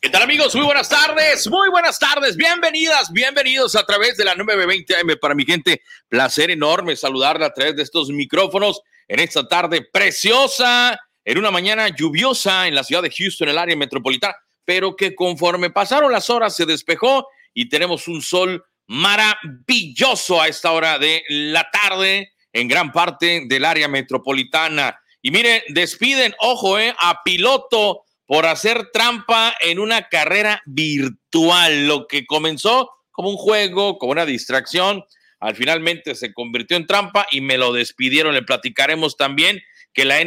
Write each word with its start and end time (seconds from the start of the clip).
¿Qué 0.00 0.12
tal 0.12 0.22
amigos? 0.22 0.54
Muy 0.54 0.64
buenas 0.64 0.88
tardes, 0.88 1.46
muy 1.50 1.68
buenas 1.68 1.98
tardes, 1.98 2.34
bienvenidas, 2.34 3.12
bienvenidos 3.12 3.76
a 3.76 3.84
través 3.84 4.16
de 4.16 4.24
la 4.24 4.34
920M 4.36 5.18
para 5.20 5.34
mi 5.34 5.44
gente. 5.44 5.82
Placer 6.08 6.50
enorme 6.50 6.96
saludarla 6.96 7.46
a 7.46 7.52
través 7.52 7.76
de 7.76 7.82
estos 7.82 8.08
micrófonos 8.08 8.80
en 9.06 9.20
esta 9.20 9.46
tarde 9.46 9.86
preciosa, 9.92 10.98
en 11.24 11.36
una 11.36 11.50
mañana 11.50 11.88
lluviosa 11.88 12.68
en 12.68 12.74
la 12.74 12.84
ciudad 12.84 13.02
de 13.02 13.10
Houston, 13.10 13.48
en 13.48 13.52
el 13.52 13.58
área 13.58 13.76
metropolitana, 13.76 14.34
pero 14.64 14.96
que 14.96 15.14
conforme 15.14 15.68
pasaron 15.68 16.10
las 16.10 16.30
horas 16.30 16.56
se 16.56 16.64
despejó 16.64 17.28
y 17.52 17.68
tenemos 17.68 18.08
un 18.08 18.22
sol 18.22 18.64
maravilloso 18.86 20.40
a 20.40 20.48
esta 20.48 20.72
hora 20.72 20.98
de 20.98 21.22
la 21.28 21.68
tarde 21.70 22.32
en 22.52 22.68
gran 22.68 22.92
parte 22.92 23.44
del 23.46 23.64
área 23.64 23.88
metropolitana. 23.88 25.00
Y 25.22 25.30
mire, 25.30 25.64
despiden, 25.68 26.34
ojo, 26.40 26.78
eh, 26.78 26.94
a 27.00 27.22
piloto 27.22 28.04
por 28.26 28.46
hacer 28.46 28.90
trampa 28.92 29.54
en 29.60 29.78
una 29.78 30.08
carrera 30.08 30.62
virtual, 30.66 31.86
lo 31.86 32.06
que 32.06 32.26
comenzó 32.26 32.90
como 33.10 33.30
un 33.30 33.36
juego, 33.36 33.98
como 33.98 34.12
una 34.12 34.26
distracción, 34.26 35.04
al 35.40 35.54
finalmente 35.54 36.14
se 36.14 36.32
convirtió 36.32 36.76
en 36.76 36.86
trampa 36.86 37.26
y 37.30 37.40
me 37.40 37.58
lo 37.58 37.72
despidieron. 37.72 38.34
Le 38.34 38.42
platicaremos 38.42 39.16
también 39.16 39.60
que 39.92 40.04
la, 40.04 40.18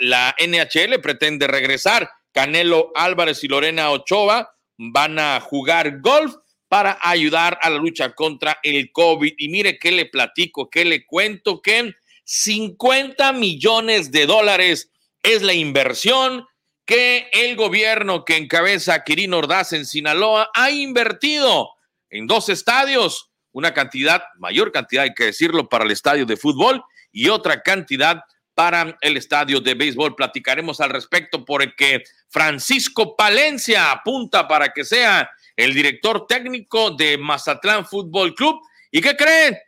la 0.00 0.34
NHL 0.38 1.00
pretende 1.00 1.46
regresar. 1.46 2.10
Canelo 2.32 2.90
Álvarez 2.94 3.44
y 3.44 3.48
Lorena 3.48 3.90
Ochoa 3.90 4.54
van 4.76 5.18
a 5.18 5.40
jugar 5.40 6.00
golf 6.00 6.34
para 6.74 6.98
ayudar 7.02 7.56
a 7.62 7.70
la 7.70 7.78
lucha 7.78 8.16
contra 8.16 8.58
el 8.64 8.90
COVID. 8.90 9.34
Y 9.38 9.48
mire 9.48 9.78
qué 9.78 9.92
le 9.92 10.06
platico, 10.06 10.68
qué 10.68 10.84
le 10.84 11.06
cuento, 11.06 11.62
que 11.62 11.94
50 12.24 13.32
millones 13.32 14.10
de 14.10 14.26
dólares 14.26 14.90
es 15.22 15.42
la 15.42 15.52
inversión 15.52 16.48
que 16.84 17.28
el 17.32 17.54
gobierno 17.54 18.24
que 18.24 18.38
encabeza 18.38 19.04
Quirino 19.04 19.38
Ordaz 19.38 19.72
en 19.72 19.86
Sinaloa 19.86 20.50
ha 20.52 20.72
invertido 20.72 21.70
en 22.10 22.26
dos 22.26 22.48
estadios, 22.48 23.30
una 23.52 23.72
cantidad, 23.72 24.24
mayor 24.40 24.72
cantidad, 24.72 25.04
hay 25.04 25.14
que 25.14 25.26
decirlo, 25.26 25.68
para 25.68 25.84
el 25.84 25.92
estadio 25.92 26.26
de 26.26 26.36
fútbol 26.36 26.82
y 27.12 27.28
otra 27.28 27.62
cantidad 27.62 28.24
para 28.56 28.98
el 29.00 29.16
estadio 29.16 29.60
de 29.60 29.74
béisbol. 29.74 30.16
Platicaremos 30.16 30.80
al 30.80 30.90
respecto 30.90 31.44
porque 31.44 32.02
Francisco 32.30 33.14
Palencia 33.14 33.92
apunta 33.92 34.48
para 34.48 34.72
que 34.72 34.84
sea 34.84 35.30
el 35.56 35.74
director 35.74 36.26
técnico 36.26 36.90
de 36.90 37.18
Mazatlán 37.18 37.86
Fútbol 37.86 38.34
Club. 38.34 38.60
¿Y 38.90 39.00
qué 39.00 39.16
creen? 39.16 39.58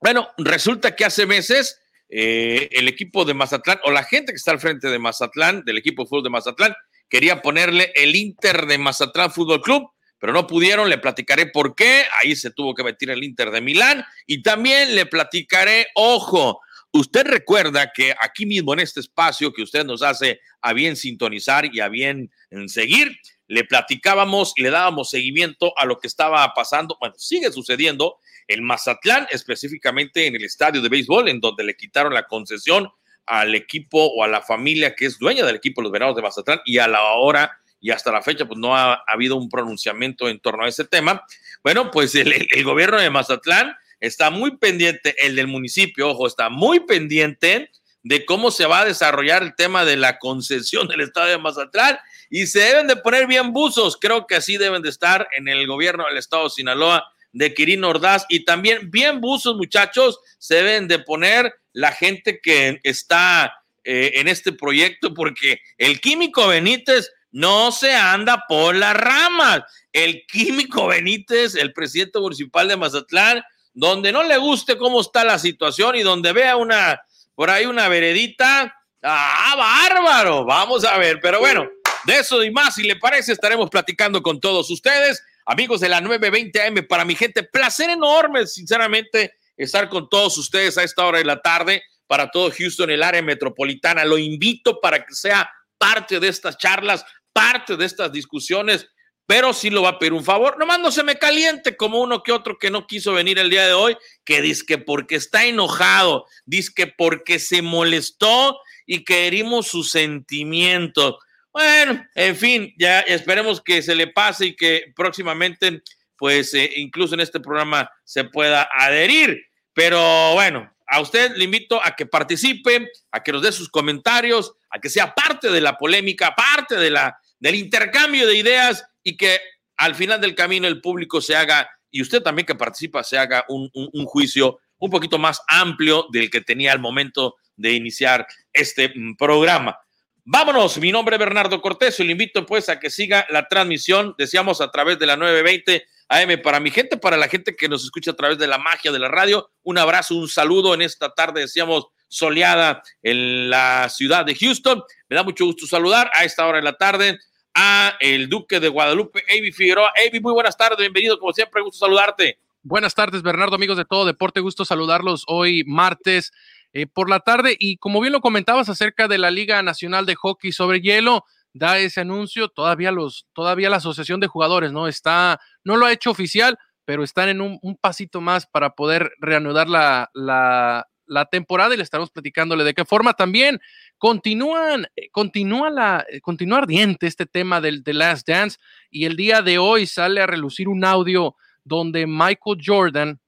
Bueno, 0.00 0.28
resulta 0.38 0.96
que 0.96 1.04
hace 1.04 1.26
meses 1.26 1.80
eh, 2.08 2.68
el 2.72 2.88
equipo 2.88 3.24
de 3.24 3.34
Mazatlán 3.34 3.80
o 3.84 3.90
la 3.90 4.04
gente 4.04 4.32
que 4.32 4.36
está 4.36 4.50
al 4.50 4.60
frente 4.60 4.88
de 4.88 4.98
Mazatlán, 4.98 5.64
del 5.64 5.78
equipo 5.78 6.02
de 6.02 6.08
fútbol 6.08 6.24
de 6.24 6.30
Mazatlán, 6.30 6.74
quería 7.08 7.40
ponerle 7.40 7.92
el 7.94 8.16
Inter 8.16 8.66
de 8.66 8.78
Mazatlán 8.78 9.32
Fútbol 9.32 9.62
Club, 9.62 9.90
pero 10.18 10.32
no 10.32 10.46
pudieron, 10.46 10.90
le 10.90 10.98
platicaré 10.98 11.46
por 11.46 11.74
qué, 11.74 12.04
ahí 12.20 12.36
se 12.36 12.50
tuvo 12.50 12.74
que 12.74 12.84
meter 12.84 13.10
el 13.10 13.24
Inter 13.24 13.50
de 13.50 13.60
Milán 13.60 14.04
y 14.26 14.42
también 14.42 14.94
le 14.94 15.06
platicaré, 15.06 15.86
ojo, 15.94 16.60
usted 16.92 17.26
recuerda 17.26 17.92
que 17.94 18.14
aquí 18.20 18.44
mismo 18.44 18.72
en 18.74 18.80
este 18.80 19.00
espacio 19.00 19.52
que 19.52 19.62
usted 19.62 19.84
nos 19.84 20.02
hace 20.02 20.40
a 20.60 20.72
bien 20.72 20.96
sintonizar 20.96 21.66
y 21.72 21.80
a 21.80 21.88
bien 21.88 22.30
seguir, 22.66 23.16
le 23.48 23.64
platicábamos 23.64 24.52
y 24.56 24.62
le 24.62 24.70
dábamos 24.70 25.10
seguimiento 25.10 25.72
a 25.76 25.84
lo 25.84 25.98
que 25.98 26.06
estaba 26.06 26.52
pasando, 26.54 26.96
bueno, 27.00 27.14
sigue 27.18 27.50
sucediendo 27.52 28.18
en 28.48 28.64
Mazatlán, 28.64 29.26
específicamente 29.30 30.26
en 30.26 30.36
el 30.36 30.44
estadio 30.44 30.80
de 30.80 30.88
béisbol, 30.88 31.28
en 31.28 31.40
donde 31.40 31.64
le 31.64 31.76
quitaron 31.76 32.14
la 32.14 32.26
concesión 32.26 32.90
al 33.26 33.54
equipo 33.54 34.04
o 34.04 34.24
a 34.24 34.28
la 34.28 34.42
familia 34.42 34.94
que 34.94 35.06
es 35.06 35.18
dueña 35.18 35.44
del 35.44 35.56
equipo 35.56 35.82
Los 35.82 35.92
Venados 35.92 36.16
de 36.16 36.22
Mazatlán 36.22 36.60
y 36.64 36.78
a 36.78 36.88
la 36.88 37.02
hora 37.02 37.58
y 37.80 37.90
hasta 37.90 38.12
la 38.12 38.22
fecha 38.22 38.46
pues 38.46 38.58
no 38.58 38.76
ha, 38.76 39.02
habido 39.06 39.36
un 39.36 39.48
pronunciamiento 39.48 40.28
en 40.28 40.38
torno 40.40 40.64
a 40.64 40.68
ese 40.68 40.84
tema. 40.84 41.24
Bueno, 41.62 41.90
pues 41.90 42.14
el, 42.14 42.32
el, 42.32 42.64
gobierno 42.64 43.00
de 43.00 43.10
Mazatlán 43.10 43.76
está 44.00 44.30
muy 44.30 44.56
pendiente, 44.56 45.14
el 45.24 45.36
del 45.36 45.48
municipio, 45.48 46.10
ojo, 46.10 46.26
está 46.26 46.48
muy 46.48 46.80
pendiente 46.80 47.70
de 48.04 48.24
cómo 48.24 48.50
se 48.50 48.66
va 48.66 48.80
a 48.80 48.84
desarrollar 48.84 49.42
el 49.42 49.54
tema 49.54 49.84
de 49.84 49.96
la 49.96 50.18
concesión 50.18 50.88
del 50.88 51.00
estadio 51.00 51.32
de 51.32 51.38
Mazatlán 51.38 51.98
y 52.34 52.46
se 52.46 52.60
deben 52.60 52.86
de 52.86 52.96
poner 52.96 53.26
bien 53.26 53.52
buzos, 53.52 53.98
creo 54.00 54.26
que 54.26 54.36
así 54.36 54.56
deben 54.56 54.80
de 54.80 54.88
estar 54.88 55.28
en 55.36 55.48
el 55.48 55.66
gobierno 55.66 56.06
del 56.06 56.16
estado 56.16 56.44
de 56.44 56.50
Sinaloa 56.50 57.06
de 57.30 57.52
Quirino 57.52 57.90
Ordaz. 57.90 58.24
Y 58.30 58.46
también 58.46 58.90
bien 58.90 59.20
buzos, 59.20 59.54
muchachos, 59.54 60.18
se 60.38 60.54
deben 60.54 60.88
de 60.88 60.98
poner 60.98 61.52
la 61.74 61.92
gente 61.92 62.40
que 62.42 62.80
está 62.84 63.52
eh, 63.84 64.12
en 64.14 64.28
este 64.28 64.52
proyecto 64.52 65.12
porque 65.12 65.60
el 65.76 66.00
químico 66.00 66.48
Benítez 66.48 67.12
no 67.32 67.70
se 67.70 67.94
anda 67.94 68.44
por 68.48 68.76
las 68.76 68.96
ramas. 68.96 69.64
El 69.92 70.24
químico 70.26 70.86
Benítez, 70.86 71.54
el 71.54 71.74
presidente 71.74 72.18
municipal 72.18 72.66
de 72.66 72.78
Mazatlán, 72.78 73.42
donde 73.74 74.10
no 74.10 74.22
le 74.22 74.38
guste 74.38 74.78
cómo 74.78 75.02
está 75.02 75.22
la 75.22 75.38
situación 75.38 75.96
y 75.96 76.02
donde 76.02 76.32
vea 76.32 76.56
una, 76.56 76.98
por 77.34 77.50
ahí 77.50 77.66
una 77.66 77.88
veredita, 77.88 78.74
ah, 79.02 79.54
bárbaro, 79.54 80.46
vamos 80.46 80.82
a 80.86 80.96
ver, 80.96 81.20
pero 81.20 81.38
bueno, 81.38 81.68
de 82.04 82.18
eso 82.18 82.42
y 82.42 82.50
más, 82.50 82.74
si 82.74 82.82
le 82.82 82.96
parece, 82.96 83.32
estaremos 83.32 83.70
platicando 83.70 84.22
con 84.22 84.40
todos 84.40 84.70
ustedes. 84.70 85.22
Amigos 85.46 85.80
de 85.80 85.88
la 85.88 86.00
920 86.00 86.62
AM, 86.62 86.86
para 86.88 87.04
mi 87.04 87.14
gente, 87.14 87.42
placer 87.42 87.90
enorme, 87.90 88.46
sinceramente, 88.46 89.34
estar 89.56 89.88
con 89.88 90.08
todos 90.08 90.36
ustedes 90.38 90.78
a 90.78 90.82
esta 90.82 91.06
hora 91.06 91.18
de 91.18 91.24
la 91.24 91.40
tarde, 91.40 91.82
para 92.06 92.30
todo 92.30 92.50
Houston, 92.50 92.90
el 92.90 93.02
área 93.02 93.22
metropolitana. 93.22 94.04
Lo 94.04 94.18
invito 94.18 94.80
para 94.80 95.04
que 95.04 95.14
sea 95.14 95.50
parte 95.78 96.20
de 96.20 96.28
estas 96.28 96.58
charlas, 96.58 97.04
parte 97.32 97.76
de 97.76 97.84
estas 97.84 98.12
discusiones, 98.12 98.86
pero 99.26 99.52
sí 99.52 99.70
lo 99.70 99.82
va 99.82 99.90
a 99.90 99.98
pedir 99.98 100.12
un 100.12 100.24
favor. 100.24 100.58
Nomás 100.58 100.80
no 100.80 100.90
se 100.90 101.02
me 101.02 101.16
caliente 101.16 101.76
como 101.76 102.00
uno 102.00 102.22
que 102.22 102.32
otro 102.32 102.58
que 102.58 102.70
no 102.70 102.86
quiso 102.86 103.12
venir 103.12 103.38
el 103.38 103.50
día 103.50 103.66
de 103.66 103.72
hoy, 103.72 103.96
que 104.24 104.42
dice 104.42 104.64
que 104.66 104.78
porque 104.78 105.16
está 105.16 105.44
enojado, 105.46 106.26
dice 106.44 106.72
que 106.74 106.86
porque 106.86 107.38
se 107.38 107.62
molestó 107.62 108.58
y 108.86 109.04
que 109.04 109.26
herimos 109.26 109.68
sus 109.68 109.90
sentimientos. 109.90 111.16
Bueno, 111.52 112.02
en 112.14 112.36
fin, 112.36 112.74
ya 112.78 113.00
esperemos 113.00 113.60
que 113.60 113.82
se 113.82 113.94
le 113.94 114.06
pase 114.06 114.46
y 114.46 114.56
que 114.56 114.92
próximamente, 114.96 115.82
pues 116.16 116.54
eh, 116.54 116.70
incluso 116.76 117.14
en 117.14 117.20
este 117.20 117.40
programa 117.40 117.90
se 118.04 118.24
pueda 118.24 118.68
adherir. 118.74 119.38
Pero 119.74 120.32
bueno, 120.32 120.72
a 120.86 121.00
usted 121.00 121.32
le 121.36 121.44
invito 121.44 121.82
a 121.82 121.94
que 121.94 122.06
participe, 122.06 122.88
a 123.10 123.22
que 123.22 123.32
nos 123.32 123.42
dé 123.42 123.52
sus 123.52 123.68
comentarios, 123.68 124.54
a 124.70 124.78
que 124.78 124.88
sea 124.88 125.14
parte 125.14 125.50
de 125.50 125.60
la 125.60 125.76
polémica, 125.76 126.34
parte 126.34 126.76
de 126.76 126.90
la, 126.90 127.18
del 127.38 127.54
intercambio 127.56 128.26
de 128.26 128.36
ideas 128.36 128.86
y 129.02 129.16
que 129.16 129.38
al 129.76 129.94
final 129.94 130.20
del 130.20 130.34
camino 130.34 130.66
el 130.68 130.80
público 130.80 131.20
se 131.20 131.36
haga, 131.36 131.68
y 131.90 132.00
usted 132.00 132.22
también 132.22 132.46
que 132.46 132.54
participa, 132.54 133.04
se 133.04 133.18
haga 133.18 133.44
un, 133.48 133.70
un 133.72 134.06
juicio 134.06 134.58
un 134.78 134.90
poquito 134.90 135.18
más 135.18 135.40
amplio 135.48 136.06
del 136.12 136.30
que 136.30 136.40
tenía 136.40 136.72
al 136.72 136.78
momento 136.80 137.36
de 137.56 137.72
iniciar 137.72 138.26
este 138.52 138.92
mm, 138.94 139.16
programa. 139.16 139.78
Vámonos, 140.24 140.78
mi 140.78 140.92
nombre 140.92 141.16
es 141.16 141.18
Bernardo 141.18 141.60
Cortés 141.60 141.98
y 141.98 142.04
le 142.04 142.12
invito 142.12 142.46
pues 142.46 142.68
a 142.68 142.78
que 142.78 142.90
siga 142.90 143.26
la 143.30 143.48
transmisión, 143.48 144.14
decíamos 144.16 144.60
a 144.60 144.70
través 144.70 144.96
de 145.00 145.06
la 145.06 145.16
920 145.16 145.84
AM 146.08 146.40
para 146.40 146.60
mi 146.60 146.70
gente, 146.70 146.96
para 146.96 147.16
la 147.16 147.26
gente 147.26 147.56
que 147.56 147.68
nos 147.68 147.82
escucha 147.82 148.12
a 148.12 148.14
través 148.14 148.38
de 148.38 148.46
la 148.46 148.58
magia 148.58 148.92
de 148.92 149.00
la 149.00 149.08
radio. 149.08 149.50
Un 149.64 149.78
abrazo, 149.78 150.14
un 150.14 150.28
saludo 150.28 150.74
en 150.74 150.82
esta 150.82 151.12
tarde, 151.12 151.40
decíamos, 151.40 151.88
soleada 152.06 152.84
en 153.02 153.50
la 153.50 153.88
ciudad 153.88 154.24
de 154.24 154.36
Houston. 154.36 154.84
Me 155.08 155.16
da 155.16 155.24
mucho 155.24 155.44
gusto 155.44 155.66
saludar 155.66 156.08
a 156.14 156.22
esta 156.24 156.46
hora 156.46 156.58
de 156.58 156.64
la 156.64 156.74
tarde 156.74 157.18
a 157.54 157.96
el 157.98 158.28
Duque 158.28 158.60
de 158.60 158.68
Guadalupe, 158.68 159.24
Avi 159.28 159.50
Figueroa. 159.50 159.92
Avi, 160.06 160.20
muy 160.20 160.34
buenas 160.34 160.56
tardes, 160.56 160.78
bienvenido, 160.78 161.18
como 161.18 161.32
siempre, 161.32 161.62
gusto 161.62 161.84
saludarte. 161.84 162.38
Buenas 162.62 162.94
tardes, 162.94 163.22
Bernardo, 163.22 163.56
amigos 163.56 163.76
de 163.76 163.84
todo 163.84 164.04
deporte, 164.04 164.38
gusto 164.38 164.64
saludarlos 164.64 165.24
hoy 165.26 165.64
martes 165.66 166.30
eh, 166.72 166.86
por 166.86 167.10
la 167.10 167.20
tarde. 167.20 167.56
Y 167.58 167.76
como 167.76 168.00
bien 168.00 168.12
lo 168.12 168.20
comentabas 168.20 168.68
acerca 168.68 169.08
de 169.08 169.18
la 169.18 169.30
Liga 169.30 169.62
Nacional 169.62 170.06
de 170.06 170.14
Hockey 170.14 170.52
sobre 170.52 170.80
Hielo, 170.80 171.24
da 171.54 171.78
ese 171.78 172.00
anuncio, 172.00 172.48
todavía 172.48 172.92
los, 172.92 173.26
todavía 173.32 173.70
la 173.70 173.76
Asociación 173.76 174.20
de 174.20 174.26
Jugadores, 174.26 174.72
¿no? 174.72 174.88
Está, 174.88 175.40
no 175.64 175.76
lo 175.76 175.86
ha 175.86 175.92
hecho 175.92 176.10
oficial, 176.10 176.58
pero 176.84 177.04
están 177.04 177.28
en 177.28 177.40
un, 177.40 177.76
pasito 177.80 178.20
más 178.20 178.46
para 178.46 178.74
poder 178.74 179.12
reanudar 179.18 179.68
la, 179.68 180.10
la, 180.14 180.86
temporada 181.30 181.74
y 181.74 181.76
le 181.76 181.82
estamos 181.82 182.10
platicándole 182.10 182.64
de 182.64 182.74
qué 182.74 182.84
forma 182.84 183.12
también 183.12 183.60
continúan, 183.98 184.86
eh, 184.96 185.10
continúa 185.10 185.70
la, 185.70 186.04
eh, 186.08 186.20
continúa 186.20 186.58
ardiente 186.58 187.06
este 187.06 187.26
tema 187.26 187.60
del 187.60 187.84
The 187.84 187.92
Last 187.92 188.26
Dance 188.26 188.58
y 188.90 189.04
el 189.04 189.16
día 189.16 189.42
de 189.42 189.58
hoy 189.58 189.86
sale 189.86 190.20
a 190.22 190.26
relucir 190.26 190.68
un 190.68 190.84
audio 190.84 191.36
donde 191.64 192.06
Michael 192.06 192.58
Jordan 192.64 193.20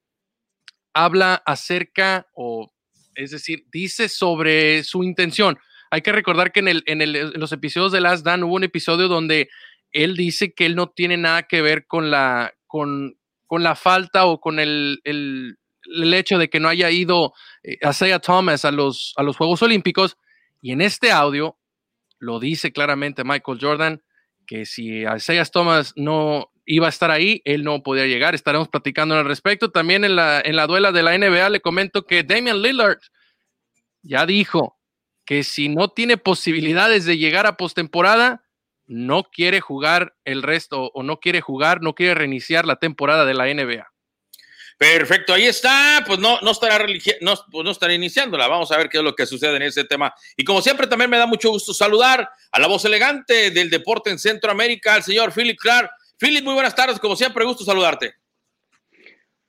habla 0.93 1.41
acerca 1.45 2.27
o 2.33 2.71
es 3.15 3.31
decir, 3.31 3.65
dice 3.71 4.09
sobre 4.09 4.83
su 4.83 5.03
intención. 5.03 5.57
Hay 5.91 6.01
que 6.01 6.11
recordar 6.11 6.51
que 6.51 6.59
en, 6.59 6.67
el, 6.67 6.83
en, 6.85 7.39
los 7.39 7.51
episodios 7.51 7.91
de 7.91 8.01
Last 8.01 8.25
Dan 8.25 8.43
hubo 8.43 8.55
un 8.55 8.63
episodio 8.63 9.07
donde 9.07 9.49
él 9.91 10.15
dice 10.15 10.53
que 10.53 10.65
él 10.65 10.75
no 10.75 10.89
tiene 10.89 11.17
nada 11.17 11.43
que 11.43 11.61
ver 11.61 11.87
con 11.87 12.11
la, 12.11 12.53
con, 12.67 13.17
con 13.47 13.63
la 13.63 13.75
falta 13.75 14.25
o 14.25 14.41
con 14.41 14.59
el, 14.59 14.99
el, 15.03 15.57
hecho 16.13 16.37
de 16.37 16.49
que 16.49 16.59
no 16.59 16.67
haya 16.67 16.89
ido 16.89 17.33
eh, 17.63 17.77
a 17.83 17.91
Isaiah 17.91 18.19
Thomas 18.19 18.65
a 18.65 18.71
los, 18.71 19.13
a 19.15 19.23
los 19.23 19.37
Juegos 19.37 19.61
Olímpicos. 19.61 20.17
Y 20.61 20.71
en 20.71 20.81
este 20.81 21.11
audio 21.11 21.57
lo 22.19 22.39
dice 22.39 22.71
claramente 22.71 23.23
Michael 23.23 23.59
Jordan 23.61 24.01
que 24.47 24.65
si 24.65 25.03
Isaiah 25.03 25.45
Thomas 25.45 25.93
no 25.95 26.51
iba 26.65 26.87
a 26.87 26.89
estar 26.89 27.11
ahí, 27.11 27.41
él 27.45 27.63
no 27.63 27.83
podía 27.83 28.05
llegar. 28.05 28.35
Estaremos 28.35 28.67
platicando 28.67 29.15
al 29.15 29.25
respecto. 29.25 29.71
También 29.71 30.03
en 30.03 30.15
la, 30.15 30.41
en 30.43 30.55
la 30.55 30.67
duela 30.67 30.91
de 30.91 31.03
la 31.03 31.17
NBA 31.17 31.49
le 31.49 31.61
comento 31.61 32.05
que 32.05 32.23
Damian 32.23 32.61
Lillard 32.61 32.99
ya 34.01 34.25
dijo 34.25 34.77
que 35.25 35.43
si 35.43 35.69
no 35.69 35.89
tiene 35.89 36.17
posibilidades 36.17 37.05
de 37.05 37.17
llegar 37.17 37.47
a 37.47 37.57
postemporada, 37.57 38.43
no 38.87 39.23
quiere 39.23 39.61
jugar 39.61 40.15
el 40.25 40.43
resto 40.43 40.91
o 40.93 41.03
no 41.03 41.19
quiere 41.19 41.41
jugar, 41.41 41.81
no 41.81 41.95
quiere 41.95 42.13
reiniciar 42.13 42.65
la 42.65 42.75
temporada 42.75 43.25
de 43.25 43.33
la 43.33 43.45
NBA. 43.45 43.91
Perfecto, 44.77 45.33
ahí 45.33 45.45
está. 45.45 46.03
Pues 46.05 46.19
no, 46.19 46.39
no 46.41 46.51
estará 46.51 46.85
no, 47.21 47.33
pues 47.51 47.63
no 47.63 47.71
estará 47.71 47.93
iniciándola. 47.93 48.47
Vamos 48.47 48.71
a 48.71 48.77
ver 48.77 48.89
qué 48.89 48.97
es 48.97 49.03
lo 49.03 49.15
que 49.15 49.25
sucede 49.25 49.55
en 49.55 49.61
ese 49.63 49.85
tema. 49.85 50.13
Y 50.35 50.43
como 50.43 50.61
siempre, 50.61 50.85
también 50.87 51.09
me 51.09 51.17
da 51.17 51.25
mucho 51.25 51.49
gusto 51.49 51.73
saludar 51.73 52.29
a 52.51 52.59
la 52.59 52.67
voz 52.67 52.83
elegante 52.85 53.51
del 53.51 53.69
deporte 53.69 54.09
en 54.09 54.19
Centroamérica, 54.19 54.95
al 54.95 55.03
señor 55.03 55.33
Philip 55.33 55.57
Clark. 55.57 55.89
Philip, 56.17 56.43
muy 56.45 56.53
buenas 56.53 56.73
tardes. 56.73 56.99
Como 56.99 57.15
siempre, 57.15 57.43
gusto 57.43 57.63
saludarte. 57.65 58.13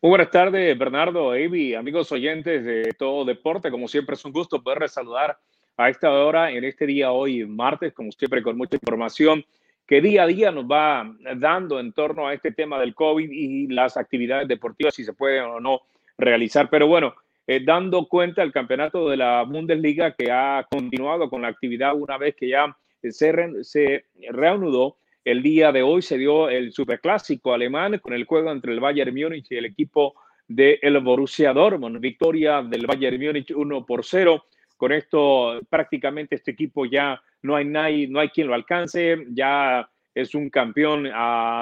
Muy 0.03 0.11
buenas 0.11 0.31
tardes, 0.31 0.77
Bernardo, 0.77 1.31
Avi, 1.31 1.75
amigos 1.75 2.11
oyentes 2.11 2.65
de 2.65 2.93
todo 2.99 3.25
deporte. 3.25 3.71
Como 3.71 3.87
siempre, 3.87 4.15
es 4.15 4.25
un 4.25 4.33
gusto 4.33 4.63
poder 4.63 4.89
saludar 4.89 5.39
a 5.77 5.89
esta 5.89 6.11
hora, 6.11 6.51
en 6.51 6.65
este 6.65 6.87
día 6.87 7.13
hoy, 7.13 7.45
martes, 7.47 7.93
como 7.93 8.11
siempre, 8.11 8.43
con 8.43 8.57
mucha 8.57 8.77
información 8.77 9.45
que 9.87 10.01
día 10.01 10.25
a 10.25 10.27
día 10.27 10.51
nos 10.51 10.65
va 10.65 11.09
dando 11.37 11.79
en 11.79 11.93
torno 11.93 12.27
a 12.27 12.35
este 12.35 12.51
tema 12.51 12.81
del 12.81 12.95
COVID 12.95 13.31
y 13.31 13.69
las 13.69 13.97
actividades 13.97 14.49
deportivas, 14.49 14.95
si 14.95 15.05
se 15.05 15.13
pueden 15.13 15.45
o 15.45 15.61
no 15.61 15.83
realizar. 16.19 16.69
Pero 16.69 16.89
bueno, 16.89 17.15
eh, 17.47 17.61
dando 17.65 18.09
cuenta 18.09 18.43
del 18.43 18.53
campeonato 18.53 19.09
de 19.09 19.17
la 19.17 19.45
Bundesliga 19.45 20.13
que 20.17 20.33
ha 20.33 20.67
continuado 20.69 21.31
con 21.31 21.43
la 21.43 21.49
actividad 21.49 21.95
una 21.95 22.19
vez 22.19 22.35
que 22.35 22.49
ya 22.49 22.77
se, 23.03 23.63
se 23.63 24.07
reanudó. 24.31 24.97
El 25.27 25.43
día 25.43 25.73
de 25.73 25.83
hoy 25.83 26.03
se 26.03 26.19
dio 26.19 26.49
el 26.49 26.71
superclásico 26.71 27.53
alemán 27.53 27.99
con 27.99 28.13
el 28.13 28.27
juego 28.27 28.53
entre 28.53 28.73
el 28.73 28.79
Bayern 28.79 29.13
Múnich 29.13 29.51
y 29.51 29.57
el 29.57 29.65
equipo 29.65 30.15
del 30.47 30.79
el 30.81 31.01
Borussia 31.01 31.53
Dortmund. 31.53 31.99
Victoria 31.99 32.63
del 32.63 32.87
Bayern 32.87 33.21
Múnich 33.21 33.51
1 33.51 33.85
por 33.85 34.05
0. 34.05 34.45
Con 34.77 34.93
esto 34.93 35.61
prácticamente 35.69 36.37
este 36.37 36.53
equipo 36.53 36.87
ya 36.87 37.21
no 37.43 37.57
hay 37.57 37.65
nadie, 37.65 38.07
no 38.07 38.21
hay 38.21 38.29
quien 38.29 38.47
lo 38.47 38.55
alcance, 38.55 39.27
ya 39.31 39.91
es 40.15 40.33
un 40.37 40.49
campeón 40.49 41.11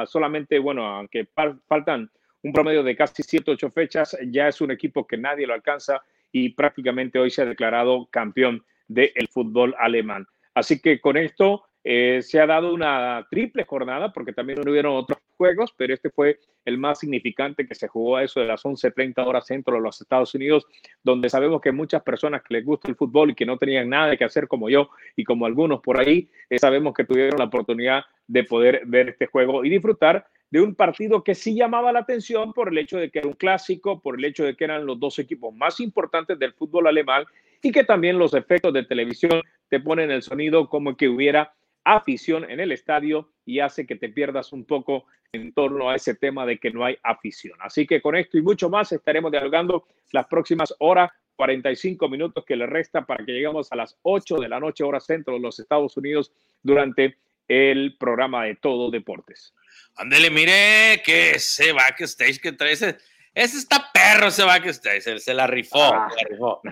solamente, 0.09 0.59
bueno, 0.59 0.85
aunque 0.85 1.27
faltan 1.67 2.11
un 2.43 2.53
promedio 2.53 2.83
de 2.83 2.95
casi 2.95 3.23
7, 3.23 3.51
8 3.53 3.71
fechas, 3.71 4.15
ya 4.27 4.47
es 4.47 4.61
un 4.61 4.73
equipo 4.73 5.07
que 5.07 5.17
nadie 5.17 5.47
lo 5.47 5.55
alcanza 5.55 6.03
y 6.31 6.51
prácticamente 6.51 7.19
hoy 7.19 7.31
se 7.31 7.41
ha 7.41 7.47
declarado 7.47 8.09
campeón 8.11 8.63
del 8.89 9.27
fútbol 9.31 9.75
alemán. 9.79 10.27
Así 10.53 10.83
que 10.83 11.01
con 11.01 11.17
esto 11.17 11.65
eh, 11.85 12.23
se 12.23 12.41
ha 12.41 12.47
dado 12.47 12.73
una 12.73 13.27
triple 13.31 13.65
jornada 13.65 14.11
porque 14.13 14.33
también 14.33 14.67
hubieron 14.67 14.97
otros 14.97 15.19
juegos, 15.37 15.75
pero 15.77 15.93
este 15.93 16.09
fue 16.09 16.41
el 16.65 16.79
más 16.79 17.01
significante 17.01 17.67
que 17.67 17.75
se 17.75 17.89
jugó 17.89 18.17
a 18.17 18.25
eso 18.25 18.41
de 18.41 18.47
las 18.47 18.65
11.30 18.65 19.27
horas 19.27 19.47
centro 19.47 19.75
de 19.75 19.83
los 19.83 20.01
Estados 20.01 20.35
Unidos, 20.35 20.67
donde 21.03 21.29
sabemos 21.29 21.61
que 21.61 21.73
muchas 21.73 22.03
personas 22.03 22.43
que 22.43 22.55
les 22.55 22.65
gusta 22.65 22.89
el 22.89 22.97
fútbol 22.97 23.31
y 23.31 23.35
que 23.35 23.45
no 23.45 23.59
tenían 23.59 23.91
nada 23.91 24.17
que 24.17 24.25
hacer 24.25 24.49
como 24.49 24.71
yo 24.71 24.89
y 25.15 25.25
como 25.25 25.45
algunos 25.45 25.81
por 25.81 26.01
ahí, 26.01 26.31
eh, 26.49 26.59
sabemos 26.59 26.95
que 26.95 27.05
tuvieron 27.05 27.39
la 27.39 27.47
oportunidad 27.47 28.05
de 28.27 28.45
poder 28.45 28.83
ver 28.87 29.11
este 29.11 29.27
juego 29.27 29.65
y 29.65 29.69
disfrutar 29.69 30.27
de 30.51 30.61
un 30.61 30.75
partido 30.75 31.23
que 31.23 31.35
sí 31.35 31.55
llamaba 31.55 31.93
la 31.93 32.01
atención 32.01 32.53
por 32.53 32.69
el 32.69 32.79
hecho 32.79 32.97
de 32.97 33.11
que 33.11 33.19
era 33.19 33.29
un 33.29 33.35
clásico, 33.35 34.01
por 34.01 34.17
el 34.17 34.25
hecho 34.25 34.45
de 34.45 34.57
que 34.57 34.65
eran 34.65 34.87
los 34.87 34.99
dos 35.01 35.19
equipos 35.19 35.53
más 35.55 35.81
importantes 35.81 36.39
del 36.39 36.53
fútbol 36.53 36.87
alemán 36.87 37.25
y 37.61 37.73
que 37.73 37.85
también 37.85 38.19
los 38.19 38.35
efectos 38.35 38.73
de 38.73 38.85
televisión 38.85 39.43
te 39.69 39.81
ponen 39.81 40.11
el 40.11 40.23
sonido 40.23 40.69
como 40.69 40.97
que 40.97 41.09
hubiera 41.09 41.53
afición 41.85 42.51
en 42.51 42.61
el 42.61 42.73
estadio 42.73 43.31
y 43.45 43.61
hace 43.61 43.87
que 43.87 43.97
te 43.97 44.09
pierdas 44.09 44.53
un 44.53 44.65
poco 44.65 45.07
en 45.33 45.53
torno 45.53 45.91
a 45.91 45.97
ese 45.97 46.15
tema 46.15 46.47
de 46.47 46.59
que 46.59 46.71
no 46.71 46.85
hay 46.85 46.97
afición. 47.03 47.59
Así 47.61 47.87
que 47.87 48.01
con 48.01 48.17
esto 48.17 48.39
y 48.39 48.43
mucho 48.43 48.71
más 48.71 48.93
estaremos 48.93 49.31
dialogando 49.31 49.87
las 50.13 50.27
próximas 50.27 50.75
horas, 50.79 51.11
45 51.37 52.09
minutos 52.09 52.45
que 52.45 52.57
le 52.57 52.67
resta 52.67 53.05
para 53.05 53.25
que 53.25 53.33
lleguemos 53.33 53.71
a 53.73 53.77
las 53.77 53.99
8 54.03 54.37
de 54.37 54.49
la 54.49 54.61
noche, 54.61 54.85
hora 54.85 55.01
centro 55.01 55.35
de 55.35 55.41
los 55.41 55.59
Estados 55.59 55.97
Unidos, 55.97 56.33
durante 56.63 57.19
el 57.49 57.97
programa 57.99 58.45
de 58.45 58.55
Todo 58.55 58.91
Deportes. 58.91 59.53
Ándele, 59.97 60.31
mire 60.31 61.03
que 61.05 61.39
se 61.39 61.73
va 61.73 61.95
que 61.97 62.05
estéis 62.05 62.41
que 62.41 62.53
trae 62.53 62.73
ese 62.73 62.97
ese 63.35 63.59
está 63.59 63.91
perro, 63.93 64.29
ese 64.29 64.45
va 64.45 64.61
que 64.61 64.71
está, 64.71 65.01
se, 65.01 65.19
se 65.19 65.35
la 65.35 65.47
rifó, 65.47 65.83
ah, 65.83 66.09
se 66.17 66.23
la 66.23 66.29
rifó. 66.31 66.63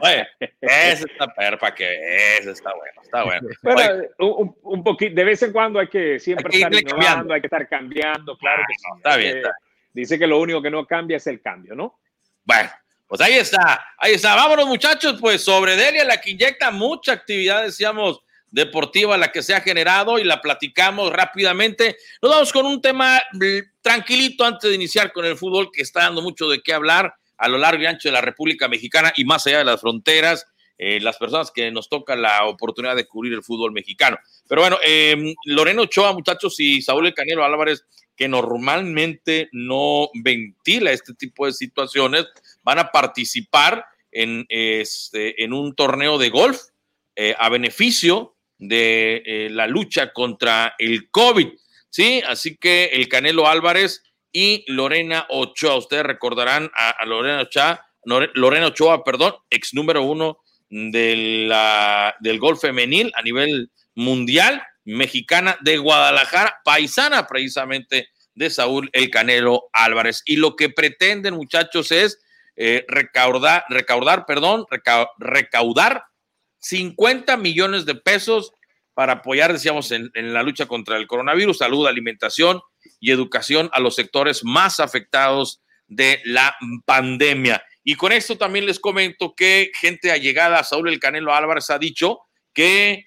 Oye, 0.00 0.28
ese 0.60 1.04
está 1.10 1.28
perro 1.34 1.58
para 1.58 1.74
que 1.74 2.36
ese 2.38 2.50
está 2.50 2.74
bueno, 2.74 3.00
está 3.02 3.24
bueno. 3.24 3.48
Bueno, 3.62 4.04
un, 4.18 4.56
un, 4.62 4.84
poquito, 4.84 5.14
de 5.14 5.24
vez 5.24 5.42
en 5.42 5.52
cuando 5.52 5.80
hay 5.80 5.88
que 5.88 6.18
siempre 6.18 6.54
estar 6.54 6.74
innovando, 6.74 7.32
hay 7.32 7.40
que 7.40 7.46
estar 7.46 7.66
cambiando, 7.68 8.36
claro 8.36 8.62
que 8.68 8.74
sí. 8.74 8.86
Está 8.96 9.16
bien, 9.16 9.38
está. 9.38 9.52
Dice 9.92 10.18
que 10.18 10.26
lo 10.26 10.38
único 10.38 10.60
que 10.60 10.70
no 10.70 10.86
cambia 10.86 11.16
es 11.16 11.26
el 11.26 11.40
cambio, 11.40 11.74
¿no? 11.74 11.98
Bueno, 12.44 12.70
pues 13.08 13.20
ahí 13.22 13.34
está, 13.34 13.84
ahí 13.96 14.12
está. 14.12 14.34
Vámonos, 14.34 14.66
muchachos, 14.66 15.18
pues 15.20 15.42
sobre 15.42 15.74
Delia, 15.74 16.04
la 16.04 16.20
que 16.20 16.30
inyecta 16.30 16.70
mucha 16.70 17.12
actividad, 17.12 17.62
decíamos, 17.62 18.20
deportiva 18.50 19.16
la 19.16 19.32
que 19.32 19.42
se 19.42 19.54
ha 19.54 19.60
generado 19.60 20.18
y 20.18 20.24
la 20.24 20.40
platicamos 20.40 21.12
rápidamente. 21.12 21.96
Nos 22.20 22.32
vamos 22.32 22.52
con 22.52 22.66
un 22.66 22.80
tema 22.80 23.20
tranquilito 23.80 24.44
antes 24.44 24.68
de 24.68 24.76
iniciar 24.76 25.12
con 25.12 25.24
el 25.24 25.36
fútbol 25.36 25.70
que 25.72 25.82
está 25.82 26.00
dando 26.00 26.22
mucho 26.22 26.48
de 26.48 26.60
qué 26.60 26.72
hablar 26.72 27.14
a 27.38 27.48
lo 27.48 27.58
largo 27.58 27.82
y 27.82 27.86
ancho 27.86 28.08
de 28.08 28.12
la 28.12 28.20
República 28.20 28.68
Mexicana 28.68 29.12
y 29.16 29.24
más 29.24 29.46
allá 29.46 29.58
de 29.58 29.64
las 29.64 29.80
fronteras. 29.80 30.46
Eh, 30.82 30.98
las 30.98 31.18
personas 31.18 31.50
que 31.50 31.70
nos 31.70 31.90
toca 31.90 32.16
la 32.16 32.46
oportunidad 32.46 32.96
de 32.96 33.06
cubrir 33.06 33.34
el 33.34 33.42
fútbol 33.42 33.70
mexicano. 33.70 34.16
Pero 34.48 34.62
bueno, 34.62 34.78
eh, 34.82 35.34
Loreno 35.44 35.82
Ochoa, 35.82 36.14
muchachos, 36.14 36.58
y 36.58 36.80
Saúl 36.80 37.06
El 37.06 37.12
Canelo 37.12 37.44
Álvarez, 37.44 37.84
que 38.16 38.28
normalmente 38.28 39.50
no 39.52 40.08
ventila 40.14 40.90
este 40.90 41.12
tipo 41.12 41.44
de 41.44 41.52
situaciones, 41.52 42.24
van 42.62 42.78
a 42.78 42.90
participar 42.92 43.84
en, 44.10 44.46
este, 44.48 45.44
en 45.44 45.52
un 45.52 45.74
torneo 45.74 46.16
de 46.16 46.30
golf 46.30 46.58
eh, 47.14 47.34
a 47.38 47.50
beneficio 47.50 48.38
de 48.60 49.22
eh, 49.24 49.48
la 49.50 49.66
lucha 49.66 50.12
contra 50.12 50.74
el 50.78 51.10
COVID. 51.10 51.48
Sí, 51.88 52.22
así 52.28 52.56
que 52.56 52.90
el 52.92 53.08
Canelo 53.08 53.48
Álvarez 53.48 54.04
y 54.30 54.64
Lorena 54.68 55.26
Ochoa, 55.28 55.76
ustedes 55.76 56.04
recordarán 56.04 56.70
a, 56.74 57.04
Lorena 57.04 57.40
Ochoa, 57.40 57.84
Lorena 58.04 58.68
Ochoa, 58.68 59.02
perdón, 59.02 59.34
ex 59.50 59.74
número 59.74 60.02
uno 60.02 60.38
de 60.68 61.46
la, 61.48 62.14
del 62.20 62.38
golf 62.38 62.60
femenil 62.60 63.10
a 63.16 63.22
nivel 63.22 63.72
mundial, 63.96 64.62
mexicana 64.84 65.58
de 65.62 65.78
Guadalajara, 65.78 66.60
paisana 66.64 67.26
precisamente 67.26 68.08
de 68.34 68.50
Saúl 68.50 68.88
El 68.92 69.10
Canelo 69.10 69.68
Álvarez. 69.72 70.22
Y 70.26 70.36
lo 70.36 70.54
que 70.54 70.68
pretenden, 70.68 71.34
muchachos, 71.34 71.90
es 71.90 72.20
eh, 72.56 72.84
recaudar, 72.88 73.64
recaudar, 73.68 74.26
perdón, 74.26 74.66
recaudar 75.18 76.04
50 76.60 77.36
millones 77.36 77.84
de 77.84 77.94
pesos 77.94 78.52
para 78.94 79.14
apoyar, 79.14 79.52
decíamos, 79.52 79.92
en, 79.92 80.10
la 80.14 80.42
lucha 80.42 80.66
contra 80.66 80.96
el 80.96 81.06
coronavirus, 81.06 81.58
salud, 81.58 81.86
alimentación 81.86 82.60
y 82.98 83.10
educación 83.10 83.70
a 83.72 83.80
los 83.80 83.94
sectores 83.94 84.44
más 84.44 84.78
afectados 84.78 85.62
de 85.86 86.20
la 86.24 86.54
pandemia. 86.84 87.62
Y 87.82 87.94
con 87.94 88.12
esto 88.12 88.36
también 88.36 88.66
les 88.66 88.78
comento 88.78 89.34
que 89.34 89.70
gente 89.74 90.10
allegada 90.10 90.58
a 90.58 90.64
Saúl 90.64 90.88
El 90.88 91.00
Canelo 91.00 91.34
Álvarez 91.34 91.70
ha 91.70 91.78
dicho 91.78 92.20
que 92.52 93.06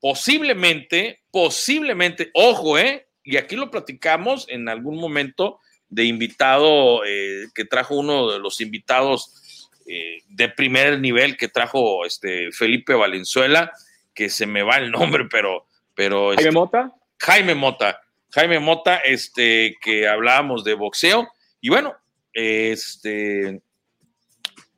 posiblemente, 0.00 1.22
posiblemente, 1.30 2.30
ojo, 2.34 2.78
¿eh? 2.78 3.08
Y 3.24 3.36
aquí 3.36 3.56
lo 3.56 3.70
platicamos 3.70 4.46
en 4.48 4.68
algún 4.68 4.96
momento 4.96 5.58
de 5.88 6.04
invitado 6.04 7.04
eh, 7.04 7.46
que 7.54 7.64
trajo 7.64 7.96
uno 7.96 8.30
de 8.30 8.38
los 8.38 8.60
invitados 8.60 9.42
eh, 9.86 10.22
de 10.28 10.48
primer 10.48 11.00
nivel 11.00 11.36
que 11.36 11.48
trajo 11.48 12.04
este 12.04 12.50
Felipe 12.52 12.94
Valenzuela, 12.94 13.72
que 14.14 14.28
se 14.28 14.46
me 14.46 14.62
va 14.62 14.78
el 14.78 14.90
nombre, 14.90 15.26
pero... 15.30 15.66
pero 15.94 16.28
Jaime 16.28 16.42
este, 16.42 16.52
Mota. 16.52 16.92
Jaime 17.18 17.54
Mota. 17.54 18.00
Jaime 18.30 18.58
Mota, 18.58 18.96
este, 18.96 19.76
que 19.80 20.08
hablábamos 20.08 20.64
de 20.64 20.74
boxeo. 20.74 21.28
Y 21.60 21.68
bueno, 21.68 21.94
este, 22.32 23.60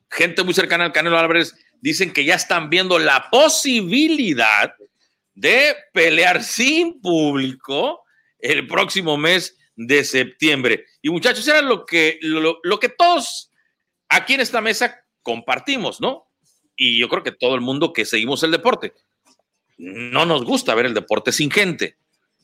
gente 0.09 0.43
muy 0.43 0.53
cercana 0.53 0.85
al 0.85 0.93
Canelo 0.93 1.17
Álvarez 1.17 1.55
dicen 1.81 2.11
que 2.13 2.25
ya 2.25 2.35
están 2.35 2.69
viendo 2.69 2.99
la 2.99 3.29
posibilidad 3.29 4.73
de 5.33 5.75
pelear 5.93 6.43
sin 6.43 7.01
público 7.01 8.03
el 8.39 8.67
próximo 8.67 9.17
mes 9.17 9.57
de 9.75 10.03
septiembre. 10.03 10.85
Y 11.01 11.09
muchachos, 11.09 11.47
era 11.47 11.61
lo 11.61 11.85
que, 11.85 12.17
lo, 12.21 12.59
lo 12.63 12.79
que 12.79 12.89
todos 12.89 13.48
aquí 14.09 14.33
en 14.33 14.41
esta 14.41 14.61
mesa 14.61 15.05
compartimos, 15.21 16.01
¿no? 16.01 16.27
Y 16.75 16.99
yo 16.99 17.07
creo 17.09 17.23
que 17.23 17.31
todo 17.31 17.55
el 17.55 17.61
mundo 17.61 17.93
que 17.93 18.05
seguimos 18.05 18.43
el 18.43 18.51
deporte 18.51 18.93
no 19.79 20.25
nos 20.25 20.43
gusta 20.43 20.75
ver 20.75 20.85
el 20.85 20.93
deporte 20.93 21.31
sin 21.31 21.49
gente. 21.49 21.97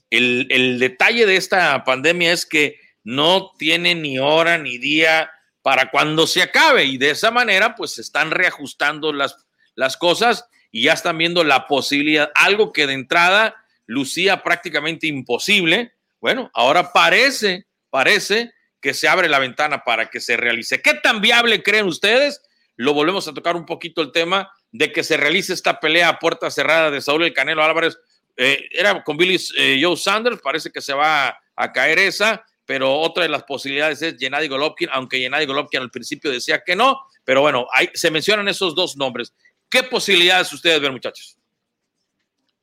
El, 0.10 0.80
detalle 0.80 1.26
de 1.26 1.36
esta 1.36 1.84
pandemia 1.84 2.32
es 2.32 2.46
que 2.46 2.80
no 3.04 3.52
tiene 3.58 3.94
ni 3.94 4.18
hora 4.18 4.58
ni 4.58 4.78
día 4.78 5.30
para 5.62 5.92
cuando 5.92 6.28
se 6.28 6.42
acabe 6.42 6.86
y 6.86 6.98
de 6.98 7.10
esa 7.10 7.32
manera 7.32 7.76
pues 7.76 7.96
se 7.96 8.02
están 8.02 8.32
reajustando 8.32 9.12
las, 9.12 9.36
las 9.76 9.98
cosas 9.98 10.46
y 10.72 10.84
ya 10.84 10.94
están 10.94 11.18
viendo 11.18 11.44
la 11.44 11.68
posibilidad, 11.68 12.32
algo 12.36 12.72
que 12.72 12.88
de 12.88 12.94
entrada 12.94 13.56
lucía 13.86 14.42
prácticamente 14.42 15.08
imposible. 15.08 15.94
Bueno, 16.22 16.50
ahora 16.54 16.94
parece, 16.94 17.66
parece 17.90 18.54
que 18.86 18.94
se 18.94 19.08
abre 19.08 19.28
la 19.28 19.40
ventana 19.40 19.84
para 19.84 20.12
que 20.12 20.20
se 20.20 20.38
realice. 20.38 20.80
¿Qué 20.80 20.94
tan 20.94 21.20
viable 21.20 21.64
creen 21.64 21.88
ustedes? 21.88 22.44
Lo 22.76 22.94
volvemos 22.94 23.28
a 23.28 23.34
tocar 23.34 23.56
un 23.56 23.66
poquito 23.66 24.04
el 24.04 24.12
tema 24.12 24.52
de 24.72 24.92
que 24.92 25.04
se 25.04 25.18
realice 25.18 25.54
esta 25.54 25.80
pelea 25.80 26.08
a 26.08 26.20
puerta 26.20 26.52
cerrada 26.52 26.92
de 26.92 27.02
Saúl 27.02 27.24
El 27.24 27.34
Canelo 27.34 27.64
Álvarez. 27.64 27.98
Eh, 28.38 28.70
era 28.70 29.04
con 29.04 29.18
Billy 29.18 29.40
eh, 29.58 29.80
Joe 29.82 29.98
Sanders, 29.98 30.40
parece 30.40 30.70
que 30.70 30.82
se 30.82 30.94
va 30.94 31.36
a 31.56 31.74
caer 31.74 31.98
esa, 31.98 32.46
pero 32.64 32.94
otra 32.94 33.24
de 33.24 33.30
las 33.30 33.42
posibilidades 33.42 34.04
es 34.04 34.18
Gennady 34.20 34.48
Golovkin, 34.50 34.90
aunque 34.92 35.18
Gennady 35.18 35.48
Golovkin 35.48 35.82
al 35.82 35.90
principio 35.90 36.30
decía 36.30 36.62
que 36.64 36.76
no, 36.76 37.00
pero 37.24 37.42
bueno, 37.42 37.66
ahí 37.74 37.90
se 37.96 38.12
mencionan 38.12 38.48
esos 38.50 38.76
dos 38.76 38.96
nombres. 38.98 39.34
¿Qué 39.68 39.82
posibilidades 39.82 40.54
ustedes 40.54 40.80
ven, 40.80 40.92
muchachos? 40.92 41.40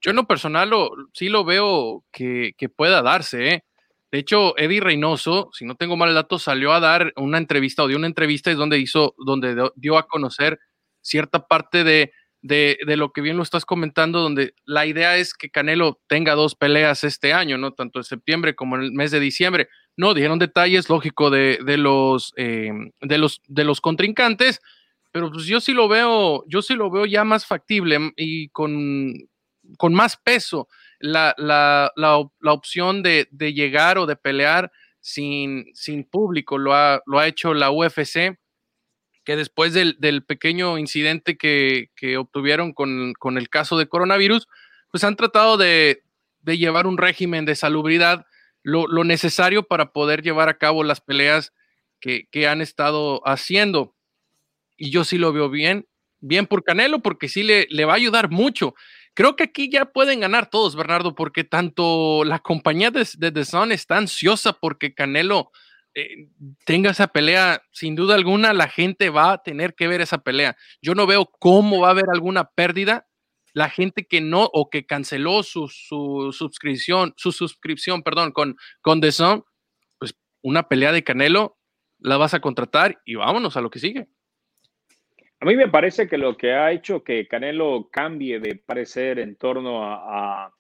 Yo 0.01 0.11
en 0.11 0.17
lo 0.17 0.29
personal 0.29 0.71
sí 1.15 1.29
lo 1.29 1.45
veo 1.45 2.05
que, 2.13 2.55
pueda 2.77 3.03
darse. 3.03 3.49
¿eh? 3.49 3.65
De 4.13 4.19
hecho, 4.19 4.57
Eddie 4.59 4.83
Reynoso, 4.83 5.49
si 5.55 5.65
no 5.65 5.75
tengo 5.75 5.97
mal 5.97 6.13
dato, 6.15 6.39
salió 6.39 6.75
a 6.75 6.81
dar 6.81 7.15
una 7.17 7.39
entrevista 7.39 7.83
o 7.83 7.89
dio 7.89 7.97
una 7.97 8.07
entrevista 8.07 8.51
es 8.51 8.59
donde 8.59 8.79
hizo, 8.79 9.15
donde 9.17 9.71
dio 9.75 9.97
a 9.97 10.07
conocer 10.07 10.61
cierta 11.01 11.47
parte 11.47 11.83
de, 11.83 12.13
de, 12.43 12.77
lo 12.99 13.11
que 13.11 13.23
bien 13.23 13.39
lo 13.39 13.43
estás 13.43 13.65
comentando, 13.65 14.21
donde 14.21 14.55
la 14.67 14.85
idea 14.85 15.17
es 15.17 15.33
que 15.33 15.49
Canelo 15.49 15.99
tenga 16.09 16.35
dos 16.35 16.55
peleas 16.55 17.05
este 17.05 17.33
año, 17.33 17.57
¿no? 17.57 17.73
Tanto 17.73 18.01
en 18.01 18.05
septiembre 18.05 18.55
como 18.55 18.77
en 18.77 18.83
el 18.83 18.93
mes 18.93 19.13
de 19.13 19.19
diciembre. 19.19 19.69
No, 19.97 20.13
dijeron 20.13 20.39
detalles, 20.39 20.91
lógico, 20.91 21.31
de, 21.31 21.59
de 21.65 21.79
los, 21.79 22.35
eh, 22.37 22.71
de, 23.01 23.17
los, 23.19 23.41
de 23.49 23.65
los 23.65 23.81
contrincantes, 23.81 24.61
pero 25.11 25.31
pues 25.31 25.47
yo 25.47 25.59
sí 25.59 25.73
lo 25.73 25.89
veo, 25.89 26.45
yo 26.49 26.61
sí 26.61 26.75
lo 26.75 26.91
veo 26.91 27.07
ya 27.07 27.25
más 27.25 27.47
factible 27.47 28.13
y 28.17 28.51
con, 28.51 29.15
con 29.79 29.95
más 29.95 30.19
peso 30.19 30.69
la, 31.03 31.35
la, 31.37 31.93
la, 31.97 32.53
opción 32.53 33.03
de, 33.03 33.29
de, 33.31 33.53
llegar 33.53 33.99
o 33.99 34.07
de 34.07 34.17
pelear 34.17 34.71
sin, 35.01 35.67
sin 35.75 36.05
público. 36.05 36.59
Lo 36.59 36.75
ha, 36.75 37.03
lo 37.07 37.19
ha 37.19 37.27
hecho 37.27 37.53
la 37.55 37.71
UFC, 37.71 38.39
que 39.25 39.37
después 39.37 39.75
del, 39.75 39.97
del 39.99 40.25
pequeño 40.25 40.79
incidente 40.79 41.37
que, 41.37 41.91
que 41.97 42.17
obtuvieron 42.17 42.73
con, 42.73 43.13
con, 43.19 43.37
el 43.37 43.49
caso 43.49 43.77
de 43.77 43.89
coronavirus, 43.89 44.47
pues 44.91 45.03
han 45.03 45.17
tratado 45.17 45.57
de, 45.57 46.05
de 46.41 46.57
llevar 46.57 46.87
un 46.87 46.99
régimen 46.99 47.45
de 47.45 47.57
salubridad, 47.57 48.25
lo, 48.63 48.87
lo, 48.87 49.03
necesario 49.03 49.65
para 49.65 49.93
poder 49.93 50.23
llevar 50.23 50.49
a 50.49 50.59
cabo 50.59 50.85
las 50.85 51.01
peleas 51.01 51.53
que, 52.01 52.29
que 52.31 52.47
han 52.47 52.61
estado 52.61 53.21
haciendo. 53.27 53.97
Y 54.77 54.91
yo 54.91 55.05
sí 55.05 55.19
lo 55.19 55.33
veo 55.33 55.51
bien, 55.51 55.89
bien 56.21 56.47
por 56.47 56.63
Canelo, 56.63 57.01
porque 57.01 57.29
sí 57.29 57.43
le, 57.43 57.67
le 57.71 57.85
va 57.85 57.95
a 57.95 57.97
ayudar 57.97 58.31
mucho. 58.31 58.75
Creo 59.15 59.37
que 59.37 59.45
aquí 59.45 59.71
ya 59.71 59.87
pueden 59.87 60.21
ganar 60.21 60.49
todos, 60.49 60.75
Bernardo, 60.75 61.15
porque 61.15 61.45
tanto 61.45 62.25
la 62.25 62.39
compañía 62.39 62.91
de, 62.91 63.07
de 63.19 63.31
The 63.31 63.45
Sun 63.45 63.73
está 63.73 63.99
ansiosa 63.99 64.55
porque 64.55 64.95
Canelo 64.95 65.51
eh, 65.95 66.29
tenga 66.65 66.91
esa 66.91 67.09
pelea, 67.09 67.63
sin 67.71 67.95
duda 67.95 68.15
alguna, 68.15 68.55
la 68.55 68.69
gente 68.69 69.11
va 69.11 69.33
a 69.33 69.43
tener 69.43 69.75
que 69.75 69.89
ver 69.89 70.01
esa 70.01 70.19
pelea. 70.19 70.57
Yo 70.81 70.95
no 70.95 71.07
veo 71.07 71.27
cómo 71.27 71.81
va 71.81 71.89
a 71.89 71.91
haber 71.91 72.07
alguna 72.13 72.45
pérdida. 72.45 73.07
La 73.53 73.69
gente 73.69 74.07
que 74.07 74.23
no 74.23 74.49
o 74.55 74.71
que 74.71 74.87
canceló 74.87 75.43
su, 75.43 75.69
suscripción, 76.33 77.13
su 77.19 77.33
suscripción, 77.33 78.03
perdón, 78.03 78.33
con, 78.33 78.57
con 78.81 79.03
The 79.03 79.13
Sun, 79.13 79.45
pues 79.99 80.15
una 80.41 80.69
pelea 80.69 80.93
de 80.93 81.05
Canelo 81.05 81.59
la 81.99 82.17
vas 82.17 82.33
a 82.33 82.41
contratar 82.41 83.03
y 83.05 83.17
vámonos 83.17 83.59
a 83.59 83.61
lo 83.61 83.69
que 83.69 83.79
sigue. 83.79 84.09
A 85.43 85.45
mí 85.45 85.57
me 85.57 85.67
parece 85.67 86.07
que 86.07 86.19
lo 86.19 86.37
que 86.37 86.53
ha 86.53 86.71
hecho 86.71 87.03
que 87.03 87.27
Canelo 87.27 87.89
cambie 87.91 88.39
de 88.39 88.55
parecer 88.55 89.19
en 89.19 89.35
torno 89.35 89.81
a, 89.83 90.55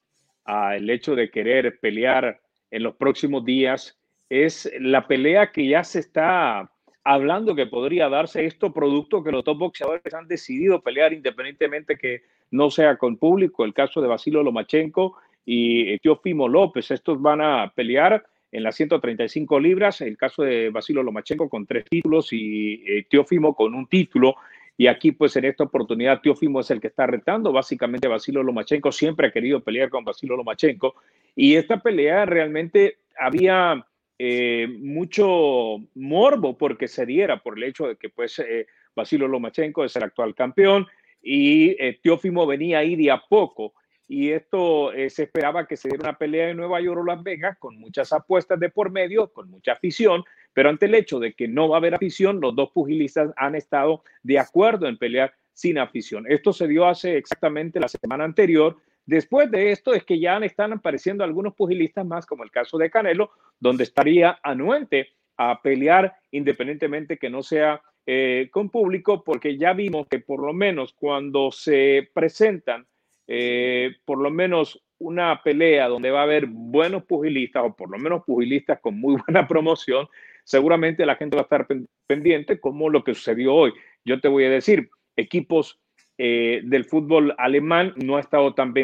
el 0.74 0.90
hecho 0.90 1.14
de 1.14 1.30
querer 1.30 1.78
pelear 1.78 2.40
en 2.68 2.82
los 2.82 2.96
próximos 2.96 3.44
días 3.44 3.96
es 4.28 4.68
la 4.80 5.06
pelea 5.06 5.52
que 5.52 5.68
ya 5.68 5.84
se 5.84 6.00
está 6.00 6.68
hablando 7.04 7.54
que 7.54 7.66
podría 7.66 8.08
darse 8.08 8.44
esto 8.44 8.72
producto 8.72 9.22
que 9.22 9.30
los 9.30 9.44
top 9.44 9.58
boxeadores 9.58 10.14
han 10.14 10.26
decidido 10.26 10.82
pelear 10.82 11.12
independientemente 11.12 11.96
que 11.96 12.22
no 12.50 12.68
sea 12.68 12.96
con 12.96 13.18
público. 13.18 13.64
El 13.64 13.74
caso 13.74 14.00
de 14.00 14.08
Basilo 14.08 14.42
Lomachenko 14.42 15.16
y 15.44 15.96
Teofimo 16.00 16.48
López, 16.48 16.90
estos 16.90 17.22
van 17.22 17.40
a 17.40 17.72
pelear 17.72 18.26
en 18.50 18.62
las 18.62 18.74
135 18.74 19.58
libras. 19.58 20.00
El 20.00 20.16
caso 20.16 20.42
de 20.42 20.70
Basilo 20.70 21.04
Lomachenko 21.04 21.48
con 21.48 21.66
tres 21.66 21.84
títulos 21.84 22.32
y 22.32 22.82
eh, 22.86 23.06
Teofimo 23.08 23.54
con 23.54 23.74
un 23.74 23.86
título. 23.86 24.34
Y 24.76 24.86
aquí, 24.86 25.12
pues 25.12 25.36
en 25.36 25.44
esta 25.44 25.64
oportunidad, 25.64 26.20
Teofimo 26.20 26.60
es 26.60 26.70
el 26.70 26.80
que 26.80 26.88
está 26.88 27.06
retando. 27.06 27.52
Básicamente, 27.52 28.08
Basilo 28.08 28.42
Lomachenko 28.42 28.90
siempre 28.90 29.28
ha 29.28 29.32
querido 29.32 29.60
pelear 29.60 29.90
con 29.90 30.04
Basilo 30.04 30.36
Lomachenko. 30.36 30.94
Y 31.36 31.54
esta 31.56 31.80
pelea 31.80 32.24
realmente 32.24 32.98
había 33.18 33.86
eh, 34.18 34.68
mucho 34.80 35.76
morbo 35.94 36.56
porque 36.56 36.88
se 36.88 37.04
diera 37.04 37.42
por 37.42 37.58
el 37.58 37.64
hecho 37.64 37.86
de 37.86 37.96
que, 37.96 38.08
pues, 38.08 38.38
eh, 38.38 38.66
Basilo 38.94 39.28
Lomachenko 39.28 39.84
es 39.84 39.94
el 39.96 40.04
actual 40.04 40.34
campeón 40.34 40.86
y 41.22 41.70
eh, 41.78 41.98
Teófimo 42.02 42.46
venía 42.46 42.78
ahí 42.78 42.96
de 42.96 43.10
a 43.10 43.22
poco. 43.28 43.74
Y 44.08 44.30
esto 44.30 44.92
se 45.08 45.22
esperaba 45.22 45.66
que 45.66 45.76
se 45.76 45.88
diera 45.88 46.10
una 46.10 46.18
pelea 46.18 46.50
en 46.50 46.58
Nueva 46.58 46.82
York 46.82 47.00
o 47.00 47.04
Las 47.04 47.22
Vegas 47.22 47.56
con 47.58 47.78
muchas 47.78 48.12
apuestas 48.12 48.60
de 48.60 48.68
por 48.68 48.90
medio, 48.90 49.32
con 49.32 49.48
mucha 49.48 49.72
afición, 49.72 50.22
pero 50.54 50.68
ante 50.68 50.86
el 50.86 50.94
hecho 50.94 51.18
de 51.18 51.32
que 51.32 51.48
no 51.48 51.68
va 51.68 51.76
a 51.76 51.78
haber 51.78 51.94
afición, 51.94 52.40
los 52.40 52.54
dos 52.54 52.70
pugilistas 52.72 53.30
han 53.36 53.54
estado 53.54 54.02
de 54.22 54.38
acuerdo 54.38 54.86
en 54.86 54.98
pelear 54.98 55.32
sin 55.52 55.78
afición. 55.78 56.24
Esto 56.28 56.52
se 56.52 56.66
dio 56.66 56.86
hace 56.86 57.16
exactamente 57.16 57.80
la 57.80 57.88
semana 57.88 58.24
anterior. 58.24 58.76
Después 59.04 59.50
de 59.50 59.72
esto 59.72 59.94
es 59.94 60.04
que 60.04 60.18
ya 60.18 60.38
están 60.38 60.72
apareciendo 60.72 61.24
algunos 61.24 61.54
pugilistas 61.54 62.06
más, 62.06 62.26
como 62.26 62.44
el 62.44 62.50
caso 62.50 62.78
de 62.78 62.90
Canelo, 62.90 63.30
donde 63.58 63.84
estaría 63.84 64.38
anuente 64.42 65.08
a 65.36 65.60
pelear 65.60 66.14
independientemente 66.30 67.18
que 67.18 67.30
no 67.30 67.42
sea 67.42 67.80
eh, 68.06 68.48
con 68.50 68.70
público, 68.70 69.22
porque 69.24 69.56
ya 69.56 69.72
vimos 69.72 70.06
que 70.08 70.18
por 70.20 70.40
lo 70.40 70.52
menos 70.52 70.92
cuando 70.92 71.50
se 71.52 72.10
presentan 72.12 72.86
eh, 73.26 73.96
por 74.04 74.18
lo 74.18 74.30
menos 74.30 74.82
una 74.98 75.42
pelea 75.42 75.88
donde 75.88 76.10
va 76.10 76.20
a 76.20 76.24
haber 76.24 76.46
buenos 76.46 77.04
pugilistas 77.04 77.64
o 77.64 77.74
por 77.74 77.90
lo 77.90 77.98
menos 77.98 78.24
pugilistas 78.24 78.80
con 78.80 78.98
muy 78.98 79.16
buena 79.26 79.46
promoción, 79.46 80.08
seguramente 80.44 81.06
la 81.06 81.16
gente 81.16 81.36
va 81.36 81.42
a 81.42 81.44
estar 81.44 81.66
pendiente 82.06 82.60
como 82.60 82.90
lo 82.90 83.04
que 83.04 83.14
sucedió 83.14 83.54
hoy. 83.54 83.72
Yo 84.04 84.20
te 84.20 84.28
voy 84.28 84.44
a 84.44 84.50
decir, 84.50 84.90
equipos 85.16 85.80
eh, 86.18 86.60
del 86.64 86.84
fútbol 86.84 87.34
alemán 87.38 87.94
no 87.96 88.16
ha 88.16 88.20
estado 88.20 88.54
tan, 88.54 88.74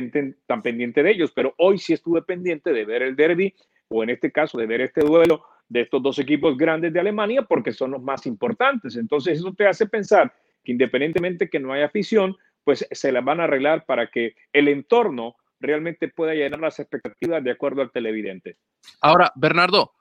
tan 0.47 0.63
pendiente 0.63 1.03
de 1.03 1.11
ellos, 1.11 1.33
pero 1.35 1.55
hoy 1.59 1.79
sí 1.79 1.93
estuve 1.93 2.23
pendiente 2.23 2.73
de 2.73 2.85
ver 2.85 3.03
el 3.03 3.17
derby 3.17 3.55
o 3.89 4.03
en 4.03 4.11
este 4.11 4.33
caso 4.33 4.59
de 4.59 4.67
ver 4.67 4.81
este 4.81 5.03
duelo 5.03 5.45
de 5.69 5.83
estos 5.83 6.03
dos 6.03 6.19
equipos 6.19 6.57
grandes 6.57 6.93
de 6.93 7.01
Alemania 7.01 7.43
porque 7.43 7.73
son 7.73 7.91
los 7.93 8.03
más 8.03 8.27
importantes. 8.27 8.97
Entonces 8.97 9.39
eso 9.39 9.53
te 9.53 9.67
hace 9.67 9.87
pensar 9.87 10.33
que 10.65 10.73
independientemente 10.73 11.49
que 11.49 11.61
no 11.61 11.73
haya 11.73 11.87
afición, 11.87 12.37
pues 12.65 12.87
se 12.91 13.13
la 13.13 13.21
van 13.21 13.41
a 13.41 13.45
arreglar 13.45 13.85
para 13.87 14.11
que 14.11 14.35
el 14.53 14.69
entorno 14.69 15.37
realmente 15.61 16.09
pueda 16.09 16.35
llenar 16.35 16.61
las 16.61 16.79
expectativas 16.79 17.43
de 17.43 17.51
acuerdo 17.51 17.83
al 17.83 17.91
televidente. 17.91 18.57
Ahora, 19.01 19.33
Bernardo, 19.35 19.93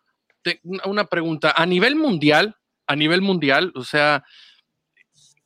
una 0.63 1.06
pregunta. 1.06 1.54
A 1.56 1.66
nivel 1.66 1.96
mundial, 1.96 2.56
a 2.88 2.96
nivel 2.96 3.22
mundial, 3.22 3.72
o 3.75 3.84
sea, 3.84 4.24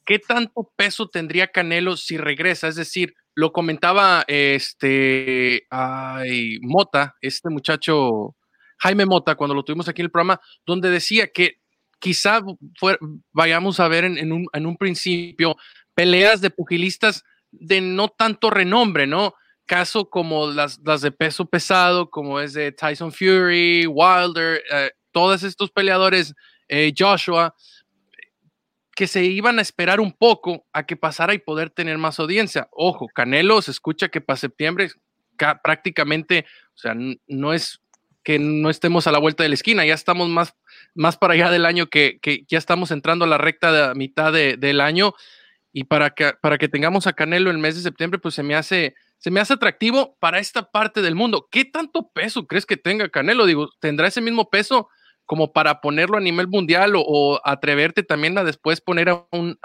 ¿qué 0.05 0.19
tanto 0.19 0.71
peso 0.75 1.07
tendría 1.09 1.47
Canelo 1.47 1.97
si 1.97 2.17
regresa? 2.17 2.67
Es 2.67 2.75
decir, 2.75 3.15
lo 3.33 3.51
comentaba 3.51 4.23
este 4.27 5.65
ay, 5.69 6.59
Mota, 6.61 7.15
este 7.21 7.49
muchacho 7.49 8.35
Jaime 8.79 9.05
Mota, 9.05 9.35
cuando 9.35 9.55
lo 9.55 9.63
tuvimos 9.63 9.87
aquí 9.87 10.01
en 10.01 10.05
el 10.05 10.11
programa, 10.11 10.41
donde 10.65 10.89
decía 10.89 11.27
que 11.27 11.61
quizá 11.99 12.41
vayamos 13.31 13.79
a 13.79 13.87
ver 13.87 14.05
en, 14.05 14.31
un, 14.31 14.47
en 14.51 14.65
un 14.65 14.75
principio 14.75 15.55
peleas 15.93 16.41
de 16.41 16.49
pugilistas 16.49 17.23
de 17.51 17.79
no 17.79 18.09
tanto 18.09 18.49
renombre, 18.49 19.05
¿no? 19.05 19.35
Caso 19.71 20.09
como 20.09 20.47
las, 20.51 20.81
las 20.83 20.99
de 20.99 21.13
peso 21.13 21.45
pesado, 21.45 22.09
como 22.09 22.41
es 22.41 22.51
de 22.51 22.73
Tyson 22.73 23.09
Fury, 23.09 23.87
Wilder, 23.87 24.61
eh, 24.69 24.91
todos 25.13 25.43
estos 25.43 25.71
peleadores, 25.71 26.35
eh, 26.67 26.93
Joshua, 26.93 27.55
que 28.93 29.07
se 29.07 29.23
iban 29.23 29.59
a 29.59 29.61
esperar 29.61 30.01
un 30.01 30.11
poco 30.11 30.67
a 30.73 30.85
que 30.85 30.97
pasara 30.97 31.33
y 31.33 31.39
poder 31.39 31.69
tener 31.69 31.97
más 31.97 32.19
audiencia. 32.19 32.67
Ojo, 32.71 33.07
Canelo 33.15 33.61
se 33.61 33.71
escucha 33.71 34.09
que 34.09 34.19
para 34.19 34.35
septiembre 34.35 34.89
prácticamente, 35.63 36.45
o 36.75 36.77
sea, 36.77 36.93
no 37.27 37.53
es 37.53 37.79
que 38.25 38.39
no 38.39 38.69
estemos 38.69 39.07
a 39.07 39.13
la 39.13 39.19
vuelta 39.19 39.43
de 39.43 39.49
la 39.49 39.55
esquina, 39.55 39.85
ya 39.85 39.93
estamos 39.93 40.27
más, 40.27 40.53
más 40.95 41.15
para 41.15 41.35
allá 41.35 41.49
del 41.49 41.65
año 41.65 41.87
que, 41.87 42.19
que 42.21 42.43
ya 42.49 42.57
estamos 42.57 42.91
entrando 42.91 43.23
a 43.23 43.29
la 43.29 43.37
recta 43.37 43.71
de 43.71 43.95
mitad 43.95 44.33
de, 44.33 44.57
del 44.57 44.81
año 44.81 45.13
y 45.71 45.85
para 45.85 46.09
que, 46.09 46.33
para 46.41 46.57
que 46.57 46.67
tengamos 46.67 47.07
a 47.07 47.13
Canelo 47.13 47.49
el 47.49 47.57
mes 47.57 47.75
de 47.75 47.81
septiembre, 47.81 48.19
pues 48.19 48.35
se 48.35 48.43
me 48.43 48.55
hace 48.55 48.95
se 49.21 49.29
me 49.29 49.39
hace 49.39 49.53
atractivo 49.53 50.17
para 50.19 50.39
esta 50.39 50.71
parte 50.71 51.03
del 51.03 51.13
mundo. 51.13 51.47
¿Qué 51.51 51.63
tanto 51.63 52.09
peso 52.11 52.47
crees 52.47 52.65
que 52.65 52.75
tenga 52.75 53.07
Canelo? 53.07 53.45
Digo, 53.45 53.69
¿tendrá 53.79 54.07
ese 54.07 54.19
mismo 54.19 54.49
peso 54.49 54.89
como 55.27 55.53
para 55.53 55.79
ponerlo 55.79 56.17
a 56.17 56.21
nivel 56.21 56.47
mundial 56.47 56.93
o, 56.95 57.39
atreverte 57.45 58.01
también 58.01 58.35
a 58.39 58.43
después 58.43 58.81
poner 58.81 59.09
a 59.09 59.27
un, 59.31 59.59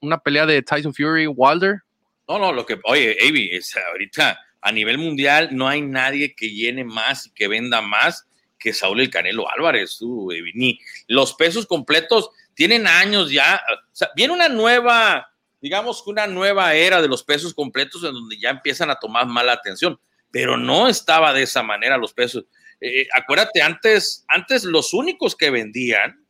una 0.00 0.18
pelea 0.18 0.46
de 0.46 0.62
Tyson 0.62 0.94
Fury 0.94 1.26
Wilder? 1.26 1.80
No, 2.28 2.38
no, 2.38 2.52
lo 2.52 2.64
que, 2.64 2.78
oye, 2.84 3.16
Avi, 3.28 3.50
ahorita 3.90 4.38
a 4.60 4.70
nivel 4.70 4.98
mundial 4.98 5.48
no 5.50 5.66
hay 5.66 5.82
nadie 5.82 6.36
que 6.36 6.50
llene 6.50 6.84
más 6.84 7.26
y 7.26 7.32
que 7.32 7.48
venda 7.48 7.80
más 7.80 8.28
que 8.56 8.72
Saúl 8.72 9.00
el 9.00 9.10
Canelo 9.10 9.50
Álvarez. 9.50 9.98
ni 10.54 10.78
los 11.08 11.34
pesos 11.34 11.66
completos 11.66 12.30
tienen 12.54 12.86
años 12.86 13.32
ya. 13.32 13.60
viene 14.14 14.32
una 14.32 14.48
nueva, 14.48 15.29
digamos 15.60 16.02
que 16.02 16.10
una 16.10 16.26
nueva 16.26 16.74
era 16.74 17.02
de 17.02 17.08
los 17.08 17.22
pesos 17.22 17.54
completos 17.54 18.02
en 18.04 18.12
donde 18.12 18.38
ya 18.38 18.50
empiezan 18.50 18.90
a 18.90 18.96
tomar 18.96 19.26
mala 19.26 19.52
atención, 19.52 20.00
pero 20.30 20.56
no 20.56 20.88
estaba 20.88 21.32
de 21.32 21.42
esa 21.42 21.62
manera 21.62 21.96
los 21.96 22.14
pesos. 22.14 22.44
Eh, 22.80 23.06
acuérdate, 23.14 23.62
antes, 23.62 24.24
antes 24.28 24.64
los 24.64 24.94
únicos 24.94 25.36
que 25.36 25.50
vendían, 25.50 26.24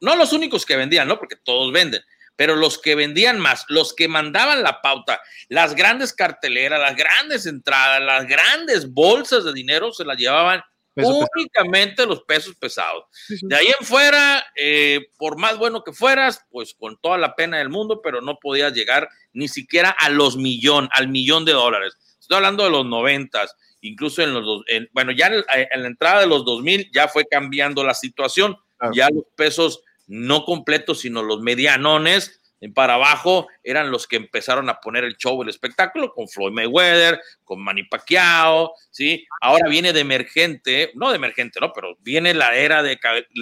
no 0.00 0.16
los 0.16 0.32
únicos 0.32 0.64
que 0.64 0.76
vendían, 0.76 1.08
¿no? 1.08 1.18
Porque 1.18 1.36
todos 1.36 1.72
venden, 1.72 2.02
pero 2.36 2.54
los 2.54 2.78
que 2.78 2.94
vendían 2.94 3.40
más, 3.40 3.64
los 3.68 3.94
que 3.94 4.08
mandaban 4.08 4.62
la 4.62 4.80
pauta, 4.82 5.20
las 5.48 5.74
grandes 5.74 6.12
carteleras, 6.12 6.80
las 6.80 6.96
grandes 6.96 7.46
entradas, 7.46 8.00
las 8.02 8.26
grandes 8.26 8.92
bolsas 8.92 9.44
de 9.44 9.52
dinero 9.52 9.92
se 9.92 10.04
las 10.04 10.16
llevaban 10.16 10.62
únicamente 11.04 12.06
los 12.06 12.22
pesos 12.22 12.54
pesados. 12.56 13.04
De 13.42 13.54
ahí 13.54 13.66
en 13.66 13.86
fuera, 13.86 14.44
eh, 14.56 15.08
por 15.18 15.38
más 15.38 15.58
bueno 15.58 15.84
que 15.84 15.92
fueras, 15.92 16.44
pues 16.50 16.74
con 16.74 16.98
toda 17.00 17.18
la 17.18 17.34
pena 17.34 17.58
del 17.58 17.68
mundo, 17.68 18.00
pero 18.02 18.20
no 18.20 18.38
podías 18.40 18.72
llegar 18.72 19.08
ni 19.32 19.48
siquiera 19.48 19.90
a 19.90 20.08
los 20.08 20.36
millón, 20.36 20.88
al 20.92 21.08
millón 21.08 21.44
de 21.44 21.52
dólares. 21.52 21.96
Estoy 22.18 22.36
hablando 22.36 22.64
de 22.64 22.70
los 22.70 22.86
noventas, 22.86 23.54
incluso 23.80 24.22
en 24.22 24.32
los 24.32 24.44
dos, 24.44 24.64
bueno, 24.92 25.12
ya 25.12 25.26
en, 25.26 25.82
la 25.82 25.88
entrada 25.88 26.20
de 26.20 26.26
los 26.26 26.44
2000 26.44 26.90
ya 26.92 27.08
fue 27.08 27.24
cambiando 27.26 27.84
la 27.84 27.94
situación, 27.94 28.56
ya 28.92 29.08
los 29.10 29.24
pesos 29.36 29.82
no 30.06 30.44
completos, 30.44 31.00
sino 31.00 31.22
los 31.22 31.40
medianones, 31.40 32.40
para 32.74 32.94
abajo 32.94 33.48
eran 33.62 33.90
los 33.90 34.06
que 34.06 34.16
empezaron 34.16 34.68
a 34.68 34.80
poner 34.80 35.04
el 35.04 35.16
show, 35.16 35.40
el 35.42 35.48
espectáculo, 35.48 36.12
con 36.12 36.28
Floyd 36.28 36.52
Mayweather, 36.52 37.20
con 37.44 37.62
Manny 37.62 37.84
Pacquiao, 37.84 38.72
¿sí? 38.90 39.26
Ahora 39.40 39.68
viene 39.68 39.92
de 39.92 40.00
emergente, 40.00 40.90
no 40.94 41.10
de 41.10 41.16
emergente, 41.16 41.60
no, 41.60 41.72
pero 41.72 41.96
viene 42.00 42.32
la 42.34 42.56
era 42.56 42.82
de, 42.82 42.98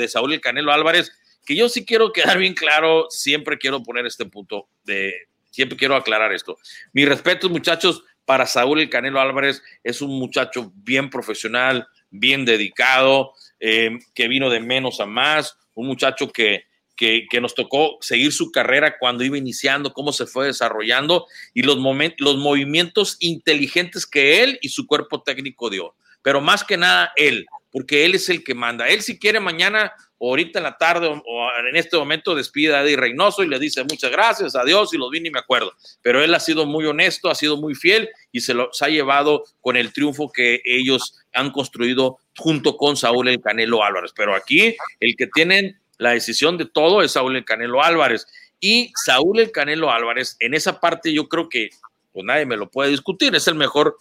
Saúl 0.09 0.33
el 0.33 0.41
Canelo 0.41 0.73
Álvarez, 0.73 1.13
que 1.45 1.55
yo 1.55 1.69
sí 1.69 1.85
quiero 1.85 2.13
quedar 2.13 2.39
bien 2.39 2.55
claro, 2.55 3.07
siempre 3.11 3.59
quiero 3.59 3.83
poner 3.83 4.05
este 4.07 4.25
punto 4.25 4.69
de, 4.83 5.29
siempre 5.51 5.79
quiero 5.79 5.95
aclarar 5.95 6.33
esto. 6.33 6.57
Mi 6.93 7.05
respeto, 7.05 7.49
muchachos, 7.49 8.03
para 8.25 8.47
Saúl 8.47 8.81
el 8.81 8.91
Canelo 8.91 9.21
Álvarez, 9.21 9.63
es 9.85 10.03
un 10.03 10.19
muchacho 10.19 10.73
bien 10.75 11.09
profesional, 11.09 11.87
bien 12.11 12.45
dedicado, 12.45 13.33
eh, 13.61 13.99
que 14.15 14.29
vino 14.29 14.51
de 14.51 14.61
menos 14.61 15.01
a 15.01 15.07
más, 15.07 15.57
un 15.75 15.87
muchacho 15.87 16.31
que, 16.33 16.65
que, 16.97 17.27
nos 17.41 17.55
tocó 17.55 17.99
seguir 18.01 18.33
su 18.33 18.51
carrera 18.51 18.97
cuando 18.99 19.25
iba 19.25 19.39
iniciando, 19.39 19.93
cómo 19.93 20.13
se 20.13 20.27
fue 20.27 20.47
desarrollando 20.47 21.27
y 21.53 21.63
los, 21.63 21.79
los 22.19 22.37
movimientos 22.37 23.17
inteligentes 23.21 24.07
que 24.07 24.43
él 24.43 24.59
y 24.63 24.69
su 24.69 24.87
cuerpo 24.87 25.23
técnico 25.23 25.71
dio. 25.71 25.95
Pero 26.23 26.41
más 26.41 26.65
que 26.65 26.77
nada 26.77 27.13
él, 27.17 27.47
porque 27.71 28.05
él 28.05 28.15
es 28.15 28.29
el 28.29 28.43
que 28.43 28.55
manda. 28.55 28.89
Él 28.89 29.03
si 29.03 29.19
quiere 29.19 29.41
mañana 29.41 29.93
o 30.17 30.31
ahorita 30.31 30.59
en 30.59 30.63
la 30.63 30.79
tarde 30.79 31.09
o 31.09 31.49
en 31.69 31.77
este 31.77 31.97
momento 31.97 32.35
despide 32.35 32.75
a 32.75 32.83
Eddie 32.83 32.97
Reynoso 32.97 33.43
y 33.43 33.49
le 33.49 33.59
dice 33.59 33.83
muchas 33.83 34.11
gracias, 34.11 34.55
adiós 34.55 34.95
y 34.95 34.97
los 34.97 35.11
vi 35.11 35.21
ni 35.21 35.31
me 35.31 35.41
acuerdo. 35.41 35.73
Pero 36.01 36.23
él 36.23 36.33
ha 36.35 36.41
sido 36.41 36.67
muy 36.67 36.87
honesto, 36.87 37.29
ha 37.29 37.35
sido 37.35 37.57
muy 37.57 37.75
fiel 37.75 38.09
y 38.33 38.41
se 38.41 38.55
los 38.55 38.81
ha 38.81 38.89
llevado 38.89 39.45
con 39.61 39.77
el 39.77 39.93
triunfo 39.93 40.31
que 40.33 40.63
ellos 40.65 41.19
han 41.33 41.51
construido 41.51 42.19
junto 42.37 42.77
con 42.77 42.97
Saúl 42.97 43.29
el 43.29 43.41
Canelo 43.41 43.83
Álvarez. 43.83 44.13
Pero 44.17 44.35
aquí 44.35 44.77
el 45.01 45.17
que 45.17 45.27
tienen 45.27 45.79
la 45.99 46.11
decisión 46.11 46.59
de 46.59 46.67
todo 46.67 47.03
es 47.03 47.13
Saúl 47.13 47.37
el 47.37 47.45
Canelo 47.45 47.83
Álvarez. 47.83 48.27
Y 48.61 48.93
Saúl 49.05 49.41
el 49.41 49.53
Canelo 49.53 49.91
Álvarez, 49.91 50.37
en 50.41 50.55
esa 50.55 50.81
parte 50.81 51.13
yo 51.13 51.29
creo 51.29 51.49
que 51.49 51.71
pues 52.15 52.25
nadie 52.25 52.47
me 52.47 52.57
lo 52.57 52.71
puede 52.71 52.91
discutir, 52.91 53.35
es 53.35 53.49
el 53.49 53.57
mejor, 53.57 53.97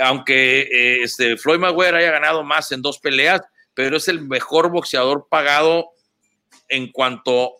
aunque 0.00 0.62
eh, 0.62 1.02
este, 1.02 1.36
Floyd 1.36 1.58
Mayweather 1.58 1.96
haya 1.96 2.10
ganado 2.10 2.42
más 2.42 2.72
en 2.72 2.80
dos 2.80 2.98
peleas, 2.98 3.42
pero 3.74 3.98
es 3.98 4.08
el 4.08 4.22
mejor 4.22 4.70
boxeador 4.70 5.28
pagado 5.28 5.90
en 6.68 6.90
cuanto 6.90 7.56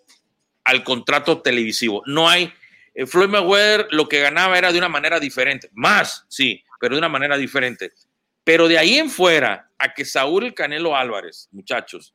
al 0.64 0.83
contrato 0.83 1.42
televisivo. 1.42 2.03
No 2.07 2.27
hay, 2.27 2.51
eh, 2.94 3.07
Floyd 3.07 3.29
Mayweather 3.29 3.88
lo 3.90 4.09
que 4.09 4.20
ganaba 4.20 4.57
era 4.57 4.72
de 4.72 4.79
una 4.79 4.88
manera 4.88 5.20
diferente, 5.20 5.68
más, 5.74 6.24
sí, 6.29 6.64
pero 6.81 6.94
de 6.94 7.01
una 7.01 7.11
manera 7.11 7.37
diferente. 7.37 7.92
Pero 8.44 8.66
de 8.66 8.79
ahí 8.79 8.96
en 8.96 9.11
fuera, 9.11 9.70
a 9.79 9.92
que 9.92 10.07
Saúl 10.07 10.46
el 10.46 10.55
Canelo 10.55 10.96
Álvarez, 10.96 11.48
muchachos, 11.53 12.14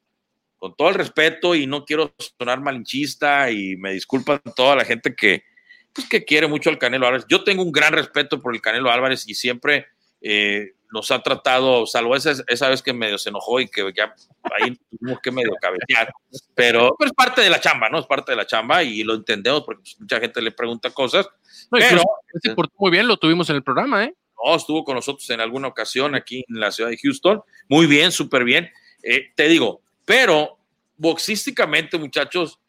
con 0.64 0.76
todo 0.76 0.88
el 0.88 0.96
respeto 0.96 1.56
y 1.56 1.68
no 1.68 1.84
quiero 1.84 2.16
sonar 2.40 2.62
malinchista 2.62 3.52
y 3.52 3.76
me 3.76 3.92
disculpan 3.92 4.40
toda 4.56 4.78
la 4.78 4.86
gente 4.86 5.14
que, 5.14 5.44
pues, 5.92 6.08
que 6.08 6.24
quiere 6.24 6.48
mucho 6.48 6.70
al 6.70 6.78
Canelo 6.78 7.06
Álvarez. 7.06 7.26
Yo 7.28 7.44
tengo 7.44 7.64
un 7.64 7.74
gran 7.74 7.92
respeto 7.92 8.42
por 8.42 8.56
el 8.56 8.62
Canelo 8.62 8.90
Álvarez 8.90 9.28
y 9.28 9.36
siempre 9.36 9.88
eh, 10.22 10.72
nos 10.90 11.12
ha 11.12 11.22
tratado, 11.22 11.86
salvo 11.86 12.16
esa, 12.16 12.32
esa 12.48 12.70
vez 12.70 12.82
que 12.82 12.94
medio 12.94 13.18
se 13.18 13.28
enojó 13.28 13.60
y 13.60 13.68
que 13.68 13.92
ya 13.94 14.16
ahí 14.58 14.80
tuvimos 14.90 15.20
que 15.22 15.32
medio 15.32 15.52
cabecear, 15.60 16.14
pero, 16.56 16.96
es 16.98 17.12
parte 17.12 17.42
de 17.42 17.50
la 17.50 17.60
chamba, 17.60 17.90
¿no? 17.90 18.00
Es 18.00 18.06
parte 18.06 18.32
de 18.32 18.38
la 18.38 18.48
chamba 18.48 18.84
y 18.84 19.04
lo 19.04 19.16
entendemos 19.16 19.64
porque 19.64 19.82
pues, 19.82 20.00
mucha 20.00 20.22
gente 20.22 20.42
le 20.42 20.52
pregunta 20.52 20.92
cosas. 20.92 21.28
pero 21.72 22.04
se 22.42 22.56
portó 22.56 22.74
muy 22.78 22.92
bien, 22.92 23.10
lo 23.10 23.18
tuvimos 23.18 23.50
en 23.50 23.58
el 23.58 23.64
programa, 23.64 24.06
¿eh? 24.06 24.16
No, 24.42 24.56
estuvo 24.56 24.86
con 24.86 24.96
nosotros 24.96 25.30
en 25.30 25.42
alguna 25.42 25.68
ocasión 25.68 26.16
aquí 26.16 26.46
en 26.48 26.62
la 26.62 26.72
ciudad 26.72 26.90
de 26.90 26.98
Houston. 27.04 27.42
Muy 27.68 27.86
bien, 27.86 28.14
súper 28.14 28.46
bien. 28.46 28.72
Eh, 29.04 29.34
te 29.36 29.50
digo, 29.50 29.84
pero 30.06 30.58
boxísticamente, 30.98 31.98
muchachos, 31.98 32.60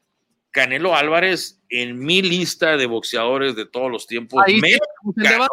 Canelo 0.51 0.95
Álvarez 0.95 1.61
en 1.69 1.99
mi 1.99 2.23
lista 2.23 2.77
de 2.77 2.87
boxeadores 2.87 3.57
de 3.57 3.67
todos 3.67 3.91
los 3.91 4.07
tiempos, 4.07 4.43
mexicanos, 4.47 5.49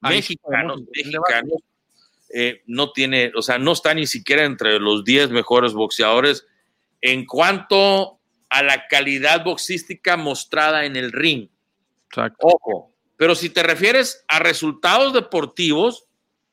mexicanos, 0.00 0.82
mexicanos 0.96 1.62
eh, 2.34 2.62
no 2.66 2.92
tiene, 2.92 3.30
o 3.36 3.42
sea, 3.42 3.58
no 3.58 3.72
está 3.72 3.94
ni 3.94 4.06
siquiera 4.06 4.44
entre 4.44 4.80
los 4.80 5.04
10 5.04 5.30
mejores 5.30 5.74
boxeadores. 5.74 6.46
En 7.00 7.26
cuanto 7.26 8.20
a 8.48 8.62
la 8.62 8.86
calidad 8.86 9.44
boxística 9.44 10.16
mostrada 10.16 10.84
en 10.84 10.96
el 10.96 11.12
ring. 11.12 11.48
Ojo, 12.40 12.94
pero 13.16 13.34
si 13.34 13.50
te 13.50 13.62
refieres 13.62 14.24
a 14.28 14.38
resultados 14.38 15.12
deportivos, 15.12 16.06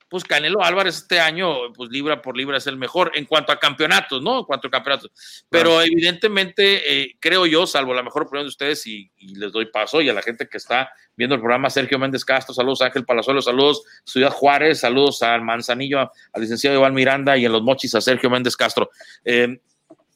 pues 0.10 0.24
Canelo 0.24 0.63
Álvarez 0.63 0.98
este 0.98 1.19
año, 1.19 1.72
pues 1.74 1.91
libra 1.91 2.22
por 2.22 2.36
libra 2.36 2.58
es 2.58 2.65
el 2.65 2.78
mejor 2.78 3.12
en 3.13 3.26
cuanto 3.26 3.52
a 3.52 3.60
campeonatos, 3.60 4.22
¿no? 4.24 4.39
En 4.39 4.45
cuanto 4.45 4.67
a 4.67 4.72
campeonatos. 4.72 5.12
Pero 5.50 5.82
evidentemente, 5.82 7.02
eh, 7.02 7.15
creo 7.19 7.45
yo, 7.45 7.67
salvo 7.67 7.93
la 7.93 8.02
mejor 8.02 8.24
opinión 8.24 8.45
de 8.45 8.50
ustedes, 8.50 8.86
y, 8.88 9.12
les 9.19 9.52
doy 9.52 9.67
paso, 9.67 10.02
y 10.02 10.10
a 10.10 10.13
la 10.13 10.24
gente 10.24 10.50
que 10.50 10.58
está 10.58 10.91
viendo 11.15 11.36
el 11.36 11.41
programa, 11.41 11.69
Sergio 11.69 12.00
Méndez 12.00 12.26
Castro, 12.26 12.56
saludos 12.56 12.82
Ángel 12.82 13.06
Palazuelo, 13.06 13.41
saludos 13.41 13.84
Ciudad 14.04 14.32
Juárez, 14.32 14.80
saludos 14.80 15.22
al 15.22 15.43
Manzanillo, 15.43 16.00
al 16.00 16.41
licenciado 16.41 16.78
Iván 16.78 16.95
Miranda, 16.95 17.38
y 17.38 17.45
en 17.45 17.52
los 17.52 17.62
mochis 17.62 17.93
a 17.93 18.02
Sergio 18.02 18.32
Méndez 18.32 18.58
Castro. 18.58 18.89
Eh, 19.24 19.60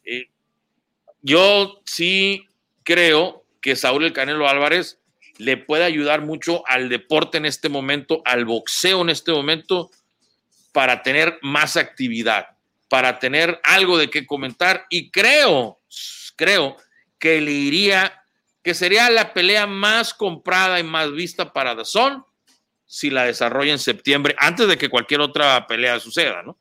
eh, 0.06 0.26
yo 1.22 1.82
sí 1.86 2.48
creo 2.84 3.46
que 3.62 3.76
Saúl 3.76 4.06
el 4.06 4.14
Canelo 4.14 4.48
Álvarez 4.48 5.00
le 5.38 5.58
puede 5.58 5.84
ayudar 5.84 6.22
mucho 6.22 6.64
al 6.68 6.90
deporte 6.90 7.38
en 7.38 7.46
este 7.46 7.70
momento, 7.70 8.22
al 8.26 8.46
boxeo 8.46 9.02
en 9.02 9.10
este 9.10 9.32
momento, 9.32 9.90
para 10.72 11.04
tener 11.04 11.40
más 11.42 11.78
actividad, 11.78 12.58
para 12.90 13.20
tener 13.20 13.60
algo 13.64 13.98
de 13.98 14.10
qué 14.10 14.26
comentar. 14.26 14.86
Y 14.90 15.12
creo, 15.12 15.80
creo 16.36 16.78
que 17.20 17.42
le 17.42 17.52
iría, 17.52 18.24
que 18.64 18.74
sería 18.74 19.10
la 19.10 19.34
pelea 19.34 19.68
más 19.68 20.14
comprada 20.14 20.80
y 20.80 20.84
más 20.84 21.12
vista 21.12 21.54
para 21.54 21.76
Dazón 21.76 22.26
si 22.86 23.10
la 23.10 23.26
desarrolla 23.26 23.72
en 23.72 23.80
septiembre, 23.80 24.36
antes 24.38 24.68
de 24.68 24.78
que 24.78 24.88
cualquier 24.88 25.22
otra 25.22 25.66
pelea 25.66 26.00
suceda, 26.00 26.44
¿no? 26.44 26.60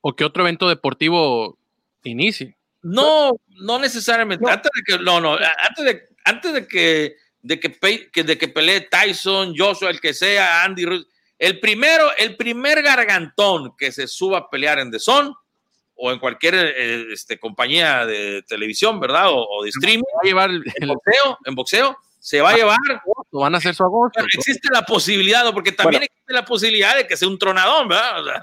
O 0.00 0.16
que 0.16 0.24
otro 0.24 0.42
evento 0.42 0.66
deportivo 0.66 1.58
inicie. 2.02 2.56
No, 2.80 3.32
no 3.48 3.78
necesariamente. 3.78 4.50
Antes 4.50 4.70
de 4.74 4.82
que, 4.86 5.02
no, 5.02 5.20
no, 5.20 5.34
antes 5.34 5.84
de, 5.84 6.08
antes 6.24 6.54
de 6.54 6.66
que 6.66 7.16
de 7.42 7.58
que, 7.58 8.22
de 8.22 8.38
que 8.38 8.48
pelee 8.48 8.82
Tyson, 8.82 9.54
Joshua, 9.56 9.90
el 9.90 10.00
que 10.00 10.14
sea, 10.14 10.64
Andy 10.64 10.84
Ruiz. 10.84 11.06
El 11.38 11.58
primero, 11.58 12.10
el 12.18 12.36
primer 12.36 12.82
gargantón 12.82 13.74
que 13.76 13.92
se 13.92 14.06
suba 14.06 14.38
a 14.38 14.50
pelear 14.50 14.78
en 14.78 14.90
The 14.90 14.98
Zone 14.98 15.32
o 15.94 16.12
en 16.12 16.18
cualquier 16.18 16.54
eh, 16.54 17.12
este, 17.12 17.38
compañía 17.38 18.04
de 18.04 18.42
televisión, 18.46 19.00
¿verdad? 19.00 19.28
O, 19.30 19.62
de 19.62 19.70
streaming. 19.70 20.02
Va 20.16 20.20
a 20.22 20.26
llevar 20.26 20.50
el, 20.50 20.62
boxeo, 20.86 21.38
en 21.44 21.54
boxeo 21.54 21.96
se 22.18 22.40
va 22.42 22.50
a 22.50 22.56
llevar. 22.56 22.78
Van 23.32 23.54
a 23.54 23.58
hacer 23.58 23.74
su 23.74 23.82
agosto. 23.82 24.20
existe 24.20 24.68
la 24.72 24.82
posibilidad, 24.82 25.50
porque 25.52 25.72
también 25.72 26.02
existe 26.02 26.32
la 26.34 26.44
posibilidad 26.44 26.96
de 26.96 27.06
que 27.06 27.16
sea 27.16 27.28
un 27.28 27.38
tronadón, 27.38 27.88
¿verdad? 27.88 28.42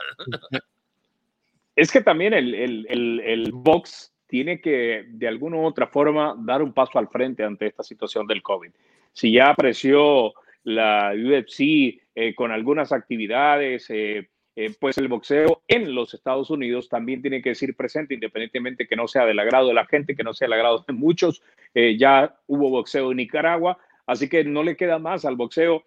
es 1.75 1.91
que 1.91 2.01
también 2.01 2.33
el, 2.33 2.55
el, 2.55 2.87
el, 2.89 3.19
el 3.19 3.51
box 3.51 4.11
tiene 4.27 4.61
que 4.61 5.05
de 5.07 5.27
alguna 5.27 5.57
u 5.57 5.65
otra 5.65 5.87
forma 5.87 6.35
dar 6.37 6.61
un 6.61 6.73
paso 6.73 6.99
al 6.99 7.07
frente 7.07 7.43
ante 7.43 7.67
esta 7.67 7.83
situación 7.83 8.27
del 8.27 8.43
COVID. 8.43 8.71
Si 9.13 9.31
ya 9.31 9.49
apareció 9.49 10.33
la 10.63 11.13
UFC 11.15 12.01
eh, 12.13 12.35
con 12.35 12.51
algunas 12.51 12.91
actividades, 12.91 13.89
eh, 13.89 14.27
eh, 14.55 14.73
pues 14.79 14.97
el 14.97 15.07
boxeo 15.07 15.61
en 15.67 15.95
los 15.95 16.13
Estados 16.13 16.49
Unidos 16.49 16.89
también 16.89 17.21
tiene 17.21 17.41
que 17.41 17.49
decir 17.49 17.75
presente, 17.75 18.15
independientemente 18.15 18.87
que 18.87 18.95
no 18.95 19.07
sea 19.07 19.25
del 19.25 19.39
agrado 19.39 19.69
de 19.69 19.73
la 19.73 19.85
gente, 19.85 20.15
que 20.15 20.23
no 20.23 20.33
sea 20.33 20.47
del 20.47 20.53
agrado 20.53 20.83
de 20.85 20.93
muchos. 20.93 21.41
ya 21.73 22.35
hubo 22.47 22.69
boxeo 22.69 23.11
en 23.11 23.17
Nicaragua, 23.17 23.77
así 24.07 24.27
que 24.27 24.43
no 24.43 24.63
le 24.63 24.75
queda 24.75 24.99
más 24.99 25.25
al 25.25 25.35
boxeo 25.35 25.83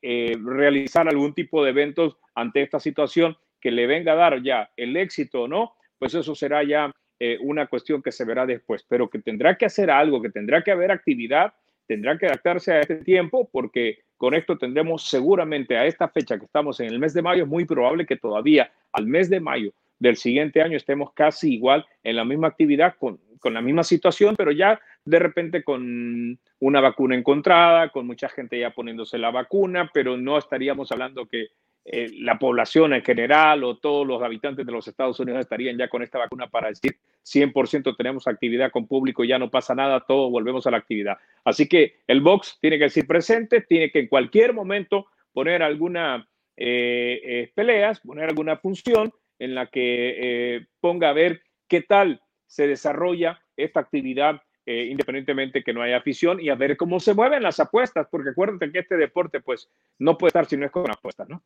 realizar 0.00 1.08
algún 1.08 1.32
tipo 1.34 1.62
de 1.62 1.70
eventos 1.70 2.16
ante 2.34 2.62
esta 2.62 2.80
situación 2.80 3.36
que 3.60 3.70
le 3.70 3.86
venga 3.86 4.12
a 4.12 4.16
dar 4.16 4.42
ya 4.42 4.70
el 4.76 4.96
éxito 4.96 5.42
o 5.42 5.48
no, 5.48 5.74
pues 5.98 6.14
eso 6.14 6.34
será 6.34 6.62
ya 6.64 6.92
eh, 7.26 7.38
una 7.40 7.66
cuestión 7.68 8.02
que 8.02 8.12
se 8.12 8.26
verá 8.26 8.44
después, 8.44 8.84
pero 8.86 9.08
que 9.08 9.18
tendrá 9.18 9.56
que 9.56 9.64
hacer 9.64 9.90
algo, 9.90 10.20
que 10.20 10.28
tendrá 10.28 10.62
que 10.62 10.70
haber 10.70 10.90
actividad, 10.90 11.54
tendrá 11.86 12.18
que 12.18 12.26
adaptarse 12.26 12.70
a 12.70 12.80
este 12.80 12.96
tiempo, 12.96 13.48
porque 13.50 14.00
con 14.18 14.34
esto 14.34 14.58
tendremos 14.58 15.08
seguramente 15.08 15.74
a 15.78 15.86
esta 15.86 16.06
fecha 16.06 16.38
que 16.38 16.44
estamos 16.44 16.80
en 16.80 16.88
el 16.88 16.98
mes 16.98 17.14
de 17.14 17.22
mayo, 17.22 17.44
es 17.44 17.48
muy 17.48 17.64
probable 17.64 18.04
que 18.04 18.16
todavía 18.16 18.70
al 18.92 19.06
mes 19.06 19.30
de 19.30 19.40
mayo 19.40 19.72
del 19.98 20.16
siguiente 20.16 20.60
año 20.60 20.76
estemos 20.76 21.14
casi 21.14 21.54
igual 21.54 21.86
en 22.02 22.16
la 22.16 22.26
misma 22.26 22.48
actividad, 22.48 22.94
con, 22.98 23.18
con 23.38 23.54
la 23.54 23.62
misma 23.62 23.84
situación, 23.84 24.36
pero 24.36 24.52
ya 24.52 24.78
de 25.06 25.18
repente 25.18 25.64
con 25.64 26.38
una 26.58 26.80
vacuna 26.82 27.16
encontrada, 27.16 27.88
con 27.88 28.06
mucha 28.06 28.28
gente 28.28 28.58
ya 28.58 28.68
poniéndose 28.68 29.16
la 29.16 29.30
vacuna, 29.30 29.90
pero 29.94 30.18
no 30.18 30.36
estaríamos 30.36 30.92
hablando 30.92 31.24
que 31.24 31.46
eh, 31.84 32.10
la 32.20 32.38
población 32.38 32.94
en 32.94 33.02
general 33.02 33.62
o 33.62 33.76
todos 33.76 34.06
los 34.06 34.22
habitantes 34.22 34.64
de 34.64 34.72
los 34.72 34.88
Estados 34.88 35.20
Unidos 35.20 35.40
estarían 35.40 35.76
ya 35.76 35.88
con 35.88 36.02
esta 36.02 36.18
vacuna 36.18 36.48
para 36.48 36.68
decir 36.68 36.96
100% 37.24 37.94
tenemos 37.96 38.26
actividad 38.26 38.70
con 38.70 38.86
público, 38.86 39.24
ya 39.24 39.38
no 39.38 39.50
pasa 39.50 39.74
nada, 39.74 40.00
todo 40.00 40.30
volvemos 40.30 40.66
a 40.66 40.70
la 40.70 40.78
actividad. 40.78 41.18
Así 41.44 41.68
que 41.68 41.96
el 42.06 42.20
box 42.20 42.58
tiene 42.60 42.78
que 42.78 42.84
decir 42.84 43.06
presente, 43.06 43.60
tiene 43.60 43.90
que 43.90 44.00
en 44.00 44.08
cualquier 44.08 44.54
momento 44.54 45.06
poner 45.32 45.62
alguna 45.62 46.28
eh, 46.56 47.20
eh, 47.24 47.52
peleas, 47.54 48.00
poner 48.00 48.28
alguna 48.28 48.56
función 48.56 49.12
en 49.38 49.54
la 49.54 49.66
que 49.66 50.66
ponga 50.80 51.10
a 51.10 51.12
ver 51.12 51.42
qué 51.68 51.82
tal 51.82 52.22
se 52.46 52.66
desarrolla 52.66 53.40
esta 53.56 53.80
actividad 53.80 54.40
eh, 54.66 54.86
independientemente 54.90 55.62
que 55.62 55.74
no 55.74 55.82
haya 55.82 55.98
afición 55.98 56.40
y 56.40 56.48
a 56.48 56.54
ver 56.54 56.78
cómo 56.78 56.98
se 56.98 57.12
mueven 57.12 57.42
las 57.42 57.60
apuestas, 57.60 58.06
porque 58.10 58.30
acuérdate 58.30 58.72
que 58.72 58.78
este 58.78 58.96
deporte 58.96 59.40
pues 59.40 59.68
no 59.98 60.16
puede 60.16 60.28
estar 60.28 60.46
si 60.46 60.56
no 60.56 60.64
es 60.64 60.72
con 60.72 60.90
apuestas, 60.90 61.28
¿no? 61.28 61.42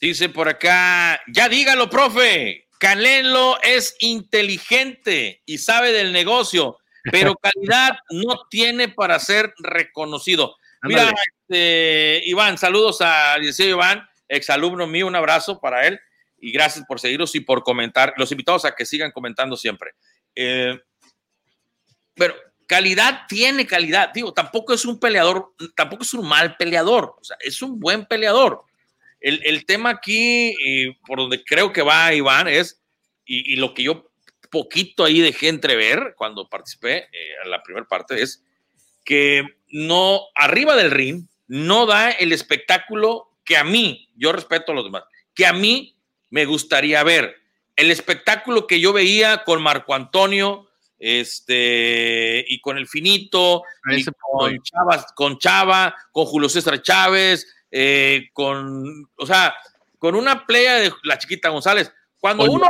Dice 0.00 0.30
por 0.30 0.48
acá, 0.48 1.20
ya 1.28 1.48
dígalo, 1.48 1.90
profe, 1.90 2.68
Canelo 2.78 3.60
es 3.62 3.94
inteligente 3.98 5.42
y 5.44 5.58
sabe 5.58 5.92
del 5.92 6.14
negocio, 6.14 6.78
pero 7.12 7.34
calidad 7.42 7.98
no 8.10 8.46
tiene 8.48 8.88
para 8.88 9.18
ser 9.18 9.52
reconocido. 9.58 10.56
Mira, 10.84 11.12
este, 11.12 12.22
Iván, 12.24 12.56
saludos 12.56 13.02
a 13.02 13.36
Liceo 13.36 13.68
Iván, 13.68 14.08
exalumno 14.26 14.86
mío, 14.86 15.06
un 15.06 15.16
abrazo 15.16 15.60
para 15.60 15.86
él 15.86 16.00
y 16.38 16.52
gracias 16.52 16.86
por 16.86 16.98
seguirnos 16.98 17.34
y 17.34 17.40
por 17.40 17.62
comentar. 17.62 18.14
Los 18.16 18.32
invitados 18.32 18.64
a 18.64 18.74
que 18.74 18.86
sigan 18.86 19.12
comentando 19.12 19.58
siempre. 19.58 19.90
Eh, 20.34 20.80
pero 22.14 22.34
calidad 22.66 23.26
tiene 23.28 23.66
calidad. 23.66 24.10
Digo, 24.14 24.32
tampoco 24.32 24.72
es 24.72 24.86
un 24.86 24.98
peleador, 24.98 25.52
tampoco 25.76 26.04
es 26.04 26.14
un 26.14 26.26
mal 26.26 26.56
peleador, 26.56 27.16
o 27.20 27.24
sea, 27.24 27.36
es 27.40 27.60
un 27.60 27.78
buen 27.78 28.06
peleador. 28.06 28.64
El, 29.20 29.66
tema 29.66 29.90
aquí, 29.90 30.54
por 31.06 31.18
donde 31.18 31.44
creo 31.44 31.72
que 31.72 31.82
va 31.82 32.14
Iván, 32.14 32.48
es, 32.48 32.80
y, 33.26 33.56
lo 33.56 33.74
que 33.74 33.82
yo 33.82 34.10
poquito 34.50 35.04
ahí 35.04 35.20
dejé 35.20 35.48
entrever 35.48 36.14
cuando 36.16 36.48
participé 36.48 36.96
eh, 36.98 37.08
en 37.44 37.50
la 37.50 37.62
primera 37.62 37.86
parte, 37.86 38.20
es 38.20 38.44
que 39.04 39.44
no, 39.68 40.22
arriba 40.34 40.74
del 40.76 40.90
ring, 40.90 41.26
no 41.46 41.86
da 41.86 42.10
el 42.10 42.32
espectáculo 42.32 43.30
que 43.44 43.56
a 43.56 43.64
mí, 43.64 44.10
yo 44.16 44.32
respeto 44.32 44.72
a 44.72 44.74
los 44.74 44.84
demás, 44.84 45.04
que 45.34 45.46
a 45.46 45.52
mí 45.52 45.96
me 46.30 46.44
gustaría 46.44 47.02
ver. 47.02 47.36
El 47.76 47.90
espectáculo 47.90 48.66
que 48.66 48.80
yo 48.80 48.92
veía 48.92 49.44
con 49.44 49.62
Marco 49.62 49.94
Antonio, 49.94 50.68
este, 50.98 52.44
y 52.46 52.60
con 52.60 52.76
el 52.76 52.86
Finito, 52.86 53.62
con, 54.20 54.58
con 55.14 55.38
Chava, 55.38 55.94
con 56.12 56.26
Julio 56.26 56.48
César 56.48 56.82
Chávez, 56.82 57.46
eh, 57.70 58.28
con, 58.32 59.08
o 59.16 59.26
sea, 59.26 59.54
con 59.98 60.14
una 60.14 60.46
playa 60.46 60.76
de 60.76 60.92
la 61.04 61.18
chiquita 61.18 61.48
González. 61.48 61.92
Cuando 62.18 62.44
uno... 62.44 62.68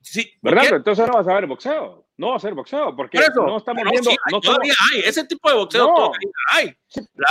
sí, 0.00 0.32
¿Verdad? 0.42 0.76
entonces 0.76 1.06
no 1.06 1.14
vas 1.14 1.28
a 1.28 1.34
ver 1.34 1.46
boxeo. 1.46 2.02
No 2.16 2.30
va 2.30 2.36
a 2.36 2.38
ser 2.38 2.54
boxeo, 2.54 2.94
porque 2.94 3.18
no 3.34 3.56
estamos 3.56 3.82
viendo. 3.90 4.10
no 4.30 4.40
todavía 4.40 4.72
hay, 4.92 5.00
ese 5.00 5.24
tipo 5.24 5.48
de 5.50 5.56
boxeo 5.56 5.88
no, 5.88 6.12
hay. 6.52 6.72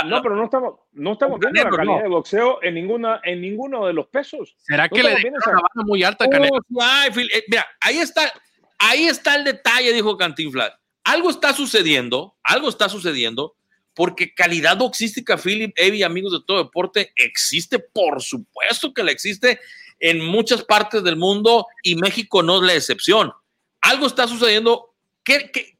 no, 0.04 0.20
pero 0.20 0.36
no 0.36 0.44
estamos, 0.44 0.74
no 0.92 1.12
estamos 1.12 1.40
viendo 1.40 1.64
la 1.64 1.74
calidad 1.74 2.02
de 2.02 2.08
boxeo 2.08 2.62
en 2.62 2.74
ninguna, 2.74 3.18
en 3.24 3.40
ninguno 3.40 3.86
de 3.86 3.94
los 3.94 4.08
pesos. 4.08 4.54
¿Será 4.58 4.86
que 4.90 5.02
le 5.02 5.08
dejaron 5.08 5.32
una 5.46 5.62
banda 5.62 5.86
muy 5.86 6.02
alta, 6.02 6.28
Canelo? 6.28 6.58
Eh, 6.58 7.44
mira, 7.48 7.66
ahí 7.80 7.96
está, 7.96 8.30
Ahí 8.78 9.06
está 9.06 9.36
el 9.36 9.44
detalle, 9.44 9.92
dijo 9.92 10.16
Cantinflas. 10.16 10.72
Algo 11.04 11.30
está 11.30 11.52
sucediendo, 11.52 12.36
algo 12.42 12.68
está 12.68 12.88
sucediendo, 12.88 13.56
porque 13.94 14.34
calidad 14.34 14.76
boxística, 14.76 15.38
Philip, 15.38 15.72
Evi, 15.76 16.02
amigos 16.02 16.32
de 16.32 16.44
todo 16.46 16.64
deporte, 16.64 17.12
existe, 17.16 17.78
por 17.78 18.22
supuesto 18.22 18.92
que 18.92 19.02
la 19.02 19.12
existe 19.12 19.60
en 20.00 20.20
muchas 20.20 20.64
partes 20.64 21.02
del 21.02 21.16
mundo 21.16 21.66
y 21.82 21.94
México 21.94 22.42
no 22.42 22.56
es 22.56 22.62
la 22.62 22.74
excepción. 22.74 23.32
Algo 23.80 24.06
está 24.06 24.26
sucediendo. 24.26 24.94
¿Qué, 25.22 25.50
qué, 25.50 25.76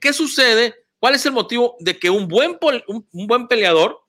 qué, 0.00 0.12
sucede? 0.12 0.86
¿Cuál 0.98 1.14
es 1.14 1.26
el 1.26 1.32
motivo 1.32 1.76
de 1.80 1.98
que 1.98 2.08
un 2.08 2.28
buen, 2.28 2.58
un, 2.86 3.06
buen 3.12 3.48
peleador 3.48 4.00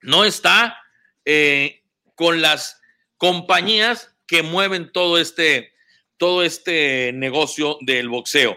no 0.00 0.24
está 0.24 0.76
eh, 1.24 1.82
con 2.14 2.40
las 2.40 2.80
compañías 3.16 4.14
que 4.26 4.42
mueven 4.42 4.90
todo 4.92 5.18
este, 5.18 5.72
todo 6.16 6.42
este 6.42 7.12
negocio 7.12 7.78
del 7.80 8.08
boxeo. 8.08 8.56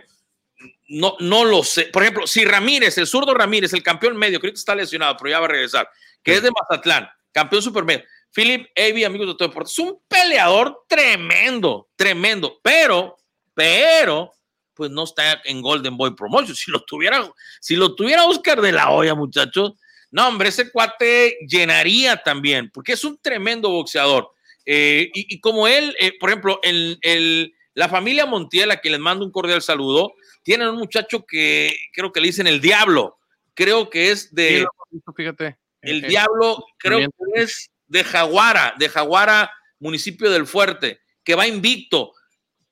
No, 0.88 1.15
no 1.19 1.43
lo 1.43 1.63
sé. 1.63 1.86
Por 1.86 2.04
ejemplo, 2.04 2.28
si 2.28 2.45
Ramírez, 2.45 2.97
el 2.97 3.08
zurdo 3.08 3.34
Ramírez, 3.34 3.73
el 3.73 3.84
campeón 3.84 4.15
medio, 4.17 4.39
creo 4.39 4.54
que 4.54 4.60
está 4.60 4.76
lesionado, 4.76 5.17
pero 5.17 5.30
ya 5.30 5.39
va 5.39 5.45
a 5.45 5.50
regresar, 5.50 5.89
que 6.23 6.34
es 6.34 6.41
de 6.41 6.52
Mazatlán, 6.52 7.08
campeón 7.32 7.62
supermedio. 7.62 8.06
Philip 8.34 8.67
Avi, 8.78 9.04
amigos 9.04 9.28
de 9.28 9.34
todo 9.36 9.47
deporte, 9.47 9.71
es 9.71 9.80
un 9.80 10.00
peleador 10.08 10.86
tremendo, 10.88 11.89
tremendo, 11.95 12.60
pero, 12.62 13.17
pero, 13.54 14.32
pues 14.73 14.91
no 14.91 15.04
está 15.04 15.41
en 15.43 15.62
Golden 15.62 15.97
Boy 15.97 16.15
Promotion. 16.15 16.56
Si 16.56 16.71
lo 16.71 16.82
tuviera, 16.82 17.30
si 17.60 17.76
lo 17.76 17.95
tuviera 17.95 18.26
Oscar 18.26 18.62
de 18.62 18.71
la 18.71 18.91
Hoya, 18.91 19.15
muchachos, 19.15 19.73
no, 20.12 20.28
hombre, 20.28 20.50
ese 20.50 20.71
cuate 20.71 21.38
llenaría 21.47 22.17
también, 22.17 22.69
porque 22.71 22.93
es 22.93 23.04
un 23.04 23.17
tremendo 23.17 23.69
boxeador. 23.69 24.32
Eh, 24.65 25.10
y, 25.13 25.39
como 25.39 25.67
él, 25.67 25.95
eh, 26.00 26.17
por 26.19 26.30
ejemplo, 26.30 26.60
el, 26.62 26.97
el, 27.02 27.54
la 27.73 27.88
familia 27.88 28.26
Montiel, 28.26 28.71
a 28.71 28.78
quien 28.78 28.93
les 28.93 29.02
mando 29.02 29.26
un 29.26 29.32
cordial 29.32 29.62
saludo, 29.62 30.13
tienen 30.47 30.69
un 30.69 30.77
muchacho 30.77 31.25
que 31.25 31.75
creo 31.91 32.13
que 32.13 32.21
le 32.21 32.27
dicen 32.27 32.47
el 32.47 32.62
Diablo. 32.62 33.17
Creo 33.53 33.89
que 33.89 34.12
es 34.12 34.33
de. 34.33 34.65
fíjate. 35.13 35.57
El 35.81 36.03
Diablo, 36.03 36.63
creo 36.77 36.99
que 36.99 37.41
es 37.41 37.69
de 37.88 38.05
Jaguara, 38.05 38.73
de 38.79 38.88
Jaguara, 38.88 39.51
municipio 39.79 40.31
del 40.31 40.47
Fuerte, 40.47 41.01
que 41.25 41.36
va 41.36 41.49
invicto. 41.49 42.13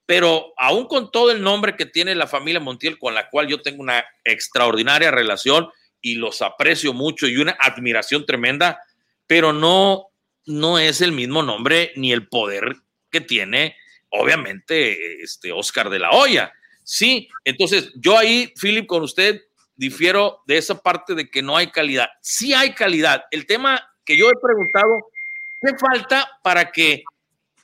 Pero 0.06 0.54
aún 0.56 0.88
con 0.88 1.12
todo 1.12 1.32
el 1.32 1.42
nombre 1.42 1.76
que 1.76 1.86
tiene 1.86 2.16
la 2.16 2.28
familia 2.28 2.62
Montiel, 2.62 2.98
con 2.98 3.14
la 3.14 3.30
cual 3.30 3.48
yo 3.48 3.62
tengo 3.62 3.82
una 3.82 4.06
extraordinaria 4.24 5.12
relación 5.12 5.68
y 6.00 6.16
los 6.16 6.42
aprecio 6.42 6.94
mucho 6.94 7.28
y 7.28 7.36
una 7.36 7.58
admiración 7.60 8.26
tremenda, 8.26 8.80
pero 9.28 9.52
no, 9.52 10.12
no 10.46 10.80
es 10.80 11.02
el 11.02 11.12
mismo 11.12 11.44
nombre 11.44 11.92
ni 11.98 12.14
el 12.14 12.30
poder 12.30 12.74
que 13.12 13.20
tiene, 13.20 13.76
obviamente, 14.12 15.22
este 15.22 15.52
Oscar 15.52 15.90
de 15.90 16.00
la 16.00 16.12
Hoya. 16.12 16.54
Sí, 16.86 17.28
entonces 17.44 17.92
yo 17.96 18.16
ahí, 18.16 18.54
Philip, 18.62 18.86
con 18.86 19.02
usted 19.02 19.42
difiero 19.76 20.44
de 20.46 20.58
esa 20.58 20.82
parte 20.82 21.16
de 21.16 21.30
que 21.30 21.42
no 21.42 21.58
hay 21.58 21.72
calidad. 21.72 22.08
Sí 22.22 22.54
hay 22.54 22.74
calidad. 22.74 23.26
El 23.32 23.48
tema 23.48 23.82
que 24.06 24.16
yo 24.16 24.30
he 24.30 24.40
preguntado, 24.40 24.96
¿qué 25.62 25.72
falta 25.80 26.30
para 26.44 26.72
que 26.72 27.04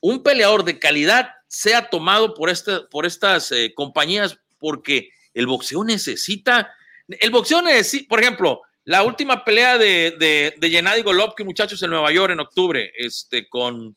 un 0.02 0.24
peleador 0.24 0.64
de 0.64 0.80
calidad 0.80 1.30
sea 1.48 1.88
tomado 1.88 2.34
por, 2.34 2.52
por 2.90 3.06
estas 3.06 3.52
eh, 3.52 3.74
compañías? 3.76 4.40
Porque 4.60 5.10
el 5.36 5.46
boxeo 5.46 5.84
necesita, 5.84 6.74
el 7.08 7.30
boxeo 7.30 7.62
necesita, 7.62 8.10
por 8.10 8.22
ejemplo, 8.22 8.62
la 8.86 9.04
última 9.04 9.46
pelea 9.46 9.78
de, 9.78 10.16
de, 10.20 10.56
de 10.58 11.02
Golovkin, 11.04 11.46
muchachos, 11.46 11.82
en 11.84 11.92
Nueva 11.92 12.12
York 12.12 12.34
en 12.34 12.40
octubre, 12.40 12.92
este, 12.98 13.48
con, 13.48 13.96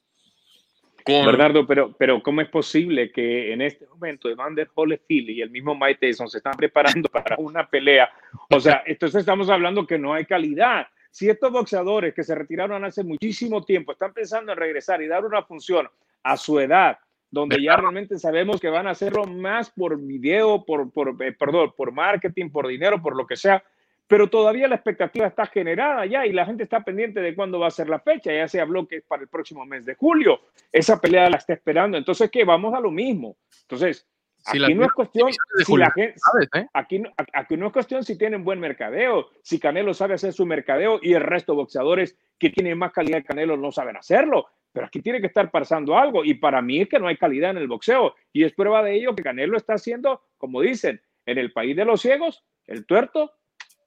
con... 1.05 1.27
Bernardo, 1.27 1.67
pero, 1.67 1.93
pero 1.97 2.23
¿cómo 2.23 2.41
es 2.41 2.49
posible 2.49 3.13
que 3.13 3.53
en 3.53 3.61
este 3.61 3.87
momento 3.87 4.29
Evander 4.29 4.69
Holyfield 4.75 5.31
y 5.31 5.43
el 5.43 5.51
mismo 5.51 5.75
Mike 5.75 5.99
Tyson 6.01 6.29
se 6.29 6.39
están 6.39 6.55
preparando 6.55 7.09
para 7.13 7.37
una 7.39 7.69
pelea? 7.69 8.11
O 8.51 8.59
sea, 8.59 8.83
entonces 8.87 9.21
estamos 9.21 9.49
hablando 9.51 9.87
que 9.87 9.99
no 9.99 10.15
hay 10.15 10.25
calidad. 10.25 10.89
Si 11.11 11.29
estos 11.29 11.53
boxeadores 11.53 12.15
que 12.15 12.25
se 12.25 12.35
retiraron 12.35 12.85
hace 12.85 13.05
muchísimo 13.05 13.63
tiempo 13.65 13.93
están 13.93 14.13
pensando 14.13 14.53
en 14.53 14.59
regresar 14.59 15.01
y 15.03 15.07
dar 15.07 15.25
una 15.25 15.43
función 15.43 15.89
a 16.23 16.37
su 16.37 16.59
edad, 16.59 16.99
donde 17.31 17.63
ya 17.63 17.77
realmente 17.77 18.19
sabemos 18.19 18.61
que 18.61 18.69
van 18.69 18.87
a 18.87 18.91
hacerlo 18.91 19.25
más 19.25 19.71
por 19.71 20.01
video, 20.01 20.65
por, 20.65 20.91
por 20.91 21.17
eh, 21.23 21.33
perdón, 21.33 21.73
por 21.77 21.93
marketing, 21.93 22.51
por 22.51 22.67
dinero, 22.67 23.03
por 23.03 23.15
lo 23.15 23.27
que 23.27 23.37
sea, 23.37 23.63
pero 24.07 24.29
todavía 24.29 24.69
la 24.69 24.77
expectativa 24.77 25.27
está 25.27 25.47
generada 25.47 26.05
ya 26.07 26.27
y 26.27 26.33
la 26.33 26.45
gente 26.45 26.63
está 26.63 26.81
pendiente 26.85 27.21
de 27.21 27.35
cuándo 27.35 27.59
va 27.59 27.69
a 27.69 27.71
ser 27.71 27.89
la 27.89 28.01
fecha. 28.01 28.33
Ya 28.33 28.49
se 28.49 28.61
habló 28.61 28.87
que 28.87 28.97
es 28.97 29.05
para 29.05 29.23
el 29.23 29.29
próximo 29.29 29.65
mes 29.65 29.85
de 29.85 29.95
julio. 29.95 30.41
Esa 30.71 31.01
pelea 31.01 31.31
la 31.31 31.39
está 31.39 31.55
esperando. 31.55 31.97
Entonces, 31.97 32.31
¿qué? 32.31 32.45
Vamos 32.45 32.75
a 32.75 32.81
lo 32.81 32.91
mismo. 32.91 33.37
Entonces, 33.63 34.07
aquí 34.45 34.75
no 34.75 34.85
es 34.85 34.93
cuestión 34.93 35.31
si 35.65 35.77
la 35.77 35.91
gente, 35.91 36.19
¿eh? 36.55 36.67
aquí, 36.75 37.03
aquí 37.33 37.57
no 37.57 37.69
es 37.69 37.73
cuestión 37.73 38.05
si 38.05 38.19
tienen 38.19 38.45
buen 38.45 38.61
mercadeo, 38.61 39.31
si 39.43 39.59
Canelo 39.59 39.95
sabe 39.95 40.15
hacer 40.15 40.33
su 40.33 40.45
mercadeo 40.45 40.99
y 41.01 41.15
el 41.15 41.23
resto 41.23 41.53
de 41.53 41.57
boxeadores 41.57 42.19
que 42.39 42.51
tienen 42.51 42.77
más 42.77 42.93
calidad 42.93 43.19
que 43.19 43.25
Canelo 43.25 43.57
no 43.57 43.73
saben 43.73 43.97
hacerlo. 43.97 44.47
Pero 44.73 44.87
aquí 44.87 45.01
tiene 45.01 45.21
que 45.21 45.29
estar 45.29 45.51
pasando 45.51 45.97
algo 45.97 46.25
y 46.25 46.35
para 46.35 46.61
mí 46.61 46.81
es 46.81 46.89
que 46.89 46.99
no 46.99 47.07
hay 47.07 47.17
calidad 47.17 47.53
en 47.53 47.59
el 47.59 47.69
boxeo 47.69 48.15
y 48.33 48.45
es 48.45 48.53
prueba 48.53 48.83
de 48.83 48.97
ello 48.97 49.15
que 49.15 49.23
Canelo 49.23 49.57
está 49.57 49.75
haciendo, 49.75 50.23
como 50.37 50.61
dicen, 50.61 51.01
en 51.27 51.39
el 51.39 51.53
país 51.53 51.77
de 51.77 51.85
los 51.85 52.03
ciegos, 52.03 52.45
el 52.67 52.85
tuerto. 52.85 53.33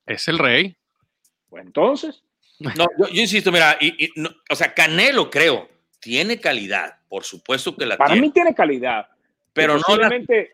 Es 0.07 0.27
el 0.27 0.39
rey. 0.39 0.75
Pues 1.49 1.65
entonces. 1.65 2.23
No, 2.59 2.87
yo, 2.97 3.21
insisto, 3.21 3.51
mira, 3.51 3.77
y, 3.79 4.09
o 4.49 4.55
sea, 4.55 4.73
Canelo 4.73 5.29
creo, 5.29 5.69
tiene 5.99 6.39
calidad, 6.39 6.95
por 7.07 7.23
supuesto 7.23 7.75
que 7.75 7.85
la 7.85 7.97
Para 7.97 8.13
tiene. 8.13 8.27
mí 8.27 8.33
tiene 8.33 8.55
calidad. 8.55 9.07
Pero 9.53 9.75
no 9.75 9.79
solamente, 9.81 10.53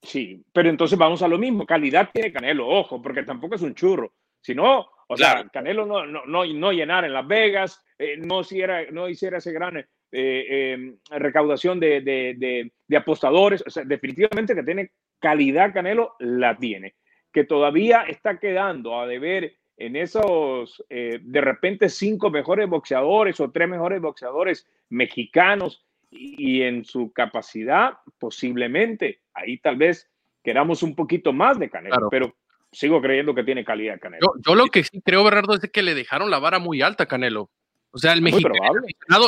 sí, 0.00 0.44
pero 0.52 0.68
entonces 0.68 0.96
vamos 0.96 1.22
a 1.22 1.28
lo 1.28 1.38
mismo, 1.38 1.66
calidad 1.66 2.10
tiene 2.12 2.32
Canelo, 2.32 2.68
ojo, 2.68 3.02
porque 3.02 3.24
tampoco 3.24 3.56
es 3.56 3.62
un 3.62 3.74
churro. 3.74 4.12
Si 4.40 4.54
no, 4.54 4.88
o 5.08 5.16
sea, 5.16 5.44
Canelo 5.52 5.86
no, 5.86 6.06
no, 6.06 6.24
no, 6.24 6.44
no, 6.46 6.72
llenar 6.72 7.04
en 7.04 7.12
Las 7.12 7.26
Vegas, 7.26 7.82
eh, 7.98 8.16
no, 8.16 8.42
hiciera, 8.42 8.88
no 8.92 9.08
hiciera 9.08 9.38
ese 9.38 9.52
gran 9.52 9.76
eh, 9.78 9.86
eh, 10.12 10.94
recaudación 11.10 11.80
de, 11.80 12.00
de, 12.00 12.70
de, 12.86 12.96
apostadores. 12.96 13.62
O 13.66 13.70
sea, 13.70 13.84
definitivamente 13.84 14.54
que 14.54 14.62
tiene 14.62 14.92
calidad 15.18 15.72
Canelo, 15.72 16.14
la 16.20 16.56
tiene. 16.56 16.94
Que 17.32 17.44
todavía 17.44 18.02
está 18.02 18.38
quedando 18.38 19.00
a 19.00 19.06
deber 19.06 19.56
en 19.76 19.96
esos, 19.96 20.84
de 20.88 21.40
repente, 21.40 21.88
cinco 21.88 22.30
mejores 22.30 22.68
boxeadores 22.68 23.40
o 23.40 23.50
tres 23.50 23.66
mejores 23.66 24.00
boxeadores 24.00 24.66
mexicanos 24.90 25.86
y, 26.10 26.62
en 26.62 26.84
su 26.84 27.12
capacidad, 27.12 27.94
posiblemente. 28.18 29.22
Ahí 29.32 29.58
tal 29.58 29.76
vez 29.76 30.10
queramos 30.42 30.82
un 30.82 30.94
poquito 30.94 31.32
más 31.32 31.58
de 31.58 31.70
Canelo, 31.70 32.08
pero 32.10 32.34
sigo 32.72 33.00
creyendo 33.00 33.34
que 33.34 33.44
tiene 33.44 33.64
calidad 33.64 34.00
Canelo. 34.00 34.34
Yo, 34.46 34.54
lo 34.54 34.66
que 34.66 34.84
sí 34.84 35.00
creo, 35.02 35.24
Bernardo, 35.24 35.54
es 35.54 35.70
que 35.70 35.82
le 35.82 35.94
dejaron 35.94 36.30
la 36.30 36.38
vara 36.38 36.58
muy 36.58 36.82
alta 36.82 37.04
a 37.04 37.06
Canelo. 37.06 37.50
O 37.92 37.98
sea, 37.98 38.12
el, 38.12 38.22
mexicano, 38.22 38.56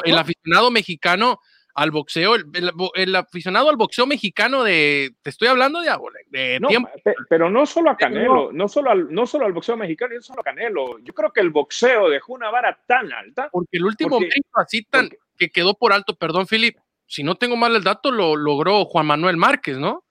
el, 0.05 0.19
aficionado, 0.19 0.71
mexicano 0.71 1.41
al 1.75 1.91
boxeo, 1.91 2.35
el, 2.35 3.17
aficionado 3.17 3.71
al 3.71 3.77
boxeo 3.77 4.07
mexicano 4.07 4.63
de, 4.63 5.15
te 5.23 5.31
estoy 5.31 5.49
hablando 5.49 5.81
de, 5.81 5.91
de 6.29 6.61
tiempo. 6.69 6.91
Pero 7.29 7.51
no 7.51 7.65
solo 7.67 7.91
a 7.91 7.97
Canelo, 7.97 8.53
no 8.53 8.69
solo 8.69 8.91
al, 8.91 9.13
no 9.13 9.27
solo 9.27 9.47
al 9.47 9.53
boxeo 9.53 9.77
mexicano, 9.77 10.15
no 10.15 10.23
solo 10.23 10.41
a 10.41 10.45
Canelo. 10.45 10.99
Yo 11.01 11.15
creo 11.15 11.33
que 11.33 11.41
el 11.41 11.51
boxeo 11.51 12.09
dejó 12.09 12.35
una 12.35 12.51
vara 12.51 12.79
tan 12.87 13.13
alta. 13.13 13.49
Porque 13.51 13.79
el 13.79 13.85
último 13.85 14.19
así 14.55 14.83
tan, 14.85 15.09
que 15.39 15.51
quedó 15.51 15.75
por 15.75 15.93
alto, 15.93 16.15
perdón, 16.15 16.47
Philip, 16.47 16.77
si 17.07 17.23
no 17.23 17.37
tengo 17.37 17.57
mal 17.57 17.75
el 17.75 17.85
dato, 17.85 18.11
lo 18.11 18.37
logró 18.37 18.85
Juan 18.85 19.07
Manuel 19.07 19.37
Márquez, 19.37 19.79
¿no? 19.79 20.05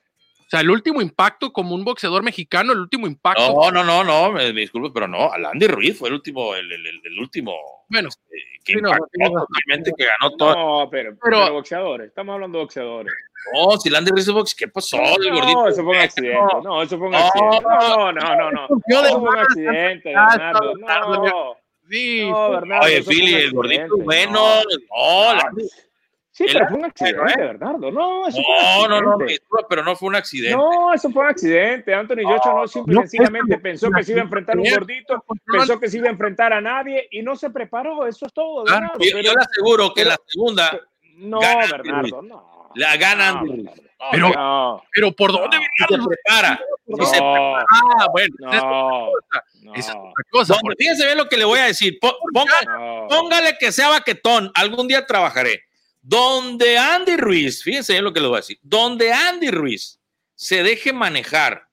O 0.51 0.53
sea, 0.53 0.59
el 0.59 0.69
último 0.69 1.01
impacto 1.01 1.53
como 1.53 1.73
un 1.73 1.85
boxeador 1.85 2.23
mexicano, 2.23 2.73
el 2.73 2.79
último 2.79 3.07
impacto. 3.07 3.53
No, 3.53 3.71
no, 3.71 3.85
no, 3.85 4.03
no, 4.03 4.33
me, 4.33 4.51
disculpe, 4.51 4.89
pero 4.93 5.07
no, 5.07 5.31
Andy 5.31 5.65
Ruiz 5.65 5.97
fue 5.97 6.09
el 6.09 6.15
último, 6.15 6.53
el, 6.55 6.69
el, 6.69 6.85
el 6.85 7.19
último. 7.19 7.55
Bueno, 7.87 8.09
este, 8.09 8.25
que, 8.65 8.73
impactó, 8.73 9.95
que 9.95 10.05
ganó 10.05 10.35
todo. 10.35 10.53
No, 10.53 10.89
pero, 10.89 11.15
pero, 11.23 11.53
boxeadores, 11.53 12.09
estamos 12.09 12.33
hablando 12.33 12.57
de 12.57 12.63
boxeadores. 12.65 13.13
No, 13.53 13.77
si 13.77 13.95
Andy 13.95 14.11
Ruiz 14.11 14.27
es 14.27 14.33
boxeador, 14.33 14.57
¿qué 14.57 14.67
pasó? 14.67 14.97
No, 14.97 15.53
no, 15.53 15.67
eso 15.69 15.83
fue 15.85 15.93
un 15.93 16.01
accidente. 16.01 16.37
No, 16.65 16.81
eso 16.81 16.97
fue 16.97 17.07
un 17.07 17.15
accidente. 17.15 17.61
No, 17.63 18.11
no, 18.11 18.35
no, 18.35 18.51
no. 18.51 18.67
Eso 18.87 19.19
fue 19.21 19.29
un 19.29 19.39
accidente, 19.39 20.09
Bernardo. 20.09 20.75
No. 20.75 21.55
Sí, 21.89 22.29
no, 22.29 22.51
Bernardo. 22.51 22.85
Oye, 22.87 23.03
Philly, 23.03 23.33
el 23.35 23.53
gordito 23.53 23.97
bueno. 23.99 24.33
No, 24.33 25.33
la 25.33 25.49
Sí, 26.33 26.45
pero 26.51 26.67
fue 26.69 26.77
un 26.77 26.85
accidente, 26.85 27.33
¿eh? 27.33 27.37
Bernardo. 27.37 27.91
No, 27.91 28.25
eso 28.25 28.39
no, 28.87 29.01
no, 29.01 29.17
no, 29.17 29.25
pero 29.67 29.83
no 29.83 29.97
fue 29.97 30.07
un 30.07 30.15
accidente. 30.15 30.55
No, 30.55 30.93
eso 30.93 31.11
fue 31.11 31.23
un 31.23 31.29
accidente. 31.29 31.93
Anthony 31.93 32.23
Joshua 32.23 32.53
no, 32.53 32.67
simple, 32.67 32.95
sencillamente 32.95 33.57
pensó 33.57 33.91
que 33.91 34.01
se 34.03 34.13
iba 34.13 34.21
a 34.21 34.23
enfrentar 34.23 34.55
a 34.55 34.61
un 34.61 34.69
gordito, 34.69 35.25
pensó 35.45 35.77
que 35.77 35.89
se 35.89 35.97
iba 35.97 36.07
a 36.07 36.11
enfrentar 36.11 36.53
a 36.53 36.61
nadie 36.61 37.05
y 37.11 37.21
no 37.21 37.35
se 37.35 37.49
preparó. 37.49 38.07
Eso 38.07 38.27
es 38.27 38.33
todo. 38.33 38.63
Bernardo. 38.63 38.97
yo, 38.99 39.17
le 39.21 39.29
aseguro 39.29 39.93
que 39.93 40.05
la 40.05 40.17
segunda. 40.25 40.79
No, 41.17 41.39
Bernardo, 41.39 42.21
no. 42.21 42.71
La 42.75 42.95
ganan. 42.95 43.69
pero, 44.13 44.81
pero 44.93 45.11
¿por 45.11 45.33
dónde 45.33 45.57
se 45.57 45.97
prepara? 45.97 46.61
No, 46.85 47.05
se 47.05 47.17
prepara. 47.17 47.65
Ah, 47.99 48.07
bueno. 48.09 48.35
No, 49.61 49.75
es 49.75 49.89
otra 49.89 50.23
cosa. 50.31 50.55
Fíjense 50.77 51.05
bien 51.05 51.17
lo 51.17 51.27
que 51.27 51.35
le 51.35 51.43
voy 51.43 51.59
a 51.59 51.65
decir. 51.65 51.99
póngale 53.09 53.57
que 53.59 53.73
sea 53.73 53.89
baquetón. 53.89 54.49
Algún 54.55 54.87
día 54.87 55.05
trabajaré 55.05 55.65
donde 56.01 56.77
Andy 56.77 57.17
Ruiz, 57.17 57.63
fíjense 57.63 58.01
lo 58.01 58.11
que 58.11 58.19
les 58.19 58.29
voy 58.29 58.37
a 58.37 58.41
decir, 58.41 58.57
donde 58.61 59.11
Andy 59.11 59.51
Ruiz 59.51 59.99
se 60.35 60.63
deje 60.63 60.93
manejar, 60.93 61.67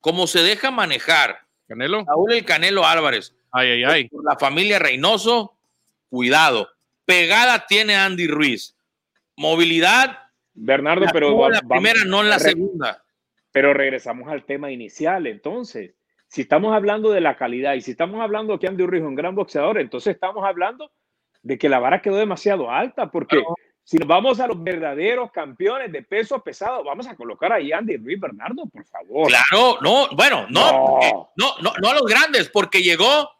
como 0.00 0.26
se 0.26 0.42
deja 0.42 0.70
manejar 0.70 1.44
Canelo. 1.66 2.04
Raúl 2.06 2.32
el 2.32 2.44
Canelo 2.44 2.86
Álvarez, 2.86 3.34
ay, 3.50 3.70
ay, 3.70 3.84
ay. 3.84 4.08
Por 4.08 4.24
la 4.24 4.36
familia 4.36 4.78
Reynoso, 4.78 5.56
cuidado, 6.08 6.68
pegada 7.04 7.66
tiene 7.66 7.96
Andy 7.96 8.26
Ruiz, 8.26 8.76
movilidad. 9.36 10.18
Bernardo, 10.52 11.06
pero 11.12 11.48
la 11.48 11.60
primera, 11.62 12.04
no 12.04 12.20
en 12.20 12.30
la 12.30 12.38
segunda. 12.38 13.02
Pero 13.50 13.74
regresamos 13.74 14.28
al 14.28 14.44
tema 14.44 14.70
inicial, 14.70 15.26
entonces, 15.26 15.94
si 16.28 16.42
estamos 16.42 16.74
hablando 16.74 17.10
de 17.10 17.20
la 17.20 17.36
calidad 17.36 17.74
y 17.74 17.80
si 17.80 17.92
estamos 17.92 18.20
hablando 18.20 18.58
que 18.58 18.66
Andy 18.66 18.84
Ruiz 18.84 19.02
es 19.02 19.08
un 19.08 19.14
gran 19.14 19.34
boxeador, 19.34 19.78
entonces 19.78 20.14
estamos 20.14 20.44
hablando 20.44 20.92
de 21.44 21.58
que 21.58 21.68
la 21.68 21.78
vara 21.78 22.00
quedó 22.02 22.16
demasiado 22.16 22.70
alta, 22.70 23.10
porque 23.10 23.42
si 23.84 23.98
nos 23.98 24.08
vamos 24.08 24.40
a 24.40 24.46
los 24.46 24.60
verdaderos 24.62 25.30
campeones 25.30 25.92
de 25.92 26.02
peso 26.02 26.42
pesado, 26.42 26.82
vamos 26.82 27.06
a 27.06 27.14
colocar 27.14 27.52
ahí 27.52 27.70
a 27.70 27.78
Andy 27.78 27.98
Ruiz 27.98 28.18
Bernardo, 28.18 28.64
por 28.66 28.84
favor. 28.86 29.28
Claro, 29.28 29.78
no, 29.82 30.08
bueno, 30.12 30.46
no, 30.48 30.98
no, 31.36 31.54
no, 31.60 31.72
no, 31.80 31.88
a 31.90 31.94
los 31.94 32.06
grandes, 32.06 32.48
porque 32.48 32.82
llegó, 32.82 33.30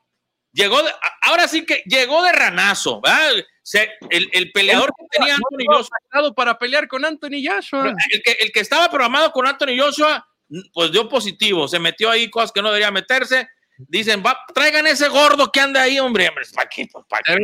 llegó, 0.52 0.76
ahora 1.22 1.48
sí 1.48 1.64
que 1.64 1.82
llegó 1.86 2.22
de 2.22 2.32
ranazo, 2.32 3.00
¿verdad? 3.00 3.42
el, 4.10 4.28
el, 4.34 4.52
peleador 4.52 4.90
que 4.94 5.18
tenía 5.18 5.34
Anthony 5.34 5.64
Joshua 5.66 6.34
para 6.36 6.58
pelear 6.58 6.86
con 6.86 7.06
Anthony 7.06 7.42
Joshua. 7.42 7.94
El 8.10 8.22
que, 8.22 8.32
el 8.32 8.52
que 8.52 8.60
estaba 8.60 8.90
programado 8.90 9.32
con 9.32 9.46
Anthony 9.46 9.78
Joshua, 9.78 10.28
pues 10.74 10.92
dio 10.92 11.08
positivo, 11.08 11.66
se 11.68 11.78
metió 11.78 12.10
ahí 12.10 12.28
cosas 12.28 12.52
que 12.52 12.60
no 12.60 12.68
debería 12.68 12.90
meterse 12.90 13.48
Dicen, 13.76 14.22
va, 14.24 14.38
traigan 14.54 14.86
ese 14.86 15.08
gordo 15.08 15.50
que 15.50 15.60
anda 15.60 15.82
ahí, 15.82 15.98
hombre. 15.98 16.30
¿Para 16.54 16.68
qué? 16.68 16.86
¿Para 17.08 17.22
qué? 17.24 17.36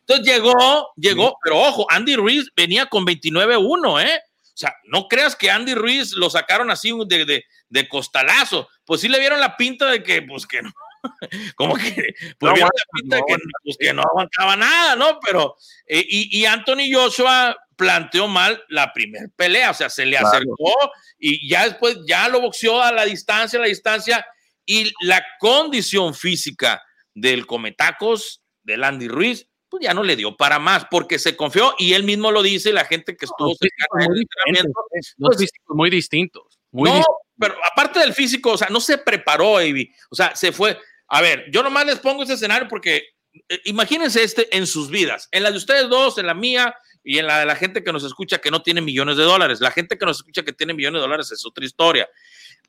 Entonces 0.00 0.26
llegó, 0.26 0.92
llegó, 0.96 1.36
pero 1.42 1.58
ojo, 1.58 1.86
Andy 1.90 2.16
Ruiz 2.16 2.50
venía 2.56 2.86
con 2.86 3.04
29-1, 3.04 4.04
¿eh? 4.04 4.20
O 4.42 4.60
sea, 4.60 4.74
no 4.84 5.06
creas 5.06 5.36
que 5.36 5.50
Andy 5.50 5.74
Ruiz 5.74 6.12
lo 6.12 6.30
sacaron 6.30 6.70
así 6.70 6.92
de, 7.06 7.24
de, 7.24 7.44
de, 7.68 7.88
costalazo. 7.88 8.68
Pues 8.84 9.00
sí 9.00 9.08
le 9.08 9.20
vieron 9.20 9.38
la 9.38 9.56
pinta 9.56 9.86
de 9.86 10.02
que, 10.02 10.22
pues 10.22 10.46
que 10.46 10.62
no. 10.62 10.72
Como 11.56 11.76
que, 11.76 12.14
pues 12.38 12.54
vieron 12.54 12.70
la 12.74 13.00
pinta 13.00 13.16
de 13.16 13.22
que, 13.26 13.36
pues, 13.62 13.76
que 13.78 13.92
no 13.92 14.02
aguantaba 14.02 14.56
nada, 14.56 14.96
¿no? 14.96 15.20
Pero, 15.20 15.56
eh, 15.86 16.04
y, 16.08 16.40
y 16.40 16.46
Anthony 16.46 16.90
Joshua 16.92 17.56
planteó 17.78 18.26
mal 18.26 18.60
la 18.68 18.92
primera 18.92 19.26
pelea, 19.36 19.70
o 19.70 19.74
sea, 19.74 19.88
se 19.88 20.04
le 20.04 20.18
acercó 20.18 20.74
y 21.16 21.48
ya 21.48 21.64
después 21.64 21.98
ya 22.08 22.28
lo 22.28 22.40
boxeó 22.40 22.82
a 22.82 22.90
la 22.90 23.04
distancia, 23.04 23.58
a 23.58 23.62
la 23.62 23.68
distancia, 23.68 24.26
y 24.68 24.92
la 25.00 25.24
condición 25.40 26.14
física 26.14 26.82
del 27.14 27.46
Cometacos, 27.46 28.42
del 28.62 28.84
Andy 28.84 29.08
Ruiz, 29.08 29.48
pues 29.70 29.82
ya 29.82 29.94
no 29.94 30.02
le 30.02 30.14
dio 30.14 30.36
para 30.36 30.58
más, 30.58 30.86
porque 30.90 31.18
se 31.18 31.36
confió 31.36 31.74
y 31.78 31.94
él 31.94 32.02
mismo 32.04 32.30
lo 32.30 32.42
dice, 32.42 32.72
la 32.72 32.84
gente 32.84 33.16
que 33.16 33.24
estuvo 33.24 33.54
cerca 33.54 33.86
del 33.98 34.20
entrenamiento. 34.20 34.80
Pues, 34.90 35.52
muy 35.68 35.90
distintos. 35.90 36.58
Muy 36.70 36.90
no, 36.90 37.02
pero 37.38 37.54
aparte 37.70 38.00
del 38.00 38.12
físico, 38.12 38.52
o 38.52 38.58
sea, 38.58 38.68
no 38.68 38.80
se 38.80 38.98
preparó, 38.98 39.56
Avi. 39.56 39.90
O 40.10 40.14
sea, 40.14 40.36
se 40.36 40.52
fue. 40.52 40.78
A 41.08 41.22
ver, 41.22 41.46
yo 41.50 41.62
nomás 41.62 41.86
les 41.86 41.98
pongo 41.98 42.22
ese 42.22 42.34
escenario 42.34 42.68
porque 42.68 43.04
eh, 43.48 43.60
imagínense 43.64 44.22
este 44.22 44.54
en 44.54 44.66
sus 44.66 44.90
vidas, 44.90 45.28
en 45.30 45.44
la 45.44 45.50
de 45.50 45.56
ustedes 45.56 45.88
dos, 45.88 46.18
en 46.18 46.26
la 46.26 46.34
mía 46.34 46.74
y 47.02 47.18
en 47.18 47.26
la 47.26 47.40
de 47.40 47.46
la 47.46 47.56
gente 47.56 47.82
que 47.82 47.92
nos 47.92 48.04
escucha 48.04 48.38
que 48.38 48.50
no 48.50 48.62
tiene 48.62 48.82
millones 48.82 49.16
de 49.16 49.22
dólares. 49.22 49.60
La 49.60 49.70
gente 49.70 49.96
que 49.96 50.04
nos 50.04 50.18
escucha 50.18 50.42
que 50.42 50.52
tiene 50.52 50.74
millones 50.74 50.98
de 50.98 51.02
dólares 51.02 51.32
es 51.32 51.46
otra 51.46 51.64
historia. 51.64 52.06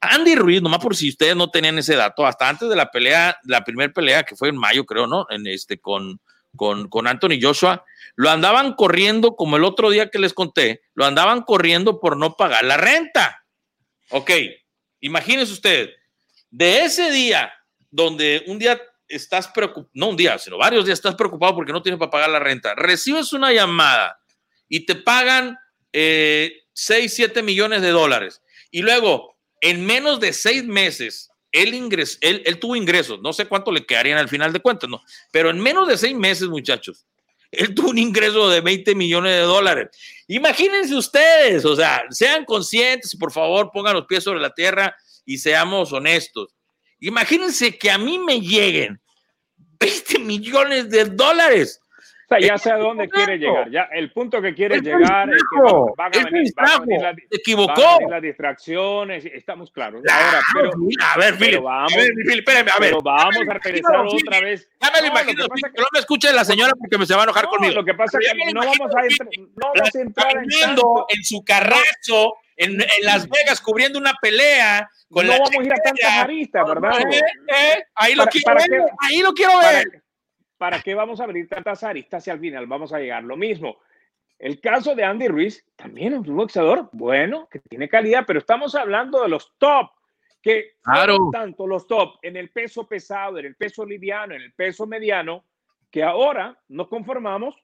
Andy 0.02 0.36
Ruiz, 0.36 0.62
nomás 0.62 0.80
por 0.80 0.96
si 0.96 1.10
ustedes 1.10 1.36
no 1.36 1.50
tenían 1.50 1.78
ese 1.78 1.96
dato, 1.96 2.26
hasta 2.26 2.48
antes 2.48 2.70
de 2.70 2.76
la 2.76 2.90
pelea, 2.90 3.38
la 3.44 3.64
primera 3.64 3.92
pelea 3.92 4.24
que 4.24 4.36
fue 4.36 4.50
en 4.50 4.58
mayo, 4.58 4.86
creo, 4.86 5.08
¿no? 5.08 5.26
En 5.30 5.46
este, 5.48 5.80
con, 5.80 6.22
con, 6.56 6.88
con 6.88 7.08
Anthony 7.08 7.40
Joshua, 7.42 7.84
lo 8.16 8.30
andaban 8.30 8.74
corriendo, 8.74 9.36
como 9.36 9.58
el 9.58 9.64
otro 9.64 9.90
día 9.90 10.10
que 10.10 10.20
les 10.20 10.34
conté, 10.34 10.82
lo 10.94 11.06
andaban 11.06 11.42
corriendo 11.42 12.00
por 12.00 12.18
no 12.18 12.36
pagar 12.36 12.64
la 12.64 12.78
renta. 12.78 13.46
Ok, 14.10 14.32
imagínense 15.02 15.54
usted, 15.54 15.90
de 16.50 16.86
ese 16.86 17.12
día, 17.12 17.52
donde 17.92 18.44
un 18.48 18.58
día 18.58 18.82
estás 19.08 19.48
preocupado, 19.48 19.90
no 19.94 20.10
un 20.10 20.18
día, 20.18 20.38
sino 20.38 20.58
varios 20.58 20.86
días 20.86 21.00
estás 21.00 21.16
preocupado 21.16 21.56
porque 21.56 21.74
no 21.74 21.82
tienes 21.82 22.00
para 22.00 22.12
pagar 22.12 22.30
la 22.30 22.40
renta, 22.40 22.74
recibes 22.76 23.34
una 23.34 23.52
llamada 23.52 24.20
y 24.68 24.86
te 24.86 24.96
pagan 24.96 25.58
eh, 25.92 26.64
6, 26.74 27.14
7 27.14 27.44
millones 27.44 27.82
de 27.82 27.90
dólares. 27.90 28.42
Y 28.72 28.82
luego 28.82 29.39
en 29.62 29.86
menos 29.86 30.20
de 30.20 30.34
seis 30.34 30.64
meses, 30.64 31.30
él, 31.52 31.74
él, 32.22 32.60
tuvo 32.60 32.76
ingresos, 32.76 33.20
no 33.22 33.34
sé 33.34 33.46
cuánto 33.46 33.72
le 33.72 33.86
quedarían 33.86 34.18
al 34.18 34.30
final 34.30 34.54
de 34.54 34.60
cuentas, 34.60 34.90
¿no? 34.90 35.02
Pero 35.32 35.50
en 35.50 35.60
menos 35.60 35.88
de 35.88 35.98
seis 35.98 36.16
meses, 36.16 36.48
muchachos, 36.48 37.06
él 37.52 37.74
tuvo 37.76 37.90
un 37.90 37.98
ingreso 37.98 38.50
de 38.50 38.62
20 38.62 38.96
millones 38.96 39.34
de 39.34 39.42
dólares. 39.42 39.90
Imagínense 40.28 40.96
ustedes, 40.96 41.66
o 41.66 41.76
sea, 41.76 42.04
sean 42.10 42.46
conscientes 42.46 43.16
por 43.16 43.32
favor 43.32 43.72
pongan 43.74 43.96
los 43.96 44.06
pies 44.06 44.24
sobre 44.24 44.40
la 44.40 44.54
tierra 44.54 44.96
y 45.26 45.38
seamos 45.38 45.92
honestos. 45.92 46.56
Imagínense 47.00 47.78
que 47.78 47.90
a 47.90 47.98
mí 47.98 48.20
me 48.20 48.42
lleguen 48.42 49.00
20 49.80 50.20
millones 50.20 50.90
de 50.90 51.06
dólares 51.06 51.80
sea, 52.30 52.40
ya 52.40 52.58
sé 52.58 52.72
a 52.72 52.78
dónde 52.78 53.10
quiere 53.10 53.38
llegar. 53.38 53.70
Ya, 53.70 53.90
el 53.92 54.12
punto 54.12 54.42
que 54.42 54.54
quiere 54.54 54.80
llegar 54.80 55.30
es 55.34 55.42
que 55.42 55.74
van, 55.98 56.12
a 56.14 56.30
venir, 56.30 56.54
las, 57.02 57.16
equivocó. 57.32 58.00
las 58.10 58.22
distracciones, 58.22 59.26
estamos 59.26 59.72
claros. 59.72 60.04
Ahora, 60.08 60.42
pero, 60.54 60.72
a 61.02 61.18
ver, 61.18 61.38
Philip, 61.38 61.62
vamos, 61.62 61.94
a 61.94 61.98
ver, 61.98 62.12
espérame, 62.38 62.70
a 62.76 62.80
ver. 62.80 62.90
Pero 62.92 63.02
vamos 63.02 63.36
a 63.50 63.54
regresar 63.54 64.06
otra 64.06 64.42
vez. 64.42 64.70
Ya 64.80 64.92
me 64.92 65.02
lo 65.02 65.08
imagino, 65.08 65.44
no, 65.44 65.50
que, 65.50 65.82
no 65.82 65.88
me 65.92 66.00
escuche 66.00 66.32
la 66.32 66.46
señora 66.46 66.74
porque 66.80 66.98
me 66.98 67.06
se 67.06 67.16
va 67.16 67.22
a 67.22 67.24
enojar 67.24 67.48
conmigo. 67.48 67.74
Lo 67.74 67.86
que 67.86 67.94
pasa 67.94 68.18
es 68.22 68.32
que 68.32 68.54
no 68.54 68.62
vamos 68.62 68.96
a, 68.96 69.02
entrar, 69.02 69.30
no 69.56 69.68
vamos 69.74 69.96
a 69.96 70.00
entrar 70.00 70.38
en, 70.38 70.46
en 71.10 71.24
su 71.24 71.44
carrazo 71.44 72.36
en, 72.60 72.82
en, 72.82 72.88
Las 73.04 73.28
Vegas 73.28 73.62
cubriendo 73.62 73.98
una 73.98 74.14
pelea. 74.22 74.90
Con 75.10 75.26
no 75.26 75.32
la 75.32 75.40
vamos 75.40 75.58
a 75.58 75.64
ir 75.64 75.74
a 75.74 75.78
tantas 75.78 76.12
aristas, 76.12 76.68
¿verdad? 76.68 77.02
Eh, 77.10 77.22
eh, 77.48 77.84
ahí, 77.96 78.14
lo 78.14 78.26
quiero 78.28 78.54
ver, 78.54 78.82
ahí 79.00 79.22
lo 79.22 79.34
quiero 79.34 79.58
ver. 79.58 80.04
¿Para 80.60 80.82
qué 80.82 80.94
vamos 80.94 81.20
a 81.20 81.24
abrir 81.24 81.48
tantas 81.48 81.84
aristas 81.84 82.24
si 82.24 82.30
al 82.30 82.40
final 82.40 82.68
vamos 82.68 82.94
a 82.94 83.00
llegar 83.00 83.24
lo 83.24 83.38
mismo? 83.38 83.78
El 84.38 84.60
caso 84.60 84.94
de 84.94 85.04
Andy 85.04 85.28
Ruiz 85.28 85.66
también 85.76 86.14
es 86.14 86.20
un 86.20 86.36
boxeador 86.36 86.90
bueno, 86.92 87.48
que 87.50 87.60
tiene 87.60 87.90
calidad, 87.90 88.26
pero 88.28 88.40
estamos 88.40 88.76
hablando 88.76 89.24
de 89.24 89.30
los 89.30 89.54
top, 89.58 89.90
que 90.42 90.74
claro. 90.82 91.30
tanto 91.32 91.66
los 91.66 91.88
top 91.88 92.20
en 92.22 92.36
el 92.38 92.52
peso 92.52 92.88
pesado, 92.88 93.40
en 93.40 93.46
el 93.46 93.56
peso 93.56 93.86
liviano, 93.86 94.36
en 94.36 94.42
el 94.42 94.54
peso 94.54 94.86
mediano, 94.86 95.46
que 95.90 96.04
ahora 96.04 96.58
nos 96.68 96.90
conformamos 96.90 97.56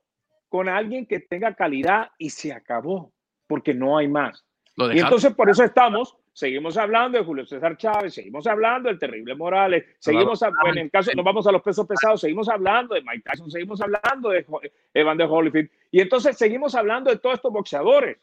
con 0.47 0.69
alguien 0.69 1.05
que 1.05 1.19
tenga 1.19 1.53
calidad 1.53 2.11
y 2.17 2.29
se 2.29 2.53
acabó, 2.53 3.13
porque 3.45 3.73
no 3.73 3.97
hay 3.97 4.07
más. 4.07 4.45
Y 4.77 4.99
entonces 4.99 5.33
por 5.33 5.49
eso 5.49 5.63
estamos 5.63 6.17
seguimos 6.35 6.75
hablando 6.75 7.17
de 7.17 7.23
Julio 7.23 7.45
César 7.45 7.77
Chávez, 7.77 8.13
seguimos 8.13 8.45
hablando 8.45 8.89
del 8.89 8.99
terrible 8.99 9.35
Morales, 9.35 9.85
seguimos, 9.99 10.41
en 10.41 10.77
el 10.77 10.91
caso, 10.91 11.11
nos 11.15 11.23
vamos 11.23 11.47
a 11.47 11.51
los 11.51 11.61
pesos 11.61 11.87
pesados, 11.87 12.19
seguimos 12.19 12.49
hablando 12.49 12.93
de 12.93 13.01
Mike 13.01 13.23
Tyson, 13.23 13.49
seguimos 13.49 13.79
hablando 13.79 14.29
de 14.29 14.45
Evander 14.93 15.27
Holyfield, 15.31 15.69
y 15.91 16.01
entonces 16.01 16.37
seguimos 16.37 16.75
hablando 16.75 17.09
de 17.09 17.19
todos 17.19 17.35
estos 17.35 17.53
boxeadores. 17.53 18.17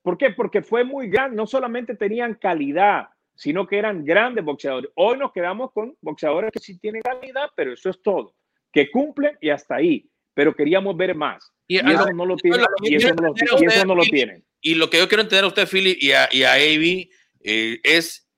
¿Por 0.00 0.16
qué? 0.16 0.30
Porque 0.30 0.62
fue 0.62 0.82
muy 0.82 1.08
grande, 1.10 1.36
no 1.36 1.46
solamente 1.46 1.94
tenían 1.94 2.34
calidad, 2.36 3.08
sino 3.34 3.66
que 3.66 3.76
eran 3.76 4.02
grandes 4.02 4.44
boxeadores. 4.44 4.90
Hoy 4.94 5.18
nos 5.18 5.30
quedamos 5.30 5.72
con 5.72 5.94
boxeadores 6.00 6.50
que 6.52 6.58
sí 6.58 6.78
tienen 6.78 7.02
calidad, 7.02 7.50
pero 7.54 7.74
eso 7.74 7.90
es 7.90 8.00
todo, 8.00 8.34
que 8.72 8.90
cumplen 8.90 9.36
y 9.42 9.50
hasta 9.50 9.74
ahí, 9.74 10.08
pero 10.32 10.54
queríamos 10.54 10.96
ver 10.96 11.14
más. 11.14 11.52
Y, 11.68 11.76
eso 11.76 12.12
no 12.14 12.24
lo 12.24 12.36
tienen. 12.36 12.66
Y 12.82 12.94
eso 12.94 13.14
no 13.14 13.94
lo, 13.94 14.02
tienen. 14.04 14.42
Y 14.62 14.74
lo 14.74 14.88
que 14.88 14.98
yo 14.98 15.06
quiero 15.06 15.22
entender 15.22 15.44
a 15.44 15.48
usted, 15.48 15.68
Philly, 15.68 15.98
y 16.00 16.12
a, 16.12 16.28
y 16.30 16.44
a 16.44 16.54
Avi, 16.54 17.10
eh, 17.44 17.80
es 17.84 18.28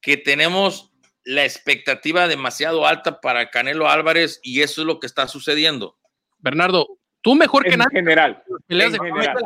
que 0.00 0.16
tenemos 0.16 0.92
la 1.24 1.44
expectativa 1.44 2.28
demasiado 2.28 2.86
alta 2.86 3.20
para 3.20 3.50
Canelo 3.50 3.88
Álvarez 3.88 4.40
y 4.42 4.62
eso 4.62 4.80
es 4.82 4.86
lo 4.86 4.98
que 4.98 5.06
está 5.06 5.28
sucediendo. 5.28 5.96
Bernardo, 6.38 6.98
tú 7.20 7.34
mejor 7.34 7.64
que 7.64 7.76
nadie. 7.76 7.90
General. 7.92 8.42
En 8.68 8.90
general. 8.92 9.38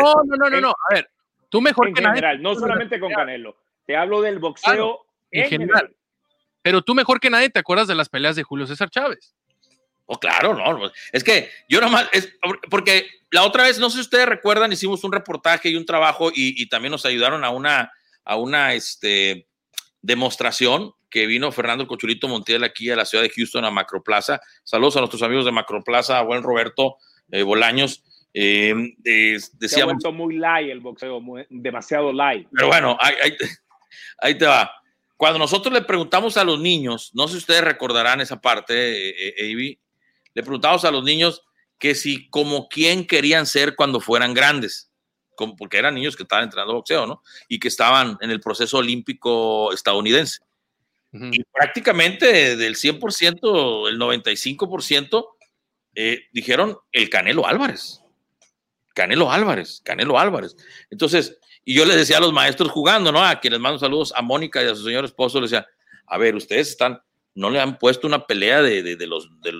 No, 0.00 0.14
no, 0.24 0.36
no, 0.36 0.50
no, 0.50 0.60
no. 0.60 0.70
A 0.70 0.94
ver, 0.94 1.10
tú 1.48 1.60
mejor 1.60 1.88
en 1.88 1.94
que 1.94 2.02
general, 2.02 2.40
no 2.40 2.54
solamente 2.54 3.00
con 3.00 3.12
Canelo. 3.12 3.56
Te 3.86 3.96
hablo 3.96 4.22
del 4.22 4.38
boxeo 4.38 5.00
en, 5.32 5.48
general. 5.48 5.94
Pero 6.62 6.82
tú 6.82 6.94
mejor 6.94 7.18
que 7.18 7.30
nadie 7.30 7.50
te 7.50 7.58
acuerdas 7.58 7.88
de 7.88 7.96
las 7.96 8.08
peleas 8.08 8.36
de 8.36 8.44
Julio 8.44 8.66
César 8.66 8.90
Chávez. 8.90 9.34
Oh, 10.12 10.18
claro, 10.18 10.54
no. 10.54 10.90
Es 11.12 11.22
que 11.22 11.50
yo 11.68 11.80
nomás, 11.80 12.08
es 12.12 12.34
porque 12.68 13.08
la 13.30 13.44
otra 13.44 13.62
vez, 13.62 13.78
no 13.78 13.90
sé 13.90 13.98
si 13.98 14.00
ustedes 14.00 14.26
recuerdan, 14.26 14.72
hicimos 14.72 15.04
un 15.04 15.12
reportaje 15.12 15.68
y 15.68 15.76
un 15.76 15.86
trabajo 15.86 16.32
y, 16.34 16.68
también 16.68 16.90
nos 16.90 17.06
ayudaron 17.06 17.44
a 17.44 17.50
una, 17.50 17.92
a 18.24 18.34
una 18.34 18.74
este, 18.74 19.46
demostración 20.02 20.94
que 21.10 21.26
vino 21.26 21.52
Fernando 21.52 21.86
Cochurito 21.86 22.26
Montiel 22.26 22.64
aquí 22.64 22.90
a 22.90 22.96
la 22.96 23.04
ciudad 23.04 23.22
de 23.22 23.30
Houston, 23.30 23.64
a 23.64 23.70
Macroplaza. 23.70 24.40
Saludos 24.64 24.96
a 24.96 24.98
nuestros 24.98 25.22
amigos 25.22 25.44
de 25.44 25.52
Macroplaza, 25.52 26.18
a 26.18 26.22
buen 26.22 26.42
Roberto 26.42 26.96
eh, 27.30 27.44
Bolaños. 27.44 28.02
Eh, 28.34 28.74
decíamos, 29.58 30.02
Se 30.02 30.08
ha 30.08 30.10
muy 30.10 30.38
light 30.38 30.72
el 30.72 30.80
boxeo, 30.80 31.22
demasiado 31.50 32.12
light. 32.12 32.48
Pero 32.50 32.66
bueno, 32.66 32.98
ahí, 33.00 33.14
ahí, 34.18 34.36
te 34.36 34.46
va. 34.46 34.72
Cuando 35.16 35.38
nosotros 35.38 35.72
le 35.72 35.82
preguntamos 35.82 36.36
a 36.36 36.42
los 36.42 36.58
niños, 36.58 37.12
no 37.14 37.28
sé 37.28 37.34
si 37.34 37.38
ustedes 37.38 37.62
recordarán 37.62 38.20
esa 38.20 38.40
parte, 38.40 39.10
eh, 39.10 39.34
eh 39.38 39.76
le 40.34 40.42
preguntamos 40.42 40.84
a 40.84 40.90
los 40.90 41.04
niños 41.04 41.42
que 41.78 41.94
si 41.94 42.28
como 42.28 42.68
quién 42.68 43.06
querían 43.06 43.46
ser 43.46 43.74
cuando 43.74 44.00
fueran 44.00 44.34
grandes, 44.34 44.90
como, 45.34 45.56
porque 45.56 45.78
eran 45.78 45.94
niños 45.94 46.16
que 46.16 46.24
estaban 46.24 46.44
entrenando 46.44 46.74
boxeo, 46.74 47.06
¿no? 47.06 47.22
Y 47.48 47.58
que 47.58 47.68
estaban 47.68 48.18
en 48.20 48.30
el 48.30 48.40
proceso 48.40 48.78
olímpico 48.78 49.72
estadounidense. 49.72 50.40
Y 51.12 51.42
prácticamente 51.44 52.56
del 52.56 52.76
100%, 52.76 53.88
el 53.88 53.98
95%, 53.98 55.26
eh, 55.96 56.20
dijeron 56.32 56.78
el 56.92 57.10
Canelo 57.10 57.46
Álvarez. 57.46 58.00
Canelo 58.94 59.32
Álvarez, 59.32 59.80
Canelo 59.84 60.20
Álvarez. 60.20 60.56
Entonces, 60.88 61.38
y 61.64 61.74
yo 61.74 61.84
les 61.84 61.96
decía 61.96 62.18
a 62.18 62.20
los 62.20 62.32
maestros 62.32 62.70
jugando, 62.70 63.10
¿no? 63.10 63.24
A 63.24 63.40
quienes 63.40 63.58
mando 63.58 63.78
saludos, 63.78 64.12
a 64.14 64.22
Mónica 64.22 64.62
y 64.62 64.66
a 64.66 64.74
su 64.74 64.84
señor 64.84 65.04
esposo, 65.04 65.40
les 65.40 65.50
decía, 65.50 65.66
a 66.06 66.18
ver, 66.18 66.36
ustedes 66.36 66.68
están, 66.70 67.00
no 67.34 67.50
le 67.50 67.60
han 67.60 67.78
puesto 67.78 68.06
una 68.06 68.26
pelea 68.26 68.62
de, 68.62 68.82
de, 68.82 68.96
de 68.96 69.06
los, 69.06 69.28
de, 69.40 69.52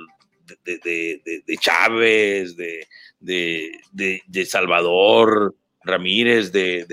Chávez, 1.59 2.57
de, 2.57 4.47
Salvador 4.47 5.55
Ramírez, 5.83 6.53
de, 6.53 6.87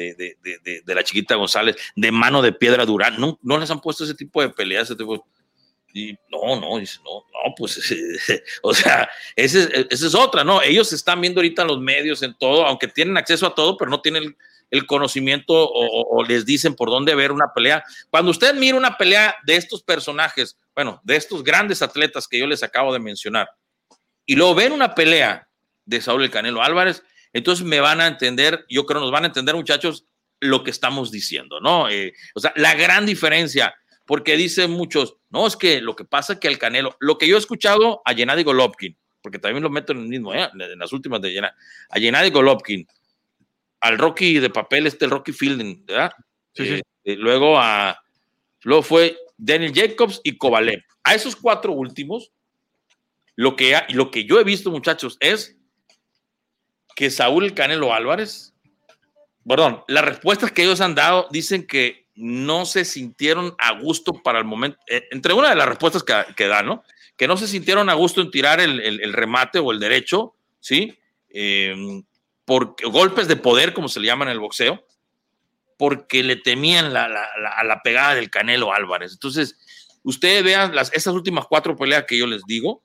la 0.86 1.04
chiquita 1.04 1.36
González, 1.36 1.76
de 1.96 2.12
mano 2.12 2.41
de 2.41 2.54
piedra 2.54 2.86
Durán. 2.86 3.20
No, 3.20 3.39
no 3.41 3.58
les 3.58 3.70
han 3.72 3.82
puesto 3.82 4.04
ese 4.04 4.15
tipo 4.15 4.41
de 4.41 4.50
peleas, 4.50 4.89
No, 6.30 6.60
no, 6.60 6.80
no, 6.80 6.80
no, 6.80 7.56
pues, 7.56 7.80
o 8.62 8.74
sea, 8.74 9.10
esa 9.36 9.68
es 9.90 10.16
otra, 10.16 10.44
¿no? 10.44 10.62
Ellos 10.62 10.92
están 10.94 11.22
viendo 11.22 11.40
ahorita 11.40 11.64
en 11.64 11.68
los 11.68 11.80
medios, 11.80 12.22
en 12.24 12.38
todo, 12.38 12.66
aunque 12.66 12.88
tienen 12.88 13.18
acceso 13.18 13.48
a 13.48 13.56
todo, 13.56 13.78
pero 13.78 13.90
no 13.90 14.02
tienen 14.02 14.36
el, 14.70 14.86
conocimiento 14.86 15.54
o, 15.54 16.18
o, 16.18 16.24
les 16.24 16.46
dicen 16.46 16.76
por 16.76 16.90
dónde 16.90 17.16
ver 17.16 17.32
una 17.32 17.54
pelea. 17.54 17.84
Cuando 18.10 18.32
usted 18.32 18.54
mira 18.54 18.78
una 18.78 18.98
pelea 18.98 19.36
de 19.46 19.56
estos 19.56 19.82
personajes, 19.82 20.58
bueno, 20.76 21.02
de 21.04 21.16
estos 21.16 21.44
grandes 21.44 21.82
atletas 21.82 22.28
que 22.28 22.40
yo 22.40 22.48
les 22.48 22.64
acabo 22.64 22.94
de 22.94 23.00
mencionar, 23.00 23.50
y 24.26 24.36
luego 24.36 24.56
ven 24.56 24.74
una 24.74 24.94
pelea 24.94 25.48
de 25.86 26.02
Saúl 26.02 26.24
el 26.24 26.30
Canelo 26.30 26.62
Álvarez, 26.62 27.02
entonces 27.34 27.66
me 27.66 27.80
van 27.80 28.02
a 28.02 28.08
entender, 28.08 28.66
yo 28.70 28.86
creo 28.86 29.00
nos 29.00 29.12
van 29.12 29.24
a 29.24 29.28
entender 29.28 29.56
muchachos 29.56 30.06
lo 30.40 30.64
que 30.64 30.72
estamos 30.72 31.12
diciendo, 31.12 31.60
¿no? 31.60 31.90
Eh, 31.90 32.14
o 32.36 32.40
sea, 32.40 32.54
la 32.56 32.76
gran 32.76 33.06
diferencia, 33.06 33.74
porque 34.08 34.38
dicen 34.38 34.72
muchos, 34.72 35.17
no, 35.30 35.46
es 35.46 35.58
que 35.58 35.82
lo 35.82 35.96
que 35.96 36.06
pasa 36.06 36.34
es 36.34 36.39
que 36.39 36.48
el 36.48 36.58
Canelo, 36.58 36.96
lo 37.00 37.17
que 37.17 37.28
yo 37.28 37.36
he 37.36 37.39
escuchado 37.39 38.02
a 38.06 38.13
Gennady 38.15 38.43
Golovkin, 38.43 38.98
porque 39.22 39.38
también 39.38 39.62
lo 39.62 39.70
meto 39.70 39.91
en 39.91 40.00
el 40.00 40.08
mismo, 40.08 40.34
¿eh? 40.34 40.50
en 40.54 40.80
las 40.80 40.93
últimas 40.93 41.22
de 41.22 41.34
Gennady, 41.34 41.54
a 41.89 42.00
Gennady 42.00 42.30
Golovkin, 42.32 42.88
al 43.82 43.98
Rocky 43.98 44.39
de 44.39 44.50
papel, 44.50 44.88
este 44.88 45.06
el 45.06 45.12
Rocky 45.12 45.34
Fielding, 45.34 45.86
¿verdad? 45.86 46.12
Sí, 46.54 46.65
sí. 46.65 46.82
Eh, 47.04 47.15
luego 47.17 47.60
a, 47.60 48.02
luego 48.63 48.82
fue 48.82 49.17
Daniel 49.38 49.74
Jacobs 49.76 50.22
y 50.24 50.38
Kovalev. 50.38 50.82
A 51.04 51.13
esos 51.13 51.36
cuatro 51.36 51.74
últimos, 51.74 52.32
lo 53.36 53.58
que, 53.58 53.78
lo 53.89 54.10
que 54.10 54.24
yo 54.24 54.39
he 54.39 54.43
visto, 54.46 54.72
muchachos, 54.72 55.17
es 55.20 55.58
que 56.96 57.10
Saúl 57.12 57.54
Canelo 57.54 57.94
Álvarez, 57.94 58.56
perdón, 59.46 59.84
las 59.90 60.06
respuestas 60.06 60.52
que 60.52 60.63
ellos 60.63 60.79
han 60.79 60.96
dado 60.96 61.27
dicen 61.29 61.67
que 61.67 62.07
no 62.18 62.65
se 62.65 62.84
sintieron 62.84 63.56
a 63.60 63.80
gusto 63.80 64.13
para 64.22 64.40
el 64.40 64.46
momento, 64.46 64.78
eh, 64.88 65.08
entre 65.12 65.34
una 65.34 65.50
de 65.50 65.56
las 65.56 65.68
respuestas 65.68 66.04
que, 66.04 66.13
que 66.36 66.48
dan, 66.48 66.65
¿no? 66.65 66.84
Que 67.15 67.28
no 67.28 67.38
se 67.38 67.48
sintieron 67.48 67.90
a 67.90 67.94
gusto 67.94 68.22
en 68.22 68.32
tirar 68.32 68.60
el, 68.60 69.13
remate 69.13 69.60
o 69.60 69.72
el 69.72 69.80
derecho, 69.80 70.36
¿sí? 70.60 70.98
Em, 71.30 72.04
por 72.44 72.76
golpes 72.84 73.28
de 73.28 73.36
poder, 73.36 73.74
como 73.74 73.88
se 73.88 74.00
le 74.00 74.08
llama 74.08 74.26
en 74.26 74.32
el 74.32 74.40
boxeo, 74.40 74.86
porque 75.78 76.24
le 76.24 76.36
temían 76.38 76.92
la, 76.92 77.08
la, 77.08 77.30
la, 77.63 77.82
pegada 77.84 78.15
del 78.15 78.30
Canelo 78.32 78.74
Álvarez. 78.74 79.13
Entonces, 79.13 79.58
ustedes 80.04 80.44
vean 80.44 80.74
las, 80.74 80.92
esas 80.94 81.13
últimas 81.13 81.46
cuatro 81.46 81.76
peleas 81.76 82.06
que 82.08 82.18
yo 82.18 82.26
les 82.26 82.44
digo, 82.48 82.84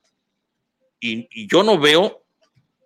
y, 1.02 1.48
yo 1.48 1.62
no 1.62 1.78
veo 1.78 2.24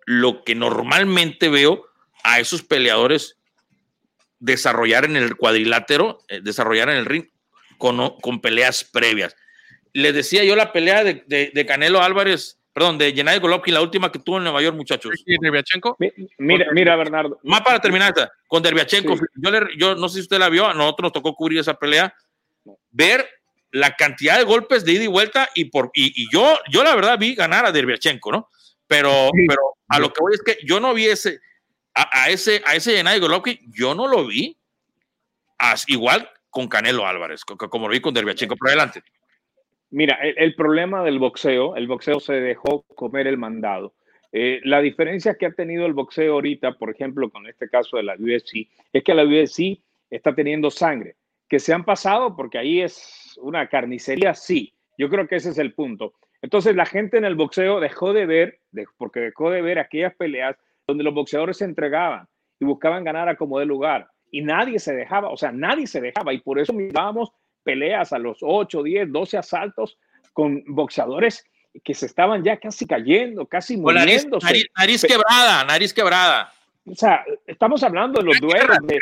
lo 0.05 0.43
que 0.43 0.55
normalmente 0.55 1.49
veo 1.49 1.85
a 2.23 2.39
esos 2.39 2.63
peleadores 2.63 3.37
desarrollar 4.39 5.05
en 5.05 5.15
el 5.15 5.35
cuadrilátero, 5.35 6.19
eh, 6.27 6.41
desarrollar 6.41 6.89
en 6.89 6.97
el 6.97 7.05
ring 7.05 7.25
con, 7.77 8.19
con, 8.19 8.41
peleas 8.41 8.83
previas. 8.83 9.35
Les 9.93 10.13
decía 10.13 10.43
yo 10.43 10.55
la 10.55 10.71
pelea 10.71 11.03
de, 11.03 11.23
de, 11.27 11.51
de 11.53 11.65
Canelo 11.65 12.01
Álvarez 12.01 12.59
perdón, 12.73 12.99
de 12.99 13.11
Gennady 13.11 13.39
Golovkin, 13.39 13.73
la 13.73 13.81
última 13.81 14.11
que 14.11 14.19
tuvo 14.19 14.37
en 14.37 14.43
Nueva 14.43 14.61
York, 14.61 14.75
muchachos. 14.75 15.11
¿Derbiachenko? 15.25 15.97
Mira, 16.37 16.67
mira, 16.71 16.95
Bernardo. 16.95 17.39
Más 17.41 17.61
para 17.61 17.79
terminar 17.81 18.09
esta, 18.15 18.31
con 18.47 18.61
Derbiachenko. 18.61 19.15
Yo, 19.15 19.51
yo 19.75 19.95
no 19.95 20.07
sé 20.07 20.17
si 20.17 20.21
usted 20.21 20.37
la 20.37 20.47
vio, 20.47 20.67
a 20.67 20.75
nosotros 20.75 21.05
nos 21.05 21.11
tocó 21.11 21.33
cubrir 21.33 21.59
esa 21.59 21.73
pelea. 21.73 22.13
Ver 22.91 23.27
la 23.71 23.95
cantidad 23.95 24.37
de 24.37 24.43
golpes 24.43 24.85
de 24.85 24.91
ida 24.91 25.05
y 25.05 25.07
vuelta 25.07 25.49
y 25.55 25.65
por 25.65 25.89
y, 25.95 26.21
y 26.21 26.31
yo 26.31 26.59
yo 26.69 26.83
la 26.83 26.93
verdad 26.93 27.17
vi 27.17 27.33
ganar 27.33 27.65
a 27.65 27.71
Derbiachenko, 27.71 28.31
¿no? 28.31 28.49
pero, 28.87 29.31
pero 29.47 29.75
a 29.89 29.99
lo 29.99 30.11
que 30.11 30.21
voy 30.21 30.33
es 30.33 30.41
que 30.41 30.57
yo 30.65 30.79
no 30.79 30.93
vi 30.93 31.07
ese, 31.07 31.39
a, 31.97 32.29
ese, 32.29 32.61
a 32.65 32.75
ese 32.75 32.95
Gennady 32.95 33.19
Golovkin, 33.19 33.57
yo 33.71 33.95
no 33.95 34.07
lo 34.07 34.27
vi. 34.27 34.57
igual 35.87 36.29
con 36.49 36.67
Canelo 36.67 37.05
Álvarez, 37.05 37.43
como 37.45 37.87
lo 37.87 37.93
vi 37.93 37.99
con 37.99 38.13
Derbiachenko. 38.13 38.55
Por 38.55 38.69
adelante. 38.69 39.03
Mira, 39.89 40.15
el, 40.21 40.55
problema 40.55 41.03
del 41.03 41.17
boxeo, 41.17 41.75
el 41.75 41.87
boxeo 41.87 42.19
se 42.19 42.33
dejó 42.33 42.83
comer 42.95 43.27
el 43.27 43.37
mandado. 43.37 43.93
Eh, 44.33 44.59
la 44.63 44.81
diferencia 44.81 45.35
que 45.35 45.45
ha 45.45 45.51
tenido 45.51 45.85
el 45.85 45.93
boxeo 45.93 46.33
ahorita, 46.33 46.73
por 46.73 46.89
ejemplo, 46.89 47.29
con 47.29 47.47
este 47.47 47.69
caso 47.69 47.97
de 47.97 48.03
la 48.03 48.15
UFC, 48.15 48.67
es 48.91 49.03
que 49.03 49.13
la 49.13 49.23
UFC 49.23 49.79
está 50.09 50.35
teniendo 50.35 50.69
sangre. 50.69 51.15
Que 51.47 51.59
se 51.59 51.73
han 51.73 51.85
pasado 51.85 52.35
porque 52.35 52.57
ahí 52.57 52.81
es 52.81 53.39
una 53.41 53.67
carnicería, 53.69 54.33
sí. 54.33 54.73
Yo 54.97 55.09
creo 55.09 55.27
que 55.27 55.37
ese 55.37 55.51
es 55.51 55.57
el 55.57 55.73
punto. 55.73 56.15
Entonces 56.41 56.75
la 56.75 56.85
gente 56.85 57.17
en 57.17 57.25
el 57.25 57.35
boxeo 57.35 57.79
dejó 57.79 58.11
de 58.11 58.25
ver, 58.25 58.59
porque 58.97 59.21
dejó 59.21 59.49
de 59.49 59.61
ver 59.61 59.79
aquellas 59.79 60.13
peleas 60.15 60.57
donde 60.87 61.03
los 61.03 61.13
boxeadores 61.13 61.57
se 61.57 61.65
entregaban 61.65 62.27
y 62.59 62.65
buscaban 62.65 63.03
ganar 63.03 63.27
a 63.27 63.35
como 63.35 63.59
de 63.59 63.65
lugar. 63.65 64.09
Y 64.31 64.41
nadie 64.41 64.79
se 64.79 64.95
dejaba, 64.95 65.29
o 65.29 65.37
sea, 65.37 65.51
nadie 65.51 65.85
se 65.85 66.01
dejaba. 66.01 66.33
Y 66.33 66.39
por 66.39 66.59
eso 66.59 66.73
mirábamos 66.73 67.31
peleas 67.63 68.13
a 68.13 68.19
los 68.19 68.39
8, 68.41 68.83
10, 68.83 69.11
12 69.11 69.37
asaltos 69.37 69.97
con 70.33 70.63
boxeadores 70.67 71.43
que 71.83 71.93
se 71.93 72.05
estaban 72.05 72.43
ya 72.43 72.57
casi 72.57 72.87
cayendo, 72.87 73.45
casi 73.45 73.77
muriendo. 73.77 74.39
Nariz, 74.77 75.05
quebrada, 75.05 75.63
nariz 75.65 75.93
quebrada. 75.93 76.51
O 76.89 76.95
sea, 76.95 77.25
estamos 77.45 77.83
hablando 77.83 78.21
de 78.21 78.25
los 78.25 78.39
duelos 78.39 78.77
de, 78.83 78.97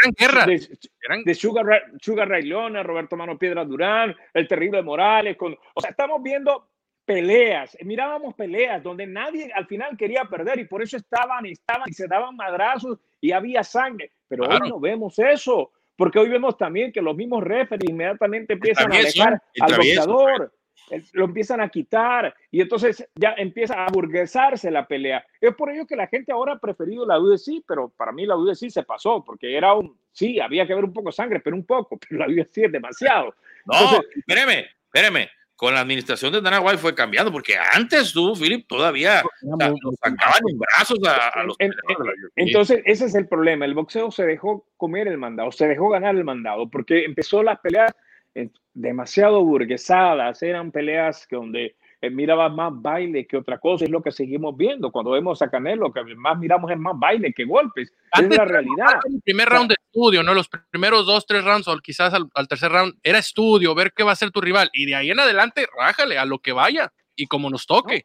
de, 1.24 1.36
Sugar, 1.36 1.84
Sugar 2.02 2.28
Ray 2.28 2.44
Leona, 2.44 2.82
Roberto 2.82 3.16
Mano 3.16 3.38
Piedra 3.38 3.64
Durán, 3.64 4.16
el 4.34 4.48
terrible 4.48 4.82
Morales. 4.82 5.38
Con, 5.38 5.56
o 5.74 5.82
sea, 5.82 5.92
estamos 5.92 6.22
viendo 6.24 6.68
peleas, 7.06 7.78
mirábamos 7.82 8.34
peleas 8.34 8.82
donde 8.82 9.06
nadie 9.06 9.51
al 9.53 9.68
final 9.68 9.95
quería 9.95 10.26
perder 10.26 10.60
y 10.60 10.66
por 10.66 10.82
eso 10.82 10.97
estaban 10.97 11.45
y 11.45 11.51
estaban 11.51 11.88
y 11.88 11.93
se 11.93 12.08
daban 12.08 12.36
madrazos 12.36 12.99
y 13.22 13.32
había 13.32 13.64
sangre. 13.64 14.12
Pero 14.28 14.45
hoy 14.45 14.70
no 14.70 14.80
vemos 14.80 15.18
eso, 15.20 15.72
porque 15.95 16.20
hoy 16.20 16.30
vemos 16.30 16.58
también 16.58 16.91
que 16.91 17.01
los 17.01 17.16
mismos 17.16 17.43
referees 17.43 17.89
inmediatamente 17.89 18.53
empiezan 18.53 18.91
a 18.91 18.97
alejar 18.97 19.41
al 19.62 19.76
boxeador, 19.76 20.53
lo 21.14 21.26
empiezan 21.26 21.62
a 21.62 21.70
quitar 21.70 22.36
y 22.51 22.62
entonces 22.62 23.08
ya 23.16 23.36
empieza 23.38 23.86
a 23.86 23.91
burguesarse 23.91 24.72
la 24.72 24.88
pelea. 24.88 25.26
Es 25.39 25.53
por 25.56 25.70
ello 25.70 25.86
que 25.86 25.95
la 25.95 26.08
gente 26.08 26.32
ahora 26.32 26.53
ha 26.53 26.60
preferido 26.60 27.06
la 27.06 27.20
UFC, 27.20 27.64
pero 27.68 27.89
para 27.89 28.12
mí 28.12 28.26
la 28.26 28.36
UFC 28.36 28.70
se 28.70 28.84
pasó 28.84 29.24
porque 29.24 29.56
era 29.56 29.76
un, 29.76 29.97
sí, 30.12 30.39
había 30.39 30.66
que 30.66 30.74
ver 30.74 30.84
un 30.84 30.93
poco 30.93 31.10
de 31.10 31.14
sangre, 31.14 31.39
pero 31.39 31.56
un 31.56 31.66
poco, 31.66 31.99
pero 32.10 32.26
la 32.26 32.34
UFC 32.34 32.58
es 32.58 32.72
demasiado. 32.72 33.36
No, 33.66 33.99
espéreme, 34.16 34.66
espéreme 34.86 35.30
con 35.56 35.74
la 35.74 35.82
administración 35.82 36.34
de 36.34 36.41
Dana 36.41 36.60
White 36.60 36.78
fue 36.78 36.93
cambiando, 36.93 37.32
porque 37.32 37.56
antes 37.74 38.12
tú, 38.12 38.34
Philip, 38.36 38.68
todavía 38.68 39.24
sacaban 40.01 40.41
en 40.49 40.60
brazos 40.60 40.99
a, 41.08 41.43
los. 41.43 41.56
entonces, 42.36 42.82
ese 42.86 43.06
es 43.06 43.16
el 43.16 43.28
problema. 43.28 43.66
El 43.66 43.74
boxeo 43.74 44.12
se 44.12 44.26
dejó 44.26 44.68
comer 44.78 45.08
el 45.08 45.18
mandado, 45.18 45.51
se 45.51 45.68
dejó 45.68 45.89
ganar 45.89 46.16
el 46.16 46.26
mandado, 46.26 46.70
porque 46.70 47.06
empezó 47.06 47.41
las 47.41 47.60
peleas 47.60 47.93
demasiado 48.74 49.43
burguesadas, 49.45 50.43
eran 50.43 50.72
peleas 50.72 51.26
que 51.26 51.38
donde 51.38 51.76
eh, 52.02 52.10
miraba 52.10 52.50
más 52.50 52.72
baile 52.74 53.26
que 53.26 53.38
otra 53.38 53.60
cosa, 53.60 53.86
es 53.86 53.91
lo 53.91 54.02
que 54.02 54.12
seguimos 54.12 54.56
viendo. 54.56 54.91
Cuando 54.91 55.12
vemos 55.12 55.41
a 55.41 55.50
Canelo, 55.50 55.91
que 55.91 56.04
más 56.16 56.38
miramos 56.38 56.72
es 56.72 56.78
más 56.78 56.98
baile 56.98 57.34
que 57.34 57.46
golpes. 57.46 57.91
es 58.14 58.38
la 58.38 58.46
realidad. 58.46 59.00
El 59.06 59.22
primer 59.22 59.50
round 59.50 59.70
de 59.70 59.76
estudio, 59.76 60.24
¿no? 60.24 60.34
Los 60.34 60.50
primeros 60.70 61.06
dos, 61.06 61.26
tres 61.26 61.43
rounds, 61.43 61.68
o 61.68 61.78
quizás 61.78 62.14
al, 62.14 62.48
tercer 62.48 62.72
round, 62.72 62.96
era 63.04 63.20
estudio, 63.20 63.76
ver 63.76 63.93
qué 63.93 64.04
va 64.04 64.12
a 64.12 64.16
ser 64.16 64.32
tu 64.32 64.41
rival. 64.41 64.70
Y 64.74 64.86
de 64.86 64.96
ahí 64.96 65.12
en 65.12 65.20
adelante, 65.20 65.68
rájale 65.78 66.18
a 66.18 66.26
lo 66.26 66.39
que 66.39 66.52
vaya 66.52 66.91
y 67.16 67.28
como 67.28 67.50
nos 67.50 67.66
toque. 67.66 68.04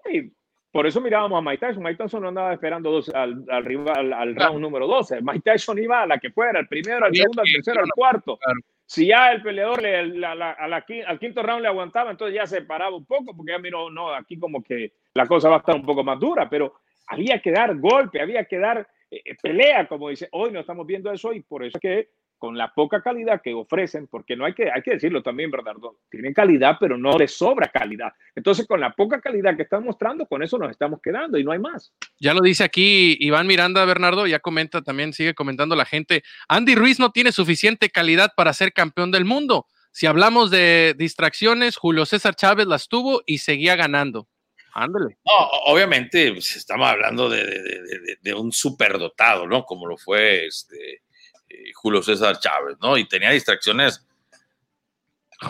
Por 0.72 0.86
eso 0.86 1.00
mirábamos 1.00 1.38
a 1.38 1.42
Mike 1.42 1.66
Tyson. 1.66 1.82
Mike 1.82 1.96
Tyson 1.96 2.22
no 2.22 2.28
andaba 2.28 2.52
esperando 2.52 2.90
dos, 2.90 3.08
al, 3.10 3.44
al, 3.48 3.64
rival, 3.64 4.12
al, 4.12 4.36
round 4.36 4.60
número 4.60 4.86
12. 4.86 5.20
Mike 5.22 5.42
Tyson 5.44 5.78
iba 5.78 6.02
a 6.02 6.06
la 6.06 6.18
que 6.18 6.30
fuera, 6.30 6.60
el 6.60 6.68
primero, 6.68 7.06
al 7.06 7.14
segundo, 7.14 7.42
al 7.42 7.52
tercero, 7.52 7.80
al 7.80 7.90
cuarto. 7.90 8.38
Si 8.86 9.06
ya 9.06 9.32
el 9.32 9.42
peleador 9.42 9.82
le, 9.82 10.24
al 10.26 11.18
quinto 11.18 11.42
round 11.42 11.62
le 11.62 11.68
aguantaba, 11.68 12.10
entonces 12.10 12.34
ya 12.34 12.46
se 12.46 12.62
paraba 12.62 12.96
un 12.96 13.04
poco, 13.04 13.36
porque 13.36 13.52
ya 13.52 13.58
miró, 13.58 13.90
no, 13.90 14.12
aquí 14.12 14.38
como 14.38 14.62
que 14.62 14.94
la 15.14 15.26
cosa 15.26 15.48
va 15.48 15.56
a 15.56 15.58
estar 15.58 15.74
un 15.74 15.84
poco 15.84 16.04
más 16.04 16.18
dura, 16.18 16.48
pero 16.48 16.74
había 17.06 17.40
que 17.40 17.50
dar 17.50 17.76
golpe, 17.76 18.20
había 18.20 18.44
que 18.44 18.58
dar 18.58 18.86
eh, 19.10 19.22
eh, 19.24 19.36
pelea, 19.42 19.86
como 19.88 20.08
dice. 20.08 20.28
Hoy 20.32 20.52
no 20.52 20.60
estamos 20.60 20.86
viendo 20.86 21.10
eso 21.12 21.32
y 21.32 21.40
por 21.42 21.64
eso 21.64 21.78
es 21.78 21.80
que 21.80 22.08
con 22.40 22.56
la 22.56 22.72
poca 22.72 23.02
calidad 23.02 23.42
que 23.42 23.52
ofrecen, 23.52 24.08
porque 24.08 24.34
no 24.34 24.46
hay 24.46 24.54
que, 24.54 24.70
hay 24.70 24.80
que 24.80 24.92
decirlo 24.92 25.22
también, 25.22 25.50
Bernardo, 25.50 25.98
tienen 26.10 26.32
calidad, 26.32 26.78
pero 26.80 26.96
no 26.96 27.18
les 27.18 27.36
sobra 27.36 27.68
calidad. 27.68 28.14
Entonces, 28.34 28.66
con 28.66 28.80
la 28.80 28.94
poca 28.94 29.20
calidad 29.20 29.54
que 29.56 29.64
están 29.64 29.84
mostrando, 29.84 30.24
con 30.24 30.42
eso 30.42 30.56
nos 30.56 30.70
estamos 30.70 31.00
quedando 31.02 31.36
y 31.36 31.44
no 31.44 31.52
hay 31.52 31.58
más. 31.58 31.92
Ya 32.18 32.32
lo 32.32 32.40
dice 32.40 32.64
aquí 32.64 33.14
Iván 33.20 33.46
Miranda, 33.46 33.84
Bernardo, 33.84 34.26
ya 34.26 34.40
comenta 34.40 34.80
también, 34.80 35.12
sigue 35.12 35.34
comentando 35.34 35.76
la 35.76 35.84
gente, 35.84 36.22
Andy 36.48 36.74
Ruiz 36.76 36.98
no 36.98 37.10
tiene 37.10 37.30
suficiente 37.30 37.90
calidad 37.90 38.32
para 38.34 38.54
ser 38.54 38.72
campeón 38.72 39.10
del 39.10 39.26
mundo. 39.26 39.66
Si 39.92 40.06
hablamos 40.06 40.50
de 40.50 40.94
distracciones, 40.96 41.76
Julio 41.76 42.06
César 42.06 42.34
Chávez 42.36 42.66
las 42.66 42.88
tuvo 42.88 43.22
y 43.26 43.38
seguía 43.38 43.76
ganando. 43.76 44.28
Ándale. 44.72 45.18
No, 45.26 45.46
obviamente 45.66 46.32
pues, 46.32 46.56
estamos 46.56 46.88
hablando 46.88 47.28
de, 47.28 47.44
de, 47.44 48.16
de, 48.18 48.34
un 48.34 48.50
superdotado, 48.50 49.46
¿no? 49.46 49.64
Como 49.64 49.86
lo 49.86 49.98
fue 49.98 50.46
este, 50.46 51.02
eh, 51.50 51.72
Julio 51.74 52.02
César 52.02 52.38
Chávez, 52.38 52.76
¿no? 52.80 52.96
Y 52.96 53.06
tenía 53.08 53.30
distracciones 53.30 54.06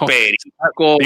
oh, 0.01 0.07
perico, 0.07 0.96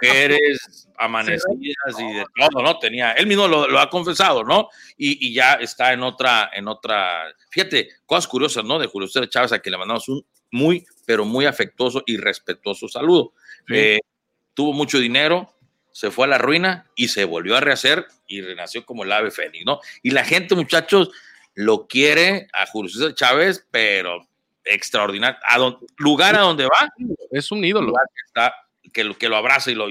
mujeres 0.00 0.88
amanecidas 0.96 1.98
y 1.98 2.12
de 2.14 2.24
todo, 2.36 2.62
¿no? 2.62 2.78
Tenía, 2.78 3.12
él 3.12 3.26
mismo 3.26 3.48
lo, 3.48 3.78
ha 3.78 3.90
confesado, 3.90 4.44
¿no? 4.44 4.68
Y, 4.96 5.34
ya 5.34 5.54
está 5.54 5.92
en 5.92 6.02
otra, 6.02 6.50
en 6.54 6.68
otra, 6.68 7.34
fíjate, 7.50 7.88
cosas 8.06 8.28
curiosas, 8.28 8.64
¿no? 8.64 8.78
De 8.78 8.86
Julio 8.86 9.08
César 9.08 9.28
Chávez, 9.28 9.52
a 9.52 9.58
quien 9.58 9.72
le 9.72 9.78
mandamos 9.78 10.08
un 10.08 10.24
muy, 10.52 10.86
pero 11.04 11.24
muy 11.24 11.46
afectuoso 11.46 12.02
y 12.06 12.16
respetuoso 12.16 12.88
saludo. 12.88 13.32
Eh, 13.68 13.98
tuvo 14.54 14.72
mucho 14.72 14.98
dinero, 14.98 15.52
se 15.90 16.10
fue 16.10 16.26
a 16.26 16.28
la 16.28 16.38
ruina 16.38 16.86
y 16.94 17.08
se 17.08 17.24
volvió 17.24 17.56
a 17.56 17.60
rehacer 17.60 18.06
y 18.28 18.40
renació 18.40 18.86
como 18.86 19.04
el 19.04 19.12
ave 19.12 19.30
fénix, 19.30 19.64
¿no? 19.66 19.80
Y 20.02 20.10
la 20.10 20.24
gente, 20.24 20.54
muchachos, 20.54 21.10
lo 21.56 21.88
quiere 21.88 22.46
a 22.52 22.66
Julio 22.66 22.90
César 22.90 23.14
Chávez, 23.14 23.66
pero 23.70 24.28
extraordinario. 24.62 25.38
A 25.48 25.58
lugar 25.96 26.36
a 26.36 26.40
donde 26.40 26.64
va. 26.64 26.92
Es 27.30 27.50
un 27.50 27.64
ídolo. 27.64 27.92
Que, 27.92 28.26
está, 28.26 28.54
que, 28.92 29.04
lo, 29.04 29.16
que 29.16 29.28
lo 29.28 29.36
abraza 29.36 29.70
y 29.70 29.74
lo, 29.74 29.88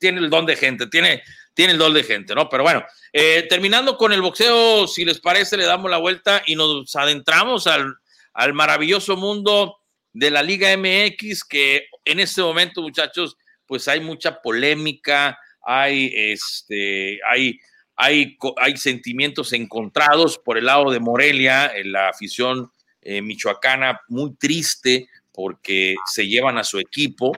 tiene 0.00 0.20
el 0.20 0.30
don 0.30 0.46
de 0.46 0.56
gente, 0.56 0.86
tiene, 0.86 1.22
tiene 1.54 1.74
el 1.74 1.78
don 1.78 1.92
de 1.92 2.02
gente, 2.02 2.34
¿no? 2.34 2.48
Pero 2.48 2.62
bueno, 2.62 2.84
eh, 3.12 3.46
terminando 3.48 3.98
con 3.98 4.12
el 4.12 4.22
boxeo, 4.22 4.86
si 4.88 5.04
les 5.04 5.20
parece, 5.20 5.56
le 5.56 5.66
damos 5.66 5.90
la 5.90 5.98
vuelta 5.98 6.42
y 6.46 6.56
nos 6.56 6.96
adentramos 6.96 7.66
al, 7.66 7.94
al 8.32 8.54
maravilloso 8.54 9.16
mundo 9.16 9.76
de 10.14 10.30
la 10.30 10.42
Liga 10.42 10.74
MX, 10.76 11.44
que 11.44 11.88
en 12.06 12.20
este 12.20 12.40
momento, 12.40 12.80
muchachos, 12.80 13.36
pues 13.66 13.86
hay 13.86 14.00
mucha 14.00 14.40
polémica, 14.40 15.38
hay, 15.62 16.10
este, 16.14 17.20
hay 17.28 17.58
hay, 18.02 18.76
sentimientos 18.76 19.52
encontrados 19.52 20.38
por 20.38 20.58
el 20.58 20.66
lado 20.66 20.90
de 20.90 20.98
Morelia, 20.98 21.70
en 21.72 21.92
la 21.92 22.08
afición 22.08 22.72
eh, 23.00 23.22
michoacana 23.22 24.00
muy 24.08 24.34
triste 24.34 25.08
porque 25.32 25.94
se 26.06 26.26
llevan 26.26 26.58
a 26.58 26.64
su 26.64 26.78
equipo 26.78 27.32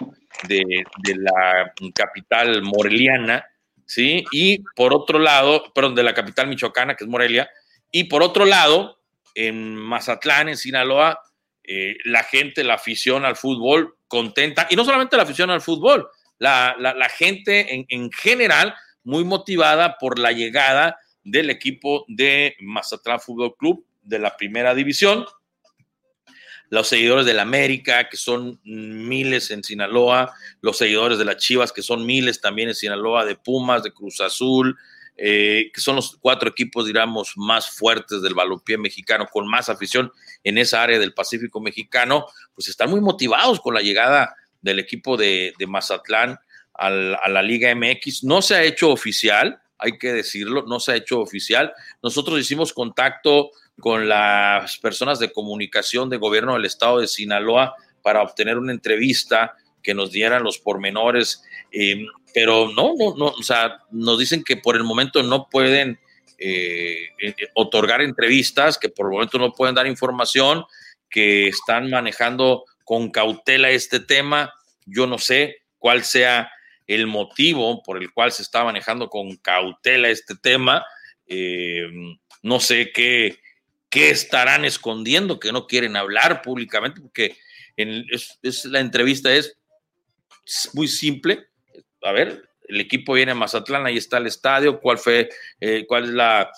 de, 0.48 0.64
la 1.16 1.72
capital 1.94 2.62
moreliana, 2.62 3.44
¿sí? 3.84 4.24
Y 4.32 4.62
por 4.74 4.94
otro 4.94 5.18
lado, 5.18 5.70
perdón, 5.74 5.94
de 5.94 6.02
la 6.02 6.14
capital 6.14 6.48
michoacana, 6.48 6.96
que 6.96 7.04
es 7.04 7.10
Morelia, 7.10 7.48
y 7.92 8.04
por 8.04 8.22
otro 8.22 8.46
lado, 8.46 8.98
en 9.34 9.76
Mazatlán, 9.76 10.48
en 10.48 10.56
Sinaloa, 10.56 11.20
eh, 11.62 11.96
la 12.04 12.24
gente, 12.24 12.64
la 12.64 12.74
afición 12.74 13.24
al 13.24 13.36
fútbol 13.36 13.96
contenta, 14.08 14.66
y 14.70 14.76
no 14.76 14.84
solamente 14.84 15.16
la 15.16 15.22
afición 15.24 15.50
al 15.50 15.60
fútbol, 15.60 16.08
la, 16.38 16.74
gente 17.16 17.74
en, 17.74 17.86
en 17.88 18.10
general 18.10 18.74
muy 19.05 19.24
motivada 19.24 19.98
por 19.98 20.18
la 20.18 20.32
llegada 20.32 20.98
del 21.22 21.50
equipo 21.50 22.05
de 22.09 22.57
Mazatlán 22.61 23.20
Fútbol 23.20 23.57
Club 23.57 23.86
de 24.02 24.18
la 24.18 24.36
primera 24.36 24.74
división. 24.74 25.24
Los 26.70 26.88
seguidores 26.88 27.26
del 27.26 27.38
América, 27.38 28.09
que 28.09 28.16
son 28.16 28.61
miles 28.64 29.50
en 29.50 29.62
Sinaloa, 29.62 30.34
los 30.61 30.78
seguidores 30.78 31.18
de 31.18 31.24
las 31.24 31.36
Chivas, 31.36 31.72
que 31.72 31.82
son 31.82 32.05
miles 32.05 32.40
también 32.40 32.68
en 32.68 32.74
Sinaloa, 32.74 33.24
de 33.24 33.36
Pumas, 33.36 33.82
de 33.82 33.92
Cruz 33.92 34.20
Azul, 34.20 34.76
eh, 35.16 35.70
que 35.72 35.80
son 35.80 35.94
los 35.94 36.16
cuatro 36.16 36.48
equipos, 36.48 36.86
digamos, 36.86 37.34
más 37.36 37.70
fuertes 37.70 38.22
del 38.22 38.34
balompié 38.34 38.78
mexicano, 38.78 39.28
con 39.30 39.46
más 39.46 39.68
afición 39.68 40.11
en 40.42 40.59
esa 40.59 40.82
área 40.82 40.98
del 40.98 41.14
Pacífico 41.14 41.61
mexicano, 41.61 42.26
pues 42.55 42.68
están 42.68 42.90
muy 42.90 43.00
motivados 43.00 43.61
con 43.61 43.74
la 43.74 43.80
llegada 43.80 44.34
del 44.61 44.80
equipo 44.80 45.16
de, 45.16 45.55
de 45.59 45.66
Mazatlán 45.66 46.38
a 46.75 46.91
la 46.91 47.43
Liga 47.43 47.75
MX. 47.75 48.25
No 48.25 48.43
se 48.43 48.55
ha 48.57 48.62
hecho 48.62 48.91
oficial, 48.91 49.61
hay 49.79 49.99
que 49.99 50.12
decirlo, 50.12 50.64
no 50.66 50.81
se 50.81 50.93
ha 50.93 50.97
hecho 50.97 51.20
oficial. 51.20 51.72
Nosotros 52.03 52.39
hicimos 52.41 52.72
contacto 52.72 53.51
con 53.81 54.09
las 54.09 54.79
personas 54.79 55.18
de 55.18 55.33
comunicación 55.33 56.09
de 56.09 56.16
gobierno 56.16 56.55
del 56.55 56.64
estado 56.64 57.01
de 57.01 57.09
Sinaloa 57.09 57.75
para 58.03 58.22
obtener 58.22 58.59
una 58.59 58.72
entrevista 58.72 59.55
que 59.83 59.95
nos 59.95 60.11
dieran 60.11 60.43
los 60.43 60.59
pormenores, 60.59 61.43
eh, 61.70 62.07
pero 62.33 62.70
no, 62.75 62.95
no, 62.99 63.14
no, 63.16 63.27
o 63.27 63.43
sea, 63.43 63.79
nos 63.91 64.18
dicen 64.18 64.43
que 64.43 64.57
por 64.57 64.77
el 64.77 64.85
momento 64.85 65.22
no 65.22 65.49
pueden 65.49 65.99
eh, 66.39 67.09
eh, 67.20 67.35
otorgar 67.55 68.01
entrevistas, 68.01 68.79
que 68.79 68.89
por 68.89 69.07
el 69.07 69.12
momento 69.12 69.39
no 69.39 69.53
pueden 69.53 69.75
dar 69.75 69.87
información, 69.87 70.64
que 71.11 71.49
están 71.49 71.91
manejando 71.91 72.64
con 72.85 73.11
cautela 73.11 73.70
este 73.70 74.01
tema. 74.01 74.53
Yo 74.87 75.07
no 75.07 75.18
sé 75.18 75.59
cuál 75.79 76.05
sea 76.05 76.51
el 76.87 77.07
motivo 77.07 77.82
por 77.82 78.03
el 78.03 78.12
cual 78.12 78.32
se 78.32 78.43
está 78.43 78.64
manejando 78.64 79.09
con 79.09 79.37
cautela 79.37 80.09
este 80.09 80.35
tema. 80.37 80.85
no 82.43 82.61
sé 82.61 82.93
qué, 82.93 83.39
qué 83.89 84.11
estarán 84.11 84.64
escondiendo, 84.64 85.39
que 85.39 85.53
no 85.53 85.66
quieren 85.66 85.97
hablar 85.97 86.43
públicamente, 86.43 87.01
porque 87.01 87.37
es, 87.76 88.64
la 88.66 88.80
entrevista 88.80 89.32
es 89.32 89.57
muy 90.72 90.89
simple. 90.89 91.47
A 92.03 92.12
ver, 92.12 92.49
el 92.68 92.80
equipo 92.80 93.14
viene 93.14 93.32
a 93.32 93.37
Mazatlán, 93.37 93.87
ahí 93.87 93.97
está 93.97 94.18
el 94.18 94.26
estadio, 94.26 94.80
cuál 94.80 94.99
fue, 94.99 95.28
eh, 95.61 95.85
cuál 95.87 96.05
es 96.05 96.11
la, 96.11 96.51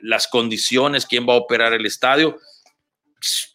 las 0.00 0.28
condiciones, 0.28 1.06
quién 1.06 1.28
va 1.28 1.34
a 1.34 1.38
operar 1.38 1.72
el 1.72 1.86
estadio. 1.86 2.38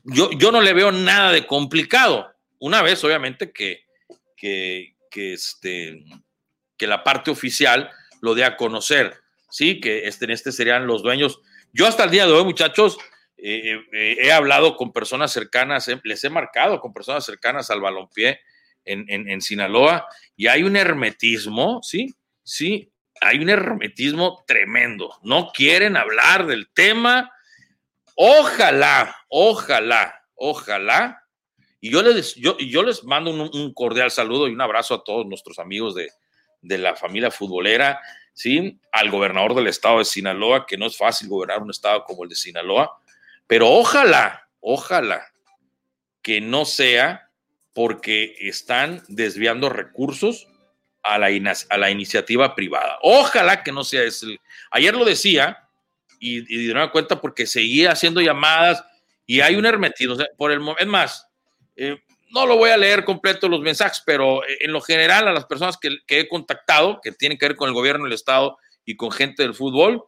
Yo, 0.04 0.32
yo 0.32 0.52
no 0.52 0.62
le 0.62 0.74
veo 0.74 0.92
nada 0.92 1.32
de 1.32 1.48
complicado. 1.48 2.32
Una 2.60 2.82
vez, 2.82 3.04
obviamente, 3.04 3.52
que, 3.52 3.86
que, 4.36 4.95
que, 5.16 5.34
este, 5.34 6.04
que 6.78 6.88
la 6.88 7.04
parte 7.06 7.32
oficial 7.32 7.90
lo 8.22 8.36
dé 8.36 8.44
a 8.44 8.58
conocer, 8.58 9.16
¿sí? 9.50 9.80
Que 9.80 10.08
este, 10.08 10.26
en 10.26 10.32
este 10.32 10.52
serían 10.52 10.86
los 10.86 11.02
dueños 11.02 11.40
yo 11.78 11.86
hasta 11.88 12.06
el 12.06 12.12
día 12.12 12.26
de 12.26 12.32
hoy, 12.32 12.46
muchachos, 12.46 12.98
eh, 13.36 13.78
eh, 13.92 14.18
he 14.22 14.32
hablado 14.32 14.78
con 14.78 14.94
personas 14.94 15.34
cercanas, 15.34 15.90
eh, 15.90 16.00
les 16.06 16.24
he 16.24 16.30
marcado 16.30 16.80
con 16.80 16.94
personas 16.94 17.26
cercanas 17.26 17.70
al 17.70 17.82
balompié 17.82 18.40
en, 18.86 19.10
en, 19.10 19.42
Sinaloa 19.42 20.08
y 20.38 20.48
hay 20.48 20.64
un 20.64 20.78
hermetismo, 20.78 21.84
¿sí? 21.84 22.16
Sí, 22.44 22.94
hay 23.20 23.40
un 23.40 23.50
hermetismo 23.50 24.46
tremendo. 24.48 25.20
No 25.22 25.52
quieren 25.52 25.98
hablar 25.98 26.46
del 26.46 26.70
tema. 26.74 27.30
Ojalá, 28.16 29.14
ojalá, 29.28 30.24
ojalá. 30.36 31.25
Y 31.86 31.92
yo 31.92 32.02
les, 32.02 32.34
yo, 32.34 32.58
yo 32.58 32.82
les 32.82 33.04
mando 33.04 33.30
un, 33.30 33.74
cordial 33.76 34.10
saludo 34.10 34.48
y 34.48 34.54
un 34.54 34.62
abrazo 34.62 34.96
a 34.96 35.04
todos 35.04 35.28
nuestros 35.28 35.60
amigos 35.60 35.94
de, 35.94 36.10
de 36.64 36.80
la 36.80 36.96
familia 36.96 37.30
futbolera 37.30 38.00
¿sí? 38.34 38.80
Al 38.92 39.12
gobernador 39.12 39.54
del 39.54 39.68
estado 39.68 40.00
de 40.00 40.06
Sinaloa, 40.06 40.66
que 40.66 40.78
no 40.78 40.88
es 40.88 40.98
fácil 40.98 41.28
gobernar 41.28 41.62
un 41.62 41.70
estado 41.70 42.04
como 42.04 42.24
el 42.24 42.30
de 42.30 42.36
Sinaloa, 42.36 42.92
pero 43.46 43.70
ojalá, 43.70 44.50
ojalá 44.62 45.32
que 46.24 46.42
no 46.42 46.66
sea 46.66 47.30
porque 47.72 48.36
están 48.40 49.04
desviando 49.08 49.70
recursos 49.70 50.48
a 51.04 51.20
la, 51.20 51.28
a 51.70 51.78
la 51.78 51.92
iniciativa 51.92 52.56
privada. 52.56 52.98
Ojalá 53.04 53.62
que 53.62 53.72
no 53.72 53.84
sea 53.84 54.02
ese. 54.02 54.40
Ayer 54.72 54.96
lo 54.96 55.06
decía 55.06 55.70
y, 56.20 56.40
y 56.52 56.66
de 56.66 56.74
nueva 56.74 56.92
cuenta 56.92 57.22
porque 57.22 57.46
seguía 57.46 57.92
haciendo 57.92 58.22
llamadas 58.22 58.84
y 59.28 59.42
hay 59.42 59.56
un 59.56 59.68
hermetismo. 59.68 60.18
por 60.36 60.52
el, 60.52 60.62
es 60.80 60.88
más, 60.88 61.28
eh, 61.76 61.98
no 62.32 62.46
lo 62.46 62.58
voy 62.58 62.70
a 62.70 62.78
leer 62.78 63.06
completo 63.06 63.48
los 63.48 63.62
mensajes, 63.62 64.02
pero 64.06 64.44
eh, 64.44 64.58
en 64.62 64.72
lo 64.72 64.82
general 64.82 65.28
a 65.28 65.34
las 65.34 65.46
personas 65.46 65.78
que, 65.78 65.98
he 66.08 66.28
contactado, 66.28 67.00
que 67.02 67.12
tienen 67.12 67.38
que 67.38 67.48
ver 67.48 67.56
con 67.56 67.70
el 67.70 67.74
gobierno 67.74 68.06
del 68.06 68.14
Estado 68.14 68.58
y 68.84 68.96
con 68.96 69.12
gente 69.12 69.44
del 69.44 69.54
fútbol, 69.54 70.04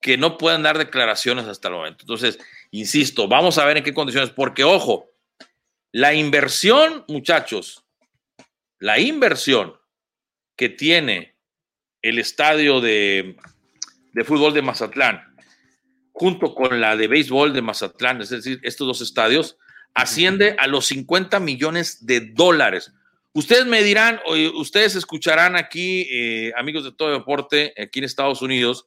que 0.00 0.18
no 0.18 0.36
puedan 0.36 0.62
dar 0.62 0.76
declaraciones 0.76 1.46
hasta 1.46 1.68
el 1.68 1.74
momento. 1.74 2.02
Entonces, 2.02 2.38
insisto, 2.72 3.26
vamos 3.26 3.56
a 3.56 3.64
ver 3.64 3.78
en 3.78 3.84
qué 3.84 3.94
condiciones, 3.94 4.30
porque 4.30 4.64
ojo, 4.64 5.10
la 5.92 6.12
inversión, 6.12 7.04
muchachos, 7.08 7.84
la 8.78 8.98
inversión 8.98 9.76
que 10.56 10.68
tiene 10.68 11.36
el 12.02 12.18
estadio 12.18 12.80
de, 12.82 13.36
de 14.12 14.24
fútbol 14.24 14.52
de 14.52 14.60
Mazatlán 14.60 15.33
junto 16.14 16.54
con 16.54 16.80
la 16.80 16.96
de 16.96 17.08
béisbol 17.08 17.52
de 17.52 17.60
Mazatlán, 17.60 18.22
es 18.22 18.30
decir, 18.30 18.60
estos 18.62 18.86
dos 18.86 19.00
estadios, 19.00 19.58
asciende 19.94 20.54
a 20.58 20.68
los 20.68 20.86
50 20.86 21.40
millones 21.40 22.06
de 22.06 22.20
dólares. 22.20 22.92
Ustedes 23.32 23.66
me 23.66 23.82
dirán, 23.82 24.20
ustedes 24.54 24.94
escucharán 24.94 25.56
aquí, 25.56 26.06
eh, 26.12 26.52
amigos 26.56 26.84
de 26.84 26.92
todo 26.92 27.10
deporte, 27.10 27.74
aquí 27.76 27.98
en 27.98 28.04
Estados 28.04 28.42
Unidos, 28.42 28.86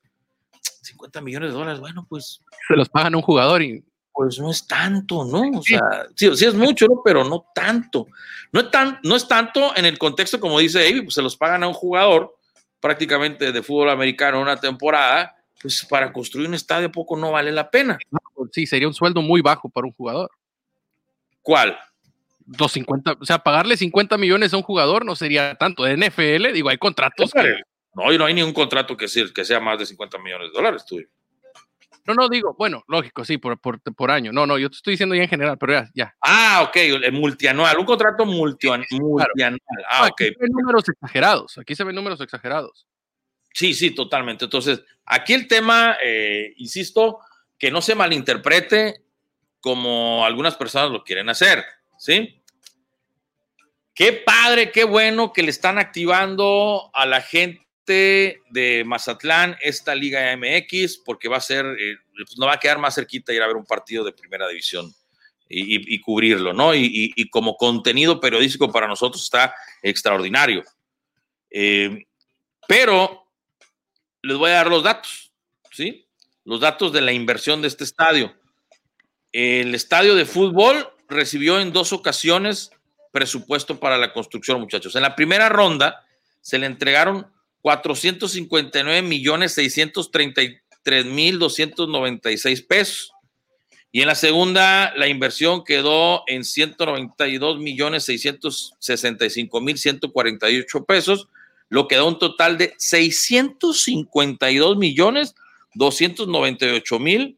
50 0.81 1.19
millones 1.19 1.51
de 1.51 1.57
dólares, 1.57 1.81
bueno, 1.81 2.07
pues... 2.09 2.41
Se 2.65 2.75
los 2.77 2.87
pagan 2.87 3.13
a 3.13 3.17
un 3.17 3.23
jugador 3.23 3.61
y... 3.61 3.83
Pues 4.13 4.39
no 4.39 4.49
es 4.49 4.65
tanto, 4.65 5.25
¿no? 5.25 5.59
O 5.59 5.61
sea, 5.61 6.07
sí, 6.15 6.33
sí 6.33 6.45
es 6.45 6.53
mucho, 6.53 6.87
¿no? 6.87 7.01
Pero 7.03 7.25
no 7.25 7.45
tanto. 7.53 8.07
No 8.53 8.61
es, 8.61 8.71
tan, 8.71 8.99
no 9.03 9.17
es 9.17 9.27
tanto 9.27 9.75
en 9.75 9.85
el 9.85 9.99
contexto, 9.99 10.39
como 10.39 10.59
dice 10.59 10.79
David, 10.79 11.03
pues 11.03 11.15
se 11.15 11.21
los 11.21 11.35
pagan 11.35 11.63
a 11.63 11.67
un 11.67 11.73
jugador 11.73 12.35
prácticamente 12.79 13.51
de 13.51 13.61
fútbol 13.61 13.89
americano 13.89 14.41
una 14.41 14.59
temporada 14.59 15.36
pues 15.61 15.85
para 15.89 16.13
construir 16.13 16.47
un 16.47 16.53
estadio 16.53 16.91
poco 16.91 17.17
no 17.17 17.31
vale 17.31 17.51
la 17.51 17.69
pena. 17.69 17.97
Pues 18.35 18.51
sí, 18.53 18.67
sería 18.67 18.87
un 18.87 18.93
sueldo 18.93 19.21
muy 19.21 19.41
bajo 19.41 19.69
para 19.69 19.87
un 19.87 19.93
jugador. 19.93 20.29
¿Cuál? 21.41 21.77
250, 22.45 23.17
o 23.19 23.25
sea, 23.25 23.39
pagarle 23.39 23.75
50 23.75 24.17
millones 24.17 24.53
a 24.53 24.57
un 24.57 24.63
jugador 24.63 25.05
no 25.05 25.15
sería 25.15 25.55
tanto. 25.55 25.83
De 25.83 25.97
NFL, 25.97 26.53
digo, 26.53 26.69
hay 26.69 26.77
contratos. 26.77 27.31
No, 27.93 28.13
y 28.13 28.17
no 28.17 28.25
hay 28.25 28.33
ningún 28.33 28.53
contrato 28.53 28.95
que, 28.95 29.07
sea, 29.07 29.25
que 29.33 29.43
sea 29.43 29.59
más 29.59 29.79
de 29.79 29.85
50 29.85 30.17
millones 30.19 30.51
de 30.51 30.57
dólares, 30.57 30.85
tú. 30.85 30.97
No, 32.05 32.13
no, 32.13 32.29
digo, 32.29 32.55
bueno, 32.57 32.85
lógico, 32.87 33.25
sí, 33.25 33.37
por, 33.37 33.59
por, 33.59 33.81
por, 33.81 34.11
año. 34.11 34.31
No, 34.31 34.45
no, 34.45 34.57
yo 34.57 34.69
te 34.69 34.77
estoy 34.77 34.91
diciendo 34.91 35.13
ya 35.13 35.23
en 35.23 35.29
general, 35.29 35.57
pero 35.57 35.73
ya. 35.73 35.89
ya. 35.93 36.15
Ah, 36.21 36.65
ok, 36.65 36.75
el 36.77 37.11
multianual, 37.11 37.77
un 37.77 37.85
contrato 37.85 38.25
multianual. 38.25 39.27
Ah, 39.89 40.07
ok. 40.09 40.21
Aquí 40.21 40.33
se 40.33 40.39
ven 40.39 40.51
números 40.53 40.87
exagerados, 40.87 41.57
aquí 41.57 41.75
se 41.75 41.83
ven 41.83 41.95
números 41.95 42.21
exagerados. 42.21 42.87
Sí, 43.57 43.73
sí, 43.73 43.89
totalmente. 43.89 44.45
Entonces, 44.45 44.83
aquí 45.03 45.33
el 45.33 45.47
tema, 45.47 45.97
eh, 46.03 46.53
insisto, 46.57 47.17
que 47.57 47.71
no 47.71 47.81
se 47.81 47.95
malinterprete 47.95 49.01
como 49.59 50.23
algunas 50.23 50.55
personas 50.55 50.91
lo 50.91 51.03
quieren 51.03 51.27
hacer, 51.27 51.65
¿sí? 51.97 52.39
Qué 53.95 54.13
padre, 54.13 54.71
qué 54.71 54.83
bueno 54.83 55.33
que 55.33 55.41
le 55.41 55.49
están 55.49 55.79
activando 55.79 56.91
a 56.93 57.07
la 57.07 57.19
gente 57.19 58.43
de 58.51 58.83
Mazatlán 58.85 59.57
esta 59.59 59.95
Liga 59.95 60.37
MX, 60.37 60.99
porque 60.99 61.27
va 61.27 61.37
a 61.37 61.41
ser, 61.41 61.65
eh, 61.65 61.95
pues 62.13 62.37
no 62.37 62.45
va 62.45 62.53
a 62.53 62.59
quedar 62.59 62.77
más 62.77 62.93
cerquita 62.93 63.33
ir 63.33 63.41
a 63.41 63.47
ver 63.47 63.55
un 63.55 63.65
partido 63.65 64.03
de 64.03 64.13
primera 64.13 64.47
división 64.47 64.93
y, 65.49 65.99
cubrirlo, 66.01 66.53
¿no? 66.53 66.75
Y, 66.75 67.27
como 67.31 67.57
contenido 67.57 68.19
periodístico 68.19 68.71
para 68.71 68.87
nosotros 68.87 69.23
está 69.23 69.55
extraordinario. 69.81 70.63
Eh, 71.49 72.05
pero 72.67 73.26
les 74.27 74.37
voy 74.37 74.51
a 74.51 74.55
dar 74.55 74.67
los 74.67 74.83
datos, 74.83 75.31
¿sí? 75.71 76.05
Los 76.43 76.59
datos 76.59 76.91
de 76.91 77.01
la 77.01 77.13
inversión 77.13 77.61
de 77.61 77.69
este 77.69 77.85
estadio. 77.85 78.35
El 79.31 79.73
estadio 79.73 80.15
de 80.15 80.25
fútbol 80.25 80.89
recibió 81.07 81.59
en 81.59 81.71
dos 81.71 81.93
ocasiones 81.93 82.71
presupuesto 83.11 83.79
para 83.79 83.97
la 83.97 84.11
construcción, 84.11 84.59
muchachos. 84.59 84.95
En 84.95 85.01
la 85.01 85.15
primera 85.15 85.49
ronda 85.49 86.05
se 86.41 86.57
le 86.57 86.65
entregaron 86.65 87.27
459 87.61 89.01
millones 89.01 89.53
633 89.53 91.05
mil 91.05 91.39
296 91.39 92.61
pesos. 92.63 93.13
Y 93.91 94.01
en 94.01 94.07
la 94.07 94.15
segunda, 94.15 94.93
la 94.95 95.07
inversión 95.07 95.63
quedó 95.63 96.23
en 96.27 96.43
192 96.43 97.59
millones 97.59 98.03
665 98.03 99.61
mil 99.61 99.77
148 99.77 100.85
pesos 100.85 101.29
lo 101.69 101.87
que 101.87 101.95
da 101.95 102.03
un 102.03 102.19
total 102.19 102.57
de 102.57 102.73
652 102.77 104.77
millones 104.77 105.35
298 105.73 106.99
mil 106.99 107.37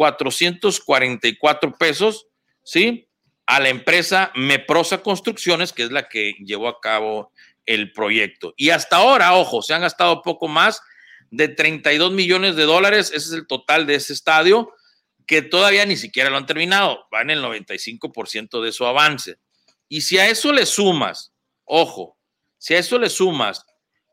444 0.00 1.76
pesos, 1.76 2.26
¿sí? 2.64 3.06
A 3.44 3.60
la 3.60 3.68
empresa 3.68 4.32
Meprosa 4.34 5.02
Construcciones, 5.02 5.74
que 5.74 5.82
es 5.82 5.92
la 5.92 6.08
que 6.08 6.36
llevó 6.38 6.68
a 6.68 6.80
cabo 6.80 7.32
el 7.66 7.92
proyecto. 7.92 8.54
Y 8.56 8.70
hasta 8.70 8.96
ahora, 8.96 9.34
ojo, 9.34 9.60
se 9.60 9.74
han 9.74 9.82
gastado 9.82 10.22
poco 10.22 10.48
más 10.48 10.80
de 11.30 11.48
32 11.48 12.12
millones 12.12 12.56
de 12.56 12.64
dólares, 12.64 13.08
ese 13.08 13.28
es 13.28 13.32
el 13.32 13.46
total 13.46 13.86
de 13.86 13.96
ese 13.96 14.14
estadio, 14.14 14.72
que 15.26 15.42
todavía 15.42 15.84
ni 15.84 15.98
siquiera 15.98 16.30
lo 16.30 16.38
han 16.38 16.46
terminado, 16.46 17.06
van 17.10 17.28
el 17.28 17.44
95% 17.44 18.62
de 18.62 18.72
su 18.72 18.86
avance. 18.86 19.36
Y 19.86 20.00
si 20.00 20.18
a 20.18 20.28
eso 20.28 20.50
le 20.50 20.64
sumas, 20.64 21.34
ojo, 21.64 22.16
si 22.60 22.74
a 22.74 22.78
eso 22.78 22.96
le 22.98 23.08
sumas 23.08 23.64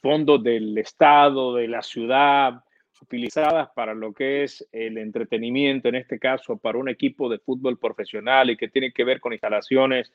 fondos 0.00 0.42
del 0.42 0.76
Estado, 0.78 1.54
de 1.54 1.68
la 1.68 1.80
ciudad, 1.80 2.54
utilizadas 3.00 3.68
para 3.76 3.94
lo 3.94 4.12
que 4.12 4.42
es 4.42 4.66
el 4.72 4.98
entretenimiento, 4.98 5.90
en 5.90 5.94
este 5.94 6.18
caso 6.18 6.56
para 6.56 6.76
un 6.76 6.88
equipo 6.88 7.28
de 7.28 7.38
fútbol 7.38 7.78
profesional 7.78 8.50
y 8.50 8.56
que 8.56 8.66
tiene 8.66 8.92
que 8.92 9.04
ver 9.04 9.20
con 9.20 9.32
instalaciones, 9.32 10.12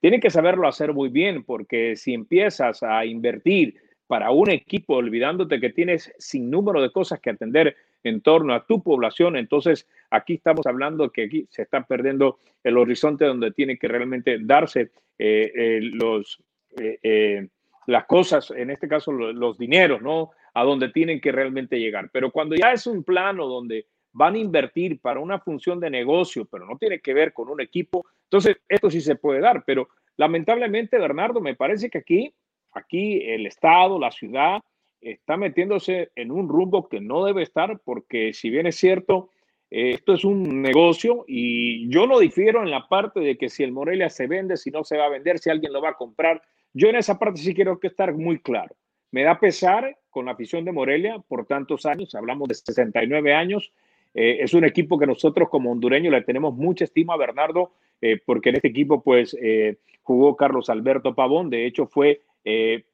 tiene 0.00 0.18
que 0.18 0.28
saberlo 0.28 0.66
hacer 0.66 0.92
muy 0.92 1.08
bien, 1.08 1.44
porque 1.44 1.94
si 1.94 2.14
empiezas 2.14 2.82
a 2.82 3.04
invertir 3.04 3.76
para 4.08 4.32
un 4.32 4.50
equipo 4.50 4.96
olvidándote 4.96 5.60
que 5.60 5.70
tienes 5.70 6.12
sin 6.18 6.50
número 6.50 6.82
de 6.82 6.90
cosas 6.90 7.20
que 7.20 7.30
atender 7.30 7.76
en 8.04 8.20
torno 8.20 8.54
a 8.54 8.66
tu 8.66 8.82
población, 8.82 9.36
entonces 9.36 9.88
aquí 10.10 10.34
estamos 10.34 10.66
hablando 10.66 11.10
que 11.10 11.24
aquí 11.24 11.46
se 11.50 11.62
está 11.62 11.82
perdiendo 11.84 12.38
el 12.62 12.76
horizonte 12.76 13.24
donde 13.24 13.52
tiene 13.52 13.78
que 13.78 13.88
realmente 13.88 14.38
darse 14.40 14.90
eh, 15.18 15.52
eh, 15.54 15.80
los, 15.82 16.42
eh, 16.78 17.48
las 17.86 18.04
cosas, 18.06 18.50
en 18.50 18.70
este 18.70 18.88
caso 18.88 19.12
los, 19.12 19.34
los 19.34 19.58
dineros, 19.58 20.02
¿no? 20.02 20.30
a 20.54 20.64
donde 20.64 20.90
tienen 20.90 21.20
que 21.20 21.32
realmente 21.32 21.78
llegar. 21.78 22.10
Pero 22.12 22.30
cuando 22.30 22.54
ya 22.54 22.72
es 22.72 22.86
un 22.86 23.04
plano 23.04 23.46
donde 23.46 23.86
van 24.12 24.34
a 24.34 24.38
invertir 24.38 25.00
para 25.00 25.20
una 25.20 25.38
función 25.38 25.80
de 25.80 25.90
negocio, 25.90 26.44
pero 26.44 26.66
no 26.66 26.76
tiene 26.76 27.00
que 27.00 27.14
ver 27.14 27.32
con 27.32 27.48
un 27.48 27.60
equipo, 27.60 28.06
entonces 28.24 28.58
esto 28.68 28.90
sí 28.90 29.00
se 29.00 29.16
puede 29.16 29.40
dar. 29.40 29.64
Pero 29.64 29.88
lamentablemente, 30.16 30.98
Bernardo, 30.98 31.40
me 31.40 31.56
parece 31.56 31.88
que 31.88 31.98
aquí, 31.98 32.34
aquí 32.72 33.22
el 33.22 33.46
Estado, 33.46 33.98
la 33.98 34.10
ciudad, 34.10 34.60
está 35.02 35.36
metiéndose 35.36 36.10
en 36.14 36.30
un 36.30 36.48
rumbo 36.48 36.88
que 36.88 37.00
no 37.00 37.24
debe 37.24 37.42
estar, 37.42 37.80
porque 37.84 38.32
si 38.32 38.50
bien 38.50 38.66
es 38.66 38.76
cierto, 38.76 39.30
esto 39.70 40.12
es 40.12 40.24
un 40.24 40.60
negocio 40.60 41.24
y 41.26 41.88
yo 41.88 42.06
no 42.06 42.18
difiero 42.18 42.62
en 42.62 42.70
la 42.70 42.88
parte 42.88 43.20
de 43.20 43.38
que 43.38 43.48
si 43.48 43.62
el 43.62 43.72
Morelia 43.72 44.10
se 44.10 44.26
vende, 44.26 44.58
si 44.58 44.70
no 44.70 44.84
se 44.84 44.98
va 44.98 45.06
a 45.06 45.10
vender, 45.10 45.38
si 45.38 45.48
alguien 45.48 45.72
lo 45.72 45.80
va 45.80 45.90
a 45.90 45.96
comprar. 45.96 46.42
Yo 46.74 46.88
en 46.88 46.96
esa 46.96 47.18
parte 47.18 47.40
sí 47.40 47.54
quiero 47.54 47.80
que 47.80 47.86
estar 47.86 48.12
muy 48.12 48.38
claro. 48.38 48.76
Me 49.10 49.22
da 49.22 49.40
pesar 49.40 49.98
con 50.10 50.26
la 50.26 50.32
afición 50.32 50.66
de 50.66 50.72
Morelia 50.72 51.18
por 51.26 51.46
tantos 51.46 51.86
años, 51.86 52.14
hablamos 52.14 52.48
de 52.48 52.54
69 52.54 53.34
años. 53.34 53.72
Eh, 54.14 54.38
es 54.40 54.52
un 54.52 54.64
equipo 54.64 54.98
que 54.98 55.06
nosotros 55.06 55.48
como 55.48 55.72
hondureños 55.72 56.12
le 56.12 56.20
tenemos 56.20 56.54
mucha 56.54 56.84
estima 56.84 57.14
a 57.14 57.18
Bernardo, 57.18 57.72
eh, 58.02 58.20
porque 58.26 58.50
en 58.50 58.56
este 58.56 58.68
equipo 58.68 59.02
pues 59.02 59.34
eh, 59.40 59.78
jugó 60.02 60.36
Carlos 60.36 60.68
Alberto 60.68 61.14
Pavón, 61.14 61.48
de 61.48 61.66
hecho 61.66 61.86
fue 61.86 62.20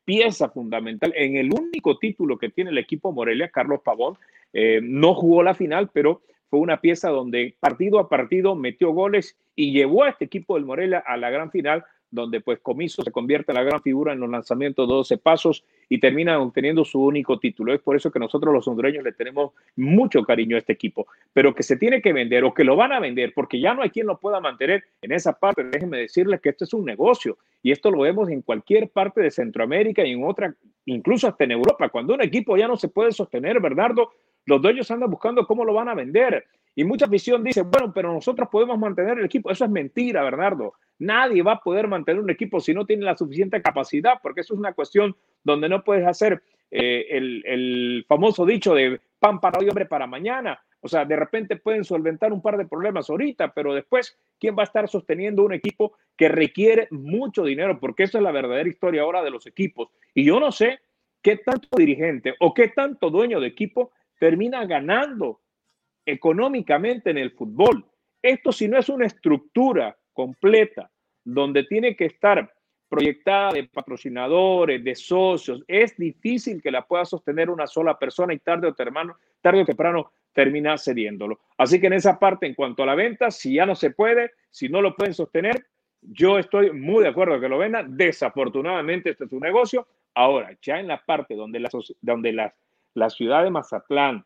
pieza 0.05 0.51
fundamental 0.51 1.13
en 1.17 1.37
el 1.37 1.53
único 1.53 1.99
título 1.99 2.39
que 2.39 2.51
tiene 2.51 2.71
el 2.71 2.79
equipo 2.79 3.13
Morelia, 3.13 3.51
Carlos 3.51 3.81
Pavón. 3.85 4.17
no 4.83 5.15
jugó 5.15 5.43
la 5.43 5.55
final, 5.55 5.91
pero 5.93 6.23
fue 6.51 6.61
una 6.61 6.81
pieza 6.81 7.11
donde 7.11 7.57
partido 7.61 7.99
a 7.99 8.09
partido 8.09 8.55
metió 8.55 8.91
goles 8.93 9.37
y 9.55 9.73
llevó 9.73 10.05
a 10.05 10.11
este 10.11 10.25
equipo 10.25 10.55
del 10.55 10.65
Morelia 10.65 11.03
a 11.07 11.17
la 11.17 11.31
gran 11.31 11.51
final 11.51 11.85
donde 12.11 12.41
pues 12.41 12.61
Comiso 12.61 13.03
se 13.03 13.11
convierte 13.11 13.53
en 13.53 13.57
la 13.57 13.63
gran 13.63 13.83
figura 13.83 14.13
en 14.13 14.21
los 14.21 14.31
lanzamientos 14.31 14.89
de 14.89 14.95
12 14.95 15.19
pasos 15.19 15.65
y 15.89 16.01
termina 16.01 16.39
obteniendo 16.41 16.85
su 16.85 17.03
único 17.03 17.39
título. 17.39 17.73
Es 17.73 17.81
por 17.81 17.97
eso 17.97 18.11
que 18.11 18.19
nosotros 18.19 18.53
los 18.53 18.67
hondureños 18.67 19.05
le 19.05 19.13
tenemos 19.13 19.53
mucho 19.77 20.23
cariño 20.23 20.57
a 20.57 20.61
este 20.61 20.73
equipo, 20.73 21.07
pero 21.33 21.55
que 21.55 21.63
se 21.63 21.77
tiene 21.77 22.01
que 22.01 22.13
vender 22.13 22.45
o 22.45 22.55
que 22.55 22.65
lo 22.65 22.77
van 22.77 22.93
a 22.93 23.01
vender 23.01 23.33
porque 23.35 23.61
ya 23.61 23.75
no 23.75 23.83
hay 23.83 23.91
quien 23.91 24.07
lo 24.07 24.19
pueda 24.19 24.41
mantener 24.41 24.85
en 25.03 25.13
esa 25.13 25.39
parte. 25.39 25.65
Déjenme 25.65 25.99
decirles 25.99 26.41
que 26.41 26.51
esto 26.51 26.65
es 26.65 26.73
un 26.75 26.85
negocio 26.85 27.39
y 27.63 27.73
esto 27.73 27.91
lo 27.91 28.01
vemos 28.01 28.31
en 28.31 28.43
cualquier 28.43 28.89
parte 28.89 29.21
de 29.21 29.31
Centroamérica 29.31 30.05
y 30.05 30.13
en 30.13 30.25
otra, 30.25 30.55
incluso 30.87 31.29
hasta 31.29 31.45
en 31.45 31.53
Europa. 31.53 31.89
Cuando 31.89 32.15
un 32.15 32.23
equipo 32.23 32.57
ya 32.57 32.69
no 32.69 32.77
se 32.77 32.89
puede 32.89 33.13
sostener, 33.13 33.61
Bernardo, 33.61 34.13
los 34.47 34.63
dueños 34.63 34.91
andan 34.91 35.11
buscando 35.11 35.47
cómo 35.47 35.65
lo 35.65 35.75
van 35.75 35.89
a 35.89 35.95
vender. 35.95 36.47
Y 36.75 36.85
mucha 36.85 37.07
afición 37.07 37.43
dice, 37.43 37.63
bueno, 37.63 37.93
pero 37.93 38.13
nosotros 38.13 38.49
podemos 38.51 38.79
mantener 38.79 39.19
el 39.19 39.25
equipo. 39.25 39.51
Eso 39.51 39.65
es 39.65 39.71
mentira, 39.71 40.23
Bernardo. 40.23 40.75
Nadie 40.99 41.43
va 41.43 41.53
a 41.53 41.61
poder 41.61 41.87
mantener 41.87 42.21
un 42.21 42.31
equipo 42.31 42.61
si 42.61 42.75
no 42.75 42.85
tiene 42.85 43.05
la 43.05 43.17
suficiente 43.17 43.63
capacidad, 43.63 44.15
porque 44.23 44.41
eso 44.41 44.55
es 44.55 44.61
una 44.61 44.73
cuestión 44.73 45.17
donde 45.45 45.69
no 45.69 45.85
puedes 45.85 46.07
hacer 46.07 46.43
eh, 46.71 47.07
el, 47.11 48.05
famoso 48.09 48.45
dicho 48.45 48.75
de 48.75 49.01
pan 49.19 49.41
para 49.41 49.59
hoy, 49.59 49.69
hombre 49.69 49.87
para 49.87 50.07
mañana. 50.07 50.61
O 50.81 50.89
sea, 50.89 51.05
de 51.05 51.17
repente 51.17 51.57
pueden 51.57 51.85
solventar 51.85 52.33
un 52.33 52.43
par 52.43 52.57
de 52.57 52.67
problemas 52.67 53.11
ahorita, 53.11 53.53
pero 53.53 53.75
después, 53.75 54.17
¿quién 54.39 54.57
va 54.57 54.63
a 54.63 54.67
estar 54.67 54.89
sosteniendo 54.89 55.45
un 55.45 55.53
equipo 55.53 55.97
que 56.17 56.29
requiere 56.29 56.87
mucho 56.91 57.45
dinero? 57.45 57.81
Porque 57.81 58.05
esa 58.05 58.19
es 58.19 58.25
la 58.25 58.33
verdadera 58.33 58.69
historia 58.69 59.03
ahora 59.03 59.23
de 59.23 59.31
los 59.31 59.47
equipos. 59.47 59.91
Y 60.15 60.25
yo 60.25 60.39
no 60.39 60.53
sé 60.53 60.81
qué 61.23 61.37
tanto 61.37 61.69
dirigente 61.77 62.35
o 62.39 62.55
qué 62.55 62.69
tanto 62.69 63.11
dueño 63.11 63.41
de 63.41 63.49
equipo 63.49 63.91
termina 64.21 64.65
ganando 64.67 65.41
económicamente 66.07 67.11
en 67.11 67.19
el 67.19 67.33
fútbol. 67.33 67.85
Esto 68.23 68.53
si 68.53 68.69
no 68.69 68.79
es 68.79 68.89
una 68.89 69.07
estructura 69.07 69.97
completa, 70.19 70.91
donde 71.23 71.63
tiene 71.63 71.95
que 71.95 72.07
estar 72.07 72.53
proyectada 72.89 73.53
de 73.53 73.69
patrocinadores, 73.69 74.83
de 74.83 74.97
socios, 74.97 75.63
es 75.69 75.97
difícil 75.97 76.61
que 76.61 76.73
la 76.73 76.83
pueda 76.83 77.05
sostener 77.05 77.49
una 77.49 77.69
sola 77.69 77.97
persona 77.97 78.35
y 78.35 78.41
tarde 78.41 78.67
o 78.67 78.75
temprano, 78.75 79.17
tarde 79.41 79.63
o 79.63 79.65
temprano 79.65 80.11
termina 80.33 80.77
cediéndolo. 80.77 81.39
Así 81.57 81.81
que 81.81 81.87
en 81.87 81.93
esa 81.93 82.19
parte, 82.19 82.47
en 82.47 82.55
cuanto 82.55 82.83
a 82.83 82.87
la 82.87 82.97
venta, 82.97 83.31
si 83.31 83.55
ya 83.55 83.65
no 83.65 83.77
se 83.77 83.93
puede, 83.93 84.33
si 84.51 84.69
no 84.69 84.83
lo 84.83 84.97
pueden 84.97 85.15
sostener, 85.15 85.67
yo 86.03 86.37
estoy 86.37 86.73
muy 86.73 87.05
de 87.05 87.11
acuerdo 87.11 87.39
que 87.39 87.49
lo 87.49 87.59
vendan. 87.59 87.97
Desafortunadamente, 87.97 89.11
este 89.11 89.27
es 89.27 89.33
un 89.33 89.39
negocio. 89.39 89.87
Ahora, 90.15 90.51
ya 90.61 90.81
en 90.81 90.89
la 90.89 91.01
parte 91.05 91.37
donde 91.37 91.61
la, 91.61 91.71
donde 92.01 92.33
la, 92.33 92.53
la 92.95 93.09
ciudad 93.09 93.45
de 93.45 93.51
Mazatlán 93.51 94.25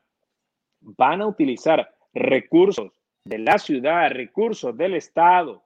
van 0.81 1.21
a 1.21 1.27
utilizar 1.27 1.95
recursos 2.15 2.93
de 3.25 3.39
la 3.41 3.59
ciudad, 3.59 4.11
recursos 4.11 4.75
del 4.75 4.95
Estado, 4.95 5.63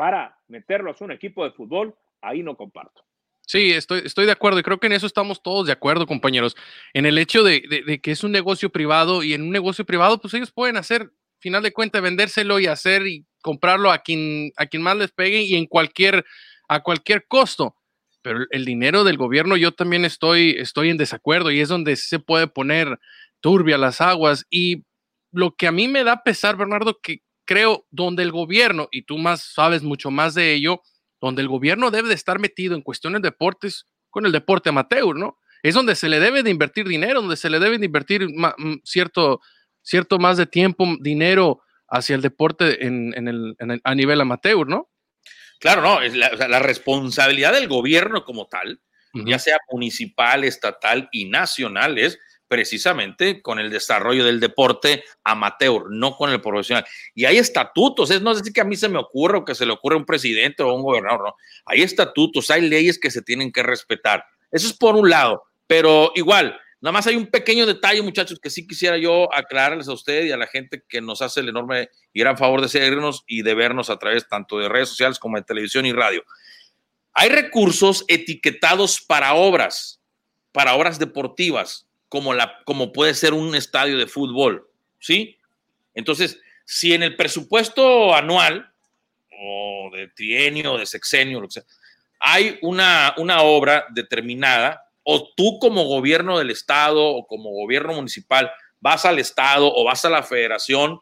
para 0.00 0.34
meterlo 0.48 0.90
a 0.90 1.04
un 1.04 1.12
equipo 1.12 1.44
de 1.44 1.50
fútbol, 1.50 1.94
ahí 2.22 2.42
no 2.42 2.56
comparto. 2.56 3.02
Sí, 3.42 3.70
estoy, 3.70 4.00
estoy 4.02 4.24
de 4.24 4.32
acuerdo 4.32 4.58
y 4.58 4.62
creo 4.62 4.80
que 4.80 4.86
en 4.86 4.94
eso 4.94 5.06
estamos 5.06 5.42
todos 5.42 5.66
de 5.66 5.74
acuerdo, 5.74 6.06
compañeros. 6.06 6.56
En 6.94 7.04
el 7.04 7.18
hecho 7.18 7.42
de, 7.42 8.00
que 8.02 8.10
es 8.10 8.24
un 8.24 8.32
negocio 8.32 8.70
privado 8.70 9.22
y 9.22 9.34
en 9.34 9.42
un 9.42 9.50
negocio 9.50 9.84
privado, 9.84 10.18
pues 10.18 10.32
ellos 10.32 10.52
pueden 10.52 10.78
hacer, 10.78 11.12
final 11.38 11.62
de 11.62 11.74
cuentas, 11.74 12.00
vendérselo 12.00 12.58
y 12.60 12.66
hacer 12.66 13.06
y 13.06 13.26
comprarlo 13.42 13.90
a 13.90 13.98
quien, 13.98 14.52
a 14.56 14.64
quien 14.64 14.82
más 14.82 14.96
les 14.96 15.12
pegue 15.12 15.42
y 15.42 15.54
en 15.54 15.66
cualquier, 15.66 16.24
a 16.66 16.82
cualquier 16.82 17.26
costo. 17.26 17.76
Pero 18.22 18.46
el 18.52 18.64
dinero 18.64 19.04
del 19.04 19.18
gobierno, 19.18 19.58
yo 19.58 19.72
también 19.72 20.06
estoy, 20.06 20.56
estoy 20.58 20.88
en 20.88 20.96
desacuerdo 20.96 21.50
y 21.50 21.60
es 21.60 21.68
donde 21.68 21.96
se 21.96 22.20
puede 22.20 22.46
poner 22.46 22.98
turbia 23.40 23.76
las 23.76 24.00
aguas. 24.00 24.46
Y 24.48 24.86
lo 25.30 25.56
que 25.56 25.66
a 25.66 25.72
mí 25.72 25.88
me 25.88 26.04
da 26.04 26.22
pesar, 26.22 26.56
Bernardo, 26.56 26.98
que 27.02 27.20
creo, 27.50 27.84
donde 27.90 28.22
el 28.22 28.30
gobierno, 28.30 28.86
y 28.92 29.02
tú 29.02 29.18
más 29.18 29.42
sabes 29.42 29.82
mucho 29.82 30.12
más 30.12 30.34
de 30.34 30.54
ello, 30.54 30.82
donde 31.20 31.42
el 31.42 31.48
gobierno 31.48 31.90
debe 31.90 32.06
de 32.06 32.14
estar 32.14 32.38
metido 32.38 32.76
en 32.76 32.82
cuestiones 32.82 33.22
de 33.22 33.30
deportes 33.30 33.86
con 34.08 34.24
el 34.24 34.30
deporte 34.30 34.68
amateur, 34.68 35.16
¿no? 35.16 35.36
Es 35.64 35.74
donde 35.74 35.96
se 35.96 36.08
le 36.08 36.20
debe 36.20 36.44
de 36.44 36.50
invertir 36.50 36.86
dinero, 36.86 37.20
donde 37.20 37.36
se 37.36 37.50
le 37.50 37.58
debe 37.58 37.76
de 37.76 37.86
invertir 37.86 38.28
mm, 38.28 38.82
cierto, 38.84 39.40
cierto 39.82 40.20
más 40.20 40.36
de 40.36 40.46
tiempo, 40.46 40.86
dinero 41.00 41.60
hacia 41.88 42.14
el 42.14 42.22
deporte 42.22 42.86
en, 42.86 43.26
el, 43.26 43.56
a 43.82 43.94
nivel 43.96 44.20
amateur, 44.20 44.68
¿no? 44.68 44.88
Claro, 45.58 45.82
no, 45.82 46.02
es 46.02 46.14
la, 46.14 46.60
responsabilidad 46.60 47.52
del 47.52 47.66
gobierno 47.66 48.24
como 48.24 48.46
tal, 48.46 48.80
ya 49.12 49.40
sea 49.40 49.58
municipal, 49.72 50.44
estatal 50.44 51.08
y 51.10 51.24
nacional, 51.24 51.98
es 51.98 52.16
precisamente 52.50 53.42
con 53.42 53.60
el 53.60 53.70
desarrollo 53.70 54.24
del 54.24 54.40
deporte 54.40 55.04
amateur, 55.22 55.84
no 55.88 56.16
con 56.16 56.30
el 56.30 56.40
profesional. 56.40 56.84
Y 57.14 57.24
hay 57.24 57.38
estatutos, 57.38 58.10
es 58.10 58.22
no 58.22 58.34
decir 58.34 58.52
que 58.52 58.60
a 58.60 58.64
mí 58.64 58.74
se 58.74 58.88
me 58.88 58.98
ocurra 58.98 59.38
o 59.38 59.44
que 59.44 59.54
se 59.54 59.64
le 59.64 59.72
ocurra 59.72 59.94
a 59.94 59.98
un 60.00 60.04
presidente 60.04 60.64
o 60.64 60.70
a 60.70 60.74
un 60.74 60.82
gobernador, 60.82 61.22
no. 61.26 61.34
Hay 61.64 61.82
estatutos, 61.82 62.50
hay 62.50 62.62
leyes 62.62 62.98
que 62.98 63.12
se 63.12 63.22
tienen 63.22 63.52
que 63.52 63.62
respetar. 63.62 64.24
Eso 64.50 64.66
es 64.66 64.72
por 64.72 64.96
un 64.96 65.08
lado, 65.08 65.44
pero 65.68 66.10
igual, 66.16 66.58
nada 66.80 66.92
más 66.92 67.06
hay 67.06 67.14
un 67.14 67.28
pequeño 67.28 67.66
detalle, 67.66 68.02
muchachos, 68.02 68.40
que 68.40 68.50
sí 68.50 68.66
quisiera 68.66 68.98
yo 68.98 69.32
aclararles 69.32 69.86
a 69.86 69.92
usted 69.92 70.24
y 70.24 70.32
a 70.32 70.36
la 70.36 70.48
gente 70.48 70.82
que 70.88 71.00
nos 71.00 71.22
hace 71.22 71.38
el 71.38 71.50
enorme 71.50 71.88
y 72.12 72.18
gran 72.18 72.36
favor 72.36 72.62
de 72.62 72.68
seguirnos 72.68 73.22
y 73.28 73.42
de 73.42 73.54
vernos 73.54 73.90
a 73.90 73.98
través 74.00 74.26
tanto 74.26 74.58
de 74.58 74.68
redes 74.68 74.88
sociales 74.88 75.20
como 75.20 75.36
de 75.36 75.44
televisión 75.44 75.86
y 75.86 75.92
radio. 75.92 76.24
Hay 77.12 77.28
recursos 77.28 78.04
etiquetados 78.08 79.00
para 79.00 79.34
obras 79.34 80.00
para 80.52 80.74
obras 80.74 80.98
deportivas, 80.98 81.86
como, 82.10 82.34
la, 82.34 82.58
como 82.64 82.92
puede 82.92 83.14
ser 83.14 83.32
un 83.32 83.54
estadio 83.54 83.96
de 83.96 84.06
fútbol, 84.06 84.68
¿sí? 84.98 85.38
Entonces, 85.94 86.38
si 86.66 86.92
en 86.92 87.02
el 87.02 87.16
presupuesto 87.16 88.14
anual, 88.14 88.70
o 89.42 89.90
de 89.94 90.08
trienio, 90.08 90.74
o 90.74 90.78
de 90.78 90.86
sexenio, 90.86 91.40
lo 91.40 91.46
que 91.46 91.54
sea, 91.54 91.64
hay 92.18 92.58
una, 92.60 93.14
una 93.16 93.42
obra 93.42 93.86
determinada, 93.90 94.84
o 95.04 95.32
tú 95.34 95.58
como 95.58 95.84
gobierno 95.84 96.38
del 96.38 96.50
estado 96.50 97.02
o 97.02 97.26
como 97.26 97.50
gobierno 97.50 97.94
municipal 97.94 98.50
vas 98.80 99.06
al 99.06 99.18
estado 99.18 99.72
o 99.72 99.84
vas 99.84 100.04
a 100.04 100.10
la 100.10 100.22
federación, 100.22 101.00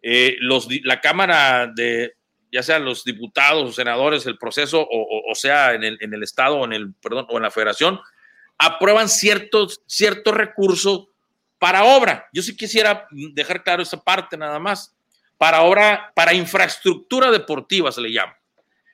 eh, 0.00 0.36
los, 0.40 0.66
la 0.82 1.00
Cámara 1.00 1.70
de, 1.72 2.14
ya 2.50 2.62
sea 2.62 2.78
los 2.78 3.04
diputados 3.04 3.68
o 3.68 3.72
senadores, 3.72 4.26
el 4.26 4.38
proceso, 4.38 4.86
o, 4.90 5.34
sea, 5.34 5.74
en 5.74 5.84
el, 5.84 5.98
en 6.00 6.14
el 6.14 6.22
Estado 6.22 6.56
o 6.56 6.64
en, 6.64 6.72
el, 6.72 6.94
perdón, 6.94 7.26
o 7.28 7.36
en 7.36 7.42
la 7.42 7.50
Federación, 7.50 8.00
aprueban 8.62 9.08
ciertos, 9.08 9.82
ciertos 9.86 10.32
recursos 10.32 11.08
para 11.58 11.84
obra. 11.84 12.28
Yo 12.32 12.42
sí 12.42 12.56
quisiera 12.56 13.08
dejar 13.10 13.64
claro 13.64 13.82
esa 13.82 14.02
parte 14.02 14.36
nada 14.36 14.60
más. 14.60 14.94
Para 15.36 15.62
obra, 15.62 16.12
para 16.14 16.32
infraestructura 16.32 17.32
deportiva 17.32 17.90
se 17.90 18.00
le 18.00 18.12
llama. 18.12 18.36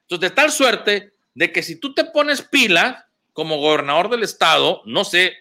Entonces, 0.02 0.30
de 0.30 0.34
tal 0.34 0.50
suerte 0.50 1.12
de 1.34 1.52
que 1.52 1.62
si 1.62 1.76
tú 1.76 1.92
te 1.92 2.04
pones 2.04 2.40
pila 2.40 3.08
como 3.34 3.58
gobernador 3.58 4.08
del 4.08 4.22
estado, 4.22 4.80
no 4.86 5.04
sé, 5.04 5.34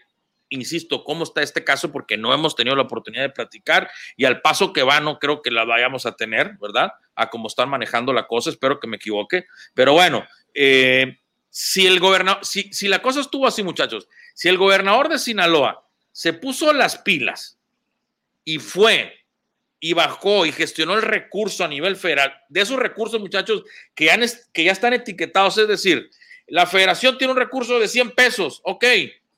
insisto, 0.49 1.05
cómo 1.05 1.23
está 1.23 1.41
este 1.41 1.63
caso 1.63 1.91
porque 1.91 2.17
no 2.17 2.33
hemos 2.33 2.53
tenido 2.53 2.75
la 2.75 2.83
oportunidad 2.83 3.23
de 3.23 3.29
platicar 3.29 3.89
y 4.17 4.25
al 4.25 4.41
paso 4.41 4.73
que 4.73 4.83
va 4.83 4.99
no 4.99 5.19
creo 5.19 5.41
que 5.41 5.51
la 5.51 5.63
vayamos 5.63 6.05
a 6.05 6.17
tener, 6.17 6.57
¿verdad? 6.61 6.91
A 7.15 7.29
cómo 7.29 7.47
están 7.47 7.69
manejando 7.69 8.11
la 8.11 8.27
cosa, 8.27 8.49
espero 8.49 8.79
que 8.79 8.87
me 8.87 8.97
equivoque, 8.97 9.45
pero 9.73 9.93
bueno, 9.93 10.25
eh, 10.53 11.17
si 11.59 11.87
el 11.87 11.99
gobernador, 11.99 12.45
si, 12.45 12.71
si 12.71 12.87
la 12.87 13.01
cosa 13.01 13.19
estuvo 13.19 13.47
así, 13.47 13.63
muchachos, 13.63 14.07
si 14.35 14.47
el 14.47 14.59
gobernador 14.59 15.09
de 15.09 15.17
Sinaloa 15.17 15.83
se 16.11 16.31
puso 16.31 16.71
las 16.71 16.99
pilas 16.99 17.57
y 18.45 18.59
fue 18.59 19.25
y 19.79 19.93
bajó 19.93 20.45
y 20.45 20.51
gestionó 20.51 20.93
el 20.93 21.01
recurso 21.01 21.65
a 21.65 21.67
nivel 21.67 21.95
federal, 21.95 22.31
de 22.47 22.61
esos 22.61 22.77
recursos, 22.77 23.19
muchachos, 23.19 23.63
que 23.95 24.05
ya, 24.05 24.19
que 24.53 24.65
ya 24.65 24.71
están 24.71 24.93
etiquetados, 24.93 25.57
es 25.57 25.67
decir, 25.67 26.11
la 26.45 26.67
federación 26.67 27.17
tiene 27.17 27.33
un 27.33 27.39
recurso 27.39 27.79
de 27.79 27.87
100 27.87 28.11
pesos, 28.11 28.61
ok, 28.63 28.85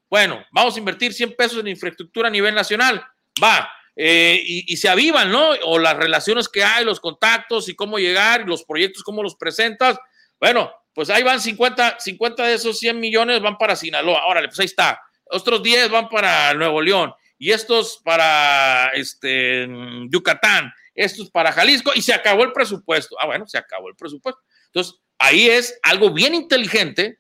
bueno, 0.10 0.46
vamos 0.52 0.76
a 0.76 0.80
invertir 0.80 1.14
100 1.14 1.38
pesos 1.38 1.60
en 1.62 1.70
infraestructura 1.70 2.28
a 2.28 2.32
nivel 2.32 2.54
nacional, 2.54 3.02
va, 3.42 3.72
eh, 3.96 4.42
y, 4.44 4.76
se 4.76 4.90
avivan, 4.90 5.32
¿no? 5.32 5.52
O 5.64 5.80
las 5.80 5.96
relaciones 5.96 6.50
que 6.50 6.66
hay, 6.66 6.84
los 6.84 7.00
contactos 7.00 7.70
y 7.70 7.76
cómo 7.76 7.98
llegar, 7.98 8.46
los 8.46 8.66
proyectos, 8.66 9.04
cómo 9.04 9.24
los 9.24 9.36
presentas. 9.36 9.98
Bueno, 10.40 10.72
pues 11.00 11.10
ahí 11.12 11.24
van 11.24 11.40
50, 11.40 11.98
50 11.98 12.46
de 12.46 12.56
esos 12.56 12.78
100 12.78 13.00
millones 13.00 13.40
van 13.40 13.58
para 13.58 13.78
Sinaloa. 13.78 14.26
Órale, 14.26 14.50
pues 14.50 14.60
ahí 14.60 14.66
está. 14.66 15.00
Otros 15.24 15.64
10 15.64 15.90
van 15.90 16.10
para 16.10 16.54
Nuevo 16.56 16.82
León 16.82 17.14
y 17.38 17.54
estos 17.54 18.02
para 18.04 18.92
este, 18.96 19.66
Yucatán, 20.10 20.74
estos 20.94 21.32
para 21.32 21.54
Jalisco 21.54 21.94
y 21.96 22.02
se 22.02 22.14
acabó 22.14 22.44
el 22.44 22.52
presupuesto. 22.52 23.16
Ah, 23.18 23.28
bueno, 23.28 23.48
se 23.48 23.58
acabó 23.58 23.88
el 23.88 23.96
presupuesto. 23.96 24.42
Entonces, 24.66 25.00
ahí 25.18 25.48
es 25.48 25.80
algo 25.84 26.12
bien 26.12 26.36
inteligente 26.36 27.20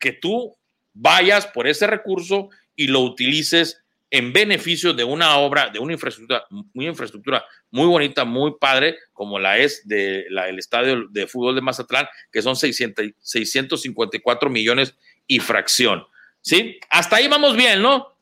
que 0.00 0.14
tú 0.14 0.58
vayas 0.92 1.46
por 1.46 1.68
ese 1.68 1.86
recurso 1.86 2.48
y 2.74 2.88
lo 2.88 3.02
utilices 3.02 3.81
en 4.12 4.30
beneficio 4.30 4.92
de 4.92 5.04
una 5.04 5.38
obra, 5.38 5.70
de 5.70 5.78
una 5.78 5.94
infraestructura, 5.94 6.44
muy 6.50 6.86
infraestructura 6.86 7.46
muy 7.70 7.86
bonita, 7.86 8.26
muy 8.26 8.52
padre, 8.60 8.98
como 9.14 9.38
la 9.38 9.56
es 9.56 9.88
de 9.88 10.26
la, 10.28 10.50
el 10.50 10.58
estadio 10.58 11.08
de 11.08 11.26
fútbol 11.26 11.54
de 11.54 11.62
Mazatlán, 11.62 12.06
que 12.30 12.42
son 12.42 12.54
600, 12.54 13.06
654 13.18 14.50
millones 14.50 14.94
y 15.26 15.40
fracción. 15.40 16.06
¿Sí? 16.42 16.78
Hasta 16.90 17.16
ahí 17.16 17.26
vamos 17.26 17.56
bien, 17.56 17.80
¿no? 17.80 18.14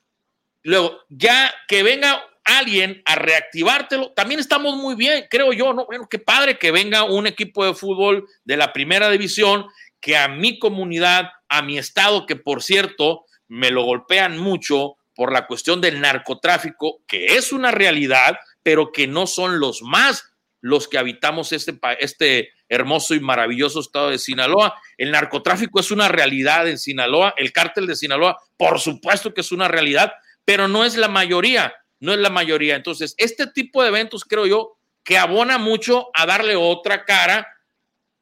Luego, 0.62 1.00
ya 1.08 1.52
que 1.66 1.82
venga 1.82 2.22
alguien 2.44 3.02
a 3.04 3.16
reactivártelo, 3.16 4.12
también 4.12 4.38
estamos 4.38 4.76
muy 4.76 4.94
bien, 4.94 5.26
creo 5.28 5.52
yo, 5.52 5.72
¿no? 5.72 5.86
Bueno, 5.86 6.06
qué 6.08 6.20
padre 6.20 6.56
que 6.56 6.70
venga 6.70 7.02
un 7.02 7.26
equipo 7.26 7.66
de 7.66 7.74
fútbol 7.74 8.28
de 8.44 8.56
la 8.56 8.72
primera 8.72 9.10
división 9.10 9.66
que 10.00 10.16
a 10.16 10.28
mi 10.28 10.60
comunidad, 10.60 11.30
a 11.48 11.62
mi 11.62 11.78
estado, 11.78 12.26
que 12.26 12.36
por 12.36 12.62
cierto 12.62 13.24
me 13.48 13.72
lo 13.72 13.82
golpean 13.82 14.38
mucho 14.38 14.98
por 15.20 15.34
la 15.34 15.46
cuestión 15.46 15.82
del 15.82 16.00
narcotráfico, 16.00 17.02
que 17.06 17.36
es 17.36 17.52
una 17.52 17.70
realidad, 17.70 18.38
pero 18.62 18.90
que 18.90 19.06
no 19.06 19.26
son 19.26 19.60
los 19.60 19.82
más 19.82 20.32
los 20.62 20.88
que 20.88 20.96
habitamos 20.96 21.52
este, 21.52 21.78
este 21.98 22.54
hermoso 22.70 23.14
y 23.14 23.20
maravilloso 23.20 23.80
estado 23.80 24.08
de 24.08 24.18
Sinaloa. 24.18 24.80
El 24.96 25.10
narcotráfico 25.10 25.78
es 25.78 25.90
una 25.90 26.08
realidad 26.08 26.66
en 26.66 26.78
Sinaloa, 26.78 27.34
el 27.36 27.52
cártel 27.52 27.86
de 27.86 27.96
Sinaloa, 27.96 28.38
por 28.56 28.80
supuesto 28.80 29.34
que 29.34 29.42
es 29.42 29.52
una 29.52 29.68
realidad, 29.68 30.10
pero 30.46 30.68
no 30.68 30.86
es 30.86 30.96
la 30.96 31.08
mayoría, 31.08 31.74
no 31.98 32.14
es 32.14 32.18
la 32.18 32.30
mayoría. 32.30 32.74
Entonces, 32.74 33.14
este 33.18 33.46
tipo 33.46 33.82
de 33.82 33.88
eventos 33.88 34.24
creo 34.24 34.46
yo 34.46 34.78
que 35.04 35.18
abona 35.18 35.58
mucho 35.58 36.08
a 36.14 36.24
darle 36.24 36.56
otra 36.56 37.04
cara 37.04 37.46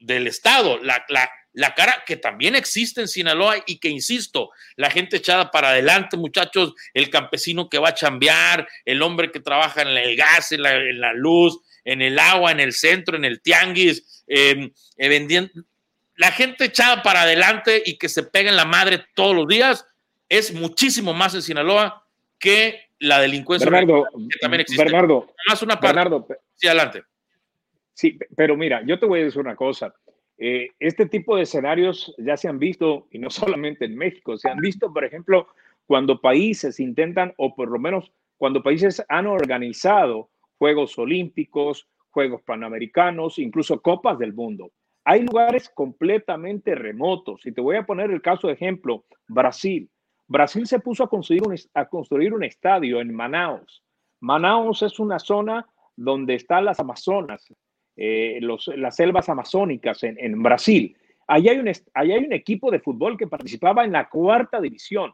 del 0.00 0.26
Estado, 0.26 0.78
la, 0.82 1.04
la, 1.10 1.30
la 1.58 1.74
cara 1.74 2.04
que 2.06 2.16
también 2.16 2.54
existe 2.54 3.00
en 3.00 3.08
Sinaloa 3.08 3.56
y 3.66 3.78
que, 3.80 3.88
insisto, 3.88 4.50
la 4.76 4.92
gente 4.92 5.16
echada 5.16 5.50
para 5.50 5.70
adelante, 5.70 6.16
muchachos, 6.16 6.72
el 6.94 7.10
campesino 7.10 7.68
que 7.68 7.80
va 7.80 7.88
a 7.88 7.94
chambear, 7.94 8.68
el 8.84 9.02
hombre 9.02 9.32
que 9.32 9.40
trabaja 9.40 9.82
en 9.82 9.88
el 9.88 10.16
gas, 10.16 10.52
en 10.52 10.62
la, 10.62 11.12
luz, 11.14 11.58
en 11.84 12.00
el 12.00 12.16
agua, 12.20 12.52
en 12.52 12.60
el 12.60 12.72
centro, 12.72 13.16
en 13.16 13.24
el 13.24 13.42
tianguis, 13.42 14.24
em, 14.28 14.70
eh, 14.98 15.08
vendiendo. 15.08 15.50
La 16.14 16.30
gente 16.30 16.66
echada 16.66 17.02
para 17.02 17.22
adelante 17.22 17.82
y 17.84 17.98
que 17.98 18.08
se 18.08 18.22
pega 18.22 18.50
en 18.50 18.56
la 18.56 18.64
madre 18.64 19.04
todos 19.14 19.34
los 19.34 19.48
días 19.48 19.84
es 20.28 20.54
muchísimo 20.54 21.12
más 21.12 21.34
en 21.34 21.42
Sinaloa 21.42 22.06
que 22.38 22.90
la 23.00 23.20
delincuencia 23.20 23.68
Bernardo, 23.68 24.06
que 24.30 24.38
también 24.40 24.60
existe. 24.60 24.84
Bernardo, 24.84 25.34
más 25.48 25.60
una 25.60 25.74
parte. 25.74 25.88
Bernardo, 25.88 26.28
sí, 26.54 26.68
adelante. 26.68 27.02
Sí, 27.94 28.16
pero 28.36 28.56
mira, 28.56 28.80
yo 28.86 28.96
te 28.96 29.06
voy 29.06 29.22
a 29.22 29.24
decir 29.24 29.40
una 29.40 29.56
cosa. 29.56 29.92
Eh, 30.38 30.70
este 30.78 31.06
tipo 31.06 31.36
de 31.36 31.42
escenarios 31.42 32.14
ya 32.16 32.36
se 32.36 32.48
han 32.48 32.58
visto, 32.58 33.08
y 33.10 33.18
no 33.18 33.30
solamente 33.60 33.84
en 33.84 33.96
México, 33.96 34.36
se 34.36 34.48
han 34.48 34.58
visto, 34.58 34.92
por 34.92 35.04
ejemplo, 35.04 35.48
cuando 35.86 36.20
países 36.20 36.80
intentan, 36.80 37.34
o 37.36 37.54
por 37.54 37.70
lo 37.70 37.78
menos 37.78 38.12
cuando 38.36 38.62
países 38.62 39.04
han 39.08 39.26
organizado 39.26 40.30
Juegos 40.58 40.96
Olímpicos, 40.98 41.88
Juegos 42.10 42.42
Panamericanos, 42.42 43.38
incluso 43.38 43.80
Copas 43.80 44.18
del 44.18 44.32
Mundo. 44.32 44.70
Hay 45.04 45.22
lugares 45.22 45.70
completamente 45.70 46.74
remotos. 46.74 47.44
Y 47.46 47.52
te 47.52 47.60
voy 47.60 47.76
a 47.76 47.86
poner 47.86 48.10
el 48.10 48.20
caso 48.20 48.46
de 48.46 48.54
ejemplo, 48.54 49.04
Brasil. 49.26 49.90
Brasil 50.26 50.66
se 50.66 50.80
puso 50.80 51.04
a 51.04 51.08
construir 51.08 51.42
un, 51.46 51.56
a 51.74 51.86
construir 51.86 52.34
un 52.34 52.44
estadio 52.44 53.00
en 53.00 53.14
Manaus. 53.14 53.82
Manaus 54.20 54.82
es 54.82 54.98
una 54.98 55.18
zona 55.18 55.66
donde 55.96 56.34
están 56.34 56.64
las 56.66 56.78
Amazonas, 56.78 57.46
eh, 58.00 58.38
las 58.76 58.94
selvas 58.94 59.28
amazónicas 59.28 60.04
en, 60.04 60.40
Brasil. 60.40 60.96
Allí 61.26 61.48
hay, 61.48 61.58
un, 61.58 61.70
hay 61.94 62.12
un 62.12 62.32
equipo 62.32 62.70
de 62.70 62.78
fútbol 62.78 63.18
que 63.18 63.26
participaba 63.26 63.84
en 63.84 63.90
la 63.90 64.08
cuarta 64.08 64.60
división. 64.60 65.12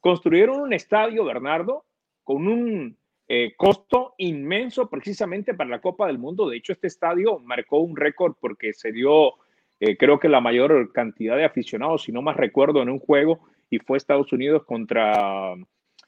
Construyeron 0.00 0.60
un 0.60 0.74
estadio, 0.74 1.24
Bernardo, 1.24 1.86
con 2.22 2.46
un 2.46 2.94
eh, 3.26 3.54
costo 3.56 4.12
inmenso 4.18 4.90
precisamente 4.90 5.54
para 5.54 5.70
la 5.70 5.80
Copa 5.80 6.08
del 6.08 6.18
Mundo. 6.18 6.50
De 6.50 6.58
hecho, 6.58 6.74
este 6.74 6.88
estadio 6.88 7.38
marcó 7.38 7.78
un 7.78 7.96
récord 7.96 8.34
porque 8.38 8.74
se 8.74 8.92
dio, 8.92 9.32
eh, 9.80 9.96
creo 9.96 10.20
que 10.20 10.28
la 10.28 10.42
mayor 10.42 10.92
cantidad 10.92 11.36
de 11.36 11.46
aficionados, 11.46 12.02
si 12.02 12.12
no 12.12 12.20
más 12.20 12.36
recuerdo, 12.36 12.82
en 12.82 12.90
un 12.90 12.98
juego 12.98 13.40
y 13.70 13.78
fue 13.78 13.96
Estados 13.96 14.30
Unidos 14.30 14.62
contra 14.64 15.54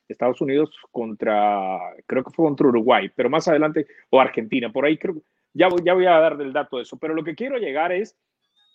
Estados 0.07 0.41
Unidos 0.43 0.71
contra, 0.91 1.79
creo 2.07 2.25
que 2.25 2.31
fue 2.31 2.47
contra 2.47 2.69
Uruguay, 2.69 3.11
pero 3.15 3.31
más 3.31 3.49
adelante, 3.49 3.87
o 4.11 4.21
Argentina, 4.21 4.71
por 4.71 4.85
ahí 4.85 4.97
creo, 4.97 5.17
ya, 5.53 5.69
ya 5.85 5.95
voy 5.95 6.07
a 6.07 6.19
dar 6.19 6.37
del 6.37 6.53
dato 6.53 6.77
de 6.77 6.83
eso, 6.83 6.99
pero 6.99 7.15
lo 7.15 7.25
que 7.25 7.35
quiero 7.35 7.59
llegar 7.59 7.93
es 7.93 8.17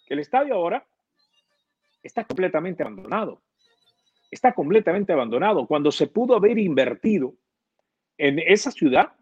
que 0.06 0.14
el 0.14 0.20
estadio 0.20 0.56
ahora 0.56 0.86
está 2.02 2.24
completamente 2.26 2.84
abandonado. 2.84 3.42
Está 4.30 4.54
completamente 4.54 5.14
abandonado. 5.14 5.68
Cuando 5.68 5.92
se 5.92 6.08
pudo 6.08 6.36
haber 6.36 6.58
invertido 6.58 7.36
en 8.18 8.40
esa 8.40 8.72
ciudad, 8.72 9.14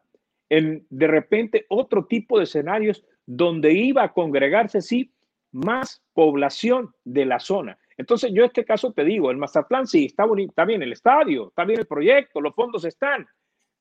en 0.49 0.85
de 0.89 1.07
repente 1.07 1.65
otro 1.69 2.05
tipo 2.05 2.37
de 2.37 2.45
escenarios 2.45 3.05
donde 3.25 3.73
iba 3.73 4.03
a 4.03 4.13
congregarse, 4.13 4.81
sí, 4.81 5.13
más 5.51 6.03
población 6.13 6.93
de 7.03 7.25
la 7.25 7.39
zona. 7.39 7.77
Entonces, 7.97 8.31
yo 8.33 8.43
en 8.43 8.47
este 8.47 8.65
caso 8.65 8.93
te 8.93 9.03
digo, 9.03 9.31
el 9.31 9.37
Mazatlán 9.37 9.85
sí, 9.85 10.05
está, 10.05 10.25
bonito, 10.25 10.51
está 10.51 10.65
bien 10.65 10.81
el 10.81 10.91
estadio, 10.91 11.49
está 11.49 11.65
bien 11.65 11.81
el 11.81 11.85
proyecto, 11.85 12.41
los 12.41 12.55
fondos 12.55 12.83
están, 12.85 13.27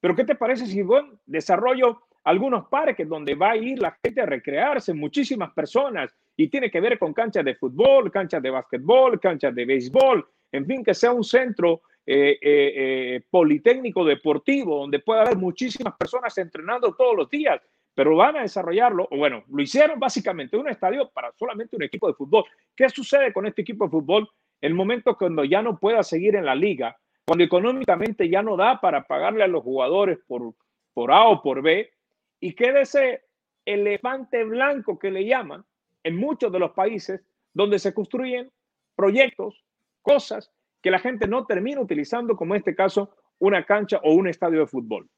pero 0.01 0.15
¿qué 0.15 0.25
te 0.25 0.35
parece 0.35 0.67
si 0.67 0.83
bueno, 0.83 1.21
desarrollo 1.27 2.03
algunos 2.25 2.69
parques 2.69 3.09
donde 3.09 3.35
va 3.35 3.53
a 3.53 3.57
ir 3.57 3.79
la 3.79 3.97
gente 4.03 4.21
a 4.21 4.27
recrearse, 4.27 4.93
muchísimas 4.93 5.53
personas, 5.53 6.15
y 6.37 6.49
tiene 6.49 6.71
que 6.71 6.81
ver 6.81 6.99
con 6.99 7.13
canchas 7.13 7.45
de 7.45 7.55
fútbol, 7.55 8.11
canchas 8.11 8.43
de 8.43 8.51
básquetbol, 8.51 9.21
canchas 9.21 9.55
de 9.55 9.65
béisbol, 9.65 10.27
en 10.53 10.67
fin, 10.67 10.85
que 10.85 10.95
sea 10.95 11.13
un 11.13 11.25
centro 11.25 11.83
eh, 12.07 12.39
eh, 12.41 12.73
eh, 12.75 13.23
politécnico 13.31 14.05
deportivo 14.05 14.79
donde 14.79 14.99
pueda 14.99 15.23
haber 15.23 15.37
muchísimas 15.37 15.95
personas 15.97 16.37
entrenando 16.39 16.95
todos 16.95 17.17
los 17.17 17.31
días, 17.31 17.61
pero 17.95 18.17
van 18.17 18.37
a 18.37 18.43
desarrollarlo, 18.43 19.07
o 19.11 19.17
bueno, 19.17 19.45
lo 19.49 19.63
hicieron 19.63 20.01
básicamente 20.01 20.57
un 20.57 20.69
estadio 20.69 21.11
para 21.11 21.33
solamente 21.33 21.77
un 21.77 21.83
equipo 21.83 22.09
de 22.09 22.15
fútbol. 22.15 22.45
¿Qué 22.75 22.89
sucede 22.89 23.33
con 23.33 23.47
este 23.47 23.63
equipo 23.63 23.85
de 23.85 23.91
fútbol? 23.91 24.29
El 24.61 24.75
momento 24.75 25.17
cuando 25.17 25.45
ya 25.45 25.63
no 25.63 25.79
pueda 25.79 26.03
seguir 26.03 26.37
en 26.37 26.47
la 26.47 26.55
liga, 26.55 26.97
cuando 27.27 27.45
económicamente 27.45 28.29
ya 28.29 28.43
no 28.43 28.57
da 28.57 28.81
para 28.81 29.07
pagarle 29.07 29.45
a 29.45 29.49
los 29.49 29.63
jugadores 29.63 30.19
por, 30.27 30.55
por 30.95 31.13
A 31.13 31.27
o 31.29 31.43
por 31.43 31.63
B, 31.63 31.91
y 32.41 32.55
queda 32.55 32.81
ese 32.81 33.23
elefante 33.65 34.45
blanco 34.45 34.99
que 34.99 35.11
le 35.11 35.27
llaman 35.27 35.65
en 36.03 36.17
muchos 36.17 36.51
de 36.51 36.59
los 36.59 36.73
países 36.73 37.21
donde 37.53 37.79
se 37.79 37.93
construyen 37.93 38.51
proyectos, 38.97 39.63
cosas 40.03 40.51
que 40.83 40.91
la 40.91 40.99
gente 40.99 41.27
no 41.27 41.47
termina 41.47 41.81
utilizando, 41.81 42.37
como 42.37 42.55
en 42.55 42.61
este 42.61 42.75
caso 42.75 43.15
una 43.39 43.65
cancha 43.65 44.01
o 44.03 44.15
un 44.15 44.29
estadio 44.29 44.61
de 44.61 44.67
fútbol. 44.67 45.09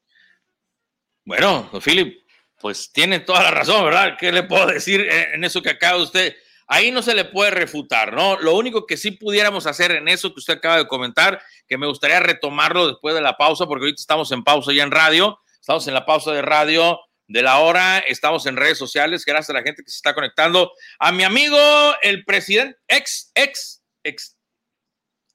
Bueno, 1.25 1.69
Philip, 1.83 2.21
pues 2.59 2.91
tiene 2.91 3.21
toda 3.21 3.43
la 3.43 3.51
razón, 3.51 3.85
¿verdad? 3.85 4.17
¿Qué 4.19 4.31
le 4.31 4.43
puedo 4.43 4.67
decir 4.67 5.07
en 5.09 5.43
eso 5.43 5.61
que 5.61 5.69
acaba 5.69 6.01
usted? 6.01 6.35
Ahí 6.67 6.91
no 6.91 7.01
se 7.01 7.13
le 7.13 7.25
puede 7.25 7.51
refutar, 7.51 8.13
¿no? 8.13 8.39
Lo 8.39 8.55
único 8.55 8.85
que 8.85 8.97
sí 8.97 9.11
pudiéramos 9.11 9.67
hacer 9.67 9.91
en 9.91 10.07
eso 10.07 10.33
que 10.33 10.39
usted 10.39 10.55
acaba 10.55 10.77
de 10.77 10.87
comentar, 10.87 11.41
que 11.67 11.77
me 11.77 11.87
gustaría 11.87 12.19
retomarlo 12.19 12.87
después 12.87 13.15
de 13.15 13.21
la 13.21 13.37
pausa, 13.37 13.65
porque 13.67 13.83
ahorita 13.83 14.01
estamos 14.01 14.31
en 14.31 14.43
pausa 14.43 14.73
ya 14.73 14.83
en 14.83 14.91
radio, 14.91 15.39
estamos 15.59 15.87
en 15.87 15.93
la 15.93 16.05
pausa 16.05 16.31
de 16.33 16.41
radio 16.41 16.99
de 17.27 17.41
la 17.41 17.59
hora, 17.59 17.99
estamos 17.99 18.45
en 18.45 18.57
redes 18.57 18.77
sociales, 18.77 19.25
gracias 19.25 19.49
a 19.49 19.53
la 19.53 19.63
gente 19.63 19.83
que 19.83 19.89
se 19.89 19.97
está 19.97 20.13
conectando. 20.13 20.71
A 20.99 21.11
mi 21.11 21.23
amigo, 21.23 21.57
el 22.01 22.25
presidente, 22.25 22.77
ex, 22.87 23.31
ex, 23.33 23.83
ex, 24.03 24.37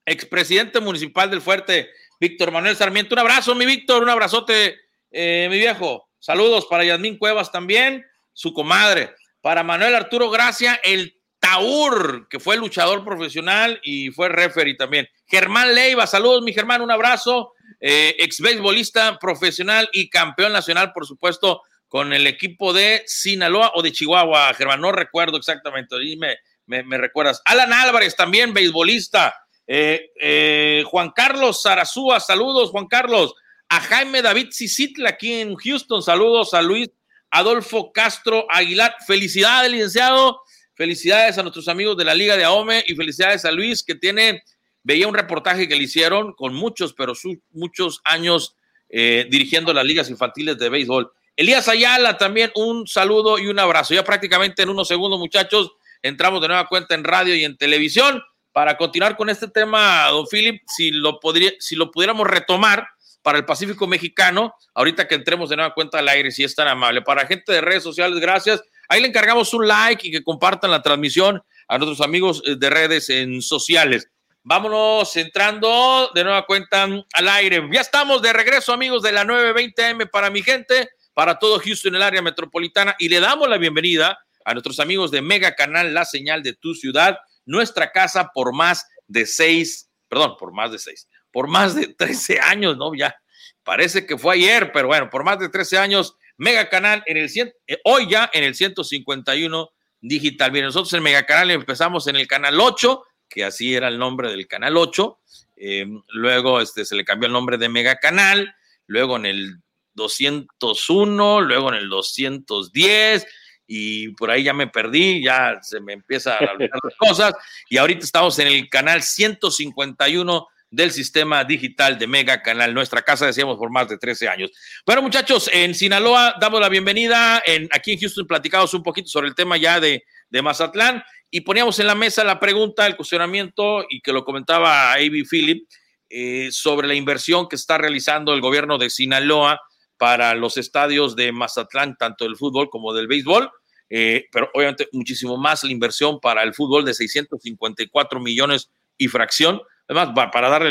expresidente 0.05 0.81
municipal 0.81 1.31
del 1.31 1.41
Fuerte, 1.41 1.91
Víctor 2.21 2.51
Manuel 2.51 2.77
Sarmiento. 2.77 3.15
Un 3.15 3.21
abrazo, 3.21 3.55
mi 3.55 3.67
Víctor, 3.67 4.03
un 4.03 4.11
abrazote, 4.11 4.77
eh, 5.11 5.49
mi 5.51 5.59
viejo. 5.59 6.09
Saludos 6.19 6.67
para 6.67 6.85
Yasmín 6.85 7.17
Cuevas 7.17 7.53
también, 7.53 8.05
su 8.33 8.53
comadre. 8.53 9.15
Para 9.41 9.63
Manuel 9.63 9.95
Arturo 9.95 10.31
Gracia, 10.31 10.81
el 10.83 11.15
Taur, 11.39 12.29
que 12.29 12.41
fue 12.41 12.57
luchador 12.57 13.05
profesional 13.05 13.81
y 13.83 14.11
fue 14.11 14.29
referee 14.29 14.75
también. 14.77 15.09
Germán 15.27 15.75
Leiva, 15.75 16.07
saludos, 16.07 16.43
mi 16.43 16.53
Germán, 16.53 16.83
un 16.83 16.91
abrazo. 16.91 17.53
Eh, 17.81 18.17
ex 18.19 18.41
beisbolista 18.41 19.19
profesional 19.21 19.89
y 19.93 20.11
campeón 20.11 20.53
nacional, 20.53 20.93
por 20.93 21.07
supuesto, 21.07 21.63
con 21.89 22.13
el 22.13 22.27
equipo 22.27 22.73
de 22.73 23.03
Sinaloa 23.07 23.73
o 23.75 23.83
de 23.83 23.93
Chihuahua, 23.93 24.53
Germán, 24.55 24.81
no 24.81 24.93
recuerdo 24.93 25.37
exactamente, 25.39 25.99
dime, 25.99 26.37
me, 26.67 26.83
me 26.83 26.99
recuerdas. 26.99 27.43
Alan 27.45 27.73
Álvarez, 27.73 28.15
también 28.15 28.53
beisbolista. 28.53 29.35
Eh, 29.67 30.13
eh, 30.19 30.83
Juan 30.87 31.11
Carlos 31.11 31.61
Zarazúa, 31.63 32.21
saludos, 32.21 32.71
Juan 32.71 32.87
Carlos. 32.87 33.35
A 33.69 33.81
Jaime 33.81 34.23
David 34.23 34.49
Cicitla 34.51 35.11
aquí 35.11 35.41
en 35.41 35.55
Houston, 35.55 36.03
saludos 36.03 36.55
a 36.55 36.63
Luis 36.63 36.89
Adolfo 37.31 37.93
Castro 37.93 38.47
Aguilar. 38.51 38.95
Felicidades, 39.07 39.71
licenciado. 39.71 40.41
Felicidades 40.75 41.37
a 41.37 41.43
nuestros 41.43 41.69
amigos 41.69 41.97
de 41.97 42.05
la 42.05 42.15
Liga 42.15 42.37
de 42.37 42.45
AOME 42.45 42.85
y 42.87 42.95
felicidades 42.95 43.45
a 43.45 43.51
Luis 43.51 43.83
que 43.83 43.97
tiene, 43.97 44.43
veía 44.85 45.09
un 45.09 45.15
reportaje 45.15 45.67
que 45.67 45.75
le 45.75 45.83
hicieron 45.83 46.35
con 46.35 46.55
muchos, 46.55 46.95
pero 46.95 47.15
muchos 47.51 48.01
años 48.05 48.55
eh, 48.89 49.27
dirigiendo 49.29 49.75
las 49.75 49.85
ligas 49.85 50.09
infantiles 50.09 50.57
de 50.57 50.69
béisbol. 50.69 51.13
Elías 51.39 51.69
Ayala 51.69 52.19
también 52.19 52.51
un 52.57 52.89
saludo 52.89 53.39
y 53.39 53.47
un 53.47 53.61
abrazo. 53.61 53.95
Ya 53.95 54.03
prácticamente 54.03 54.65
en 54.65 54.71
unos 54.71 54.89
segundos, 54.89 55.21
muchachos, 55.21 55.71
entramos 56.03 56.41
de 56.41 56.49
nueva 56.49 56.67
cuenta 56.67 56.97
en 56.97 57.05
radio 57.05 57.33
y 57.37 57.45
en 57.45 57.57
televisión. 57.57 58.21
Para 58.51 58.77
continuar 58.77 59.17
con 59.17 59.31
este 59.31 59.47
tema, 59.47 60.09
don 60.09 60.27
Philip, 60.27 60.61
si 60.67 60.91
lo, 60.91 61.21
podría, 61.21 61.53
si 61.61 61.77
lo 61.77 61.93
pudiéramos 61.93 62.27
retomar 62.27 62.89
para 63.23 63.39
el 63.39 63.45
Pacífico 63.45 63.87
Mexicano, 63.87 64.53
ahorita 64.75 65.07
que 65.07 65.15
entremos 65.15 65.49
de 65.49 65.55
nueva 65.55 65.75
cuenta 65.75 66.01
al 66.01 66.09
aire, 66.09 66.33
si 66.33 66.43
es 66.43 66.57
tan 66.57 66.67
amable. 66.67 67.03
Para 67.03 67.25
gente 67.25 67.53
de 67.53 67.61
redes 67.61 67.85
sociales, 67.85 68.19
gracias. 68.19 68.61
Ahí 68.89 69.01
le 69.01 69.07
encargamos 69.07 69.55
un 69.55 69.69
like 69.69 70.09
y 70.09 70.11
que 70.11 70.25
compartan 70.25 70.73
la 70.73 70.83
transmisión 70.83 71.41
a 71.69 71.79
nuestros 71.79 72.01
amigos 72.01 72.43
eh, 72.47 72.57
de 72.57 72.69
redes 72.69 73.11
en 73.11 73.43
sociales. 73.43 74.11
Vámonos 74.43 75.15
entrando 75.17 76.11
de 76.17 76.25
nueva 76.25 76.45
cuenta 76.47 76.83
al 76.83 77.29
aire. 77.29 77.63
Ya 77.71 77.81
estamos 77.81 78.23
de 78.23 78.33
regreso, 78.33 78.73
amigos 78.73 79.05
de 79.05 79.13
la 79.13 79.23
920M 79.23 80.11
para 80.11 80.31
mi 80.31 80.43
gente, 80.43 80.89
para 81.19 81.37
todo 81.37 81.59
Houston, 81.59 81.97
el 81.97 82.03
área 82.05 82.23
metropolitana, 82.23 82.95
y 82.97 83.09
le 83.09 83.19
damos 83.19 83.49
la 83.49 83.59
bienvenida 83.59 84.25
a 84.45 84.53
nuestros 84.53 84.79
amigos 84.79 85.11
de 85.11 85.21
Mega 85.21 85.57
Canal 85.57 85.93
La 85.93 86.05
Señal 86.05 86.45
de 86.45 86.53
tu 86.53 86.77
ciudad, 86.77 87.19
nuestra 87.45 87.91
casa 87.91 88.31
por 88.33 88.55
más 88.55 88.87
de 89.09 89.27
seis, 89.27 89.91
perdón, 90.07 90.37
por 90.39 90.53
más 90.53 90.71
de 90.71 90.79
seis, 90.79 91.09
por 91.33 91.49
más 91.49 91.75
de 91.75 91.89
13 91.89 92.39
años, 92.39 92.77
¿no? 92.77 92.95
Ya 92.95 93.17
parece 93.65 94.07
que 94.07 94.17
fue 94.17 94.37
ayer, 94.37 94.71
pero 94.71 94.87
bueno, 94.87 95.11
por 95.11 95.25
más 95.25 95.41
de 95.41 95.49
13 95.49 95.79
años 95.79 96.15
Mega 96.37 96.69
Canal 96.69 97.03
en 97.07 97.17
el 97.17 97.29
100, 97.29 97.53
eh, 97.67 97.81
hoy 97.83 98.09
ya 98.09 98.31
en 98.33 98.45
el 98.45 98.55
151 98.55 99.71
digital. 100.01 100.53
Bien, 100.53 100.67
nosotros 100.67 100.93
en 100.93 101.03
Mega 101.03 101.27
Canal 101.27 101.51
empezamos 101.51 102.07
en 102.07 102.15
el 102.15 102.29
canal 102.29 102.61
8, 102.61 103.03
que 103.29 103.45
así 103.45 103.75
era 103.75 103.89
el 103.89 103.99
nombre 103.99 104.31
del 104.31 104.47
canal 104.47 104.77
8. 104.77 105.19
Em, 105.57 106.01
luego 106.11 106.61
este, 106.61 106.85
se 106.85 106.95
le 106.95 107.05
cambió 107.05 107.27
el 107.27 107.33
nombre 107.33 107.59
de 107.59 107.69
Mega 107.69 107.97
Canal. 107.97 108.55
Luego 108.87 109.17
en 109.17 109.27
el 109.27 109.59
201, 109.99 111.43
luego 111.43 111.69
en 111.69 111.75
el 111.75 111.91
210 111.91 113.27
y 113.67 114.09
por 114.15 114.31
ahí 114.31 114.45
ya 114.45 114.55
me 114.55 114.67
perdí, 114.67 115.23
ya 115.23 115.59
se 115.61 115.81
me 115.81 115.93
empieza 115.93 116.33
a 116.33 116.39
hablar 116.39 116.57
las 116.59 116.95
cosas 116.99 117.35
y 117.69 117.77
ahorita 117.77 118.07
estamos 118.07 118.39
en 118.39 118.47
el 118.47 118.71
canal 118.71 119.03
151 119.03 120.47
del 120.71 120.91
sistema 120.91 121.45
digital 121.45 121.99
de 121.99 122.07
Mega 122.07 122.43
Canal, 122.43 122.75
nuestra 122.75 123.03
casa, 123.03 123.27
decíamos, 123.27 123.57
por 123.57 123.71
más 123.71 123.89
de 123.89 123.97
13 123.97 124.29
años. 124.29 124.51
Bueno, 124.87 125.03
muchachos, 125.03 125.51
en 125.53 125.75
Sinaloa 125.75 126.37
damos 126.41 126.61
la 126.61 126.69
bienvenida, 126.69 127.43
en, 127.45 127.69
aquí 127.73 127.93
en 127.93 128.01
Houston 128.01 128.27
platicamos 128.27 128.73
un 128.75 128.83
poquito 128.83 129.09
sobre 129.09 129.29
el 129.29 129.35
tema 129.35 129.57
ya 129.57 129.81
de, 129.81 130.05
de 130.31 130.43
Mazatlán 130.43 131.03
y 131.31 131.43
poníamos 131.43 131.79
en 131.79 131.87
la 131.87 131.95
mesa 131.95 132.25
la 132.25 132.41
pregunta, 132.41 132.87
el 132.87 132.97
cuestionamiento 132.97 133.85
y 133.89 134.01
que 134.01 134.13
lo 134.13 134.25
comentaba 134.25 134.93
Avi 134.93 135.25
Philip 135.25 135.67
eh, 136.11 136.49
sobre 136.53 136.89
la 136.89 136.95
inversión 136.95 137.49
que 137.49 137.57
está 137.57 137.77
realizando 137.77 138.33
el 138.33 138.41
gobierno 138.41 138.79
de 138.79 138.89
Sinaloa 138.89 139.61
para 139.99 140.35
los 140.35 140.57
estadios 140.57 141.17
de 141.17 141.33
Mazatlán, 141.33 141.97
tanto 141.97 142.25
del 142.25 142.37
fútbol 142.37 142.71
como 142.71 142.95
del 142.95 143.09
béisbol. 143.09 143.51
Eh, 143.91 144.27
pero 144.31 144.51
obviamente 144.55 144.89
muchísimo 144.93 145.37
más 145.39 145.65
la 145.65 145.73
inversión 145.73 146.21
para 146.21 146.43
el 146.43 146.55
fútbol 146.55 146.85
de 146.85 146.93
654 146.93 148.21
millones 148.21 148.71
y 148.99 149.09
fracción 149.09 149.63
Además, 149.89 150.29
para 150.31 150.51
darle 150.51 150.69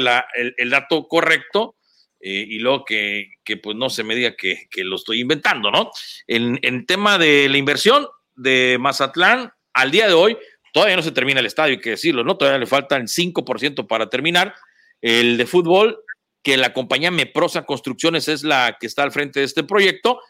el, 0.58 0.70
dato 0.70 1.08
correcto 1.08 1.76
eh, 2.20 2.46
y 2.48 2.60
luego 2.60 2.86
que, 2.86 3.32
pues 3.64 3.76
no 3.76 3.90
se 3.90 4.04
me 4.04 4.16
diga 4.16 4.36
que, 4.36 4.68
lo 4.84 4.96
estoy 4.96 5.22
inventando, 5.22 5.72
¿no? 5.72 5.90
En, 6.28 6.60
en, 6.62 6.86
tema 6.86 7.18
de 7.18 7.50
la 7.50 7.58
inversión 7.58 8.08
de 8.36 8.78
Mazatlán, 8.80 9.52
al 9.74 9.90
día 9.90 10.08
de 10.08 10.14
hoy, 10.14 10.38
todavía 10.72 10.96
no 10.96 11.02
se 11.02 11.12
termina 11.12 11.40
el 11.40 11.48
estadio, 11.48 11.74
hay 11.74 11.82
que 11.82 11.92
decirlo, 11.92 12.24
¿no? 12.24 12.38
Todavía 12.38 12.60
le 12.60 12.68
faltan 12.68 13.02
el 13.02 13.08
5% 13.08 13.88
para 13.88 14.08
terminar. 14.08 14.54
El 15.02 15.38
de 15.38 15.48
fútbol, 15.48 16.00
que 16.48 16.56
la 16.56 16.72
compañía 16.72 17.12
Meprosa 17.12 17.66
Construcciones 17.66 18.30
es 18.30 18.44
la 18.44 18.78
que 18.80 18.88
está 18.88 19.04
al 19.04 19.12
frente 19.12 19.42
de 19.42 19.46
este 19.46 19.66
proyecto, 19.66 20.22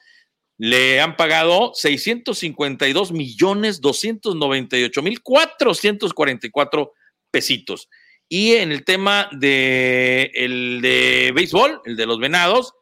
le 0.57 0.99
han 0.99 1.15
pagado 1.15 1.73
652 1.75 3.11
millones 3.11 3.81
298 3.81 5.03
mil 5.03 5.21
444 5.21 6.91
pesitos. 7.29 7.87
Y 8.27 8.53
en 8.53 8.71
el 8.71 8.83
tema 8.83 9.29
de 9.31 10.31
el 10.33 10.81
de 10.81 11.33
béisbol, 11.35 11.81
el 11.85 11.95
de 11.95 12.07
los 12.07 12.17
venados, 12.17 12.73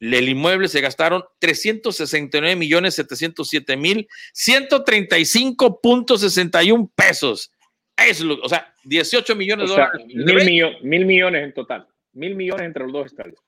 el 0.00 0.26
inmueble 0.26 0.68
se 0.68 0.80
gastaron 0.80 1.24
369 1.40 2.56
millones 2.56 2.94
707 2.94 3.76
mil 3.76 4.08
135.61 4.34 6.90
pesos. 6.96 7.52
Es 7.98 8.22
o 8.22 8.48
sea, 8.48 8.72
18 8.84 9.36
millones 9.36 9.68
de 9.68 9.74
dólares. 9.74 10.06
Mil, 10.82 11.04
millones 11.04 11.44
en 11.44 11.52
total. 11.52 11.86
Mil 12.12 12.34
millones 12.34 12.66
entre 12.66 12.84
los 12.84 12.92
dos 12.92 13.06
estadios. 13.06 13.40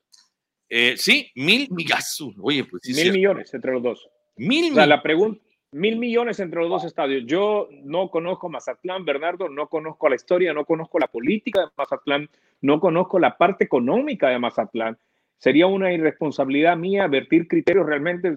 Eh, 0.68 0.96
sí, 0.96 1.30
mil 1.34 1.68
millones. 1.70 2.22
Oye, 2.40 2.64
pues 2.64 2.82
Mil 2.86 3.12
millones 3.12 3.52
entre 3.54 3.72
los 3.72 3.82
dos. 3.82 4.08
Mil 4.36 4.72
o 4.72 4.74
sea, 4.76 4.86
la 4.86 5.02
pregunta, 5.02 5.40
Mil 5.72 5.98
millones 5.98 6.40
entre 6.40 6.60
los 6.60 6.68
dos 6.68 6.84
estadios. 6.84 7.24
Yo 7.26 7.68
no 7.84 8.10
conozco 8.10 8.48
Mazatlán, 8.48 9.04
Bernardo, 9.04 9.48
no 9.48 9.68
conozco 9.68 10.08
la 10.08 10.16
historia, 10.16 10.52
no 10.52 10.64
conozco 10.64 10.98
la 10.98 11.06
política 11.06 11.60
de 11.60 11.66
Mazatlán, 11.76 12.28
no 12.60 12.80
conozco 12.80 13.20
la 13.20 13.36
parte 13.36 13.64
económica 13.64 14.30
de 14.30 14.38
Mazatlán. 14.40 14.98
Sería 15.38 15.68
una 15.68 15.92
irresponsabilidad 15.92 16.76
mía 16.76 17.06
vertir 17.06 17.46
criterios 17.46 17.86
realmente 17.86 18.34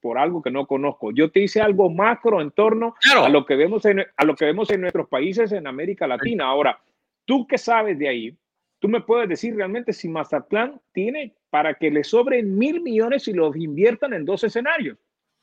por 0.00 0.18
algo 0.18 0.42
que 0.42 0.50
no 0.50 0.66
conozco. 0.66 1.10
Yo 1.10 1.30
te 1.30 1.40
hice 1.40 1.62
algo 1.62 1.88
macro 1.88 2.42
en 2.42 2.50
torno 2.50 2.94
a, 3.14 3.30
lo 3.30 3.46
que 3.46 3.56
vemos 3.56 3.86
en, 3.86 4.04
a 4.14 4.24
lo 4.26 4.36
que 4.36 4.44
vemos 4.44 4.70
en 4.70 4.82
nuestros 4.82 5.08
países 5.08 5.52
en 5.52 5.66
América 5.66 6.06
Latina. 6.06 6.44
Ahora, 6.44 6.78
tú 7.24 7.46
que 7.46 7.56
sabes 7.56 7.98
de 7.98 8.08
ahí, 8.08 8.36
tú 8.84 8.90
me 8.90 9.00
puedes 9.00 9.30
decir 9.30 9.56
realmente 9.56 9.94
si 9.94 10.10
Mazatlán 10.10 10.78
tiene 10.92 11.34
para 11.48 11.72
que 11.72 11.90
le 11.90 12.04
sobren 12.04 12.54
mil 12.58 12.82
millones 12.82 13.26
y 13.28 13.32
los 13.32 13.56
inviertan 13.56 14.12
en 14.12 14.26
dos 14.26 14.44
escenarios. 14.44 14.98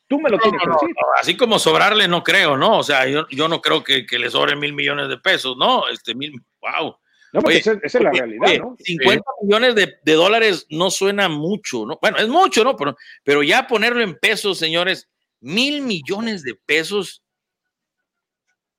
Tú 0.08 0.22
me 0.22 0.30
lo 0.30 0.38
tienes 0.38 0.62
que 0.62 0.70
decir. 0.70 0.96
así 1.20 1.36
como 1.36 1.58
sobrarle, 1.58 2.08
no 2.08 2.22
creo, 2.22 2.56
¿no? 2.56 2.78
O 2.78 2.84
sea, 2.84 3.08
yo, 3.08 3.26
yo 3.32 3.48
no 3.48 3.60
creo 3.60 3.84
que, 3.84 4.06
que, 4.06 4.20
le 4.20 4.30
sobren 4.30 4.60
mil 4.60 4.74
millones 4.74 5.10
de 5.10 5.18
pesos, 5.18 5.58
¿no? 5.58 5.88
Este 5.88 6.14
mil, 6.14 6.34
wow. 6.62 6.96
No, 7.34 7.42
porque 7.42 7.58
esa, 7.58 7.80
es 7.82 7.94
la 7.96 8.12
realidad, 8.12 8.60
¿no? 8.60 8.76
50 8.78 9.26
millones 9.42 9.74
de, 9.74 9.92
de, 10.04 10.14
dólares 10.14 10.68
no 10.70 10.92
suena 10.92 11.28
mucho, 11.28 11.88
¿no? 11.88 11.98
Bueno, 12.00 12.18
es 12.18 12.28
mucho, 12.28 12.64
¿no? 12.64 12.76
Pero, 12.76 12.96
pero 13.24 13.42
ya 13.42 13.66
ponerlo 13.66 14.04
en 14.04 14.20
pesos, 14.20 14.60
señores, 14.60 15.10
mil 15.40 15.82
millones 15.82 16.44
de 16.44 16.54
pesos. 16.64 17.24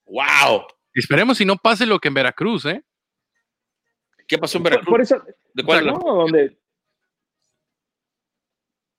¡Wow! 0.04 0.66
Esperemos 0.94 1.38
si 1.38 1.44
no 1.44 1.56
pase 1.56 1.84
lo 1.84 1.98
que 1.98 2.06
en 2.06 2.14
Veracruz, 2.14 2.64
¿eh? 2.66 2.84
¿Qué 4.32 4.38
pasó 4.38 4.56
en 4.56 4.64
Veracruz? 4.64 4.88
Por, 4.88 5.02
eso, 5.02 5.22
¿De 5.52 5.62
cuál? 5.62 5.88
No, 5.88 5.98
donde, 5.98 6.56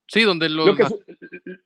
Sí, 0.05 0.21
donde 0.21 0.47
lo, 0.47 0.75
que, 0.75 0.83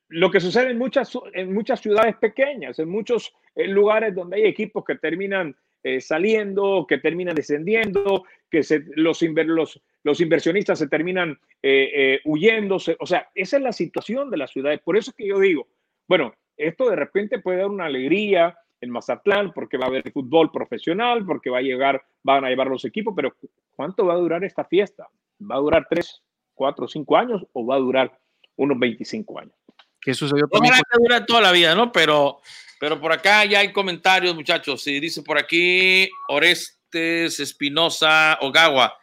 lo 0.08 0.30
que 0.30 0.40
sucede 0.40 0.70
en 0.70 0.78
muchas, 0.78 1.12
en 1.34 1.52
muchas 1.52 1.82
ciudades 1.82 2.16
pequeñas, 2.16 2.78
en 2.78 2.88
muchos 2.88 3.34
eh, 3.54 3.68
lugares 3.68 4.14
donde 4.14 4.38
hay 4.38 4.44
equipos 4.44 4.86
que 4.86 4.94
terminan 4.94 5.54
eh, 5.82 6.00
saliendo, 6.00 6.86
que 6.88 6.96
terminan 6.96 7.34
descendiendo, 7.34 8.24
que 8.50 8.62
se, 8.62 8.84
los, 8.96 9.20
los, 9.20 9.82
los 10.02 10.20
inversionistas 10.22 10.78
se 10.78 10.88
terminan 10.88 11.38
eh, 11.62 12.20
huyéndose. 12.24 12.96
O 13.00 13.06
sea, 13.06 13.28
esa 13.34 13.58
es 13.58 13.62
la 13.62 13.72
situación 13.72 14.30
de 14.30 14.38
las 14.38 14.50
ciudades. 14.50 14.80
Por 14.80 14.96
eso 14.96 15.10
es 15.10 15.16
que 15.18 15.26
yo 15.26 15.38
digo, 15.38 15.68
bueno, 16.08 16.32
esto 16.56 16.88
de 16.88 16.96
repente 16.96 17.40
puede 17.40 17.58
dar 17.58 17.66
una 17.66 17.84
alegría 17.84 18.56
en 18.80 18.90
Mazatlán 18.90 19.52
porque 19.52 19.76
va 19.76 19.86
a 19.86 19.88
haber 19.88 20.10
fútbol 20.12 20.50
profesional, 20.50 21.24
porque 21.24 21.50
va 21.50 21.58
a 21.58 21.62
llegar, 21.62 22.02
van 22.22 22.44
a 22.44 22.48
llevar 22.48 22.68
los 22.68 22.84
equipos, 22.84 23.12
pero 23.16 23.34
¿cuánto 23.74 24.06
va 24.06 24.14
a 24.14 24.18
durar 24.18 24.44
esta 24.44 24.64
fiesta? 24.64 25.08
¿Va 25.40 25.56
a 25.56 25.60
durar 25.60 25.86
tres, 25.88 26.22
cuatro, 26.54 26.88
cinco 26.88 27.16
años 27.16 27.46
o 27.52 27.64
va 27.64 27.76
a 27.76 27.78
durar 27.78 28.18
unos 28.58 28.78
25 28.78 29.38
años. 29.38 29.54
Que 30.00 30.12
sucedió 30.12 30.46
también. 30.48 30.74
que 30.74 30.98
dura 30.98 31.24
toda 31.24 31.40
la 31.40 31.52
vida, 31.52 31.74
¿no? 31.74 31.90
Pero, 31.90 32.40
pero 32.78 33.00
por 33.00 33.12
acá 33.12 33.44
ya 33.44 33.60
hay 33.60 33.72
comentarios, 33.72 34.34
muchachos. 34.34 34.82
Sí, 34.82 35.00
dice 35.00 35.22
por 35.22 35.38
aquí 35.38 36.08
Orestes 36.28 37.40
Espinosa 37.40 38.38
Ogawa. 38.40 38.94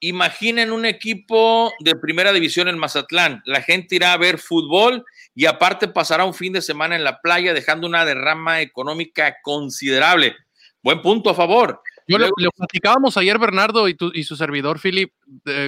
Imaginen 0.00 0.72
un 0.72 0.84
equipo 0.84 1.72
de 1.80 1.94
primera 1.96 2.32
división 2.32 2.68
en 2.68 2.78
Mazatlán. 2.78 3.42
La 3.44 3.62
gente 3.62 3.96
irá 3.96 4.12
a 4.12 4.16
ver 4.16 4.38
fútbol 4.38 5.04
y 5.34 5.46
aparte 5.46 5.88
pasará 5.88 6.24
un 6.24 6.34
fin 6.34 6.52
de 6.52 6.62
semana 6.62 6.96
en 6.96 7.04
la 7.04 7.20
playa 7.20 7.52
dejando 7.52 7.86
una 7.86 8.04
derrama 8.04 8.60
económica 8.60 9.36
considerable. 9.42 10.36
Buen 10.82 11.02
punto 11.02 11.30
a 11.30 11.34
favor. 11.34 11.80
Yo 12.06 12.16
lo, 12.16 12.30
platicábamos 12.56 13.16
ayer, 13.18 13.38
Bernardo, 13.38 13.86
y, 13.86 13.96
y 14.14 14.24
su 14.24 14.34
servidor, 14.34 14.80
Philip, 14.80 15.12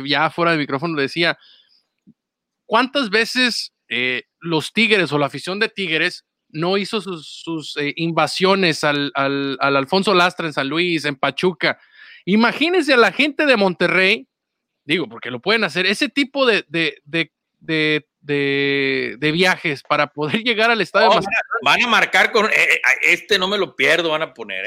ya 0.07 0.31
fuera 0.31 0.53
del 0.53 0.61
micrófono, 0.61 0.99
decía, 0.99 1.37
¿Cuántas 2.70 3.11
veces 3.11 3.74
eh, 3.89 4.22
los 4.39 4.72
Tigres 4.72 5.11
o 5.11 5.18
la 5.18 5.26
afición 5.26 5.59
de 5.59 5.68
Tigres 5.68 6.24
no 6.51 6.76
hizo 6.76 7.01
sus, 7.01 7.76
eh, 7.76 7.93
invasiones 7.97 8.85
al, 8.85 9.11
Alfonso 9.59 10.14
Lastra 10.14 10.47
en 10.47 10.53
San 10.53 10.68
Luis, 10.68 11.05
en 11.05 11.16
Pachuca? 11.16 11.81
Imagínense 12.25 12.93
a 12.93 12.97
la 12.97 13.12
gente 13.12 13.47
de 13.47 13.57
Monterrey, 13.57 14.29
digo, 14.85 15.09
porque 15.09 15.31
lo 15.31 15.41
pueden 15.41 15.64
hacer, 15.64 15.87
ese 15.87 16.09
tipo 16.09 16.47
de, 16.47 16.64
de, 16.68 17.33
viajes 19.33 19.83
para 19.83 20.09
poder 20.09 20.43
llegar 20.45 20.71
al 20.71 20.81
estadio. 20.81 21.21
van, 21.62 21.83
a, 21.83 21.87
marcar 21.87 22.33
con 22.33 22.47
eh, 22.47 22.81
este 23.03 23.39
no 23.39 23.49
me 23.49 23.59
lo 23.59 23.75
pierdo, 23.77 24.11
van 24.11 24.23
a 24.23 24.35
poner, 24.35 24.64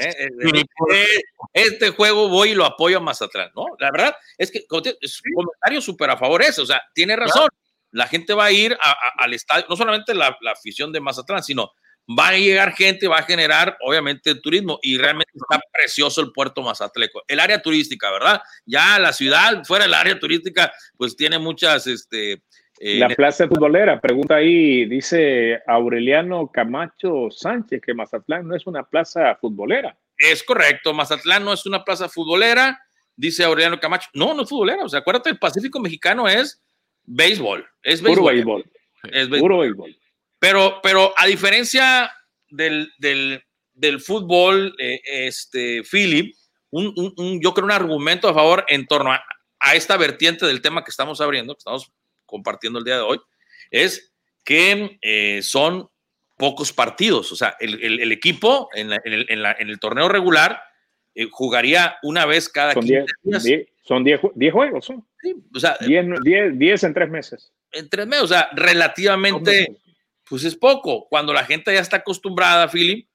este, 1.52 1.90
juego 1.90 2.28
voy 2.28 2.50
y 2.50 2.54
lo 2.54 2.64
apoyo 2.64 2.98
a 2.98 3.00
Mazatlán, 3.00 3.50
¿no? 3.54 3.66
La 3.78 3.90
verdad 3.90 4.14
es 4.38 4.50
que 4.50 4.58
es 5.00 5.22
un 5.24 5.34
comentario 5.34 5.80
súper 5.80 6.10
a 6.10 6.16
favor 6.16 6.42
eso, 6.42 6.62
o 6.62 6.66
sea, 6.66 6.82
tiene 6.94 7.16
razón 7.16 7.48
la 7.94 8.08
gente 8.08 8.34
va 8.34 8.46
a 8.46 8.52
ir 8.52 8.76
al 9.18 9.34
estadio, 9.34 9.66
no 9.68 9.76
solamente 9.76 10.14
la, 10.14 10.36
afición 10.52 10.92
de 10.92 11.00
Mazatlán, 11.00 11.44
sino 11.44 11.70
va 12.08 12.28
a 12.28 12.36
llegar 12.36 12.72
gente, 12.72 13.08
va 13.08 13.18
a 13.18 13.22
generar 13.22 13.76
obviamente 13.80 14.34
turismo 14.34 14.78
y 14.82 14.98
realmente 14.98 15.32
está 15.34 15.60
precioso 15.72 16.20
el 16.20 16.32
puerto 16.32 16.62
Mazatleco. 16.62 17.22
El 17.28 17.40
área 17.40 17.62
turística, 17.62 18.10
¿verdad? 18.10 18.42
Ya 18.66 18.98
la 18.98 19.12
ciudad, 19.12 19.64
fuera 19.64 19.84
del 19.84 19.94
área 19.94 20.18
turística, 20.18 20.72
pues 20.96 21.16
tiene 21.16 21.38
muchas, 21.38 21.86
este... 21.86 22.42
Eh, 22.80 22.98
la 22.98 23.08
plaza 23.08 23.46
futbolera, 23.46 24.00
pregunta 24.00 24.34
ahí, 24.34 24.84
dice 24.86 25.62
Aureliano 25.66 26.50
Camacho 26.50 27.30
Sánchez 27.30 27.80
que 27.80 27.94
Mazatlán 27.94 28.48
no 28.48 28.56
es 28.56 28.66
una 28.66 28.82
plaza 28.82 29.36
futbolera. 29.36 29.96
Es 30.18 30.42
correcto, 30.42 30.92
Mazatlán 30.92 31.44
no 31.44 31.52
es 31.52 31.64
una 31.66 31.84
plaza 31.84 32.08
futbolera, 32.08 32.80
dice 33.14 33.44
Aureliano 33.44 33.78
Camacho. 33.78 34.08
No, 34.12 34.34
no 34.34 34.42
es 34.42 34.48
futbolera, 34.48 34.82
o 34.82 34.88
sea, 34.88 35.00
acuérdate, 35.00 35.30
el 35.30 35.38
Pacífico 35.38 35.78
Mexicano 35.78 36.28
es 36.28 36.60
béisbol. 37.04 37.64
Es 37.82 38.02
béisbol. 38.02 38.64
Es 39.04 39.28
Puro 39.28 39.58
béisbol. 39.58 39.96
Pero, 40.44 40.80
pero 40.82 41.14
a 41.16 41.26
diferencia 41.26 42.12
del, 42.50 42.92
del, 42.98 44.00
fútbol, 44.00 44.74
eh, 44.78 45.00
este, 45.06 45.82
Philip, 45.90 46.34
un, 46.68 46.92
un, 47.16 47.40
yo 47.40 47.54
creo 47.54 47.64
un 47.64 47.72
argumento 47.72 48.28
a 48.28 48.34
favor 48.34 48.62
en 48.68 48.86
torno 48.86 49.10
a, 49.10 49.24
esta 49.72 49.96
vertiente 49.96 50.44
del 50.44 50.60
tema 50.60 50.84
que 50.84 50.90
estamos 50.90 51.22
abriendo, 51.22 51.54
que 51.54 51.60
estamos 51.60 51.90
compartiendo 52.26 52.78
el 52.78 52.84
día 52.84 52.96
de 52.96 53.00
hoy, 53.00 53.20
es 53.70 54.12
que 54.44 54.98
eh, 55.00 55.40
son 55.40 55.88
pocos 56.36 56.74
partidos. 56.74 57.32
O 57.32 57.36
sea, 57.36 57.56
el, 57.58 58.12
equipo 58.12 58.68
en, 58.74 58.92
el, 58.92 59.24
en, 59.30 59.70
el, 59.70 59.80
torneo 59.80 60.10
regular 60.10 60.60
eh, 61.14 61.26
jugaría 61.30 61.96
una 62.02 62.26
vez 62.26 62.50
cada 62.50 62.74
15 62.74 63.06
días. 63.22 63.62
Son 63.82 64.04
10 64.04 64.20
juegos, 64.52 64.84
son. 64.84 65.06
Sí, 65.22 65.34
o 65.54 65.58
sea, 65.58 65.78
10 65.80 66.84
en 66.84 66.92
tres 66.92 67.08
meses. 67.08 67.50
En 67.72 67.88
tres 67.88 68.06
meses, 68.06 68.24
o 68.24 68.28
sea, 68.28 68.50
relativamente, 68.54 69.78
pues 70.34 70.42
es 70.42 70.56
poco. 70.56 71.06
Cuando 71.08 71.32
la 71.32 71.44
gente 71.44 71.72
ya 71.72 71.78
está 71.78 71.98
acostumbrada, 71.98 72.68
Philip, 72.68 73.06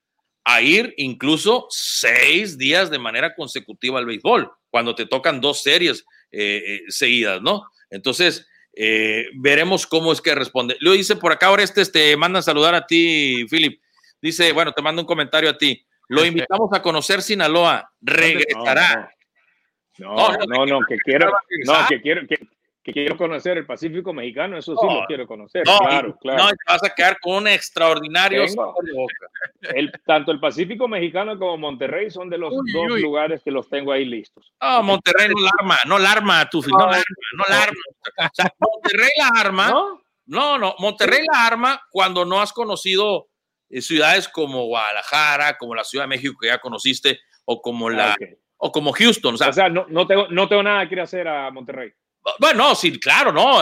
a 0.46 0.62
ir 0.62 0.94
incluso 0.96 1.68
seis 1.70 2.58
días 2.58 2.90
de 2.90 2.98
manera 2.98 3.36
consecutiva 3.36 4.00
al 4.00 4.06
béisbol, 4.06 4.50
cuando 4.70 4.96
te 4.96 5.06
tocan 5.06 5.42
dos 5.42 5.62
series 5.62 6.06
eh, 6.32 6.64
eh, 6.66 6.82
seguidas, 6.88 7.42
¿no? 7.42 7.66
Entonces, 7.90 8.48
eh, 8.74 9.26
veremos 9.34 9.86
cómo 9.86 10.14
es 10.14 10.22
que 10.22 10.34
responde. 10.34 10.78
Lo 10.80 10.94
dice 10.94 11.18
por 11.18 11.34
acá, 11.34 11.48
ahora 11.48 11.62
este, 11.62 11.84
te 11.88 12.16
mandan 12.16 12.42
saludar 12.42 12.74
a 12.74 12.88
ti, 12.88 13.46
Philip. 13.50 13.82
Dice, 14.22 14.54
bueno, 14.54 14.72
te 14.72 14.82
mando 14.82 15.02
un 15.02 15.06
comentario 15.06 15.50
a 15.50 15.58
ti. 15.58 15.86
Lo 16.08 16.26
invitamos 16.26 16.70
a 16.72 16.82
conocer 16.82 17.22
Sinaloa. 17.22 17.92
Regresará. 18.00 19.14
No, 19.98 20.38
no, 20.48 20.66
no, 20.66 20.80
que 20.88 20.96
quiero, 21.04 21.34
no, 21.66 21.74
que 21.90 22.02
quiero, 22.02 22.26
que, 22.26 22.38
quiero 22.84 23.18
conocer 23.18 23.58
el 23.58 23.66
Pacífico 23.66 24.14
Mexicano, 24.14 24.58
eso 24.58 24.76
sí 24.76 24.86
lo 24.86 25.06
quiero 25.06 25.28
conocer, 25.28 25.64
claro, 25.64 26.18
claro. 26.20 26.44
No, 26.44 26.50
te 26.50 26.56
vas 26.68 26.84
a 26.84 26.94
quedar 26.94 27.20
con 27.20 27.36
un 27.36 27.48
extraordinario. 27.48 28.44
el, 29.62 29.92
tanto 30.06 30.32
el 30.32 30.40
Pacífico 30.40 30.88
Mexicano 30.88 31.38
como 31.38 31.58
Monterrey 31.58 32.10
son 32.10 32.30
de 32.30 32.38
los 32.38 32.54
dos 32.74 33.00
lugares 33.00 33.42
que 33.44 33.52
los 33.52 33.70
tengo 33.70 33.92
ahí 33.92 34.06
listos. 34.06 34.54
Ah, 34.60 34.82
Monterrey 34.82 35.28
no 35.30 35.42
la 35.42 35.52
arma, 35.60 35.78
no 35.86 36.00
la 36.00 36.12
arma, 36.12 36.50
tu 36.50 36.62
no 36.62 36.78
la 36.78 36.86
arma, 36.86 37.04
no 37.38 37.44
la 37.48 37.64
arma. 37.64 37.82
O 38.18 38.30
sea, 38.34 38.54
Monterrey 38.60 39.10
la 39.18 39.40
arma. 39.40 39.70
¿No? 40.26 40.58
no, 40.58 40.76
Monterrey 40.80 41.26
la 41.32 41.48
arma 41.48 41.82
cuando 41.92 42.24
no 42.24 42.40
has 42.40 42.54
conocido 42.54 43.30
eh, 43.70 43.82
ciudades 43.82 44.28
como 44.28 44.66
Guadalajara, 44.66 45.58
como 45.58 45.76
la 45.76 45.84
Ciudad 45.84 46.06
de 46.06 46.10
México 46.10 46.36
que 46.40 46.48
ya 46.48 46.60
conociste, 46.60 47.20
o 47.46 47.62
como 47.62 47.90
la, 47.90 48.16
o 48.58 48.72
como 48.72 48.94
Houston. 48.94 49.36
O 49.36 49.54
sea, 49.54 49.70
no, 49.70 49.86
no, 49.90 50.06
tengo, 50.06 50.28
no 50.30 50.48
tengo 50.48 50.64
nada 50.64 50.88
que 50.88 50.96
ir 50.96 51.02
a 51.02 51.04
hacer 51.04 51.28
a 51.28 51.50
Monterrey. 51.52 51.92
Bueno, 52.40 52.76
sí, 52.76 53.00
claro, 53.00 53.32
no. 53.32 53.62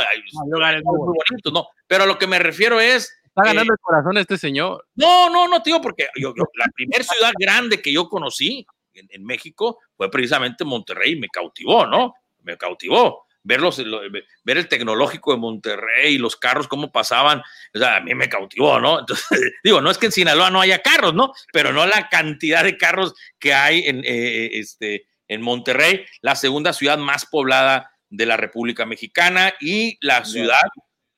no. 1.51 1.67
Pero 1.87 2.03
a 2.03 2.07
lo 2.07 2.17
que 2.17 2.27
me 2.27 2.39
refiero 2.39 2.79
es. 2.79 3.13
Está 3.25 3.53
ganando 3.53 3.73
el 3.73 3.79
corazón 3.79 4.17
este 4.17 4.37
señor. 4.37 4.87
No, 4.95 5.29
no, 5.29 5.47
no, 5.47 5.61
tío, 5.61 5.79
porque 5.79 6.07
yo, 6.15 6.33
la 6.35 6.65
primera 6.73 7.03
ciudad 7.03 7.31
grande 7.39 7.81
que 7.81 7.93
yo 7.93 8.09
conocí 8.09 8.65
en, 8.93 9.07
en, 9.11 9.23
México 9.23 9.79
fue 9.95 10.09
precisamente 10.09 10.65
Monterrey. 10.65 11.15
Me 11.17 11.27
cautivó, 11.27 11.85
¿no? 11.85 12.15
Me 12.41 12.57
cautivó 12.57 13.27
ver 13.47 14.57
el 14.57 14.67
tecnológico 14.67 15.31
de 15.31 15.37
Monterrey, 15.37 16.17
los 16.17 16.35
carros, 16.35 16.67
cómo 16.67 16.91
pasaban, 16.91 17.41
o 17.73 17.79
sea, 17.79 17.97
a 17.97 17.99
mí 18.01 18.13
me 18.13 18.27
cautivó, 18.27 18.79
¿no? 18.79 18.99
Entonces, 19.07 19.53
digo, 19.63 19.81
no 19.81 19.89
es 19.89 19.97
que 19.97 20.07
en 20.07 20.11
Sinaloa 20.11 20.49
no 20.51 20.61
haya 20.61 20.81
carros, 20.81 21.13
¿no? 21.13 21.31
Pero 21.53 21.71
no 21.71 21.85
la 21.85 22.09
cantidad 22.09 22.63
de 22.63 22.77
carros 22.77 23.13
que 23.39 23.53
hay 23.53 23.83
en, 23.85 24.03
eh, 24.03 24.49
este, 24.53 25.07
en 25.27 25.41
Monterrey, 25.41 26.05
la 26.21 26.35
segunda 26.35 26.73
ciudad 26.73 26.97
más 26.97 27.25
poblada 27.25 27.91
de 28.09 28.25
la 28.25 28.37
República 28.37 28.85
Mexicana 28.85 29.53
y 29.59 29.97
la 30.01 30.25
ciudad 30.25 30.61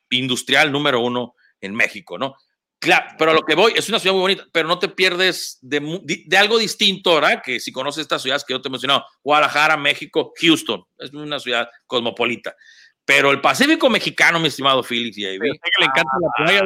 industrial 0.09 0.71
número 0.71 1.01
uno 1.01 1.35
en 1.61 1.75
México, 1.75 2.17
¿no? 2.17 2.35
Claro, 2.79 3.07
pero 3.17 3.33
lo 3.33 3.41
que 3.41 3.55
voy 3.55 3.73
es 3.75 3.89
una 3.89 3.99
ciudad 3.99 4.13
muy 4.13 4.21
bonita, 4.21 4.45
pero 4.53 4.67
no 4.67 4.79
te 4.79 4.87
pierdes 4.87 5.59
de, 5.61 6.01
de, 6.25 6.37
algo 6.37 6.57
distinto, 6.57 7.15
¿verdad? 7.15 7.41
Que 7.43 7.59
si 7.59 7.73
conoces 7.73 8.03
estas 8.03 8.21
ciudades 8.21 8.45
que 8.45 8.53
yo 8.53 8.61
te 8.61 8.69
he 8.69 8.71
mencionado, 8.71 9.05
Guadalajara, 9.21 9.75
México, 9.75 10.31
Houston, 10.39 10.85
es 10.97 11.11
una 11.11 11.39
ciudad 11.39 11.69
cosmopolita. 11.85 12.55
Pero 13.03 13.31
el 13.31 13.41
Pacífico 13.41 13.89
mexicano, 13.89 14.39
mi 14.39 14.47
estimado 14.47 14.81
Félix 14.81 15.17
y 15.17 15.25
Ivy, 15.25 15.49
le 15.49 15.85
encanta 15.85 16.17
la 16.21 16.45
playa, 16.45 16.63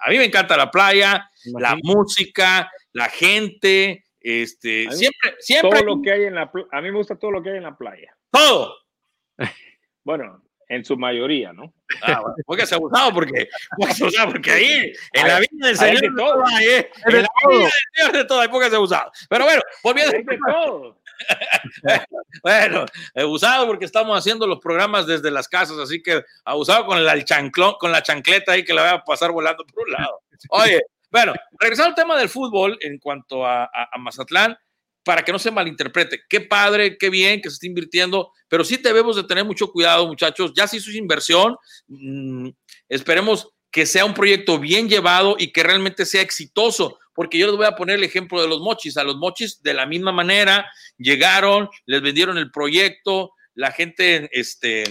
A 0.00 0.10
mí 0.10 0.18
me 0.18 0.24
encanta 0.24 0.56
la 0.56 0.70
playa, 0.72 1.30
la 1.56 1.76
música, 1.80 2.68
la 2.92 3.08
gente, 3.08 4.06
este, 4.18 4.90
siempre, 4.90 5.36
siempre. 5.38 5.78
Todo 5.82 5.96
lo 5.96 6.02
que 6.02 6.10
hay 6.10 6.24
en 6.24 6.34
la, 6.34 6.50
a 6.72 6.80
mí 6.80 6.90
me 6.90 6.96
gusta 6.96 7.16
todo 7.16 7.30
lo 7.30 7.44
que 7.44 7.50
hay 7.50 7.58
en 7.58 7.62
la 7.62 7.76
playa. 7.76 8.16
Todo. 8.32 8.74
Bueno, 10.04 10.40
en 10.68 10.84
su 10.84 10.96
mayoría, 10.96 11.52
¿no? 11.52 11.74
Ah, 12.02 12.20
bueno, 12.20 12.36
póngase 12.44 12.76
abusado 12.76 13.12
porque, 13.12 13.48
porque 14.32 14.50
ahí, 14.52 14.92
en 15.12 15.28
la 15.28 15.40
vida 15.40 15.66
del 15.66 15.76
Señor, 15.76 16.00
de 16.00 16.10
todo, 16.16 16.46
hay, 16.46 16.64
¿eh? 16.64 16.90
en 17.06 17.12
la 17.12 17.18
vida 17.18 17.58
del 17.58 17.70
Señor 17.92 18.12
de 18.12 18.24
todo, 18.24 18.40
hay 18.40 18.48
póngase 18.48 18.76
abusado. 18.76 19.10
Pero 19.28 19.44
bueno, 19.44 19.62
volviendo 19.82 20.12
de 20.12 20.38
todo. 20.46 21.00
bueno, 22.42 22.84
abusado 23.14 23.66
porque 23.66 23.84
estamos 23.84 24.18
haciendo 24.18 24.46
los 24.46 24.60
programas 24.60 25.06
desde 25.06 25.30
las 25.30 25.48
casas, 25.48 25.78
así 25.78 26.02
que 26.02 26.24
abusado 26.44 26.86
con 26.86 26.98
el 26.98 27.24
chanclón, 27.24 27.74
con 27.78 27.90
la 27.90 28.02
chancleta 28.02 28.52
ahí 28.52 28.64
que 28.64 28.74
la 28.74 28.82
va 28.82 28.90
a 28.92 29.04
pasar 29.04 29.32
volando 29.32 29.64
por 29.66 29.86
un 29.86 29.92
lado. 29.92 30.22
Oye, 30.50 30.80
bueno, 31.10 31.32
regresando 31.58 31.90
al 31.90 31.94
tema 31.94 32.18
del 32.18 32.28
fútbol 32.28 32.76
en 32.80 32.98
cuanto 32.98 33.46
a, 33.46 33.64
a, 33.64 33.98
Mazatlán, 33.98 34.58
para 35.06 35.22
que 35.22 35.30
no 35.30 35.38
se 35.38 35.52
malinterprete. 35.52 36.24
Qué 36.28 36.40
padre, 36.40 36.98
qué 36.98 37.10
bien 37.10 37.40
que 37.40 37.48
se 37.48 37.54
esté 37.54 37.68
invirtiendo, 37.68 38.32
pero 38.48 38.64
sí 38.64 38.76
debemos 38.76 39.14
de 39.14 39.22
tener 39.22 39.44
mucho 39.44 39.70
cuidado, 39.70 40.04
muchachos. 40.08 40.50
Ya 40.52 40.66
se 40.66 40.78
hizo 40.78 40.90
inversión. 40.90 41.56
Mm, 41.86 42.48
esperemos 42.88 43.50
que 43.70 43.86
sea 43.86 44.04
un 44.04 44.14
proyecto 44.14 44.58
bien 44.58 44.88
llevado 44.88 45.36
y 45.38 45.52
que 45.52 45.62
realmente 45.62 46.06
sea 46.06 46.22
exitoso, 46.22 46.98
porque 47.14 47.38
yo 47.38 47.46
les 47.46 47.54
voy 47.54 47.66
a 47.66 47.76
poner 47.76 47.98
el 47.98 48.02
ejemplo 48.02 48.42
de 48.42 48.48
los 48.48 48.58
mochis. 48.58 48.96
A 48.96 49.04
los 49.04 49.14
mochis, 49.14 49.62
de 49.62 49.74
la 49.74 49.86
misma 49.86 50.10
manera, 50.10 50.68
llegaron, 50.98 51.68
les 51.84 52.02
vendieron 52.02 52.36
el 52.36 52.50
proyecto, 52.50 53.30
la 53.54 53.70
gente 53.70 54.28
este, 54.32 54.82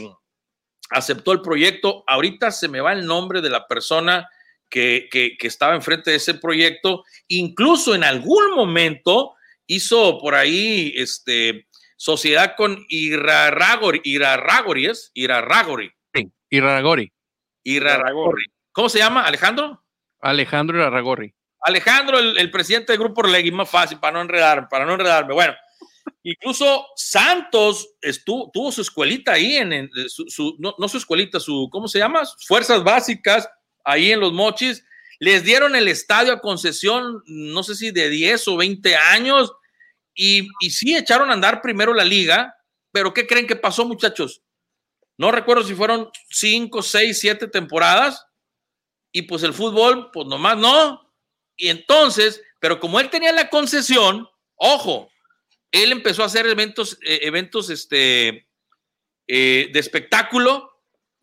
aceptó 0.92 1.34
el 1.34 1.42
proyecto. 1.42 2.06
Ahorita 2.08 2.52
se 2.52 2.70
me 2.70 2.80
va 2.80 2.94
el 2.94 3.06
nombre 3.06 3.42
de 3.42 3.50
la 3.50 3.68
persona 3.68 4.30
que, 4.70 5.10
que, 5.12 5.36
que 5.38 5.48
estaba 5.48 5.76
enfrente 5.76 6.12
de 6.12 6.18
ese 6.18 6.36
proyecto. 6.36 7.04
Incluso 7.28 7.94
en 7.94 8.06
algún 8.06 8.56
momento 8.56 9.35
hizo 9.68 10.20
por 10.20 10.36
ahí 10.36 10.94
este, 10.96 11.68
sociedad 11.98 12.56
con 12.56 12.86
Irarragori, 12.90 14.02
Irarragori 14.04 14.88
es, 14.88 15.12
Irarragori. 15.14 15.92
Sí, 16.14 16.32
Irarragori. 16.50 17.12
Irarragori. 17.64 18.46
¿Cómo 18.72 18.90
se 18.90 19.00
llama? 19.00 19.26
¿Alejandro? 19.26 19.84
Alejandro 20.22 20.78
Irarragori. 20.78 21.34
Alejandro, 21.62 22.20
el, 22.20 22.52
presidente 22.52 22.94
del 22.94 23.00
grupo 23.00 23.22
Orlegui, 23.22 23.52
más 23.52 23.70
fácil, 23.70 23.98
para 24.00 24.14
no 24.14 24.22
enredar, 24.22 24.70
para 24.70 24.86
no 24.86 24.94
enredarme. 24.94 25.34
Bueno, 25.34 25.56
incluso 26.22 26.86
Santos 26.96 27.96
estuvo, 28.02 28.52
tuvo 28.54 28.72
su 28.72 28.82
escuelita 28.82 29.32
ahí, 29.32 29.56
en, 29.56 29.90
su, 30.08 30.56
no, 30.60 30.76
no, 30.78 30.88
su 30.88 30.98
escuelita, 30.98 31.40
su, 31.40 31.68
¿cómo 31.72 31.88
se 31.88 31.98
llama? 31.98 32.22
fuerzas 32.46 32.84
básicas, 32.84 33.50
ahí 33.84 34.12
en 34.12 34.20
los 34.20 34.32
mochis, 34.32 34.85
les 35.20 35.44
dieron 35.44 35.76
el 35.76 35.88
estadio 35.88 36.34
a 36.34 36.42
concesión, 36.42 37.24
no 37.26 37.64
sé 37.64 37.76
si 37.76 37.92
de 37.92 38.10
10 38.10 38.48
o 38.50 38.58
20 38.58 38.96
años, 38.96 39.54
y, 40.14 40.48
sí 40.70 40.96
echaron 40.96 41.30
a 41.30 41.34
andar 41.34 41.62
primero 41.62 41.94
la 41.94 42.06
liga, 42.06 42.56
pero 42.92 43.14
¿qué 43.14 43.28
creen 43.28 43.48
que 43.48 43.56
pasó, 43.56 43.86
muchachos? 43.86 44.42
No 45.18 45.32
recuerdo 45.32 45.64
si 45.64 45.76
fueron 45.76 46.10
5, 46.30 46.82
6, 46.82 47.20
7 47.20 47.48
temporadas, 47.48 48.26
y 49.12 49.24
pues 49.24 49.44
el 49.44 49.54
fútbol, 49.54 50.12
pues 50.12 50.28
nomás 50.28 50.58
no. 50.58 51.14
Y 51.56 51.70
entonces, 51.70 52.42
pero 52.60 52.80
como 52.80 53.00
él 53.00 53.10
tenía 53.10 53.32
la 53.32 53.50
concesión, 53.50 54.28
ojo, 54.56 55.10
él 55.72 55.92
empezó 55.92 56.24
a 56.24 56.26
hacer 56.26 56.46
eventos, 56.48 56.98
eh, 57.02 57.20
eventos 57.24 57.70
este, 57.70 58.48
eh, 59.28 59.70
de 59.72 59.80
espectáculo, 59.80 60.75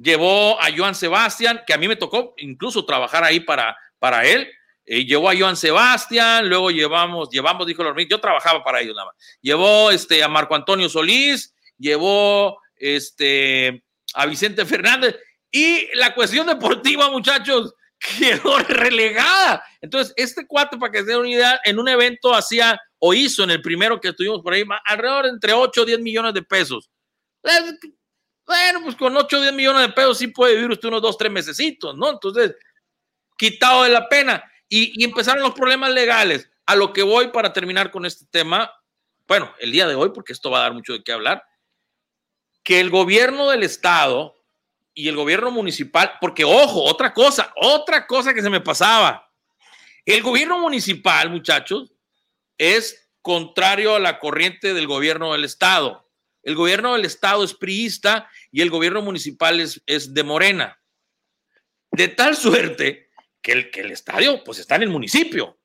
llevó 0.02 0.60
a 0.60 0.68
Joan 0.76 0.94
Sebastián, 0.94 1.62
que 1.66 1.74
a 1.74 1.78
mí 1.78 1.88
me 1.88 1.96
tocó 1.96 2.34
incluso 2.38 2.84
trabajar 2.84 3.24
ahí 3.24 3.40
para, 3.40 3.76
para 3.98 4.26
él. 4.26 4.48
Eh, 4.84 5.04
llevó 5.04 5.30
a 5.30 5.36
Joan 5.36 5.56
Sebastián, 5.56 6.48
luego 6.48 6.70
llevamos, 6.70 7.28
llevamos, 7.30 7.66
dijo 7.66 7.84
Lormín, 7.84 8.08
yo 8.08 8.20
trabajaba 8.20 8.64
para 8.64 8.80
ellos 8.80 8.94
nada 8.94 9.06
más. 9.06 9.16
Llevó 9.40 9.90
este, 9.90 10.22
a 10.22 10.28
Marco 10.28 10.54
Antonio 10.54 10.88
Solís, 10.88 11.54
llevó 11.78 12.60
este, 12.76 13.84
a 14.14 14.26
Vicente 14.26 14.66
Fernández. 14.66 15.16
Y 15.50 15.88
la 15.94 16.14
cuestión 16.14 16.46
deportiva, 16.46 17.10
muchachos, 17.10 17.74
quedó 18.18 18.58
relegada. 18.58 19.62
Entonces, 19.80 20.12
este 20.16 20.46
cuate, 20.46 20.76
para 20.78 20.90
que 20.90 21.00
se 21.00 21.04
den 21.04 21.18
una 21.18 21.30
idea, 21.30 21.60
en 21.64 21.78
un 21.78 21.88
evento 21.88 22.34
hacía 22.34 22.80
o 22.98 23.14
hizo 23.14 23.44
en 23.44 23.50
el 23.50 23.62
primero 23.62 24.00
que 24.00 24.08
estuvimos 24.08 24.40
por 24.42 24.52
ahí, 24.52 24.64
alrededor 24.84 25.26
entre 25.26 25.52
8 25.52 25.82
o 25.82 25.84
10 25.84 26.00
millones 26.00 26.34
de 26.34 26.42
pesos. 26.42 26.90
Bueno, 28.46 28.82
pues 28.82 28.96
con 28.96 29.16
8 29.16 29.36
o 29.36 29.40
10 29.40 29.52
millones 29.52 29.82
de 29.82 29.92
pesos 29.92 30.18
sí 30.18 30.28
puede 30.28 30.56
vivir 30.56 30.70
usted 30.70 30.88
unos 30.88 31.02
2, 31.02 31.18
3 31.18 31.32
mesecitos, 31.32 31.96
¿no? 31.96 32.10
Entonces, 32.10 32.54
quitado 33.36 33.84
de 33.84 33.90
la 33.90 34.08
pena. 34.08 34.44
Y, 34.68 35.04
empezaron 35.04 35.42
los 35.42 35.54
problemas 35.54 35.90
legales. 35.90 36.48
A 36.64 36.76
lo 36.76 36.92
que 36.92 37.02
voy 37.02 37.28
para 37.28 37.52
terminar 37.52 37.90
con 37.90 38.06
este 38.06 38.24
tema, 38.30 38.72
bueno, 39.26 39.52
el 39.58 39.72
día 39.72 39.86
de 39.86 39.94
hoy, 39.94 40.10
porque 40.14 40.32
esto 40.32 40.50
va 40.50 40.58
a 40.58 40.62
dar 40.62 40.72
mucho 40.72 40.92
de 40.92 41.02
qué 41.02 41.12
hablar, 41.12 41.44
que 42.62 42.80
el 42.80 42.88
gobierno 42.88 43.50
del 43.50 43.64
estado 43.64 44.36
y 44.94 45.08
el 45.08 45.16
gobierno 45.16 45.50
municipal, 45.50 46.12
porque 46.20 46.44
ojo, 46.44 46.84
otra 46.84 47.12
cosa, 47.12 47.52
otra 47.56 48.06
cosa 48.06 48.32
que 48.32 48.42
se 48.42 48.50
me 48.50 48.60
pasaba. 48.60 49.28
El 50.06 50.22
gobierno 50.22 50.58
municipal, 50.58 51.30
muchachos, 51.30 51.92
es 52.58 53.10
contrario 53.22 53.96
a 53.96 54.00
la 54.00 54.18
corriente 54.18 54.72
del 54.72 54.86
gobierno 54.86 55.32
del 55.32 55.44
estado. 55.44 56.01
El 56.42 56.54
gobierno 56.54 56.94
del 56.94 57.04
estado 57.04 57.44
es 57.44 57.54
priista 57.54 58.28
y 58.50 58.60
el 58.62 58.70
gobierno 58.70 59.02
municipal 59.02 59.60
es, 59.60 59.82
es 59.86 60.12
de 60.12 60.22
Morena. 60.22 60.80
De 61.90 62.08
tal 62.08 62.36
suerte 62.36 63.10
que 63.40 63.52
el, 63.52 63.70
que 63.70 63.80
el 63.80 63.90
estadio 63.90 64.42
pues 64.44 64.58
está 64.58 64.76
en 64.76 64.82
el 64.82 64.88
municipio. 64.90 65.58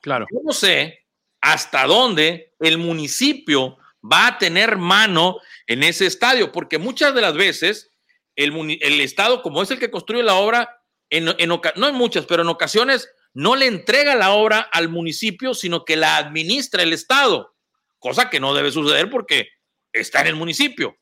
Claro. 0.00 0.26
Yo 0.32 0.40
no 0.44 0.52
sé 0.52 1.06
hasta 1.40 1.86
dónde 1.86 2.54
el 2.60 2.78
municipio 2.78 3.78
va 4.02 4.28
a 4.28 4.38
tener 4.38 4.76
mano 4.76 5.38
en 5.66 5.82
ese 5.82 6.06
estadio, 6.06 6.52
porque 6.52 6.78
muchas 6.78 7.14
de 7.14 7.20
las 7.20 7.34
veces 7.34 7.90
el, 8.36 8.78
el 8.80 9.00
Estado, 9.00 9.42
como 9.42 9.62
es 9.62 9.70
el 9.70 9.78
que 9.78 9.90
construye 9.90 10.22
la 10.22 10.34
obra, 10.34 10.82
en, 11.10 11.28
en, 11.38 11.48
no 11.48 11.88
en 11.88 11.94
muchas, 11.94 12.26
pero 12.26 12.42
en 12.42 12.48
ocasiones 12.48 13.08
no 13.32 13.56
le 13.56 13.66
entrega 13.66 14.14
la 14.14 14.30
obra 14.32 14.60
al 14.60 14.88
municipio, 14.88 15.54
sino 15.54 15.84
que 15.84 15.96
la 15.96 16.16
administra 16.16 16.82
el 16.82 16.92
Estado, 16.92 17.54
cosa 17.98 18.30
que 18.30 18.40
no 18.40 18.54
debe 18.54 18.72
suceder 18.72 19.10
porque 19.10 19.48
está 20.00 20.20
en 20.20 20.28
el 20.28 20.36
municipio. 20.36 20.96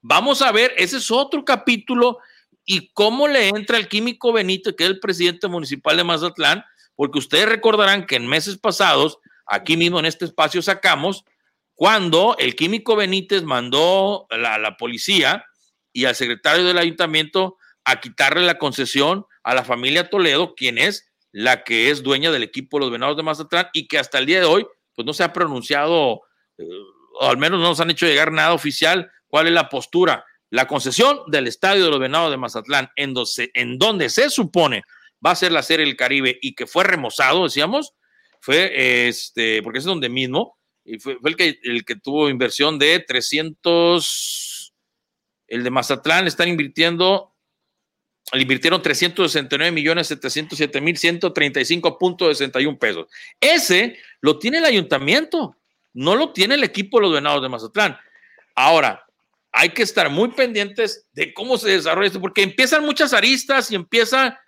Vamos 0.00 0.42
a 0.42 0.52
ver, 0.52 0.72
ese 0.76 0.96
es 0.96 1.10
otro 1.10 1.44
capítulo 1.44 2.18
y 2.64 2.92
cómo 2.92 3.28
le 3.28 3.48
entra 3.48 3.78
el 3.78 3.88
químico 3.88 4.32
Benito, 4.32 4.74
que 4.76 4.84
es 4.84 4.90
el 4.90 5.00
presidente 5.00 5.48
municipal 5.48 5.96
de 5.96 6.04
Mazatlán, 6.04 6.64
porque 6.94 7.18
ustedes 7.18 7.48
recordarán 7.48 8.06
que 8.06 8.16
en 8.16 8.26
meses 8.26 8.58
pasados, 8.58 9.18
aquí 9.46 9.76
mismo 9.76 9.98
en 9.98 10.06
este 10.06 10.24
espacio 10.24 10.62
sacamos, 10.62 11.24
cuando 11.74 12.36
el 12.38 12.54
químico 12.54 12.96
Benítez 12.96 13.42
mandó 13.42 14.26
a 14.30 14.36
la, 14.36 14.76
policía 14.76 15.44
y 15.92 16.04
al 16.04 16.14
secretario 16.14 16.64
del 16.64 16.78
ayuntamiento 16.78 17.56
a 17.84 18.00
quitarle 18.00 18.42
la 18.42 18.58
concesión 18.58 19.26
a 19.42 19.54
la 19.54 19.64
familia 19.64 20.08
Toledo, 20.08 20.54
quien 20.54 20.78
es 20.78 21.10
la 21.32 21.64
que 21.64 21.90
es 21.90 22.02
dueña 22.02 22.30
del 22.30 22.42
equipo 22.42 22.76
de 22.76 22.82
los 22.82 22.92
Venados 22.92 23.16
de 23.16 23.22
Mazatlán 23.22 23.68
y 23.72 23.88
que 23.88 23.98
hasta 23.98 24.18
el 24.18 24.26
día 24.26 24.40
de 24.40 24.46
hoy 24.46 24.66
pues 24.94 25.06
no 25.06 25.12
se 25.12 25.24
ha 25.24 25.32
pronunciado, 25.32 26.20
eh, 26.58 26.64
o 27.20 27.28
al 27.28 27.38
menos 27.38 27.60
no 27.60 27.68
nos 27.68 27.80
han 27.80 27.90
hecho 27.90 28.06
llegar 28.06 28.32
nada 28.32 28.52
oficial, 28.52 29.10
cuál 29.28 29.46
es 29.46 29.52
la 29.52 29.68
postura 29.68 30.24
la 30.52 30.68
concesión 30.68 31.22
del 31.28 31.46
Estadio 31.46 31.84
de 31.84 31.90
los 31.90 31.98
Venados 31.98 32.30
de 32.30 32.36
Mazatlán, 32.36 32.90
en, 32.96 33.14
donde 33.78 34.10
se 34.10 34.28
supone 34.28 34.82
va 35.24 35.30
a 35.30 35.36
ser 35.36 35.50
la 35.50 35.62
Serie 35.62 35.86
del 35.86 35.96
Caribe 35.96 36.38
y 36.42 36.54
que 36.54 36.66
fue 36.66 36.84
remozado, 36.84 37.44
decíamos, 37.44 37.94
fue 38.38 39.08
este, 39.08 39.62
porque 39.62 39.78
es 39.78 39.84
donde 39.86 40.10
mismo, 40.10 40.58
y 40.84 40.98
fue, 40.98 41.16
el, 41.24 41.36
que, 41.36 41.58
el 41.62 41.86
que 41.86 41.96
tuvo 41.96 42.28
inversión 42.28 42.78
de 42.78 43.00
300, 43.00 44.74
el 45.46 45.64
de 45.64 45.70
Mazatlán 45.70 46.26
están 46.26 46.48
invirtiendo, 46.48 47.34
le 48.34 48.42
invirtieron 48.42 48.82
369 48.82 49.72
millones 49.72 50.08
707 50.08 50.80
mil 50.82 50.98
135.61 50.98 52.78
pesos. 52.78 53.06
Ese 53.40 53.96
lo 54.20 54.38
tiene 54.38 54.58
el 54.58 54.66
ayuntamiento, 54.66 55.56
no 55.94 56.16
lo 56.16 56.32
tiene 56.32 56.54
el 56.54 56.64
equipo 56.64 56.98
de 56.98 57.02
los 57.02 57.12
Venados 57.12 57.42
de 57.42 57.48
Mazatlán. 57.48 57.98
Ahora, 58.54 59.04
hay 59.52 59.70
que 59.70 59.82
estar 59.82 60.08
muy 60.10 60.30
pendientes 60.30 61.06
de 61.12 61.34
cómo 61.34 61.58
se 61.58 61.70
desarrolla 61.70 62.06
esto, 62.06 62.20
porque 62.20 62.42
empiezan 62.42 62.84
muchas 62.84 63.12
aristas 63.12 63.70
y 63.70 63.74
empieza 63.74 64.40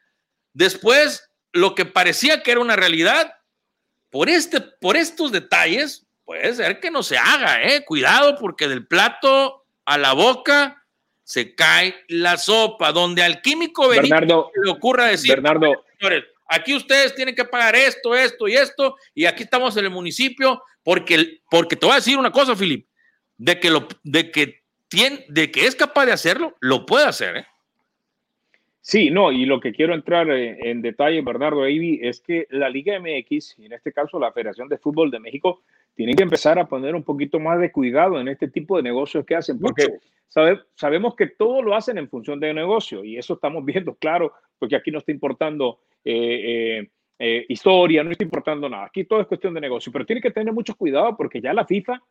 después 0.53 1.29
lo 1.53 1.75
que 1.75 1.85
parecía 1.85 2.43
que 2.43 2.53
era 2.53 2.61
una 2.61 2.77
realidad. 2.77 3.35
Por, 4.11 4.29
este, 4.29 4.61
por 4.61 4.97
estos 4.97 5.33
detalles, 5.33 6.07
puede 6.25 6.55
ser 6.55 6.81
que 6.81 6.91
no 6.91 7.03
se 7.03 7.19
haga, 7.19 7.62
¿eh? 7.62 7.85
Cuidado, 7.85 8.37
porque 8.39 8.69
del 8.69 8.87
plato 8.87 9.65
a 9.85 9.99
la 9.99 10.12
boca 10.12 10.85
se 11.25 11.55
cae 11.55 11.95
la 12.09 12.37
sopa, 12.37 12.93
donde 12.93 13.23
al 13.23 13.43
químico 13.43 13.89
Bernardo, 13.89 14.51
le 14.62 14.71
ocurra 14.71 15.07
decir, 15.07 15.33
Bernardo, 15.33 15.85
aquí 16.55 16.74
ustedes 16.74 17.14
tienen 17.14 17.35
que 17.35 17.44
pagar 17.44 17.74
esto, 17.74 18.14
esto 18.14 18.48
y 18.48 18.55
esto, 18.55 18.97
y 19.14 19.26
aquí 19.26 19.43
estamos 19.43 19.76
en 19.76 19.85
el 19.85 19.90
municipio, 19.90 20.62
porque, 20.82 21.40
porque 21.51 21.76
te 21.76 21.86
voy 21.86 21.93
a 21.94 21.97
decir 21.97 22.18
una 22.18 22.31
cosa, 22.31 22.56
Filip, 22.56 22.86
de 23.36 23.59
que, 23.59 23.70
lo, 23.70 23.89
de 24.02 24.31
que 24.31 24.64
de 25.28 25.51
que 25.51 25.66
es 25.66 25.74
capaz 25.74 26.06
de 26.06 26.12
hacerlo, 26.12 26.56
lo 26.60 26.86
puede 26.86 27.06
hacer. 27.06 27.36
¿eh? 27.39 27.47
Sí, 28.81 29.10
no, 29.10 29.32
y 29.32 29.47
lo 29.47 29.60
que 29.60 29.72
quiero 29.72 29.94
entrar 29.94 30.31
en, 30.31 30.82
detalle, 30.82 31.22
Bernardo 31.22 31.62
Avi, 31.62 32.01
es 32.02 32.20
que 32.20 32.47
la 32.51 32.68
Liga 32.68 32.98
MX, 32.98 33.59
y 33.59 33.66
en 33.66 33.72
este 33.72 33.93
caso 33.93 34.18
la 34.18 34.32
Federación 34.32 34.68
de 34.68 34.78
Fútbol 34.78 35.10
de 35.10 35.20
México, 35.20 35.62
tiene 35.95 36.15
que 36.15 36.23
empezar 36.23 36.59
a 36.59 36.66
poner 36.66 36.95
un 36.95 37.03
poquito 37.03 37.39
más 37.39 37.59
de 37.61 37.71
cuidado 37.71 38.21
en 38.21 38.29
este 38.29 38.49
tipo 38.49 38.77
de 38.77 38.83
negocios 38.83 39.25
que 39.25 39.37
hacen, 39.37 39.59
porque 39.59 39.87
sabemos 40.75 41.15
que 41.15 41.29
todo 41.29 41.62
lo 41.62 41.75
hacen 41.75 41.99
en 41.99 42.09
función 42.09 42.41
de 42.41 42.53
negocio, 42.53 43.05
y 43.05 43.16
eso 43.16 43.35
estamos 43.35 43.65
viendo 43.65 43.95
claro, 43.95 44.33
porque 44.59 44.77
aquí 44.77 44.91
no 44.91 44.99
está 44.99 45.12
importando 45.12 45.81
eh, 46.05 46.81
eh, 46.83 46.91
eh, 47.19 47.47
historia, 47.49 48.03
no 48.03 48.11
está 48.11 48.25
importando 48.25 48.69
nada, 48.69 48.87
aquí 48.87 49.05
todo 49.05 49.21
es 49.21 49.27
cuestión 49.27 49.55
de 49.55 49.61
negocio, 49.61 49.93
pero 49.93 50.05
tiene 50.05 50.21
que 50.21 50.33
tener 50.33 50.53
mucho 50.53 50.75
cuidado 50.75 51.16
porque 51.16 51.41
ya 51.41 51.53
la 51.53 51.65
FIFA, 51.65 52.03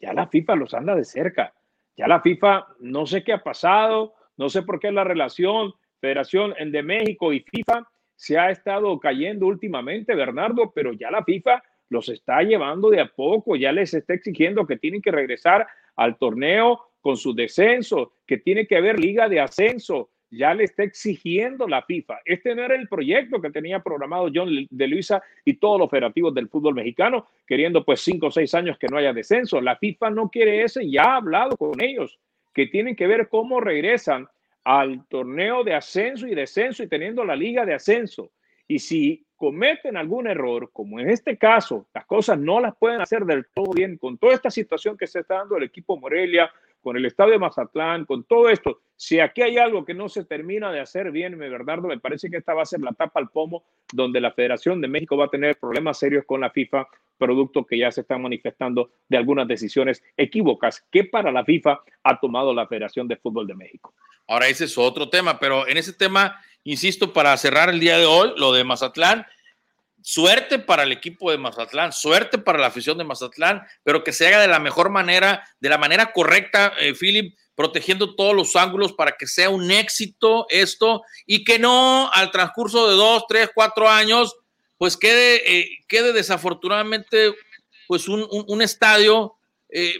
ya 0.00 0.12
la 0.12 0.28
FIFA 0.28 0.54
los 0.56 0.74
anda 0.74 0.94
de 0.94 1.04
cerca. 1.04 1.52
Ya 1.96 2.08
la 2.08 2.20
FIFA, 2.20 2.66
no 2.80 3.06
sé 3.06 3.22
qué 3.22 3.32
ha 3.32 3.42
pasado, 3.42 4.14
no 4.36 4.48
sé 4.48 4.62
por 4.62 4.80
qué 4.80 4.90
la 4.90 5.04
relación 5.04 5.74
Federación 6.00 6.52
de 6.70 6.82
México 6.82 7.32
y 7.32 7.40
FIFA 7.40 7.88
se 8.14 8.38
ha 8.38 8.50
estado 8.50 8.98
cayendo 9.00 9.46
últimamente, 9.46 10.14
Bernardo, 10.14 10.70
pero 10.74 10.92
ya 10.92 11.10
la 11.10 11.24
FIFA 11.24 11.62
los 11.94 12.08
está 12.10 12.42
llevando 12.42 12.90
de 12.90 13.00
a 13.00 13.06
poco, 13.06 13.56
ya 13.56 13.72
les 13.72 13.94
está 13.94 14.12
exigiendo 14.12 14.66
que 14.66 14.76
tienen 14.76 15.00
que 15.00 15.10
regresar 15.10 15.66
al 15.96 16.18
torneo 16.18 16.80
con 17.00 17.16
su 17.16 17.34
descenso, 17.34 18.12
que 18.26 18.38
tiene 18.38 18.66
que 18.66 18.76
haber 18.76 18.98
liga 18.98 19.28
de 19.28 19.40
ascenso, 19.40 20.10
ya 20.30 20.52
le 20.52 20.64
está 20.64 20.82
exigiendo 20.82 21.68
la 21.68 21.82
FIFA. 21.82 22.20
Este 22.24 22.54
no 22.54 22.64
era 22.64 22.74
el 22.74 22.88
proyecto 22.88 23.40
que 23.40 23.50
tenía 23.50 23.80
programado 23.80 24.30
John 24.34 24.48
de 24.68 24.88
Luisa 24.88 25.22
y 25.44 25.54
todos 25.54 25.78
los 25.78 25.86
operativos 25.86 26.34
del 26.34 26.48
fútbol 26.48 26.74
mexicano, 26.74 27.26
queriendo 27.46 27.84
pues 27.84 28.00
cinco 28.00 28.26
o 28.26 28.30
seis 28.30 28.54
años 28.54 28.76
que 28.78 28.88
no 28.88 28.96
haya 28.96 29.12
descenso. 29.12 29.60
La 29.60 29.76
FIFA 29.76 30.10
no 30.10 30.28
quiere 30.28 30.62
eso 30.62 30.80
y 30.80 30.92
ya 30.92 31.04
ha 31.04 31.16
hablado 31.16 31.56
con 31.56 31.80
ellos, 31.80 32.18
que 32.52 32.66
tienen 32.66 32.96
que 32.96 33.06
ver 33.06 33.28
cómo 33.28 33.60
regresan 33.60 34.26
al 34.64 35.06
torneo 35.08 35.62
de 35.62 35.74
ascenso 35.74 36.26
y 36.26 36.34
descenso 36.34 36.82
y 36.82 36.88
teniendo 36.88 37.24
la 37.24 37.36
liga 37.36 37.64
de 37.64 37.74
ascenso. 37.74 38.32
Y 38.66 38.78
si 38.78 39.23
cometen 39.36 39.96
algún 39.96 40.26
error, 40.26 40.70
como 40.72 41.00
en 41.00 41.10
este 41.10 41.36
caso, 41.36 41.86
las 41.94 42.06
cosas 42.06 42.38
no 42.38 42.60
las 42.60 42.74
pueden 42.76 43.00
hacer 43.00 43.24
del 43.24 43.46
todo 43.52 43.72
bien 43.72 43.98
con 43.98 44.18
toda 44.18 44.34
esta 44.34 44.50
situación 44.50 44.96
que 44.96 45.06
se 45.06 45.20
está 45.20 45.36
dando 45.36 45.56
el 45.56 45.64
equipo 45.64 45.98
Morelia, 45.98 46.50
con 46.84 46.96
el 46.96 47.06
estadio 47.06 47.32
de 47.32 47.38
Mazatlán, 47.38 48.04
con 48.04 48.24
todo 48.24 48.48
esto. 48.50 48.80
Si 48.94 49.18
aquí 49.18 49.42
hay 49.42 49.56
algo 49.56 49.84
que 49.84 49.94
no 49.94 50.08
se 50.08 50.24
termina 50.24 50.70
de 50.70 50.80
hacer 50.80 51.10
bien, 51.10 51.36
Bernardo, 51.38 51.88
me 51.88 51.98
parece 51.98 52.30
que 52.30 52.36
esta 52.36 52.54
va 52.54 52.62
a 52.62 52.66
ser 52.66 52.80
la 52.80 52.92
tapa 52.92 53.18
al 53.18 53.30
pomo 53.30 53.64
donde 53.92 54.20
la 54.20 54.32
Federación 54.32 54.80
de 54.80 54.88
México 54.88 55.16
va 55.16 55.24
a 55.24 55.30
tener 55.30 55.56
problemas 55.56 55.98
serios 55.98 56.24
con 56.26 56.42
la 56.42 56.50
FIFA, 56.50 56.86
producto 57.18 57.64
que 57.64 57.78
ya 57.78 57.90
se 57.90 58.02
están 58.02 58.22
manifestando 58.22 58.90
de 59.08 59.16
algunas 59.16 59.48
decisiones 59.48 60.02
equívocas 60.16 60.84
que 60.90 61.04
para 61.04 61.30
la 61.32 61.44
FIFA 61.44 61.80
ha 62.02 62.20
tomado 62.20 62.52
la 62.54 62.66
Federación 62.66 63.08
de 63.08 63.16
Fútbol 63.16 63.46
de 63.46 63.54
México. 63.54 63.94
Ahora 64.26 64.48
ese 64.48 64.64
es 64.64 64.78
otro 64.78 65.08
tema, 65.08 65.38
pero 65.38 65.68
en 65.68 65.76
ese 65.76 65.92
tema, 65.92 66.40
insisto, 66.64 67.12
para 67.12 67.36
cerrar 67.36 67.68
el 67.68 67.80
día 67.80 67.98
de 67.98 68.06
hoy, 68.06 68.32
lo 68.36 68.52
de 68.52 68.64
Mazatlán, 68.64 69.26
Suerte 70.06 70.58
para 70.58 70.82
el 70.82 70.92
equipo 70.92 71.30
de 71.30 71.38
Mazatlán, 71.38 71.90
suerte 71.90 72.36
para 72.36 72.58
la 72.58 72.66
afición 72.66 72.98
de 72.98 73.04
Mazatlán, 73.04 73.62
pero 73.82 74.04
que 74.04 74.12
se 74.12 74.26
haga 74.26 74.38
de 74.38 74.48
la 74.48 74.58
mejor 74.58 74.90
manera, 74.90 75.42
de 75.60 75.70
la 75.70 75.78
manera 75.78 76.12
correcta, 76.12 76.74
eh, 76.78 76.92
Philip, 76.92 77.34
protegiendo 77.54 78.14
todos 78.14 78.34
los 78.34 78.54
ángulos 78.54 78.92
para 78.92 79.12
que 79.12 79.26
sea 79.26 79.48
un 79.48 79.70
éxito 79.70 80.44
esto 80.50 81.00
y 81.24 81.42
que 81.42 81.58
no 81.58 82.10
al 82.12 82.30
transcurso 82.30 82.90
de 82.90 82.96
dos, 82.96 83.24
tres, 83.26 83.48
cuatro 83.54 83.88
años, 83.88 84.36
pues 84.84 84.98
quede, 84.98 85.60
eh, 85.60 85.78
quede 85.88 86.12
desafortunadamente 86.12 87.34
pues 87.88 88.06
un, 88.06 88.60
estadio 88.60 89.34
eh, 89.70 89.94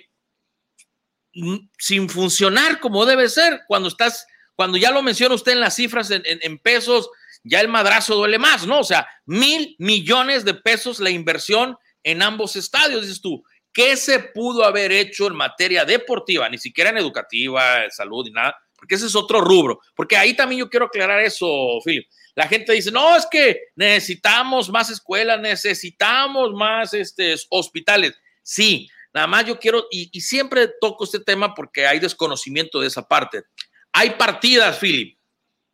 sin 1.79 2.11
funcionar 2.11 2.81
como 2.81 3.07
debe 3.07 3.31
ser 3.31 3.63
cuando 3.67 3.89
estás, 3.89 4.27
cuando 4.55 4.77
ya 4.77 4.91
lo 4.91 5.03
menciona 5.03 5.37
usted 5.37 5.53
en 5.53 5.61
las 5.61 5.77
cifras 5.77 6.11
en 6.11 6.59
pesos, 6.59 7.09
ya 7.43 7.63
el 7.63 7.69
madrazo 7.69 8.15
duele 8.15 8.39
más, 8.39 8.67
¿no? 8.67 8.81
O 8.81 8.85
sea, 8.85 9.09
mil 9.25 9.75
millones 9.79 10.45
de 10.45 10.53
pesos 10.53 11.01
la 11.01 11.09
inversión 11.09 11.79
en 12.03 12.21
ambos 12.21 12.55
estadios, 12.55 13.01
dices 13.01 13.23
tú. 13.23 13.43
¿Qué 13.73 13.97
se 13.97 14.19
pudo 14.19 14.65
haber 14.65 14.93
hecho 14.93 15.29
en 15.29 15.35
materia 15.35 15.87
deportiva, 15.87 16.47
ni 16.51 16.59
siquiera 16.59 16.91
en 16.91 16.99
educativa, 16.99 17.89
salud 17.89 18.27
y 18.27 18.33
nada? 18.33 18.55
Porque 18.77 18.97
ese 18.97 19.07
es 19.07 19.17
otro 19.17 19.41
rubro. 19.41 19.81
Porque 19.97 20.19
ahí 20.19 20.35
también 20.35 20.59
yo 20.59 20.69
quiero 20.69 20.85
aclarar 20.85 21.21
eso, 21.21 21.49
Philip. 21.83 22.07
La 22.35 22.49
gente 22.49 22.73
dice, 22.73 22.91
no, 22.91 23.17
es 23.17 23.27
que 23.31 23.69
necesitamos 23.77 24.69
más 24.71 24.91
escuelas, 24.91 25.41
necesitamos 25.41 26.53
más 26.53 26.93
este, 26.95 27.35
hospitales. 27.51 28.15
Sí, 28.43 28.89
nada 29.13 29.27
más 29.27 29.47
yo 29.47 29.59
quiero, 29.59 29.87
y, 29.91 30.21
siempre 30.21 30.69
toco 30.81 31.05
este 31.05 31.21
tema 31.21 31.55
porque 31.55 31.87
hay 31.87 32.01
desconocimiento 32.01 32.81
de 32.81 32.89
esa 32.89 33.07
parte. 33.07 33.45
Hay 33.93 34.11
partidas, 34.11 34.79
Philip, 34.79 35.17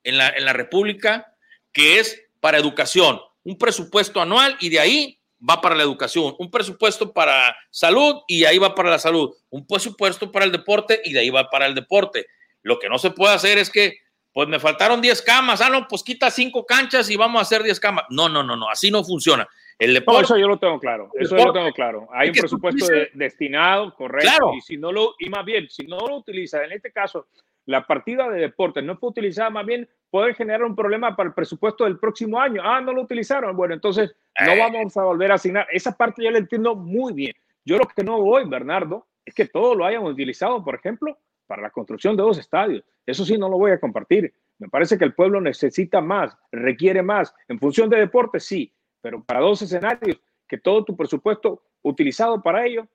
en 0.05 0.19
la, 0.19 0.29
en 0.29 0.45
la 0.45 0.53
República 0.53 1.27
que 1.73 1.99
es 1.99 2.23
para 2.41 2.59
educación, 2.59 3.21
un 3.45 3.57
presupuesto 3.57 4.21
anual 4.21 4.57
y 4.61 4.69
de 4.69 4.81
ahí 4.81 5.21
va 5.49 5.61
para 5.61 5.75
la 5.75 5.83
educación, 5.83 6.35
un 6.39 6.51
presupuesto 6.51 7.13
para 7.13 7.57
salud 7.71 8.17
y 8.29 8.45
ahí 8.45 8.59
va 8.59 8.75
para 8.75 8.91
la 8.91 8.99
salud, 8.99 9.35
un 9.49 9.67
presupuesto 9.67 10.31
para 10.31 10.45
el 10.45 10.53
deporte 10.53 11.01
y 11.05 11.13
de 11.13 11.21
ahí 11.21 11.31
va 11.31 11.49
para 11.49 11.67
el 11.67 11.75
deporte. 11.75 12.27
Lo 12.63 12.79
que 12.79 12.89
no 12.89 12.99
se 12.99 13.11
puede 13.11 13.35
hacer 13.35 13.59
es 13.59 13.71
que, 13.71 13.99
pues 14.41 14.49
me 14.49 14.59
faltaron 14.59 15.03
10 15.03 15.21
camas, 15.21 15.61
ah, 15.61 15.69
no, 15.69 15.87
pues 15.87 16.03
quita 16.03 16.31
5 16.31 16.65
canchas 16.65 17.11
y 17.11 17.17
vamos 17.19 17.41
a 17.41 17.43
hacer 17.43 17.63
10 17.63 17.79
camas. 17.79 18.07
No, 18.09 18.27
no, 18.27 18.43
no, 18.43 18.57
no, 18.57 18.71
así 18.71 18.91
no 18.91 19.05
funciona. 19.05 19.47
El 19.79 19.93
deporte, 19.93 20.23
eso 20.23 20.39
yo 20.39 20.49
lo 20.49 20.59
tengo 20.59 20.81
claro, 20.81 21.11
eso 21.13 21.37
yo 21.37 21.45
lo 21.45 21.53
tengo 21.53 21.71
claro. 21.73 22.09
Hay 22.11 22.31
un 22.31 22.37
presupuesto 22.37 22.87
destinado, 23.13 23.95
correcto, 23.95 24.55
y 24.57 24.63
si 24.63 24.79
no 24.79 24.93
lo, 24.93 25.15
y 25.19 25.29
más 25.29 25.45
bien, 25.45 25.69
si 25.69 25.87
no 25.87 25.99
lo 26.09 26.17
utiliza, 26.17 26.65
en 26.65 26.73
este 26.73 26.91
caso, 26.91 27.27
la 27.67 27.87
partida 27.87 28.31
de 28.31 28.41
deportes 28.41 28.83
no 28.83 28.97
fue 28.97 29.11
utilizada, 29.11 29.51
más 29.51 29.67
bien 29.67 29.87
puede 30.09 30.33
generar 30.33 30.65
un 30.65 30.75
problema 30.75 31.15
para 31.15 31.29
el 31.29 31.35
presupuesto 31.35 31.85
del 31.85 31.99
próximo 31.99 32.41
año. 32.41 32.63
Ah, 32.65 32.81
no 32.81 32.95
lo 32.95 33.03
utilizaron. 33.03 33.55
Bueno, 33.55 33.75
entonces 33.75 34.11
no 34.41 34.53
eh. 34.53 34.59
vamos 34.59 34.97
a 34.97 35.05
volver 35.05 35.33
a 35.33 35.35
asignar. 35.35 35.67
Esa 35.71 35.95
parte 35.95 36.25
ya 36.25 36.31
la 36.31 36.39
entiendo 36.39 36.75
muy 36.75 37.13
bien. 37.13 37.35
Yo 37.63 37.77
lo 37.77 37.85
que 37.85 38.03
no 38.03 38.19
voy, 38.23 38.49
Bernardo, 38.49 39.07
es 39.23 39.35
que 39.35 39.45
todo 39.45 39.75
lo 39.75 39.85
hayan 39.85 40.03
utilizado, 40.03 40.65
por 40.65 40.77
ejemplo, 40.77 41.19
para 41.51 41.63
la 41.63 41.71
construcción 41.71 42.17
de 42.17 42.23
dos 42.23 42.39
estadios. 42.39 42.85
Eso 43.05 43.25
sí, 43.25 43.37
no 43.37 43.49
lo 43.49 43.59
voy 43.59 43.73
a 43.73 43.81
compartir. 43.81 44.33
Me 44.61 44.69
parece 44.69 44.97
que 44.97 45.05
el 45.05 45.15
pueblo 45.15 45.41
necesita 45.41 46.01
más, 46.01 46.33
requiere 46.53 47.03
más. 47.03 47.35
En 47.49 47.59
función 47.59 47.91
de 47.91 47.99
deportes, 47.99 48.45
sí, 48.45 48.73
pero 49.01 49.25
para 49.25 49.41
dos 49.41 49.61
escenarios, 49.61 50.21
que 50.47 50.59
todo 50.59 50.85
tu 50.85 50.97
presupuesto 50.97 51.65
utilizado 51.83 52.41
para 52.41 52.65
ello, 52.65 52.87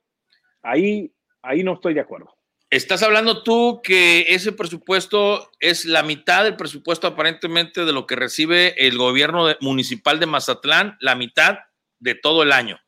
ahí, 0.64 1.14
ahí 1.42 1.66
no 1.66 1.74
estoy 1.74 1.96
de 1.96 2.00
acuerdo. 2.00 2.34
Estás 2.70 3.04
hablando 3.04 3.44
tú 3.44 3.82
que 3.84 4.22
ese 4.30 4.54
presupuesto 4.54 5.52
es 5.60 5.84
la 5.84 6.04
mitad 6.04 6.46
del 6.46 6.56
presupuesto 6.56 7.08
aparentemente 7.08 7.84
de 7.84 7.92
lo 7.92 8.08
que 8.08 8.16
recibe 8.16 8.88
el 8.88 8.98
gobierno 8.98 9.48
municipal 9.60 10.18
de 10.22 10.28
Mazatlán, 10.28 10.96
la 11.02 11.16
mitad 11.16 11.58
de 12.00 12.16
todo 12.16 12.42
el 12.44 12.54
año. 12.54 12.80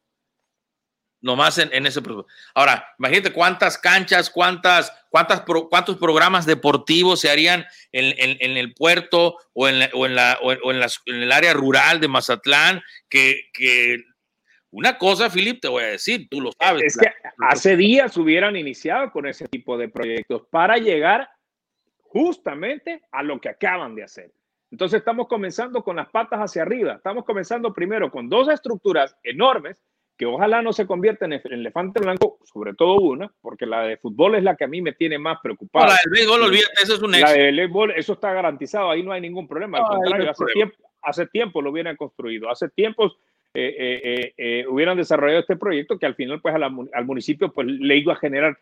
Nomás 1.27 1.57
en, 1.57 1.69
en 1.73 1.85
ese 1.85 2.01
presupuesto. 2.01 2.31
Ahora, 2.53 2.87
imagínate 2.97 3.33
cuántas 3.33 3.77
canchas, 3.77 4.29
cuántas, 4.29 4.93
cuántas 5.09 5.41
cuántos 5.41 5.97
programas 5.97 6.45
deportivos 6.45 7.19
se 7.19 7.29
harían 7.29 7.65
en, 7.91 8.57
el 8.57 8.73
puerto 8.73 9.35
o, 9.51 9.67
en, 9.67 9.89
o, 9.93 10.05
en, 10.05 10.15
la, 10.15 10.39
o 10.41 10.71
en, 10.71 10.81
el 11.05 11.31
área 11.33 11.51
rural 11.51 11.99
de 11.99 12.07
Mazatlán 12.07 12.81
que, 13.09 13.49
que 13.51 14.05
una 14.71 14.97
cosa, 14.97 15.29
Philip, 15.29 15.59
te 15.59 15.67
voy 15.67 15.83
a 15.83 15.87
decir, 15.87 16.29
tú 16.29 16.39
lo 16.39 16.51
sabes. 16.57 16.83
Es 16.83 16.97
que 16.97 17.11
hace 17.39 17.75
días 17.75 18.15
hubieran 18.15 18.55
iniciado 18.55 19.11
con 19.11 19.27
ese 19.27 19.49
tipo 19.49 19.77
de 19.77 19.89
proyectos 19.89 20.43
para 20.49 20.77
llegar 20.77 21.29
justamente 21.97 23.01
a 23.11 23.21
lo 23.21 23.41
que 23.41 23.49
acaban 23.49 23.95
de 23.95 24.03
hacer. 24.03 24.31
Entonces 24.71 24.99
estamos 24.99 25.27
comenzando 25.27 25.83
con 25.83 25.97
las 25.97 26.09
patas 26.09 26.39
hacia 26.39 26.61
arriba. 26.61 26.93
Estamos 26.93 27.25
comenzando 27.25 27.73
primero 27.73 28.09
con 28.09 28.29
dos 28.29 28.47
estructuras 28.47 29.17
enormes 29.23 29.83
que 30.17 30.25
ojalá 30.25 30.61
no 30.61 30.73
se 30.73 30.87
conviertan 30.87 31.33
en 31.33 31.41
elefante 31.45 32.01
blanco, 32.01 32.39
sobre 32.43 32.73
todo 32.73 32.95
una, 32.95 33.31
porque 33.41 33.65
la 33.65 33.83
de 33.83 33.97
fútbol 33.97 34.35
es 34.35 34.43
la 34.43 34.55
que 34.55 34.63
a 34.63 34.67
mí 34.67 34.81
me 34.81 34.93
tiene 34.93 35.19
más 35.19 35.39
preocupado. 35.41 35.87
la 35.87 35.99
del 36.03 36.11
béisbol, 36.11 36.41
olvídate, 36.41 36.73
eso 36.83 36.95
es 36.95 37.01
un 37.01 37.13
éxito. 37.13 37.31
La 37.31 37.43
del 37.43 37.55
béisbol, 37.55 37.91
eso 37.91 38.13
está 38.13 38.33
garantizado, 38.33 38.89
ahí 38.89 39.03
no 39.03 39.11
hay 39.11 39.21
ningún 39.21 39.47
problema. 39.47 39.77
Al 39.77 39.85
contrario, 39.85 40.31
hace, 40.31 40.45
Tiempo, 40.53 40.77
hace 41.03 41.27
tiempo 41.27 41.61
lo 41.61 41.71
hubieran 41.71 41.95
construido. 41.95 42.49
Hace 42.49 42.69
tiempos 42.69 43.17
eh, 43.53 43.75
eh, 43.79 44.33
eh, 44.37 44.65
hubieran 44.67 44.97
desarrollado 44.97 45.39
este 45.39 45.55
proyecto 45.55 45.97
que 45.97 46.05
al 46.05 46.15
final 46.15 46.41
pues 46.41 46.53
al 46.53 47.05
municipio 47.05 47.51
pues 47.51 47.67
le 47.67 47.97
iba 47.97 48.13
a 48.13 48.17
generar 48.17 48.57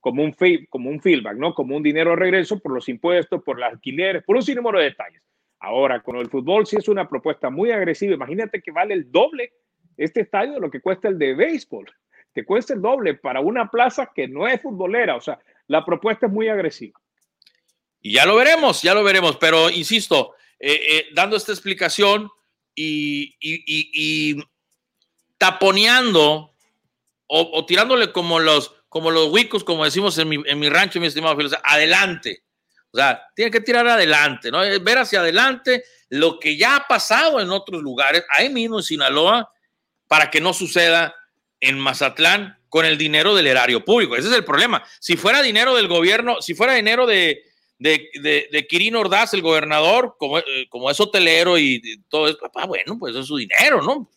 como, 0.00 0.24
un 0.24 0.34
como 0.68 0.90
un 0.90 1.00
feedback, 1.00 1.36
¿no? 1.36 1.54
Como 1.54 1.76
un 1.76 1.82
dinero 1.82 2.10
de 2.10 2.16
regreso 2.16 2.58
por 2.58 2.72
los 2.72 2.88
impuestos, 2.88 3.42
por 3.42 3.58
los 3.58 3.70
alquileres, 3.70 4.22
por 4.24 4.36
un 4.36 4.42
sinnúmero 4.42 4.78
de 4.78 4.86
detalles. 4.86 5.22
Ahora, 5.60 6.00
con 6.00 6.16
el 6.16 6.28
fútbol 6.28 6.66
sí 6.66 6.76
es 6.76 6.88
una 6.88 7.08
propuesta 7.08 7.50
muy 7.50 7.70
agresiva. 7.70 8.14
Imagínate 8.14 8.60
que 8.60 8.72
vale 8.72 8.94
el 8.94 9.12
doble 9.12 9.52
este 9.96 10.22
estadio 10.22 10.54
de 10.54 10.60
lo 10.60 10.70
que 10.70 10.80
cuesta 10.80 11.08
el 11.08 11.18
de 11.18 11.34
béisbol. 11.34 11.92
Te 12.32 12.44
cuesta 12.44 12.74
el 12.74 12.80
doble 12.80 13.14
para 13.14 13.40
una 13.40 13.70
plaza 13.70 14.10
que 14.14 14.26
no 14.28 14.48
es 14.48 14.60
futbolera. 14.60 15.16
O 15.16 15.20
sea, 15.20 15.38
la 15.66 15.84
propuesta 15.84 16.26
es 16.26 16.32
muy 16.32 16.48
agresiva. 16.48 16.98
Y 18.00 18.14
ya 18.14 18.26
lo 18.26 18.36
veremos, 18.36 18.82
ya 18.82 18.94
lo 18.94 19.04
veremos. 19.04 19.36
Pero 19.36 19.70
insisto, 19.70 20.34
dando 21.14 21.36
esta 21.36 21.52
explicación, 21.52 22.30
y, 22.74 24.36
taponeando 25.38 26.54
o, 27.26 27.66
tirándole 27.66 28.12
como 28.12 28.38
los, 28.38 28.74
como 28.88 29.10
los 29.10 29.28
huicos, 29.32 29.64
como 29.64 29.84
decimos 29.84 30.18
en 30.18 30.28
mi, 30.28 30.42
en 30.44 30.58
mi 30.58 30.68
rancho, 30.68 31.00
mi 31.00 31.06
estimado 31.06 31.36
Felipe, 31.36 31.56
adelante. 31.64 32.44
O 32.90 32.98
sea, 32.98 33.22
tiene 33.34 33.50
que 33.50 33.62
tirar 33.62 33.86
adelante, 33.88 34.50
¿no? 34.50 34.60
Ver 34.60 34.98
hacia 34.98 35.20
adelante 35.20 35.84
lo 36.10 36.38
que 36.38 36.58
ya 36.58 36.76
ha 36.76 36.86
pasado 36.86 37.40
en 37.40 37.50
otros 37.50 37.82
lugares, 37.82 38.22
ahí 38.28 38.50
mismo 38.50 38.78
en 38.78 38.82
Sinaloa, 38.82 39.50
para 40.12 40.30
que 40.30 40.42
no 40.42 40.52
suceda 40.52 41.14
en 41.58 41.80
Mazatlán 41.80 42.58
con 42.68 42.84
el 42.84 42.98
dinero 42.98 43.34
del 43.34 43.46
erario 43.46 43.82
público. 43.82 44.14
Ese 44.14 44.28
es 44.28 44.34
el 44.34 44.44
problema. 44.44 44.84
Si 45.00 45.16
fuera 45.16 45.40
dinero 45.40 45.74
del 45.74 45.88
gobierno, 45.88 46.42
si 46.42 46.52
fuera 46.52 46.74
dinero 46.74 47.06
de, 47.06 47.42
de, 47.78 48.10
de, 48.52 48.66
Quirino 48.66 49.00
Ordaz, 49.00 49.32
el 49.32 49.40
gobernador, 49.40 50.16
como, 50.18 50.36
eh, 50.36 50.66
como 50.68 50.90
es 50.90 51.00
hotelero 51.00 51.56
y, 51.56 51.80
todo 52.10 52.28
eso, 52.28 52.36
papá, 52.36 52.66
bueno, 52.66 52.98
pues 52.98 53.16
es 53.16 53.24
su 53.24 53.38
dinero, 53.38 53.80
¿no? 53.80 54.10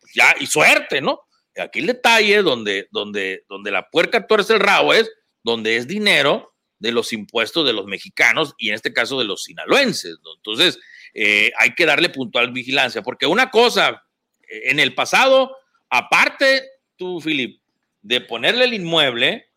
Pues 0.00 0.12
ya, 0.14 0.36
y 0.38 0.46
suerte, 0.46 1.00
¿no? 1.00 1.22
aquí 1.60 1.80
el 1.80 1.86
detalle 1.86 2.42
donde, 2.42 2.86
donde, 2.92 3.44
donde 3.48 3.72
la 3.72 3.90
puerca 3.90 4.28
tuerce 4.28 4.52
el 4.52 4.60
rabo 4.60 4.94
es 4.94 5.10
donde 5.42 5.78
es 5.78 5.88
dinero 5.88 6.54
de 6.78 6.92
los 6.92 7.12
impuestos 7.12 7.66
de 7.66 7.72
los 7.72 7.86
mexicanos 7.86 8.54
y 8.56 8.68
en 8.68 8.76
este 8.76 8.92
caso 8.92 9.18
de 9.18 9.24
los 9.24 9.42
sinaloenses. 9.42 10.16
Entonces, 10.36 10.78
eh, 11.12 11.50
hay 11.58 11.74
que 11.74 11.86
darle 11.86 12.08
puntual 12.08 12.52
vigilancia, 12.52 13.02
porque 13.02 13.26
una 13.26 13.50
cosa, 13.50 14.04
en 14.50 14.80
el 14.80 14.94
pasado 14.94 15.56
aparte 15.90 16.62
tú, 16.96 17.20
Filip, 17.20 17.60
de 18.02 18.20
ponerle 18.20 18.64
el 18.64 18.74
inmueble, 18.74 19.48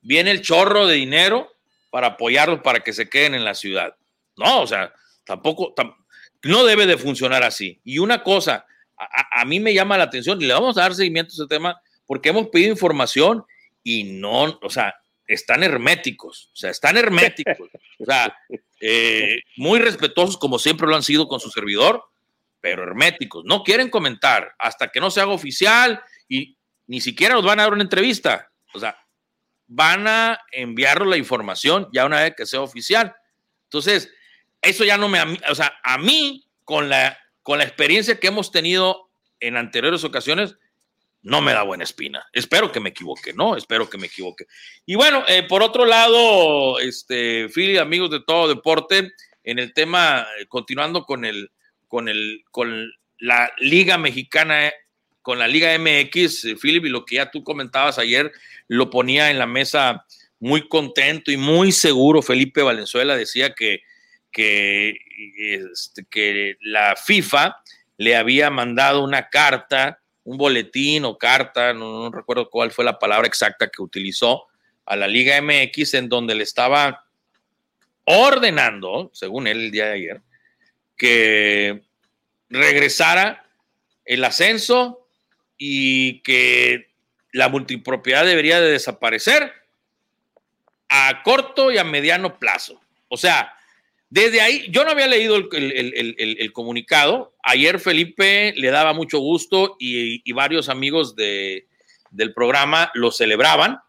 viene 0.00 0.30
el 0.30 0.40
chorro 0.40 0.86
de 0.86 0.94
dinero 0.94 1.52
para 1.90 2.08
apoyarlos 2.08 2.60
para 2.60 2.80
que 2.80 2.92
se 2.92 3.08
queden 3.08 3.34
en 3.34 3.44
la 3.44 3.54
ciudad. 3.54 3.96
No, 4.36 4.62
o 4.62 4.66
sea, 4.66 4.92
tampoco, 5.24 5.74
no 6.42 6.64
debe 6.64 6.86
de 6.86 6.96
funcionar 6.96 7.42
así. 7.42 7.80
Y 7.84 7.98
una 7.98 8.22
cosa, 8.22 8.66
a, 8.96 9.44
mí 9.44 9.60
me 9.60 9.74
llama 9.74 9.98
la 9.98 10.04
atención 10.04 10.40
y 10.40 10.46
le 10.46 10.54
vamos 10.54 10.76
a 10.78 10.82
dar 10.82 10.94
seguimiento 10.94 11.32
a 11.32 11.34
ese 11.34 11.46
tema 11.46 11.80
porque 12.06 12.28
hemos 12.28 12.48
pedido 12.48 12.70
información 12.70 13.44
y 13.82 14.04
no, 14.04 14.58
o 14.62 14.70
sea, 14.70 14.94
están 15.26 15.64
herméticos, 15.64 16.50
o 16.52 16.56
sea, 16.56 16.70
están 16.70 16.96
herméticos, 16.96 17.68
o 17.98 18.04
sea, 18.04 18.36
eh, 18.80 19.40
muy 19.56 19.80
respetuosos 19.80 20.36
como 20.36 20.58
siempre 20.58 20.86
lo 20.86 20.94
han 20.94 21.02
sido 21.02 21.26
con 21.26 21.40
su 21.40 21.50
servidor, 21.50 22.04
pero 22.66 22.82
herméticos. 22.82 23.44
No 23.44 23.62
quieren 23.62 23.90
comentar 23.90 24.56
hasta 24.58 24.88
que 24.88 24.98
no 24.98 25.08
se 25.08 25.20
haga 25.20 25.30
oficial 25.30 26.02
y 26.28 26.58
ni 26.88 27.00
siquiera 27.00 27.34
nos 27.34 27.44
van 27.44 27.60
a 27.60 27.62
dar 27.62 27.72
una 27.72 27.84
entrevista. 27.84 28.50
O 28.74 28.80
sea, 28.80 28.98
van 29.68 30.08
a 30.08 30.40
enviarnos 30.50 31.06
la 31.06 31.16
información 31.16 31.88
ya 31.92 32.04
una 32.04 32.22
vez 32.22 32.34
que 32.36 32.44
sea 32.44 32.62
oficial. 32.62 33.14
Entonces, 33.66 34.12
eso 34.60 34.82
ya 34.82 34.98
no 34.98 35.08
me, 35.08 35.22
o 35.48 35.54
sea, 35.54 35.78
a 35.84 35.96
mí 35.96 36.48
con 36.64 36.88
la, 36.88 37.16
con 37.44 37.58
la 37.58 37.64
experiencia 37.64 38.18
que 38.18 38.26
hemos 38.26 38.50
tenido 38.50 39.10
en 39.38 39.56
anteriores 39.56 40.02
ocasiones, 40.02 40.56
no 41.22 41.42
me 41.42 41.52
da 41.52 41.62
buena 41.62 41.84
espina. 41.84 42.26
Espero 42.32 42.72
que 42.72 42.80
me 42.80 42.88
equivoque, 42.88 43.32
¿no? 43.32 43.56
Espero 43.56 43.88
que 43.88 43.96
me 43.96 44.08
equivoque. 44.08 44.46
Y 44.86 44.96
bueno, 44.96 45.22
eh, 45.28 45.44
por 45.44 45.62
otro 45.62 45.84
lado, 45.84 46.80
este, 46.80 47.48
Philly, 47.48 47.78
amigos 47.78 48.10
de 48.10 48.24
todo 48.26 48.48
deporte, 48.48 49.12
en 49.44 49.60
el 49.60 49.72
tema, 49.72 50.26
eh, 50.40 50.46
continuando 50.48 51.04
con 51.04 51.24
el, 51.24 51.52
con 51.88 52.08
el, 52.08 52.44
con 52.50 52.90
la 53.18 53.52
Liga 53.58 53.98
Mexicana, 53.98 54.72
con 55.22 55.38
la 55.38 55.48
Liga 55.48 55.76
MX, 55.78 56.44
eh, 56.44 56.56
Philip, 56.60 56.86
y 56.86 56.88
lo 56.88 57.04
que 57.04 57.16
ya 57.16 57.30
tú 57.30 57.42
comentabas 57.42 57.98
ayer, 57.98 58.32
lo 58.68 58.90
ponía 58.90 59.30
en 59.30 59.38
la 59.38 59.46
mesa 59.46 60.04
muy 60.38 60.68
contento 60.68 61.30
y 61.30 61.36
muy 61.36 61.72
seguro. 61.72 62.22
Felipe 62.22 62.62
Valenzuela 62.62 63.16
decía 63.16 63.54
que, 63.54 63.80
que, 64.30 64.98
este, 65.38 66.04
que 66.10 66.56
la 66.60 66.96
FIFA 66.96 67.56
le 67.96 68.16
había 68.16 68.50
mandado 68.50 69.02
una 69.02 69.28
carta 69.28 70.00
un 70.26 70.36
boletín 70.36 71.04
o 71.04 71.16
carta, 71.16 71.72
no, 71.72 72.10
recuerdo 72.10 72.50
cuál 72.50 72.72
fue 72.72 72.84
la 72.84 72.98
palabra 72.98 73.28
exacta 73.28 73.68
que 73.68 73.80
utilizó, 73.80 74.46
a 74.84 74.96
la 74.96 75.06
Liga 75.06 75.40
MX 75.40 75.94
en 75.94 76.08
donde 76.08 76.34
le 76.34 76.42
estaba 76.42 77.06
ordenando, 78.04 79.10
según 79.14 79.46
él 79.46 79.66
el 79.66 79.70
día 79.70 79.86
de 79.86 79.92
ayer, 79.92 80.22
que 80.96 81.82
regresara 82.48 83.48
el 84.04 84.24
ascenso 84.24 85.08
y 85.58 86.20
que 86.22 86.94
la 87.32 87.48
multipropiedad 87.48 88.24
debería 88.24 88.60
de 88.60 88.70
desaparecer 88.70 89.52
a 90.88 91.22
corto 91.22 91.70
y 91.72 91.78
a 91.78 91.84
mediano 91.84 92.38
plazo. 92.38 92.80
O 93.08 93.16
sea, 93.16 93.52
desde 94.08 94.40
ahí, 94.40 94.66
yo 94.70 94.84
no 94.84 94.92
había 94.92 95.08
leído 95.08 95.36
el, 95.36 96.52
comunicado. 96.52 97.34
Ayer 97.42 97.80
Felipe 97.80 98.54
le 98.56 98.70
daba 98.70 98.92
mucho 98.92 99.18
gusto 99.18 99.76
y, 99.78 100.32
varios 100.32 100.68
amigos 100.68 101.16
de, 101.16 101.66
del 102.10 102.32
programa 102.32 102.90
lo 102.94 103.10
celebraban, 103.10 103.80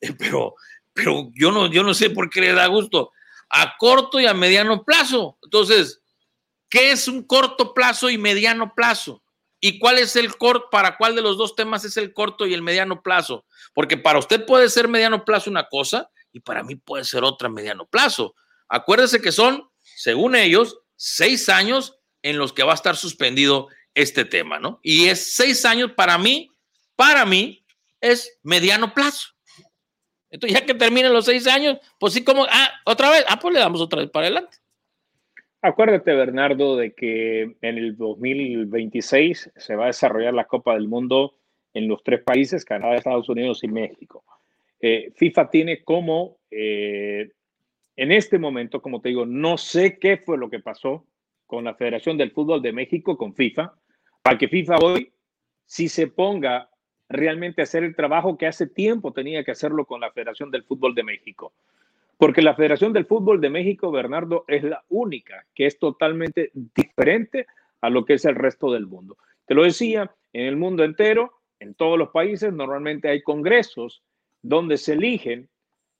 pero, 0.18 0.54
pero 0.92 1.30
yo, 1.34 1.50
no, 1.50 1.70
yo 1.70 1.82
no 1.82 1.94
sé 1.94 2.10
por 2.10 2.28
qué 2.30 2.42
le 2.42 2.52
da 2.52 2.66
gusto. 2.66 3.12
A 3.48 3.76
corto 3.78 4.20
y 4.20 4.26
a 4.26 4.34
mediano 4.34 4.84
plazo. 4.84 5.38
Entonces, 5.42 6.02
¿qué 6.74 6.90
es 6.90 7.06
un 7.06 7.22
corto 7.22 7.72
plazo 7.72 8.10
y 8.10 8.18
mediano 8.18 8.74
plazo? 8.74 9.22
¿Y 9.60 9.78
cuál 9.78 9.96
es 10.00 10.16
el 10.16 10.36
corto? 10.36 10.70
¿Para 10.72 10.96
cuál 10.96 11.14
de 11.14 11.22
los 11.22 11.38
dos 11.38 11.54
temas 11.54 11.84
es 11.84 11.96
el 11.96 12.12
corto 12.12 12.46
y 12.46 12.52
el 12.52 12.62
mediano 12.62 13.00
plazo? 13.00 13.46
Porque 13.74 13.96
para 13.96 14.18
usted 14.18 14.44
puede 14.44 14.68
ser 14.68 14.88
mediano 14.88 15.24
plazo 15.24 15.48
una 15.50 15.68
cosa 15.68 16.10
y 16.32 16.40
para 16.40 16.64
mí 16.64 16.74
puede 16.74 17.04
ser 17.04 17.22
otra 17.22 17.48
mediano 17.48 17.86
plazo. 17.86 18.34
Acuérdese 18.68 19.22
que 19.22 19.30
son, 19.30 19.70
según 19.82 20.34
ellos, 20.34 20.80
seis 20.96 21.48
años 21.48 21.96
en 22.22 22.38
los 22.38 22.52
que 22.52 22.64
va 22.64 22.72
a 22.72 22.74
estar 22.74 22.96
suspendido 22.96 23.68
este 23.94 24.24
tema, 24.24 24.58
¿no? 24.58 24.80
Y 24.82 25.06
es 25.06 25.36
seis 25.36 25.64
años 25.64 25.92
para 25.92 26.18
mí, 26.18 26.50
para 26.96 27.24
mí, 27.24 27.64
es 28.00 28.40
mediano 28.42 28.92
plazo. 28.92 29.28
Entonces, 30.28 30.58
ya 30.58 30.66
que 30.66 30.74
terminen 30.74 31.12
los 31.12 31.26
seis 31.26 31.46
años, 31.46 31.78
pues 32.00 32.14
sí, 32.14 32.24
como, 32.24 32.44
ah, 32.50 32.72
otra 32.84 33.10
vez, 33.10 33.24
ah, 33.28 33.38
pues 33.38 33.54
le 33.54 33.60
damos 33.60 33.80
otra 33.80 34.00
vez 34.00 34.10
para 34.10 34.26
adelante. 34.26 34.58
Acuérdate, 35.66 36.14
Bernardo, 36.14 36.76
de 36.76 36.92
que 36.92 37.56
en 37.62 37.78
el 37.78 37.96
2026 37.96 39.50
se 39.56 39.76
va 39.76 39.84
a 39.84 39.86
desarrollar 39.86 40.34
la 40.34 40.44
Copa 40.44 40.74
del 40.74 40.88
Mundo 40.88 41.38
en 41.72 41.88
los 41.88 42.04
tres 42.04 42.22
países, 42.22 42.66
Canadá, 42.66 42.96
Estados 42.96 43.30
Unidos 43.30 43.64
y 43.64 43.68
México. 43.68 44.26
Eh, 44.78 45.10
FIFA 45.16 45.48
tiene 45.48 45.82
como 45.82 46.36
eh, 46.50 47.30
en 47.96 48.12
este 48.12 48.38
momento, 48.38 48.82
como 48.82 49.00
te 49.00 49.08
digo, 49.08 49.24
no 49.24 49.56
sé 49.56 49.98
qué 49.98 50.18
fue 50.18 50.36
lo 50.36 50.50
que 50.50 50.60
pasó 50.60 51.06
con 51.46 51.64
la 51.64 51.74
Federación 51.74 52.18
del 52.18 52.32
Fútbol 52.32 52.60
de 52.60 52.74
México, 52.74 53.16
con 53.16 53.34
FIFA, 53.34 53.72
para 54.20 54.36
que 54.36 54.48
FIFA 54.48 54.76
hoy 54.82 55.14
si 55.64 55.88
se 55.88 56.08
ponga 56.08 56.68
realmente 57.08 57.62
a 57.62 57.64
hacer 57.64 57.84
el 57.84 57.96
trabajo 57.96 58.36
que 58.36 58.46
hace 58.46 58.66
tiempo 58.66 59.14
tenía 59.14 59.42
que 59.42 59.52
hacerlo 59.52 59.86
con 59.86 60.02
la 60.02 60.12
Federación 60.12 60.50
del 60.50 60.64
Fútbol 60.64 60.94
de 60.94 61.04
México. 61.04 61.54
Porque 62.18 62.42
la 62.42 62.54
Federación 62.54 62.92
del 62.92 63.06
Fútbol 63.06 63.40
de 63.40 63.50
México, 63.50 63.90
Bernardo, 63.90 64.44
es 64.48 64.62
la 64.62 64.84
única 64.88 65.46
que 65.54 65.66
es 65.66 65.78
totalmente 65.78 66.50
diferente 66.54 67.46
a 67.80 67.90
lo 67.90 68.04
que 68.04 68.14
es 68.14 68.24
el 68.24 68.34
resto 68.34 68.72
del 68.72 68.86
mundo. 68.86 69.16
Te 69.46 69.54
lo 69.54 69.64
decía, 69.64 70.14
en 70.32 70.46
el 70.46 70.56
mundo 70.56 70.84
entero, 70.84 71.32
en 71.60 71.74
todos 71.74 71.98
los 71.98 72.10
países, 72.10 72.52
normalmente 72.52 73.08
hay 73.08 73.22
congresos 73.22 74.02
donde 74.42 74.76
se 74.76 74.92
eligen 74.92 75.48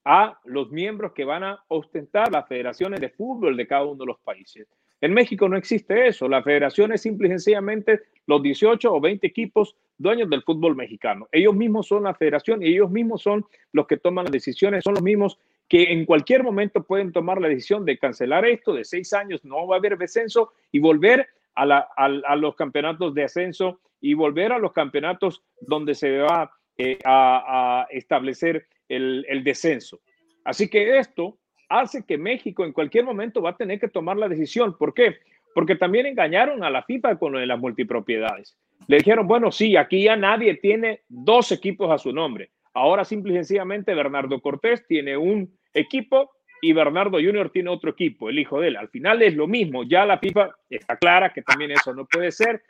a 0.04 0.38
los 0.44 0.70
miembros 0.70 1.12
que 1.12 1.24
van 1.24 1.44
a 1.44 1.64
ostentar 1.68 2.30
las 2.30 2.46
federaciones 2.46 3.00
de 3.00 3.08
fútbol 3.08 3.56
de 3.56 3.66
cada 3.66 3.84
uno 3.84 3.96
de 4.00 4.06
los 4.06 4.18
países. 4.20 4.68
En 5.00 5.12
México 5.12 5.48
no 5.48 5.56
existe 5.56 6.06
eso. 6.06 6.28
La 6.28 6.42
federación 6.42 6.92
es 6.92 7.02
simple 7.02 7.28
y 7.28 7.30
sencillamente 7.32 8.00
los 8.26 8.42
18 8.42 8.92
o 8.92 9.00
20 9.00 9.26
equipos 9.26 9.76
dueños 9.98 10.30
del 10.30 10.42
fútbol 10.42 10.76
mexicano. 10.76 11.28
Ellos 11.32 11.54
mismos 11.54 11.86
son 11.88 12.04
la 12.04 12.14
federación 12.14 12.62
y 12.62 12.68
ellos 12.68 12.90
mismos 12.90 13.22
son 13.22 13.44
los 13.72 13.86
que 13.86 13.96
toman 13.96 14.24
las 14.24 14.32
decisiones, 14.32 14.84
son 14.84 14.94
los 14.94 15.02
mismos 15.02 15.38
que 15.68 15.92
en 15.92 16.04
cualquier 16.04 16.42
momento 16.42 16.84
pueden 16.84 17.12
tomar 17.12 17.40
la 17.40 17.48
decisión 17.48 17.84
de 17.84 17.98
cancelar 17.98 18.44
esto, 18.44 18.74
de 18.74 18.84
seis 18.84 19.12
años 19.12 19.44
no 19.44 19.66
va 19.66 19.76
a 19.76 19.78
haber 19.78 19.96
descenso 19.96 20.52
y 20.70 20.78
volver 20.78 21.28
a, 21.54 22.36
los 22.36 22.56
campeonatos 22.56 23.14
de 23.14 23.24
ascenso 23.24 23.80
y 24.00 24.14
volver 24.14 24.52
a 24.52 24.58
los 24.58 24.72
campeonatos 24.72 25.42
donde 25.60 25.94
se 25.94 26.18
va 26.18 26.52
eh, 26.76 26.98
a 27.04 27.86
establecer 27.90 28.66
el, 28.88 29.44
descenso. 29.44 30.00
Así 30.44 30.68
que 30.68 30.98
esto 30.98 31.38
hace 31.68 32.04
que 32.04 32.18
México 32.18 32.64
en 32.64 32.72
cualquier 32.72 33.04
momento 33.04 33.42
va 33.42 33.50
a 33.50 33.56
tener 33.56 33.80
que 33.80 33.88
tomar 33.88 34.16
la 34.16 34.28
decisión. 34.28 34.76
¿Por 34.76 34.94
qué? 34.94 35.16
Porque 35.54 35.76
también 35.76 36.06
engañaron 36.06 36.62
a 36.64 36.70
la 36.70 36.82
FIFA 36.82 37.18
con 37.18 37.46
las 37.46 37.58
multipropiedades. 37.58 38.56
Le 38.86 38.98
dijeron, 38.98 39.26
bueno, 39.26 39.50
sí, 39.50 39.76
aquí 39.76 40.04
ya 40.04 40.16
nadie 40.16 40.54
tiene 40.54 41.02
dos 41.08 41.52
equipos 41.52 41.90
a 41.90 41.98
su 41.98 42.12
nombre. 42.12 42.50
Ahora 42.74 43.05
simple 43.05 43.32
y 43.32 43.36
sencillamente 43.36 43.94
Bernardo 43.94 44.40
Cortés 44.40 44.86
tiene 44.86 45.16
un 45.16 45.56
equipo 45.72 46.30
y 46.60 46.72
Bernardo 46.72 47.18
Junior 47.18 47.51
tiene 47.51 47.70
otro 47.70 47.90
equipo, 47.90 48.30
el 48.30 48.38
hijo 48.38 48.60
de 48.60 48.68
él. 48.68 48.76
Al 48.76 48.88
final 48.88 49.22
es 49.22 49.34
lo 49.34 49.46
mismo. 49.46 49.84
Ya 49.84 50.05
la 50.06 50.18
FIFA 50.18 50.51
está 50.68 50.96
clara 50.96 51.32
que 51.32 51.42
también 51.42 51.70
eso 51.72 51.94
no 51.94 52.06
puede 52.06 52.32
ser. 52.32 52.62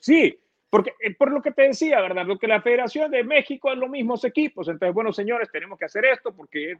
sí, 0.00 0.38
porque 0.70 0.94
eh, 1.00 1.14
por 1.14 1.32
lo 1.32 1.42
que 1.42 1.50
te 1.50 1.62
decía, 1.62 2.00
¿verdad? 2.00 2.24
Lo 2.24 2.38
que 2.38 2.46
la 2.46 2.62
Federación 2.62 3.10
de 3.10 3.24
México 3.24 3.72
es 3.72 3.78
los 3.78 3.90
mismos 3.90 4.24
equipos. 4.24 4.68
Entonces, 4.68 4.94
bueno, 4.94 5.12
señores, 5.12 5.50
tenemos 5.50 5.76
que 5.78 5.86
hacer 5.86 6.04
esto 6.04 6.32
porque 6.34 6.76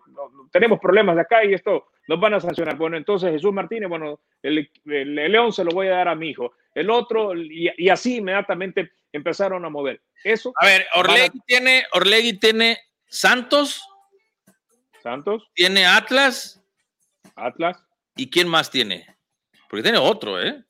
tenemos 0.53 0.79
problemas 0.79 1.17
de 1.17 1.23
acá 1.23 1.45
y 1.45 1.55
esto 1.55 1.89
nos 2.07 2.21
van 2.21 2.35
a 2.35 2.41
sancionar. 2.41 2.77
Bueno, 2.77 2.97
entonces 2.97 3.33
Jesús 3.33 3.53
Martínez, 3.53 3.89
bueno, 3.89 4.21
el, 4.43 4.71
León 4.85 5.53
se 5.53 5.65
lo 5.65 5.73
voy 5.73 5.89
a 5.89 5.97
dar 5.97 6.09
a 6.09 6.15
mi 6.15 6.31
hijo. 6.31 6.53
El 6.73 6.89
otro, 6.89 7.35
y, 7.35 7.89
así 7.89 8.19
inmediatamente 8.19 8.93
empezaron 9.13 9.65
a 9.65 9.69
mover. 9.69 10.01
Eso. 10.23 10.53
A 10.61 10.67
ver, 10.67 10.87
Orlegui 10.95 11.41
tiene, 11.45 11.85
Orlegui 11.93 12.39
tiene 12.39 12.79
Santos. 13.07 13.83
Santos. 15.03 15.51
Tiene 15.55 15.85
Atlas. 15.85 16.63
Atlas. 17.35 17.85
¿Y 18.15 18.31
quién 18.31 18.47
más 18.47 18.71
tiene? 18.71 19.05
Porque 19.69 19.83
tiene 19.83 19.99
otro, 19.99 20.41
¿eh? 20.41 20.63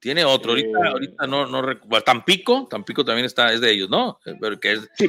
Tiene 0.00 0.24
otro, 0.24 0.52
ahorita, 0.52 0.78
eh, 0.78 0.88
ahorita 0.88 1.26
no, 1.26 1.46
no 1.46 1.62
recuerdo. 1.62 2.04
Tampico, 2.04 2.66
Tampico 2.68 3.04
también 3.04 3.26
está, 3.26 3.52
es 3.52 3.60
de 3.60 3.70
ellos, 3.70 3.90
¿no? 3.90 4.18
Eh, 4.24 4.34
pero 4.40 4.58
que 4.60 4.72
es, 4.72 4.90
sí, 4.94 5.08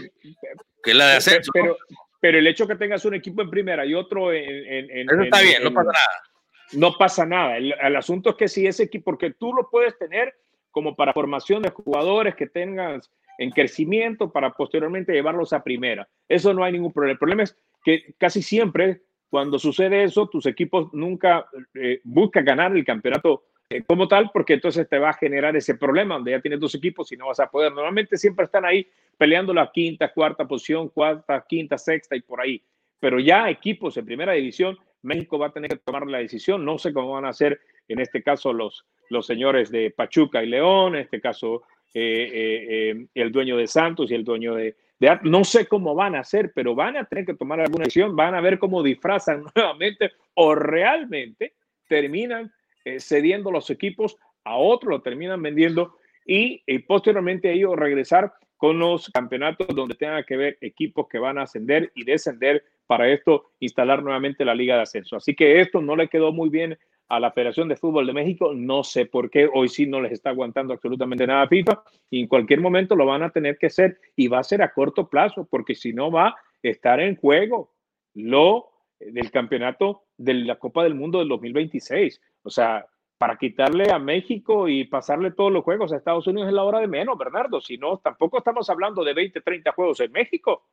que 0.83 0.91
es 0.91 0.97
la 0.97 1.07
de 1.07 1.17
ascenso. 1.17 1.51
Pero, 1.53 1.77
pero, 2.19 2.39
el 2.39 2.47
hecho 2.47 2.67
que 2.67 2.75
tengas 2.75 3.05
un 3.05 3.15
equipo 3.15 3.41
en 3.41 3.49
primera 3.49 3.85
y 3.85 3.93
otro 3.93 4.33
en. 4.33 4.89
en, 4.91 5.09
Eso 5.09 5.21
está 5.21 5.41
bien, 5.41 5.63
no 5.63 5.73
pasa 5.73 5.91
nada. 5.91 6.23
No 6.71 6.97
pasa 6.97 7.25
nada. 7.25 7.57
El, 7.57 7.73
el, 7.79 7.95
asunto 7.95 8.31
es 8.31 8.35
que 8.35 8.47
si 8.47 8.65
ese 8.67 8.83
equipo, 8.83 9.05
porque 9.05 9.31
tú 9.31 9.53
lo 9.53 9.69
puedes 9.69 9.97
tener 9.97 10.33
como 10.71 10.95
para 10.95 11.13
formación 11.13 11.63
de 11.63 11.71
jugadores 11.71 12.35
que 12.35 12.47
tengas 12.47 13.11
en 13.37 13.51
crecimiento 13.51 14.31
para 14.31 14.51
posteriormente 14.51 15.13
llevarlos 15.13 15.53
a 15.53 15.63
primera. 15.63 16.07
Eso 16.27 16.53
no 16.53 16.63
hay 16.63 16.73
ningún 16.73 16.91
problema. 16.91 17.13
El 17.13 17.19
problema 17.19 17.43
es 17.43 17.55
que 17.83 18.13
casi 18.17 18.41
siempre 18.41 19.01
cuando 19.29 19.59
sucede 19.59 20.03
eso, 20.03 20.27
tus 20.27 20.45
equipos 20.45 20.91
nunca 20.91 21.45
eh, 21.75 22.01
buscan 22.03 22.43
ganar 22.43 22.75
el 22.75 22.83
campeonato 22.83 23.45
como 23.85 24.07
tal, 24.07 24.31
porque 24.33 24.53
entonces 24.53 24.89
te 24.89 24.97
va 24.97 25.11
a 25.11 25.13
generar 25.13 25.55
ese 25.55 25.75
problema 25.75 26.15
donde 26.15 26.31
ya 26.31 26.41
tienes 26.41 26.59
dos 26.59 26.73
equipos 26.73 27.11
y 27.11 27.17
no 27.17 27.27
vas 27.27 27.39
a 27.39 27.49
poder. 27.49 27.71
Normalmente 27.71 28.17
siempre 28.17 28.45
están 28.45 28.65
ahí 28.65 28.87
peleando 29.17 29.53
la 29.53 29.71
quinta, 29.71 30.11
cuarta 30.11 30.47
posición, 30.47 30.89
cuarta, 30.89 31.45
quinta, 31.47 31.77
sexta 31.77 32.15
y 32.15 32.21
por 32.21 32.41
ahí. 32.41 32.61
Pero 32.99 33.19
ya 33.19 33.49
equipos 33.49 33.95
en 33.97 34.05
primera 34.05 34.33
división, 34.33 34.77
México 35.03 35.37
va 35.37 35.47
a 35.47 35.51
tener 35.51 35.69
que 35.69 35.77
tomar 35.77 36.07
la 36.07 36.17
decisión. 36.17 36.65
No 36.65 36.79
sé 36.79 36.91
cómo 36.91 37.11
van 37.11 37.25
a 37.25 37.29
hacer 37.29 37.59
en 37.87 37.99
este 37.99 38.23
caso 38.23 38.53
los, 38.53 38.85
los 39.09 39.25
señores 39.25 39.69
de 39.69 39.91
Pachuca 39.91 40.43
y 40.43 40.47
León, 40.47 40.95
en 40.95 41.01
este 41.01 41.21
caso 41.21 41.63
eh, 41.93 42.91
eh, 42.91 43.07
el 43.13 43.31
dueño 43.31 43.55
de 43.57 43.67
Santos 43.67 44.09
y 44.09 44.15
el 44.15 44.23
dueño 44.23 44.55
de, 44.55 44.75
de, 44.99 45.19
No 45.23 45.43
sé 45.43 45.67
cómo 45.67 45.93
van 45.93 46.15
a 46.15 46.21
hacer, 46.21 46.51
pero 46.53 46.73
van 46.73 46.97
a 46.97 47.05
tener 47.05 47.25
que 47.25 47.35
tomar 47.35 47.59
alguna 47.59 47.85
decisión, 47.85 48.15
van 48.15 48.33
a 48.33 48.41
ver 48.41 48.57
cómo 48.57 48.81
disfrazan 48.81 49.43
nuevamente 49.55 50.11
o 50.33 50.55
realmente 50.55 51.53
terminan 51.87 52.51
eh, 52.95 52.99
cediendo 52.99 53.51
los 53.51 53.69
equipos 53.69 54.17
a 54.43 54.57
otros, 54.57 54.89
lo 54.89 55.01
terminan 55.01 55.41
vendiendo 55.41 55.95
y, 56.25 56.61
posteriormente 56.81 57.51
ellos 57.51 57.75
regresar 57.75 58.33
con 58.57 58.77
los 58.77 59.09
campeonatos 59.09 59.67
donde 59.69 59.95
tengan 59.95 60.23
que 60.25 60.37
ver 60.37 60.57
equipos 60.61 61.07
que 61.07 61.17
van 61.17 61.37
a 61.37 61.43
ascender 61.43 61.91
y 61.95 62.03
descender 62.03 62.63
para 62.85 63.09
esto 63.09 63.51
instalar 63.59 64.03
nuevamente 64.03 64.45
la 64.45 64.53
liga 64.53 64.75
de 64.75 64.81
ascenso. 64.81 65.15
Así 65.15 65.33
que 65.33 65.59
esto 65.59 65.81
no 65.81 65.95
le 65.95 66.07
quedó 66.07 66.31
muy 66.31 66.49
bien 66.49 66.77
a 67.07 67.19
la 67.19 67.31
Federación 67.31 67.67
de 67.67 67.75
Fútbol 67.75 68.05
de 68.05 68.13
México. 68.13 68.53
No 68.53 68.83
sé 68.83 69.05
por 69.05 69.29
qué 69.29 69.49
hoy 69.51 69.69
sí 69.69 69.87
no 69.87 70.01
les 70.01 70.11
está 70.11 70.29
aguantando 70.29 70.73
absolutamente 70.73 71.25
nada 71.25 71.47
FIFA 71.47 71.83
y 72.11 72.21
en 72.21 72.27
cualquier 72.27 72.61
momento 72.61 72.95
lo 72.95 73.05
van 73.05 73.23
a 73.23 73.31
tener 73.31 73.57
que 73.57 73.67
hacer 73.67 73.99
y 74.15 74.27
va 74.27 74.39
a 74.39 74.43
ser 74.43 74.61
a 74.61 74.73
corto 74.73 75.09
plazo 75.09 75.47
porque 75.49 75.73
si 75.73 75.93
no 75.93 76.11
va 76.11 76.27
a 76.27 76.35
estar 76.61 76.99
en 76.99 77.15
juego 77.15 77.71
lo 78.13 78.68
del 78.99 79.31
campeonato 79.31 80.03
de 80.17 80.33
la 80.35 80.57
Copa 80.57 80.83
del 80.83 80.95
Mundo 80.95 81.19
del 81.19 81.29
2026. 81.29 82.21
O 82.43 82.49
sea, 82.49 82.85
para 83.17 83.37
quitarle 83.37 83.91
a 83.91 83.99
México 83.99 84.67
y 84.69 84.85
pasarle 84.85 85.31
todos 85.31 85.51
los 85.51 85.63
juegos 85.63 85.91
a 85.93 85.97
Estados 85.97 86.27
Unidos 86.27 86.47
es 86.49 86.53
la 86.53 86.63
hora 86.63 86.79
de 86.79 86.87
menos, 86.87 87.17
Bernardo. 87.17 87.59
Si 87.61 87.77
no, 87.77 87.97
tampoco 87.99 88.37
estamos 88.39 88.69
hablando 88.69 89.03
de 89.03 89.13
20, 89.13 89.41
30 89.41 89.71
juegos 89.73 89.99
en 90.01 90.11
México. 90.11 90.65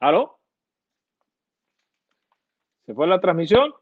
¿Aló? 0.00 0.38
¿Se 2.86 2.94
fue 2.94 3.06
la 3.06 3.20
transmisión? 3.20 3.72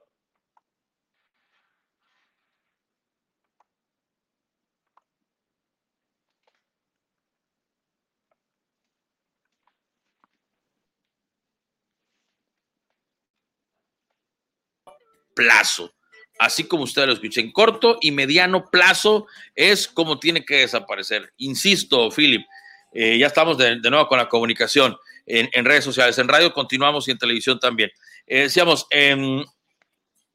Plazo. 15.35 15.95
Así 16.39 16.65
como 16.65 16.83
ustedes 16.83 17.07
lo 17.07 17.15
escuchen, 17.15 17.53
corto 17.53 17.99
y 18.01 18.11
mediano 18.11 18.69
plazo 18.71 19.27
es 19.55 19.87
como 19.87 20.19
tiene 20.19 20.45
que 20.45 20.61
desaparecer. 20.61 21.33
Insisto, 21.37 22.11
Philip, 22.11 22.45
eh, 22.93 23.19
ya 23.19 23.29
estamos 23.29 23.57
de, 23.57 23.77
nuevo 23.77 24.09
con 24.09 24.19
la 24.19 24.29
comunicación 24.29 24.97
en, 25.27 25.65
redes 25.65 25.85
sociales, 25.85 26.19
en 26.19 26.29
radio 26.29 26.53
continuamos 26.53 27.07
y 27.07 27.13
en 27.13 27.19
televisión 27.19 27.59
también. 27.59 27.91
Eh, 28.27 28.43
decíamos, 28.43 28.87
em, 28.91 29.45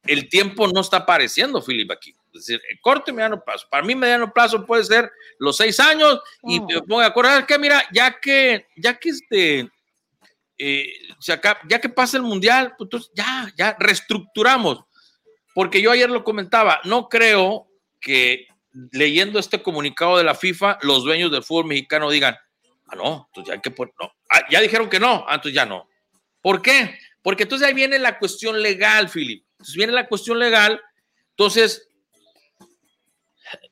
el 0.04 0.30
tiempo 0.30 0.68
no 0.68 0.82
está 0.82 0.98
apareciendo, 0.98 1.62
Philip, 1.62 1.92
aquí. 1.92 2.16
Es 2.34 2.46
decir, 2.46 2.62
corto 2.82 3.12
y 3.12 3.14
mediano 3.14 3.44
plazo. 3.44 3.68
Para 3.70 3.84
mí, 3.84 3.94
mediano 3.94 4.32
plazo 4.32 4.66
puede 4.66 4.84
ser 4.84 5.12
los 5.40 5.58
seis 5.58 5.80
años 5.80 6.20
y 6.44 6.62
me 6.62 6.82
pongo 6.82 7.02
a 7.02 7.08
acordar 7.08 7.46
que, 7.46 7.60
mira, 7.60 7.84
ya 7.92 8.20
que, 8.20 8.68
ya 8.78 8.98
que 8.98 9.10
este, 9.10 9.70
eh, 10.58 10.94
ya 11.26 11.80
que 11.80 11.90
pasa 11.90 12.18
el 12.18 12.24
mundial, 12.24 12.76
pues 12.78 12.88
entonces 12.88 13.12
ya, 13.16 13.52
ya 13.58 13.76
reestructuramos 13.80 14.86
porque 15.54 15.82
yo 15.82 15.92
ayer 15.92 16.10
lo 16.10 16.24
comentaba, 16.24 16.80
no 16.84 17.10
creo 17.10 17.68
que 18.00 18.48
leyendo 18.92 19.40
este 19.40 19.62
comunicado 19.62 20.18
de 20.18 20.24
la 20.24 20.36
FIFA, 20.36 20.80
los 20.82 21.04
dueños 21.04 21.32
del 21.32 21.44
fútbol 21.44 21.66
mexicano 21.66 22.10
digan, 22.10 22.38
ah, 22.88 22.96
no, 22.96 23.28
entonces 23.28 23.48
ya 23.48 23.54
hay 23.56 23.62
que 23.62 23.72
poner, 23.72 23.94
no, 24.00 24.12
ah, 24.30 24.42
ya 24.50 24.62
dijeron 24.62 24.90
que 24.90 25.00
no, 25.00 25.26
ah, 25.28 25.36
entonces 25.36 25.54
ya 25.54 25.66
no. 25.66 25.90
¿Por 26.42 26.62
qué? 26.62 26.98
Porque 27.22 27.44
entonces 27.44 27.68
ahí 27.68 27.74
viene 27.74 28.00
la 28.00 28.18
cuestión 28.18 28.62
legal, 28.62 29.10
Philip. 29.10 29.44
Entonces 29.52 29.76
viene 29.76 29.94
la 29.94 30.08
cuestión 30.08 30.40
legal, 30.40 30.82
entonces, 31.32 31.90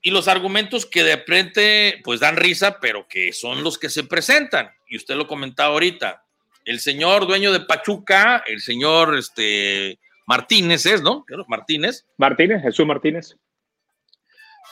y 0.01 0.11
los 0.11 0.27
argumentos 0.27 0.85
que 0.85 1.03
de 1.03 1.17
frente, 1.17 2.01
pues 2.03 2.19
dan 2.19 2.37
risa, 2.37 2.79
pero 2.79 3.07
que 3.07 3.33
son 3.33 3.63
los 3.63 3.77
que 3.77 3.89
se 3.89 4.03
presentan. 4.03 4.71
Y 4.87 4.97
usted 4.97 5.15
lo 5.15 5.27
comentaba 5.27 5.73
ahorita. 5.73 6.23
El 6.63 6.79
señor 6.79 7.27
dueño 7.27 7.51
de 7.51 7.61
Pachuca, 7.61 8.43
el 8.47 8.61
señor, 8.61 9.17
este, 9.17 9.99
Martínez 10.27 10.85
es, 10.85 11.01
¿no? 11.01 11.25
Martínez. 11.47 12.05
Martínez, 12.17 12.61
Jesús 12.61 12.85
Martínez. 12.85 13.37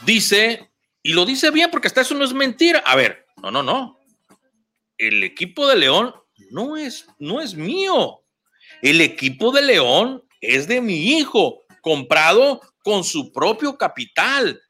Dice, 0.01 0.69
y 1.01 1.13
lo 1.13 1.25
dice 1.25 1.49
bien 1.49 1.71
porque 1.71 1.87
hasta 1.87 2.01
eso 2.01 2.13
no 2.13 2.25
es 2.25 2.33
mentira. 2.33 2.83
A 2.85 2.95
ver, 2.95 3.25
no, 3.41 3.49
no, 3.49 3.63
no. 3.63 3.97
El 4.97 5.23
equipo 5.23 5.65
de 5.67 5.77
León 5.77 6.13
no 6.51 6.75
es, 6.75 7.07
no 7.19 7.39
es 7.39 7.55
mío. 7.55 8.21
El 8.81 8.99
equipo 8.99 9.53
de 9.53 9.61
León 9.61 10.23
es 10.41 10.67
de 10.67 10.81
mi 10.81 11.17
hijo, 11.17 11.63
comprado 11.81 12.59
con 12.83 13.05
su 13.05 13.31
propio 13.31 13.77
capital. 13.77 14.61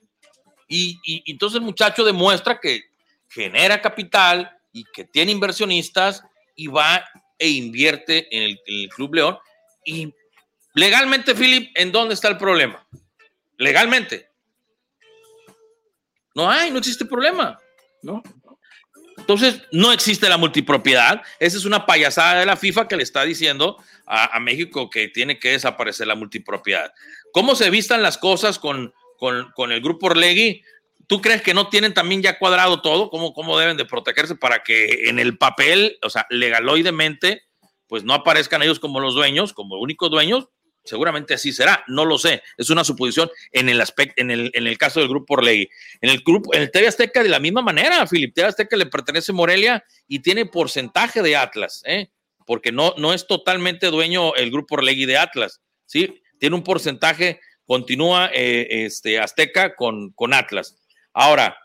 Y, 0.68 1.00
entonces 1.26 1.58
el 1.58 1.66
muchacho 1.66 2.04
demuestra 2.04 2.60
que 2.60 2.82
genera 3.28 3.82
capital 3.82 4.52
y 4.72 4.84
que 4.94 5.04
tiene 5.04 5.32
inversionistas 5.32 6.24
y 6.56 6.68
va 6.68 7.04
e 7.40 7.50
invierte 7.50 8.28
en 8.36 8.44
el, 8.44 8.52
en 8.68 8.82
el 8.82 8.90
Club 8.90 9.16
León. 9.16 9.38
Y 9.84 10.14
Legalmente, 10.76 11.34
Philip, 11.34 11.72
¿en 11.76 11.92
dónde 11.92 12.14
está 12.14 12.28
el 12.28 12.38
problema? 12.38 12.86
Legalmente. 13.58 14.30
No 16.36 16.52
hay, 16.52 16.70
no 16.70 16.80
existe 16.80 17.06
problema. 17.06 17.58
¿no? 18.04 18.22
Entonces, 19.18 19.62
no 19.72 19.94
existe 19.94 20.30
la 20.30 20.38
multipropiedad. 20.38 21.22
Esa 21.40 21.58
es 21.58 21.66
una 21.66 21.86
payasada 21.86 22.42
de 22.42 22.46
la 22.46 22.58
FIFA 22.58 22.88
que 22.88 22.98
le 22.98 23.04
está 23.04 23.24
diciendo 23.24 23.78
a, 24.06 24.40
México 24.40 24.90
que 24.90 25.08
tiene 25.08 25.40
que 25.40 25.52
desaparecer 25.52 26.08
la 26.08 26.16
multipropiedad. 26.16 26.94
¿Cómo 27.32 27.56
se 27.56 27.70
vistan 27.70 28.04
las 28.04 28.18
cosas 28.18 28.60
con, 28.60 28.94
con, 29.18 29.72
el 29.72 29.82
grupo 29.82 30.08
Orlegui? 30.08 30.62
¿Tú 31.08 31.22
crees 31.22 31.42
que 31.42 31.54
no 31.54 31.70
tienen 31.70 31.94
también 31.94 32.22
ya 32.22 32.38
cuadrado 32.38 32.82
todo? 32.82 33.10
¿Cómo, 33.10 33.34
¿Cómo 33.34 33.58
deben 33.58 33.78
de 33.78 33.86
protegerse 33.86 34.36
para 34.36 34.62
que 34.62 35.10
en 35.10 35.20
el 35.20 35.38
papel, 35.38 35.98
o 36.04 36.10
sea, 36.10 36.28
legaloidemente, 36.30 37.44
pues 37.88 38.04
no 38.04 38.14
aparezcan 38.14 38.62
ellos 38.62 38.80
como 38.80 39.00
los 39.00 39.16
dueños, 39.16 39.54
como 39.54 39.80
únicos 39.80 40.12
dueños, 40.12 40.50
Seguramente 40.86 41.34
así 41.34 41.52
será, 41.52 41.84
no 41.88 42.06
lo 42.06 42.18
sé. 42.18 42.44
Es 42.58 42.70
una 42.70 42.84
suposición 42.84 43.30
en 43.52 43.70
el 43.70 43.82
aspecto, 43.82 44.22
en 44.22 44.30
el, 44.32 44.52
en 44.54 44.68
el 44.68 44.78
caso 44.78 45.00
del 45.00 45.10
grupo 45.10 45.34
Orlegui. 45.34 45.68
En 46.00 46.12
el 46.12 46.20
grupo, 46.20 46.54
en 46.54 46.62
el 46.62 46.72
TV 46.72 46.88
Azteca 46.88 47.24
de 47.24 47.30
la 47.30 47.40
misma 47.40 47.62
manera, 47.62 48.06
Filip. 48.06 48.34
TV 48.34 48.48
Azteca 48.48 48.78
le 48.78 48.86
pertenece 48.86 49.34
Morelia 49.34 49.84
y 50.08 50.20
tiene 50.20 50.46
porcentaje 50.46 51.22
de 51.22 51.36
Atlas, 51.36 51.82
¿eh? 51.86 52.10
porque 52.46 52.72
no, 52.72 52.94
no 52.98 53.14
es 53.14 53.28
totalmente 53.28 53.88
dueño 53.88 54.36
el 54.36 54.52
grupo 54.52 54.76
Orlegui 54.76 55.06
de 55.06 55.18
Atlas, 55.18 55.62
¿sí? 55.86 56.22
Tiene 56.40 56.56
un 56.56 56.64
porcentaje, 56.64 57.40
continúa 57.66 58.30
eh, 58.34 58.86
este, 58.86 59.20
Azteca 59.20 59.76
con, 59.76 60.12
con 60.12 60.34
Atlas. 60.34 60.78
Ahora, 61.14 61.58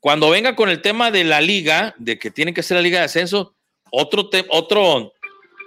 cuando 0.00 0.30
venga 0.30 0.56
con 0.56 0.70
el 0.70 0.80
tema 0.80 1.10
de 1.10 1.24
la 1.24 1.40
liga, 1.40 1.94
de 1.98 2.18
que 2.18 2.30
tiene 2.30 2.54
que 2.54 2.62
ser 2.62 2.76
la 2.76 2.82
liga 2.82 3.00
de 3.00 3.06
ascenso, 3.06 3.56
otro, 3.90 4.30
otro 4.50 5.12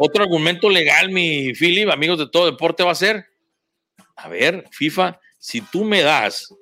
otro 0.03 0.23
argumento 0.23 0.69
legal, 0.69 1.09
mi 1.09 1.53
Philip, 1.53 1.89
amigos 1.89 2.17
de 2.17 2.27
todo 2.27 2.47
deporte, 2.47 2.83
va 2.83 2.91
a 2.91 2.95
ser, 2.95 3.25
a 4.15 4.27
ver, 4.27 4.65
FIFA, 4.71 5.19
si 5.37 5.61
tú 5.61 5.83
me 5.83 6.01
das 6.01 6.53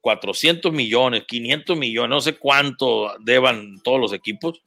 400 0.00 0.72
millones, 0.72 1.24
500 1.26 1.76
millones, 1.76 2.10
no 2.10 2.20
sé 2.22 2.38
cuánto 2.38 3.12
deban 3.20 3.80
todos 3.82 4.00
los 4.00 4.12
equipos, 4.14 4.62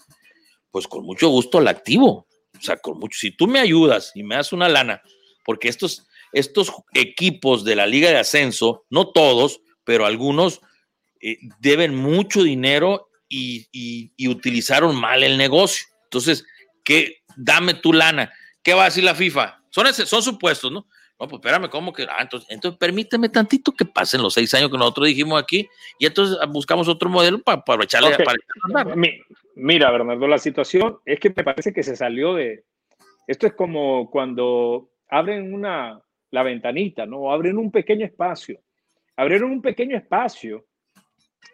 pues 0.70 0.88
con 0.88 1.04
mucho 1.04 1.30
gusto 1.30 1.60
la 1.62 1.72
activo. 1.72 2.28
O 2.56 2.62
sea, 2.62 2.78
con 2.78 3.00
mucho, 3.00 3.18
si 3.18 3.32
tú 3.32 3.48
me 3.48 3.60
ayudas 3.60 4.12
y 4.14 4.22
me 4.22 4.36
das 4.36 4.54
una 4.54 4.70
lana, 4.70 5.02
porque 5.44 5.68
estos, 5.68 6.08
estos 6.32 6.72
equipos 6.94 7.64
de 7.64 7.76
la 7.76 7.88
Liga 7.88 8.10
de 8.10 8.18
Ascenso, 8.18 8.86
no 8.91 9.10
todos, 9.12 9.62
pero 9.84 10.06
algunos 10.06 10.62
eh, 11.22 11.38
deben 11.60 11.95
mucho 11.95 12.44
dinero 12.44 13.10
y, 13.28 13.68
y, 13.72 14.28
utilizaron 14.28 14.95
mal 14.95 15.24
el 15.24 15.38
negocio. 15.38 15.88
Entonces, 16.04 16.45
¿qué, 16.84 17.23
dame 17.36 17.74
tu 17.76 17.94
lana. 17.94 18.32
¿Qué 18.62 18.74
va 18.74 18.84
a 18.84 18.86
decir 18.86 19.04
la 19.04 19.16
FIFA? 19.16 19.62
Son, 19.70 19.92
son 19.94 20.22
supuestos, 20.22 20.72
¿no? 20.72 20.88
No, 21.20 21.28
pues 21.28 21.34
espérame, 21.34 21.70
¿cómo 21.70 21.94
que? 21.94 22.04
Ah, 22.04 22.22
entonces, 22.22 22.50
entonces 22.50 22.78
permíteme 22.78 23.30
tantito 23.30 23.72
que 23.72 23.86
pasen 23.86 24.22
los 24.22 24.34
seis 24.34 24.54
años 24.54 24.70
que 24.70 24.78
nosotros 24.78 25.08
dijimos 25.08 25.42
aquí 25.42 25.70
y 26.00 26.06
entonces 26.06 26.38
buscamos 26.50 26.88
otro 26.88 27.10
modelo 27.10 27.40
para, 27.40 27.64
para 27.64 27.84
echarle 27.84 28.18
para 28.18 28.96
Mira, 29.56 29.92
Bernardo, 29.92 30.28
la 30.28 30.40
situación 30.40 30.98
es 31.06 31.20
que 31.20 31.30
me 31.30 31.44
parece 31.44 31.72
que 31.72 31.84
se 31.84 31.96
salió 31.96 32.34
de. 32.34 32.64
Esto 33.28 33.48
es 33.48 33.54
como 33.54 34.10
cuando 34.10 34.90
abren 35.10 35.54
una 35.54 36.02
la 36.34 36.42
ventanita, 36.42 37.06
¿no? 37.06 37.32
Abren 37.32 37.60
un 37.60 37.72
pequeño 37.72 38.06
espacio. 38.06 38.60
Abrieron 39.16 39.52
un 39.52 39.62
pequeño 39.62 39.96
espacio 39.96 40.66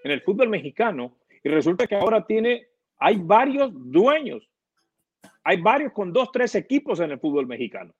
en 0.05 0.11
el 0.11 0.21
fútbol 0.21 0.47
mexicano 0.47 1.17
y 1.43 1.49
resulta 1.49 1.85
que 1.85 1.95
ahora 1.95 2.25
tiene, 2.25 2.67
hay 2.97 3.17
varios 3.17 3.71
dueños, 3.73 4.49
hay 5.43 5.61
varios 5.61 5.93
con 5.93 6.13
dos, 6.13 6.31
tres 6.31 6.55
equipos 6.55 6.99
en 6.99 7.11
el 7.11 7.19
fútbol 7.19 7.47
mexicano. 7.47 7.93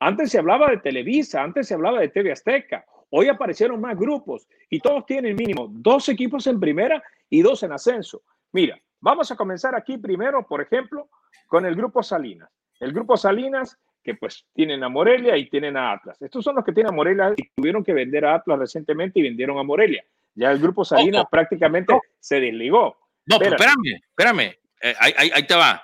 Antes 0.00 0.30
se 0.30 0.38
hablaba 0.38 0.70
de 0.70 0.78
Televisa, 0.78 1.42
antes 1.42 1.68
se 1.68 1.74
hablaba 1.74 2.00
de 2.00 2.08
TV 2.08 2.32
Azteca, 2.32 2.84
hoy 3.10 3.28
aparecieron 3.28 3.80
más 3.80 3.96
grupos 3.96 4.48
y 4.68 4.80
todos 4.80 5.06
tienen 5.06 5.36
mínimo 5.36 5.68
dos 5.70 6.08
equipos 6.08 6.46
en 6.46 6.60
primera 6.60 7.02
y 7.30 7.42
dos 7.42 7.62
en 7.62 7.72
ascenso. 7.72 8.22
Mira, 8.52 8.78
vamos 9.00 9.30
a 9.30 9.36
comenzar 9.36 9.74
aquí 9.74 9.98
primero, 9.98 10.46
por 10.46 10.60
ejemplo, 10.60 11.08
con 11.46 11.64
el 11.66 11.74
grupo 11.74 12.02
Salinas. 12.02 12.50
El 12.80 12.92
grupo 12.92 13.16
Salinas 13.16 13.78
que 14.04 14.14
pues 14.14 14.44
tienen 14.52 14.84
a 14.84 14.88
Morelia 14.88 15.36
y 15.36 15.48
tienen 15.48 15.76
a 15.78 15.92
Atlas. 15.92 16.20
Estos 16.20 16.44
son 16.44 16.56
los 16.56 16.64
que 16.64 16.72
tienen 16.72 16.92
a 16.92 16.96
Morelia 16.96 17.32
y 17.34 17.48
tuvieron 17.56 17.82
que 17.82 17.94
vender 17.94 18.26
a 18.26 18.34
Atlas 18.34 18.58
recientemente 18.58 19.18
y 19.18 19.22
vendieron 19.22 19.58
a 19.58 19.62
Morelia. 19.62 20.04
Ya 20.34 20.50
el 20.50 20.58
grupo 20.58 20.84
Salinas 20.84 21.24
prácticamente 21.30 21.98
se 22.20 22.38
desligó. 22.38 22.98
No, 23.26 23.38
pero 23.38 23.56
espérame, 23.56 24.02
espérame. 24.08 24.54
Eh, 24.82 24.94
ahí, 24.98 25.46
te 25.46 25.54
va. 25.54 25.82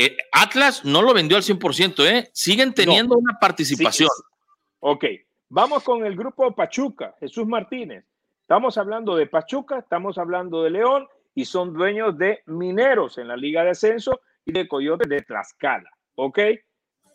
Eh, 0.00 0.16
Atlas 0.30 0.84
no 0.84 1.02
lo 1.02 1.12
vendió 1.12 1.36
al 1.36 1.42
100%, 1.42 2.06
¿eh? 2.06 2.30
Siguen 2.32 2.72
teniendo 2.72 3.18
una 3.18 3.36
participación. 3.40 4.08
Ok, 4.78 5.04
vamos 5.48 5.82
con 5.82 6.06
el 6.06 6.14
grupo 6.14 6.54
Pachuca, 6.54 7.16
Jesús 7.18 7.48
Martínez. 7.48 8.04
Estamos 8.42 8.78
hablando 8.78 9.16
de 9.16 9.26
Pachuca, 9.26 9.80
estamos 9.80 10.16
hablando 10.16 10.62
de 10.62 10.70
León 10.70 11.08
y 11.34 11.44
son 11.44 11.74
dueños 11.74 12.16
de 12.16 12.42
Mineros 12.46 13.18
en 13.18 13.26
la 13.26 13.36
Liga 13.36 13.64
de 13.64 13.70
Ascenso 13.70 14.20
y 14.44 14.52
de 14.52 14.68
Coyotes 14.68 15.08
de 15.08 15.20
Tlaxcala. 15.22 15.90
¿Ok? 16.14 16.38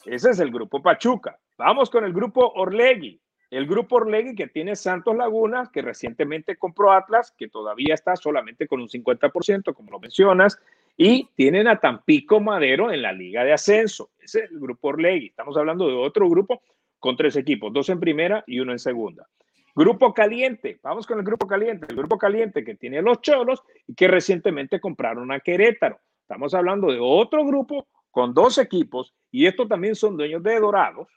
Ese 0.04 0.32
es 0.32 0.40
el 0.42 0.52
grupo 0.52 0.82
Pachuca. 0.82 1.40
Vamos 1.58 1.90
con 1.90 2.04
el 2.04 2.12
grupo 2.12 2.52
Orlegui. 2.54 3.18
El 3.50 3.66
grupo 3.66 3.96
Orlegui 3.96 4.36
que 4.36 4.48
tiene 4.48 4.76
Santos 4.76 5.16
Laguna, 5.16 5.70
que 5.72 5.82
recientemente 5.82 6.58
compró 6.58 6.92
Atlas, 6.92 7.34
que 7.38 7.48
todavía 7.48 7.94
está 7.94 8.18
solamente 8.18 8.68
con 8.68 8.82
un 8.82 8.90
50%, 8.90 9.74
como 9.74 9.92
lo 9.92 10.00
mencionas, 10.02 10.60
y 10.96 11.30
tienen 11.36 11.68
a 11.68 11.80
Tampico 11.80 12.40
Madero 12.40 12.92
en 12.92 13.02
la 13.02 13.12
Liga 13.12 13.44
de 13.44 13.54
Ascenso. 13.54 14.12
Ese 14.20 14.44
es 14.44 14.52
el 14.52 14.60
grupo 14.60 14.90
Orlegui. 14.90 15.28
Estamos 15.28 15.58
hablando 15.58 15.88
de 15.88 15.96
otro 15.96 16.30
grupo 16.30 16.62
con 17.00 17.18
tres 17.18 17.36
equipos, 17.36 17.74
dos 17.74 17.90
en 17.90 18.00
primera 18.00 18.44
y 18.48 18.60
uno 18.60 18.72
en 18.72 18.80
segunda. 18.80 19.28
Grupo 19.76 20.14
Caliente, 20.14 20.80
vamos 20.84 21.08
con 21.08 21.18
el 21.18 21.26
Grupo 21.26 21.48
Caliente, 21.48 21.88
el 21.90 21.96
Grupo 21.96 22.18
Caliente 22.18 22.64
que 22.64 22.76
tiene 22.76 23.02
los 23.02 23.22
Cholos 23.22 23.64
y 23.88 23.96
que 23.96 24.08
recientemente 24.08 24.80
compraron 24.80 25.32
a 25.32 25.40
Querétaro. 25.40 26.00
Estamos 26.22 26.54
hablando 26.54 26.92
de 26.92 27.00
otro 27.02 27.44
grupo 27.44 27.88
con 28.12 28.34
dos 28.34 28.60
equipos 28.60 29.16
y 29.32 29.48
estos 29.48 29.68
también 29.68 29.96
son 29.96 30.16
dueños 30.16 30.44
de 30.44 30.60
Dorados 30.60 31.08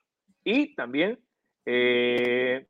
y 0.42 0.74
también, 0.74 1.18
eh, 1.66 2.66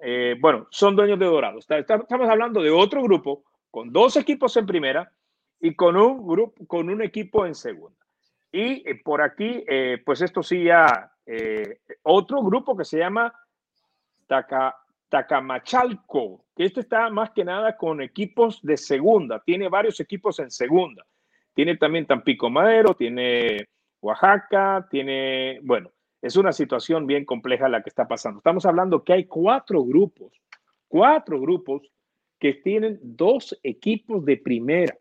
eh, 0.00 0.36
bueno, 0.40 0.68
son 0.70 0.94
dueños 0.94 1.18
de 1.18 1.26
Dorados. 1.26 1.66
Estamos 1.68 2.28
hablando 2.28 2.62
de 2.62 2.70
otro 2.70 3.02
grupo 3.02 3.42
con 3.70 3.92
dos 3.92 4.16
equipos 4.16 4.56
en 4.56 4.66
primera 4.66 5.10
y 5.60 5.74
con 5.74 5.96
un 5.96 6.26
grupo, 6.26 6.66
con 6.66 6.90
un 6.90 7.02
equipo 7.02 7.46
en 7.46 7.54
segunda. 7.54 7.98
Y 8.52 8.88
eh, 8.88 9.00
por 9.04 9.22
aquí, 9.22 9.64
pues 10.04 10.20
esto 10.22 10.42
sí 10.42 10.64
ya, 10.64 11.12
otro 12.02 12.42
grupo 12.42 12.76
que 12.76 12.84
se 12.84 12.98
llama 12.98 13.32
Tacamachalco, 15.08 16.44
que 16.54 16.64
este 16.64 16.80
está 16.80 17.10
más 17.10 17.30
que 17.30 17.44
nada 17.44 17.76
con 17.76 18.00
equipos 18.00 18.60
de 18.62 18.76
segunda, 18.76 19.42
tiene 19.44 19.68
varios 19.68 20.00
equipos 20.00 20.38
en 20.38 20.50
segunda. 20.50 21.04
Tiene 21.56 21.76
también 21.78 22.06
Tampico 22.06 22.50
Madero, 22.50 22.94
tiene 22.94 23.66
Oaxaca, 24.02 24.86
tiene, 24.90 25.58
bueno, 25.62 25.90
es 26.20 26.36
una 26.36 26.52
situación 26.52 27.06
bien 27.06 27.24
compleja 27.24 27.66
la 27.68 27.82
que 27.82 27.88
está 27.88 28.06
pasando. 28.06 28.38
Estamos 28.38 28.66
hablando 28.66 29.02
que 29.02 29.14
hay 29.14 29.24
cuatro 29.24 29.82
grupos, 29.82 30.32
cuatro 30.86 31.40
grupos 31.40 31.90
que 32.38 32.52
tienen 32.54 32.98
dos 33.02 33.58
equipos 33.62 34.24
de 34.26 34.36
primera. 34.36 34.94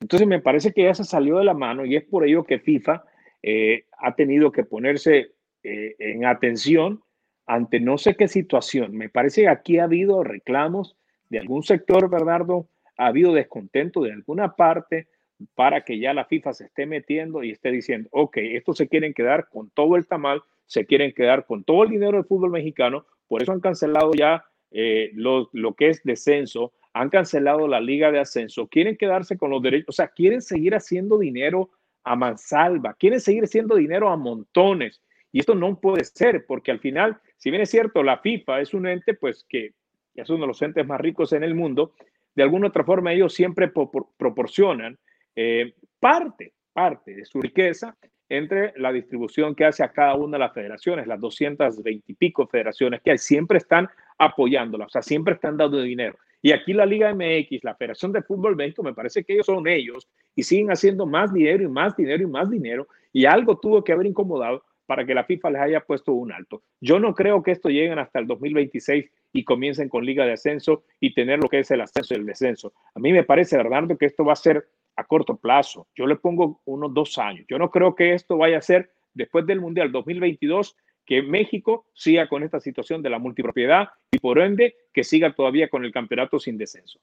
Entonces 0.00 0.26
me 0.26 0.40
parece 0.40 0.72
que 0.72 0.84
ya 0.84 0.94
se 0.94 1.04
salió 1.04 1.38
de 1.38 1.44
la 1.44 1.54
mano 1.54 1.84
y 1.84 1.96
es 1.96 2.04
por 2.04 2.26
ello 2.26 2.44
que 2.44 2.58
FIFA 2.58 3.04
eh, 3.42 3.84
ha 3.98 4.14
tenido 4.14 4.50
que 4.50 4.64
ponerse 4.64 5.32
eh, 5.62 5.94
en 5.98 6.24
atención 6.24 7.02
ante 7.46 7.80
no 7.80 7.98
sé 7.98 8.16
qué 8.16 8.28
situación. 8.28 8.96
Me 8.96 9.08
parece 9.08 9.42
que 9.42 9.48
aquí 9.48 9.78
ha 9.78 9.84
habido 9.84 10.24
reclamos 10.24 10.96
de 11.28 11.38
algún 11.38 11.62
sector, 11.62 12.08
Bernardo, 12.08 12.68
ha 12.96 13.06
habido 13.06 13.32
descontento 13.32 14.02
de 14.02 14.12
alguna 14.12 14.56
parte 14.56 15.08
para 15.54 15.84
que 15.84 15.98
ya 15.98 16.12
la 16.12 16.26
FIFA 16.26 16.52
se 16.52 16.64
esté 16.64 16.86
metiendo 16.86 17.42
y 17.42 17.50
esté 17.50 17.70
diciendo, 17.70 18.08
ok, 18.12 18.36
estos 18.38 18.76
se 18.76 18.88
quieren 18.88 19.14
quedar 19.14 19.48
con 19.48 19.70
todo 19.70 19.96
el 19.96 20.06
tamal, 20.06 20.42
se 20.66 20.86
quieren 20.86 21.12
quedar 21.12 21.46
con 21.46 21.64
todo 21.64 21.84
el 21.84 21.90
dinero 21.90 22.12
del 22.12 22.26
fútbol 22.26 22.50
mexicano, 22.50 23.06
por 23.26 23.42
eso 23.42 23.52
han 23.52 23.60
cancelado 23.60 24.12
ya 24.12 24.44
eh, 24.70 25.10
lo, 25.14 25.48
lo, 25.52 25.74
que 25.74 25.88
es 25.88 26.02
descenso, 26.04 26.72
han 26.92 27.08
cancelado 27.08 27.68
la 27.68 27.80
liga 27.80 28.10
de 28.10 28.18
ascenso, 28.18 28.66
quieren 28.66 28.96
quedarse 28.96 29.38
con 29.38 29.50
los 29.50 29.62
derechos, 29.62 29.88
o 29.88 29.92
sea, 29.92 30.08
quieren 30.08 30.42
seguir 30.42 30.74
haciendo 30.74 31.18
dinero 31.18 31.70
a 32.04 32.16
mansalva, 32.16 32.94
quieren 32.94 33.20
seguir 33.20 33.44
haciendo 33.44 33.76
dinero 33.76 34.08
a 34.08 34.16
montones. 34.16 35.02
Y 35.32 35.40
esto 35.40 35.54
no 35.54 35.78
puede 35.78 36.04
ser, 36.04 36.44
porque 36.46 36.72
al 36.72 36.80
final, 36.80 37.18
si 37.36 37.50
bien 37.50 37.62
es 37.62 37.70
cierto, 37.70 38.02
la 38.02 38.18
FIFA 38.18 38.60
es 38.60 38.74
un 38.74 38.86
ente, 38.86 39.14
pues 39.14 39.44
que 39.48 39.74
es 40.14 40.28
uno 40.28 40.40
de 40.40 40.46
los 40.48 40.62
entes 40.62 40.86
más 40.86 41.00
ricos 41.00 41.32
en 41.32 41.44
el 41.44 41.54
mundo, 41.54 41.94
de 42.34 42.42
alguna 42.42 42.68
otra 42.68 42.84
forma 42.84 43.12
ellos 43.12 43.34
siempre 43.34 43.68
proporcionan 43.68 44.98
eh, 45.36 45.74
parte, 46.00 46.52
parte 46.72 47.14
de 47.14 47.24
su 47.24 47.40
riqueza 47.40 47.96
entre 48.28 48.72
la 48.76 48.92
distribución 48.92 49.54
que 49.54 49.64
hace 49.64 49.82
a 49.82 49.90
cada 49.90 50.14
una 50.14 50.36
de 50.36 50.44
las 50.44 50.54
federaciones, 50.54 51.06
las 51.06 51.20
220 51.20 52.04
y 52.06 52.14
pico 52.14 52.46
federaciones 52.46 53.00
que 53.02 53.10
hay, 53.10 53.18
siempre 53.18 53.58
están 53.58 53.88
apoyándola, 54.18 54.86
o 54.86 54.88
sea, 54.88 55.02
siempre 55.02 55.34
están 55.34 55.56
dando 55.56 55.80
dinero. 55.82 56.16
Y 56.42 56.52
aquí 56.52 56.72
la 56.72 56.86
Liga 56.86 57.14
MX, 57.14 57.64
la 57.64 57.74
Federación 57.74 58.12
de 58.12 58.22
Fútbol 58.22 58.56
México, 58.56 58.82
me 58.82 58.94
parece 58.94 59.24
que 59.24 59.34
ellos 59.34 59.46
son 59.46 59.66
ellos 59.68 60.08
y 60.34 60.42
siguen 60.42 60.70
haciendo 60.70 61.06
más 61.06 61.32
dinero 61.32 61.62
y 61.62 61.68
más 61.68 61.96
dinero 61.96 62.22
y 62.22 62.26
más 62.26 62.50
dinero 62.50 62.88
y 63.12 63.26
algo 63.26 63.58
tuvo 63.58 63.84
que 63.84 63.92
haber 63.92 64.06
incomodado 64.06 64.64
para 64.86 65.06
que 65.06 65.14
la 65.14 65.24
FIFA 65.24 65.50
les 65.50 65.62
haya 65.62 65.80
puesto 65.80 66.12
un 66.12 66.32
alto. 66.32 66.62
Yo 66.80 66.98
no 66.98 67.14
creo 67.14 67.42
que 67.42 67.52
esto 67.52 67.68
lleguen 67.68 67.98
hasta 67.98 68.18
el 68.18 68.26
2026 68.26 69.08
y 69.32 69.44
comiencen 69.44 69.88
con 69.88 70.04
Liga 70.04 70.24
de 70.24 70.32
Ascenso 70.32 70.82
y 70.98 71.14
tener 71.14 71.38
lo 71.40 71.48
que 71.48 71.60
es 71.60 71.70
el 71.70 71.80
ascenso 71.80 72.14
y 72.14 72.16
el 72.16 72.26
descenso. 72.26 72.72
A 72.94 72.98
mí 72.98 73.12
me 73.12 73.22
parece, 73.22 73.56
Bernardo, 73.56 73.96
que 73.96 74.06
esto 74.06 74.24
va 74.24 74.32
a 74.32 74.36
ser 74.36 74.66
a 74.96 75.04
corto 75.04 75.36
plazo. 75.36 75.86
Yo 75.94 76.06
le 76.06 76.16
pongo 76.16 76.60
unos 76.64 76.92
dos 76.92 77.18
años. 77.18 77.46
Yo 77.48 77.58
no 77.58 77.70
creo 77.70 77.94
que 77.94 78.14
esto 78.14 78.36
vaya 78.36 78.58
a 78.58 78.62
ser 78.62 78.90
después 79.14 79.46
del 79.46 79.60
Mundial 79.60 79.92
2022 79.92 80.76
que 81.10 81.22
México 81.22 81.88
siga 81.92 82.28
con 82.28 82.44
esta 82.44 82.60
situación 82.60 83.02
de 83.02 83.10
la 83.10 83.18
multipropiedad 83.18 83.88
y 84.12 84.20
por 84.20 84.38
ende 84.38 84.76
que 84.94 85.02
siga 85.02 85.34
todavía 85.34 85.68
con 85.68 85.84
el 85.84 85.90
campeonato 85.90 86.38
sin 86.38 86.56
descenso. 86.56 87.00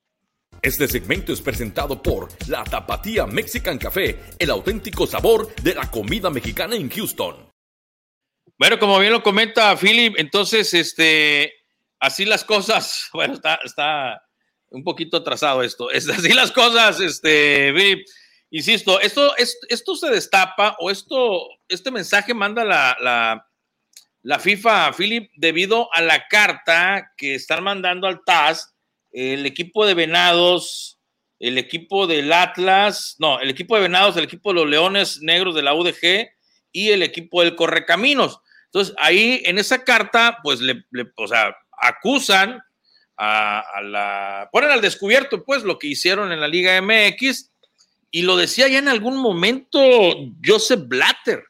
Este 0.62 0.88
segmento 0.88 1.34
es 1.34 1.42
presentado 1.42 2.02
por 2.02 2.30
La 2.48 2.64
Tapatía 2.64 3.28
Mexican 3.28 3.78
Café, 3.78 4.18
el 4.40 4.50
auténtico 4.50 5.08
sabor 5.08 5.54
de 5.56 5.76
la 5.76 5.92
comida 5.92 6.30
mexicana 6.30 6.78
en 6.78 6.90
Houston. 6.90 7.50
Bueno, 8.58 8.80
como 8.80 8.98
bien 8.98 9.12
lo 9.12 9.22
comenta 9.22 9.76
Philip, 9.76 10.16
entonces, 10.18 10.74
este, 10.74 11.52
así 12.00 12.24
las 12.24 12.46
cosas, 12.46 13.10
bueno, 13.14 13.34
está, 13.34 13.60
está, 13.66 14.24
un 14.70 14.86
poquito 14.86 15.18
atrasado 15.18 15.64
esto. 15.64 15.92
Es 15.92 16.08
así 16.08 16.32
las 16.32 16.54
cosas, 16.54 17.02
este, 17.02 18.06
insisto, 18.52 19.02
esto, 19.02 19.36
esto, 19.36 19.96
se 19.98 20.10
destapa 20.12 20.78
o 20.80 20.90
esto, 20.92 21.42
este 21.68 21.92
mensaje 21.92 22.34
manda 22.34 22.64
la, 22.64 22.96
la, 23.02 23.44
la 24.28 24.40
FIFA, 24.40 24.92
Philip, 24.92 25.32
debido 25.38 25.88
a 25.94 26.02
la 26.02 26.28
carta 26.28 27.14
que 27.16 27.36
están 27.36 27.64
mandando 27.64 28.08
al 28.08 28.26
TAS 28.26 28.76
el 29.10 29.46
equipo 29.46 29.86
de 29.86 29.94
Venados, 29.94 31.00
el 31.40 31.58
equipo 31.58 32.08
del 32.08 32.34
Atlas, 32.34 33.16
no, 33.20 33.40
el 33.40 33.50
equipo 33.50 33.78
de 33.78 33.84
Venados, 33.84 34.18
el 34.18 34.26
equipo 34.26 34.50
de 34.50 34.56
los 34.56 34.70
Leones 34.70 35.22
Negros 35.22 35.56
de 35.56 35.62
la 35.62 35.74
UDG 35.74 36.28
y 36.74 36.90
el 36.90 37.04
equipo 37.04 37.42
del 37.42 37.56
Correcaminos. 37.56 38.42
Entonces, 38.66 38.94
ahí 39.00 39.44
en 39.46 39.60
esa 39.60 39.86
carta, 39.86 40.40
pues 40.44 40.60
le, 40.60 40.84
o 41.16 41.28
sea, 41.30 41.56
acusan 41.82 42.62
a, 43.16 43.64
la, 43.82 44.50
ponen 44.52 44.72
al 44.72 44.82
descubierto 44.82 45.46
pues 45.46 45.64
lo 45.64 45.80
que 45.80 45.88
hicieron 45.88 46.34
en 46.34 46.42
la 46.42 46.50
Liga 46.50 46.82
MX 46.82 47.54
y 48.12 48.24
lo 48.24 48.36
decía 48.36 48.68
ya 48.68 48.80
en 48.80 48.90
algún 48.90 49.16
momento 49.16 49.80
Joseph 50.46 50.82
Blatter. 50.86 51.46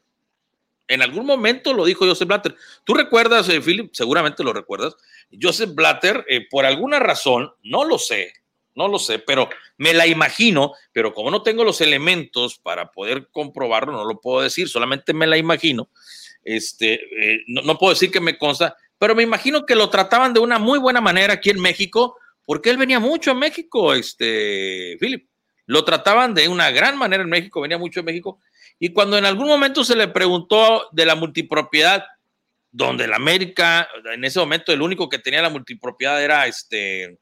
En 0.88 1.02
algún 1.02 1.26
momento 1.26 1.74
lo 1.74 1.86
dijo 1.86 2.06
Joseph 2.06 2.28
Blatter. 2.28 2.56
¿Tú 2.84 2.94
recuerdas, 2.94 3.50
eh, 3.50 3.62
Philip? 3.62 3.90
Seguramente 3.94 4.44
lo 4.44 4.54
recuerdas. 4.54 4.96
Joseph 5.40 5.72
Blatter, 5.74 6.26
eh, 6.30 6.48
por 6.50 6.66
alguna 6.66 7.00
razón, 7.00 7.52
no 7.64 7.84
lo 7.84 8.00
sé, 8.00 8.34
no 8.76 8.88
lo 8.88 8.98
sé, 8.98 9.20
pero 9.20 9.50
me 9.78 9.94
la 9.94 10.08
imagino, 10.08 10.74
pero 10.94 11.14
como 11.14 11.30
no 11.30 11.44
tengo 11.44 11.64
los 11.64 11.82
elementos 11.82 12.58
para 12.60 12.92
poder 12.92 13.28
comprobarlo, 13.32 13.92
no 13.92 14.06
lo 14.06 14.22
puedo 14.22 14.42
decir, 14.42 14.70
solamente 14.70 15.14
me 15.14 15.28
la 15.28 15.38
imagino. 15.38 15.90
Este, 16.44 16.94
eh, 16.94 17.44
no, 17.48 17.64
no, 17.64 17.78
puedo 17.78 17.94
decir 17.94 18.10
que 18.10 18.22
me 18.22 18.38
consta, 18.38 18.78
pero 18.98 19.16
me 19.16 19.24
imagino 19.24 19.66
que 19.66 19.76
lo 19.76 19.90
trataban 19.90 20.34
de 20.34 20.40
una 20.40 20.60
muy 20.60 20.80
buena 20.80 21.02
manera 21.02 21.34
aquí 21.34 21.50
en 21.50 21.60
México, 21.60 22.18
porque 22.46 22.70
él 22.70 22.78
venía 22.78 23.02
mucho 23.02 23.32
a 23.32 23.34
México, 23.34 23.94
este, 23.94 24.96
Philip. 25.02 25.28
Lo 25.66 25.84
trataban 25.84 26.34
de 26.34 26.48
una 26.48 26.72
gran 26.72 26.98
manera 26.98 27.22
en 27.24 27.30
México, 27.30 27.60
venía 27.60 27.78
mucho 27.78 28.00
a 28.00 28.04
México. 28.04 28.40
Y 28.80 28.94
cuando 28.94 29.18
en 29.18 29.26
algún 29.26 29.48
momento 29.48 29.84
se 29.84 29.96
le 29.96 30.08
preguntó 30.08 30.90
de 30.92 31.06
la 31.06 31.16
multipropiedad, 31.16 32.06
donde 32.72 33.06
el 33.06 33.14
América, 33.14 33.88
en 34.14 34.24
ese 34.24 34.40
momento 34.40 34.72
el 34.72 34.82
único 34.82 35.10
que 35.10 35.20
tenía 35.20 35.42
la 35.42 35.50
multipropiedad 35.50 36.24
era 36.24 36.46
este, 36.46 37.18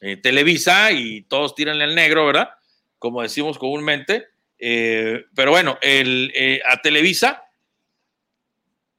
eh, 0.00 0.16
Televisa 0.16 0.92
y 0.92 1.22
todos 1.22 1.54
tiran 1.54 1.80
el 1.80 1.94
negro, 1.94 2.26
¿verdad? 2.26 2.50
como 3.02 3.20
decimos 3.20 3.58
comúnmente. 3.58 4.28
Eh, 4.60 5.24
pero 5.34 5.50
bueno, 5.50 5.76
el, 5.82 6.30
eh, 6.36 6.62
a 6.64 6.80
Televisa, 6.80 7.42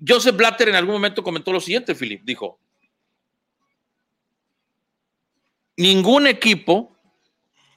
Joseph 0.05 0.35
Blatter 0.35 0.67
en 0.67 0.75
algún 0.75 0.95
momento 0.95 1.23
comentó 1.23 1.53
lo 1.53 1.61
siguiente, 1.61 1.95
Philip, 1.95 2.21
dijo, 2.25 2.59
ningún 5.77 6.27
equipo 6.27 6.97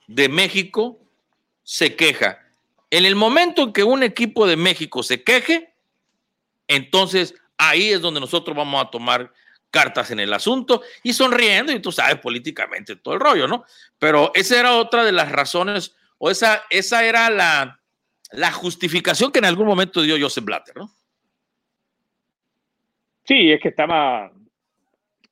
de 0.09 0.29
México 0.29 0.99
se 1.63 1.95
queja. 1.95 2.46
En 2.91 3.05
el 3.05 3.17
momento 3.17 3.63
en 3.63 3.73
que 3.73 3.85
un 3.85 4.03
equipo 4.03 4.47
de 4.47 4.57
México 4.57 5.03
se 5.03 5.23
queje, 5.23 5.75
entonces 6.69 7.35
ahí 7.59 7.91
es 7.91 8.01
donde 8.01 8.21
nosotros 8.21 8.57
vamos 8.57 8.85
a 8.85 8.91
tomar 8.91 9.33
cartas 9.71 10.11
en 10.11 10.21
el 10.21 10.33
asunto 10.33 10.83
y 11.03 11.13
sonriendo 11.13 11.73
y 11.73 11.81
tú 11.81 11.93
sabes 11.93 12.17
políticamente 12.17 12.97
todo 12.97 13.15
el 13.15 13.21
rollo, 13.21 13.49
¿no? 13.49 13.65
Pero 13.99 14.31
esa 14.35 14.59
era 14.59 14.77
otra 14.77 15.05
de 15.05 15.13
las 15.13 15.31
razones 15.31 15.95
o 16.19 16.31
esa, 16.31 16.63
esa 16.71 17.05
era 17.05 17.29
la, 17.31 17.81
la 18.31 18.53
justificación 18.53 19.33
que 19.33 19.41
en 19.41 19.45
algún 19.45 19.67
momento 19.67 20.03
dio 20.03 20.17
Joseph 20.19 20.45
Blatter, 20.45 20.77
¿no? 20.77 20.91
Sí, 23.25 23.51
es 23.51 23.61
que 23.61 23.69
estaba 23.69 24.31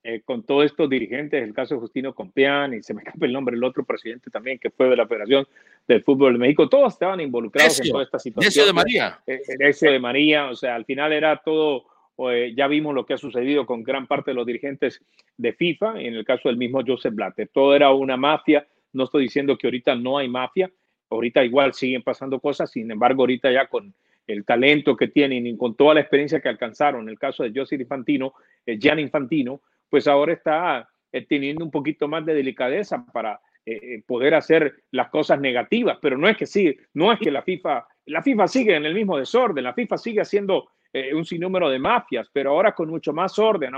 eh, 0.07 0.21
con 0.23 0.43
todos 0.43 0.67
estos 0.67 0.91
dirigentes, 0.91 1.43
el 1.43 1.55
caso 1.55 1.75
de 1.75 1.81
Justino 1.81 2.15
Compián 2.15 2.75
y 2.75 2.83
se 2.83 2.93
me 2.93 3.01
escapa 3.05 3.25
el 3.25 3.33
nombre, 3.33 3.57
el 3.57 3.65
otro 3.65 3.85
presidente 3.85 4.31
también 4.31 4.59
que 4.59 4.69
fue 4.69 4.91
de 4.91 4.97
la 4.97 5.07
Federación 5.07 5.49
del 5.89 6.03
Fútbol 6.03 6.35
de 6.35 6.41
México, 6.41 6.69
todos 6.69 6.93
estaban 6.93 7.21
involucrados 7.23 7.81
en 7.81 7.91
toda 7.91 8.05
esta 8.05 8.19
situación. 8.19 8.49
Eso 8.49 8.67
de 8.67 8.75
María. 8.75 9.19
Eso 9.27 9.87
de 9.87 9.99
María, 9.99 10.51
o 10.51 10.55
sea, 10.57 10.75
al 10.75 10.85
final 10.85 11.15
era 11.15 11.39
todo, 11.39 11.87
eh, 12.31 12.53
ya 12.55 12.67
vimos 12.67 12.95
lo 12.95 13.07
que 13.07 13.15
ha 13.15 13.19
sucedido 13.19 13.65
con 13.65 13.83
gran 13.83 14.07
parte 14.07 14.33
de 14.33 14.35
los 14.35 14.45
dirigentes 14.45 15.03
de 15.39 15.55
FIFA, 15.55 15.99
en 16.03 16.15
el 16.15 16.25
caso 16.27 16.51
del 16.51 16.59
mismo 16.59 16.83
Joseph 16.87 17.15
Blatter, 17.15 17.49
todo 17.51 17.75
era 17.75 17.91
una 17.91 18.19
mafia, 18.19 18.67
no 18.93 19.05
estoy 19.05 19.23
diciendo 19.23 19.57
que 19.57 19.69
ahorita 19.69 19.95
no 19.95 20.19
hay 20.19 20.29
mafia, 20.29 20.71
ahorita 21.09 21.43
igual 21.43 21.73
siguen 21.73 22.03
pasando 22.03 22.41
cosas, 22.41 22.71
sin 22.71 22.91
embargo, 22.91 23.23
ahorita 23.23 23.51
ya 23.51 23.69
con 23.69 23.95
el 24.27 24.45
talento 24.45 24.97
que 24.97 25.09
tienen 25.09 25.47
y 25.47 25.57
con 25.57 25.75
toda 25.75 25.95
la 25.95 26.01
experiencia 26.01 26.41
que 26.41 26.49
alcanzaron, 26.51 27.05
en 27.05 27.09
el 27.09 27.19
caso 27.19 27.43
de 27.43 27.59
José 27.59 27.77
Infantino, 27.77 28.35
eh, 28.67 28.79
Gian 28.79 28.99
Infantino, 28.99 29.63
pues 29.95 30.09
ahora 30.09 30.33
está 30.33 30.91
eh, 31.13 31.25
teniendo 31.25 31.65
un 31.65 31.71
poquito 31.71 32.09
más 32.09 32.27
de 32.27 32.35
delicadeza 32.35 33.07
para 33.13 33.41
eh, 33.65 34.03
poder 34.05 34.35
hacer 34.35 34.75
las 34.91 35.09
cosas 35.09 35.39
negativas, 35.39 35.99
pero 36.03 36.19
no 36.19 36.29
es 36.29 36.37
que 36.37 36.47
sí, 36.47 36.77
no 36.95 37.13
es 37.13 37.21
que 37.21 37.31
la 37.31 37.43
FIFA, 37.43 37.87
la 38.07 38.21
FIFA 38.21 38.49
sigue 38.49 38.75
en 38.75 38.87
el 38.87 38.93
mismo 38.93 39.17
desorden, 39.17 39.63
la 39.63 39.73
FIFA 39.73 39.97
sigue 39.97 40.21
haciendo 40.21 40.69
un 41.13 41.25
sinnúmero 41.25 41.71
de 41.71 41.79
mafias, 41.79 42.29
pero 42.33 42.51
ahora 42.51 42.73
con 42.73 42.89
mucho 42.89 43.13
más 43.13 43.39
orden, 43.39 43.73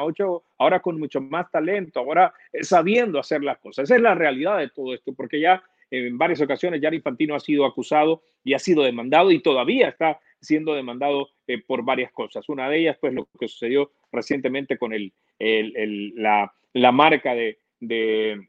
ahora 0.59 0.80
con 0.80 0.98
mucho 0.98 1.20
más 1.20 1.51
talento, 1.51 2.01
ahora 2.01 2.32
sabiendo 2.62 3.18
hacer 3.18 3.43
las 3.43 3.59
cosas. 3.59 3.84
Esa 3.84 3.97
es 3.97 4.02
la 4.02 4.14
realidad 4.14 4.56
de 4.56 4.70
todo 4.70 4.94
esto, 4.94 5.12
porque 5.14 5.38
ya 5.38 5.62
en 5.90 6.16
varias 6.16 6.40
ocasiones 6.40 6.80
Gianni 6.80 6.97
Infantino 6.97 7.34
ha 7.34 7.40
sido 7.40 7.66
acusado 7.66 8.22
y 8.43 8.55
ha 8.55 8.59
sido 8.59 8.82
demandado 8.82 9.30
y 9.30 9.40
todavía 9.40 9.88
está 9.88 10.18
siendo 10.40 10.74
demandado 10.74 11.30
eh, 11.46 11.62
por 11.62 11.84
varias 11.84 12.12
cosas. 12.12 12.48
Una 12.48 12.68
de 12.68 12.78
ellas, 12.78 12.98
pues 13.00 13.12
lo 13.14 13.28
que 13.38 13.48
sucedió 13.48 13.92
recientemente 14.12 14.78
con 14.78 14.92
el, 14.92 15.12
la, 15.38 16.52
marca 16.92 17.34
de, 17.34 17.58
de, 17.80 18.46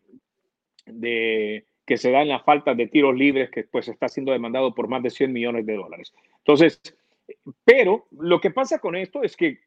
que 1.85 1.97
se 1.97 2.11
da 2.11 2.21
en 2.21 2.29
la 2.29 2.39
falta 2.39 2.73
de 2.75 2.87
tiros 2.87 3.15
libres, 3.15 3.49
que 3.49 3.63
pues 3.63 3.87
está 3.87 4.07
siendo 4.07 4.31
demandado 4.31 4.73
por 4.73 4.87
más 4.87 5.03
de 5.03 5.09
100 5.09 5.33
millones 5.33 5.65
de 5.65 5.75
dólares. 5.75 6.13
Entonces, 6.39 6.81
pero 7.65 8.07
lo 8.11 8.39
que 8.39 8.51
pasa 8.51 8.79
con 8.79 8.95
esto 8.95 9.23
es 9.23 9.35
que 9.35 9.59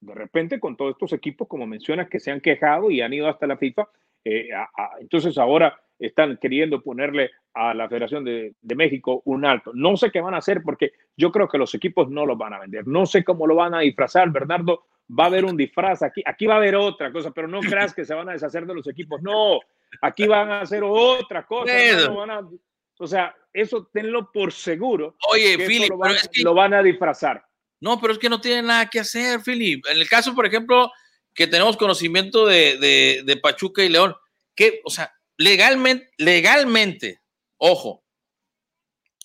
de 0.00 0.14
repente 0.14 0.60
con 0.60 0.76
todos 0.76 0.92
estos 0.92 1.12
equipos, 1.12 1.48
como 1.48 1.66
mencionas, 1.66 2.08
que 2.08 2.20
se 2.20 2.30
han 2.30 2.40
quejado 2.40 2.90
y 2.90 3.00
han 3.00 3.12
ido 3.12 3.28
hasta 3.28 3.46
la 3.46 3.56
FIFA, 3.56 3.88
eh, 4.24 4.48
entonces 5.00 5.38
ahora 5.38 5.80
están 5.98 6.38
queriendo 6.40 6.82
ponerle 6.82 7.30
a 7.54 7.74
la 7.74 7.88
Federación 7.88 8.24
de, 8.24 8.54
México 8.74 9.22
un 9.24 9.44
alto. 9.44 9.72
No 9.74 9.96
sé 9.96 10.10
qué 10.10 10.20
van 10.20 10.34
a 10.34 10.38
hacer 10.38 10.62
porque 10.62 10.92
yo 11.16 11.32
creo 11.32 11.48
que 11.48 11.58
los 11.58 11.74
equipos 11.74 12.10
no 12.10 12.26
los 12.26 12.36
van 12.36 12.52
a 12.52 12.58
vender. 12.58 12.86
No 12.86 13.06
sé 13.06 13.24
cómo 13.24 13.46
lo 13.46 13.54
van 13.54 13.74
a 13.74 13.80
disfrazar. 13.80 14.30
Bernardo, 14.30 14.84
va 15.08 15.24
a 15.24 15.26
haber 15.28 15.44
un 15.44 15.56
disfraz 15.56 16.02
aquí. 16.02 16.22
Aquí 16.24 16.46
va 16.46 16.54
a 16.54 16.58
haber 16.58 16.76
otra 16.76 17.10
cosa, 17.12 17.30
pero 17.30 17.48
no 17.48 17.60
creas 17.60 17.94
que 17.94 18.04
se 18.04 18.14
van 18.14 18.28
a 18.28 18.32
deshacer 18.32 18.66
de 18.66 18.74
los 18.74 18.86
equipos. 18.88 19.22
No, 19.22 19.60
aquí 20.02 20.26
van 20.26 20.50
a 20.50 20.60
hacer 20.60 20.82
otra 20.84 21.46
cosa. 21.46 21.72
o 22.98 23.06
sea, 23.06 23.34
eso 23.52 23.88
tenlo 23.92 24.30
por 24.30 24.52
seguro. 24.52 25.16
Oye, 25.32 25.56
Philip, 25.56 25.90
lo, 25.90 25.98
van, 25.98 26.14
lo 26.42 26.54
van 26.54 26.74
a 26.74 26.82
disfrazar. 26.82 27.42
No, 27.80 28.00
pero 28.00 28.12
es 28.12 28.18
que 28.18 28.28
no 28.28 28.40
tienen 28.40 28.66
nada 28.66 28.88
que 28.88 29.00
hacer, 29.00 29.40
Philip. 29.40 29.84
En 29.90 29.98
el 29.98 30.08
caso, 30.08 30.34
por 30.34 30.46
ejemplo, 30.46 30.90
que 31.34 31.46
tenemos 31.46 31.76
conocimiento 31.76 32.46
de, 32.46 32.78
de, 32.78 33.22
de 33.24 33.36
Pachuca 33.36 33.82
y 33.82 33.88
León, 33.90 34.14
que, 34.54 34.80
o 34.84 34.90
sea, 34.90 35.12
legalmente, 35.36 36.10
legalmente, 36.18 37.20
ojo, 37.58 38.04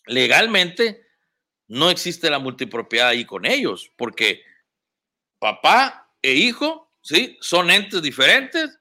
legalmente 0.06 1.02
no 1.68 1.90
existe 1.90 2.30
la 2.30 2.40
multipropiedad 2.40 3.10
ahí 3.10 3.26
con 3.26 3.46
ellos, 3.46 3.92
porque 3.96 4.44
papá 5.40 6.14
e 6.22 6.34
hijo, 6.34 6.92
¿sí? 7.02 7.38
Son 7.42 7.72
entes 7.72 8.02
diferentes 8.02 8.78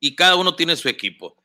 y 0.00 0.14
cada 0.16 0.36
uno 0.36 0.56
tiene 0.56 0.76
su 0.76 0.88
equipo. 0.88 1.36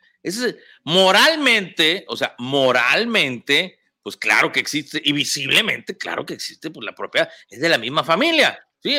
Moralmente, 0.83 2.03
o 2.07 2.17
sea, 2.17 2.35
moralmente, 2.39 3.79
pues 4.01 4.17
claro 4.17 4.51
que 4.51 4.59
existe, 4.59 5.01
y 5.03 5.13
visiblemente, 5.13 5.97
claro 5.97 6.25
que 6.25 6.33
existe, 6.33 6.71
pues 6.71 6.83
la 6.83 6.95
propiedad 6.95 7.29
es 7.49 7.61
de 7.61 7.69
la 7.69 7.77
misma 7.77 8.03
familia, 8.03 8.59
¿sí? 8.81 8.97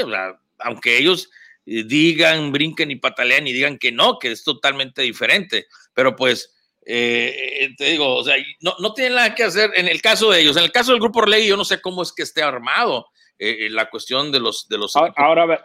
aunque 0.59 0.99
ellos 0.99 1.31
digan, 1.71 2.51
brinquen 2.51 2.91
y 2.91 2.97
patalean 2.97 3.47
y 3.47 3.53
digan 3.53 3.79
que 3.79 3.93
no, 3.93 4.19
que 4.19 4.33
es 4.33 4.43
totalmente 4.43 5.03
diferente. 5.03 5.67
Pero 5.95 6.17
pues, 6.17 6.53
eh, 6.85 7.61
eh, 7.61 7.75
te 7.77 7.85
digo, 7.93 8.17
o 8.17 8.25
sea, 8.25 8.37
no, 8.61 8.75
no 8.81 8.93
tienen 8.93 9.15
nada 9.15 9.35
que 9.35 9.45
hacer 9.45 9.71
en 9.77 9.87
el 9.87 10.03
caso 10.03 10.31
de 10.31 10.41
ellos. 10.41 10.57
En 10.57 10.65
el 10.65 10.73
caso 10.73 10.93
del 10.93 11.01
grupo 11.01 11.21
Orlegui, 11.21 11.47
yo 11.47 11.57
no 11.57 11.65
sé 11.65 11.81
cómo 11.81 12.03
es 12.03 12.13
que 12.13 12.23
esté 12.23 12.43
armado 12.43 13.07
la 13.39 13.89
cuestión 13.89 14.31
de 14.31 14.39
los... 14.39 14.69
De 14.69 14.77
los 14.77 14.95
ahora, 14.97 15.15
ahora, 15.17 15.65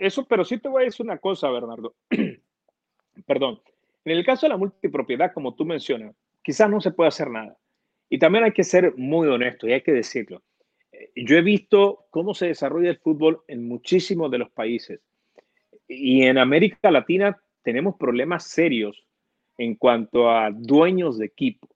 eso, 0.00 0.26
pero 0.26 0.44
sí 0.44 0.58
te 0.58 0.68
voy 0.68 0.82
a 0.82 0.84
decir 0.86 1.06
una 1.06 1.18
cosa, 1.18 1.48
Bernardo. 1.50 1.94
Perdón. 3.26 3.60
En 4.04 4.16
el 4.16 4.24
caso 4.24 4.46
de 4.46 4.50
la 4.50 4.56
multipropiedad, 4.56 5.32
como 5.32 5.54
tú 5.54 5.64
mencionas, 5.64 6.16
quizás 6.42 6.68
no 6.68 6.80
se 6.80 6.90
puede 6.90 7.08
hacer 7.08 7.30
nada. 7.30 7.56
Y 8.08 8.18
también 8.18 8.44
hay 8.44 8.52
que 8.52 8.64
ser 8.64 8.94
muy 8.96 9.28
honesto 9.28 9.68
y 9.68 9.72
hay 9.72 9.82
que 9.82 9.92
decirlo. 9.92 10.42
Yo 11.14 11.36
he 11.36 11.42
visto 11.42 12.06
cómo 12.10 12.34
se 12.34 12.46
desarrolla 12.46 12.90
el 12.90 12.98
fútbol 12.98 13.42
en 13.48 13.68
muchísimos 13.68 14.30
de 14.30 14.38
los 14.38 14.50
países 14.50 15.00
y 15.88 16.22
en 16.22 16.38
América 16.38 16.90
Latina 16.90 17.40
tenemos 17.62 17.96
problemas 17.96 18.44
serios 18.44 19.06
en 19.58 19.74
cuanto 19.74 20.30
a 20.30 20.50
dueños 20.50 21.18
de 21.18 21.26
equipo. 21.26 21.68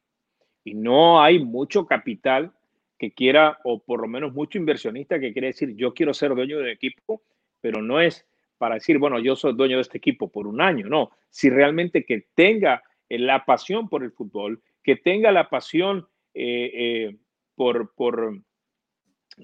Y 0.64 0.74
no 0.74 1.22
hay 1.22 1.38
mucho 1.38 1.86
capital 1.86 2.52
que 2.98 3.12
quiera, 3.12 3.58
o 3.64 3.82
por 3.82 4.02
lo 4.02 4.08
menos 4.08 4.34
mucho 4.34 4.58
inversionista 4.58 5.18
que 5.18 5.32
quiere 5.32 5.48
decir, 5.48 5.74
yo 5.74 5.94
quiero 5.94 6.12
ser 6.12 6.34
dueño 6.34 6.58
de 6.58 6.72
equipo, 6.72 7.22
pero 7.60 7.80
no 7.80 8.00
es 8.00 8.26
para 8.58 8.74
decir, 8.74 8.98
bueno, 8.98 9.18
yo 9.18 9.36
soy 9.36 9.54
dueño 9.54 9.76
de 9.76 9.82
este 9.82 9.96
equipo 9.96 10.30
por 10.30 10.46
un 10.46 10.60
año, 10.60 10.86
no. 10.86 11.10
Si 11.30 11.48
realmente 11.48 12.04
que 12.04 12.26
tenga 12.34 12.82
la 13.08 13.46
pasión 13.46 13.88
por 13.88 14.04
el 14.04 14.12
fútbol, 14.12 14.62
que 14.82 14.96
tenga 14.96 15.32
la 15.32 15.48
pasión 15.48 16.06
eh, 16.34 16.70
eh, 16.74 17.16
por, 17.54 17.90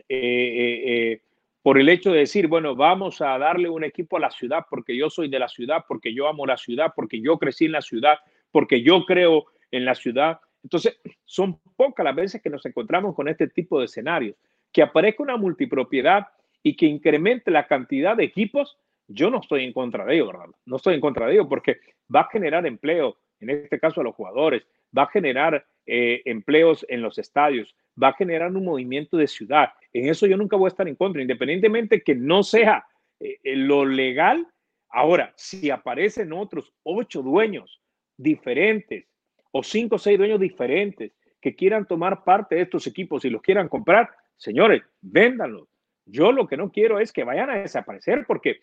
eh, 0.09 1.22
por 1.66 1.80
el 1.80 1.88
hecho 1.88 2.12
de 2.12 2.20
decir, 2.20 2.47
bueno, 2.47 2.76
vamos 2.76 3.20
a 3.20 3.36
darle 3.38 3.68
un 3.68 3.82
equipo 3.82 4.16
a 4.16 4.20
la 4.20 4.30
ciudad 4.30 4.64
porque 4.70 4.97
yo 4.97 5.10
soy 5.10 5.28
de 5.28 5.40
la 5.40 5.48
ciudad, 5.48 5.84
porque 5.88 6.14
yo 6.14 6.28
amo 6.28 6.47
la 6.47 6.56
ciudad, 6.56 6.93
porque 6.94 7.20
yo 7.20 7.38
crecí 7.38 7.64
en 7.64 7.72
la 7.72 7.82
ciudad, 7.82 8.18
porque 8.52 8.82
yo 8.82 9.05
creo 9.05 9.47
en 9.72 9.84
la 9.84 9.97
ciudad. 9.97 10.38
Entonces, 10.62 10.97
son 11.24 11.59
pocas 11.74 12.05
las 12.05 12.14
veces 12.14 12.40
que 12.40 12.51
nos 12.51 12.64
encontramos 12.66 13.16
con 13.16 13.26
este 13.26 13.48
tipo 13.48 13.80
de 13.80 13.86
escenarios. 13.86 14.36
Que 14.70 14.80
aparezca 14.80 15.24
una 15.24 15.36
multipropiedad 15.36 16.28
y 16.62 16.76
que 16.76 16.86
incremente 16.86 17.51
la 17.51 17.66
cantidad 17.66 18.16
de 18.16 18.22
equipos, 18.22 18.78
yo 19.09 19.28
no 19.28 19.40
estoy 19.40 19.64
en 19.64 19.72
contra 19.72 20.05
de 20.05 20.14
ello, 20.14 20.28
¿verdad? 20.28 20.47
No 20.66 20.76
estoy 20.76 20.94
en 20.94 21.01
contra 21.01 21.26
de 21.26 21.32
ello 21.32 21.48
porque 21.48 21.78
va 22.14 22.20
a 22.20 22.28
generar 22.30 22.64
empleo, 22.64 23.16
en 23.40 23.51
este 23.51 23.80
caso 23.80 24.02
a 24.02 24.05
los 24.05 24.14
jugadores, 24.14 24.62
va 24.97 25.02
a 25.02 25.09
generar 25.09 25.66
eh, 25.86 26.22
empleos 26.24 26.84
en 26.88 27.00
los 27.00 27.16
estadios, 27.18 27.76
va 28.02 28.08
a 28.08 28.14
generar 28.14 28.50
un 28.50 28.64
movimiento 28.64 29.16
de 29.16 29.28
ciudad. 29.28 29.70
En 29.92 30.08
eso 30.08 30.26
yo 30.26 30.36
nunca 30.36 30.56
voy 30.56 30.66
a 30.66 30.74
estar 30.74 30.88
en 30.88 30.96
contra, 30.96 31.22
independientemente 31.22 32.02
que 32.02 32.14
no 32.14 32.42
sea 32.42 32.84
eh, 33.20 33.38
eh, 33.42 33.56
lo 33.56 33.84
legal. 33.84 34.46
Ahora, 34.88 35.32
si 35.36 35.70
aparecen 35.70 36.32
otros 36.32 36.72
ocho 36.82 37.22
dueños 37.22 37.80
diferentes 38.16 39.06
o 39.52 39.62
cinco 39.62 39.96
o 39.96 39.98
seis 39.98 40.18
dueños 40.18 40.40
diferentes 40.40 41.12
que 41.40 41.54
quieran 41.54 41.86
tomar 41.86 42.24
parte 42.24 42.56
de 42.56 42.62
estos 42.62 42.86
equipos 42.86 43.24
y 43.24 43.30
los 43.30 43.42
quieran 43.42 43.68
comprar, 43.68 44.10
señores, 44.36 44.82
véndanlos. 45.00 45.68
Yo 46.04 46.32
lo 46.32 46.46
que 46.46 46.56
no 46.56 46.70
quiero 46.70 46.98
es 46.98 47.12
que 47.12 47.24
vayan 47.24 47.50
a 47.50 47.58
desaparecer 47.58 48.24
porque 48.26 48.60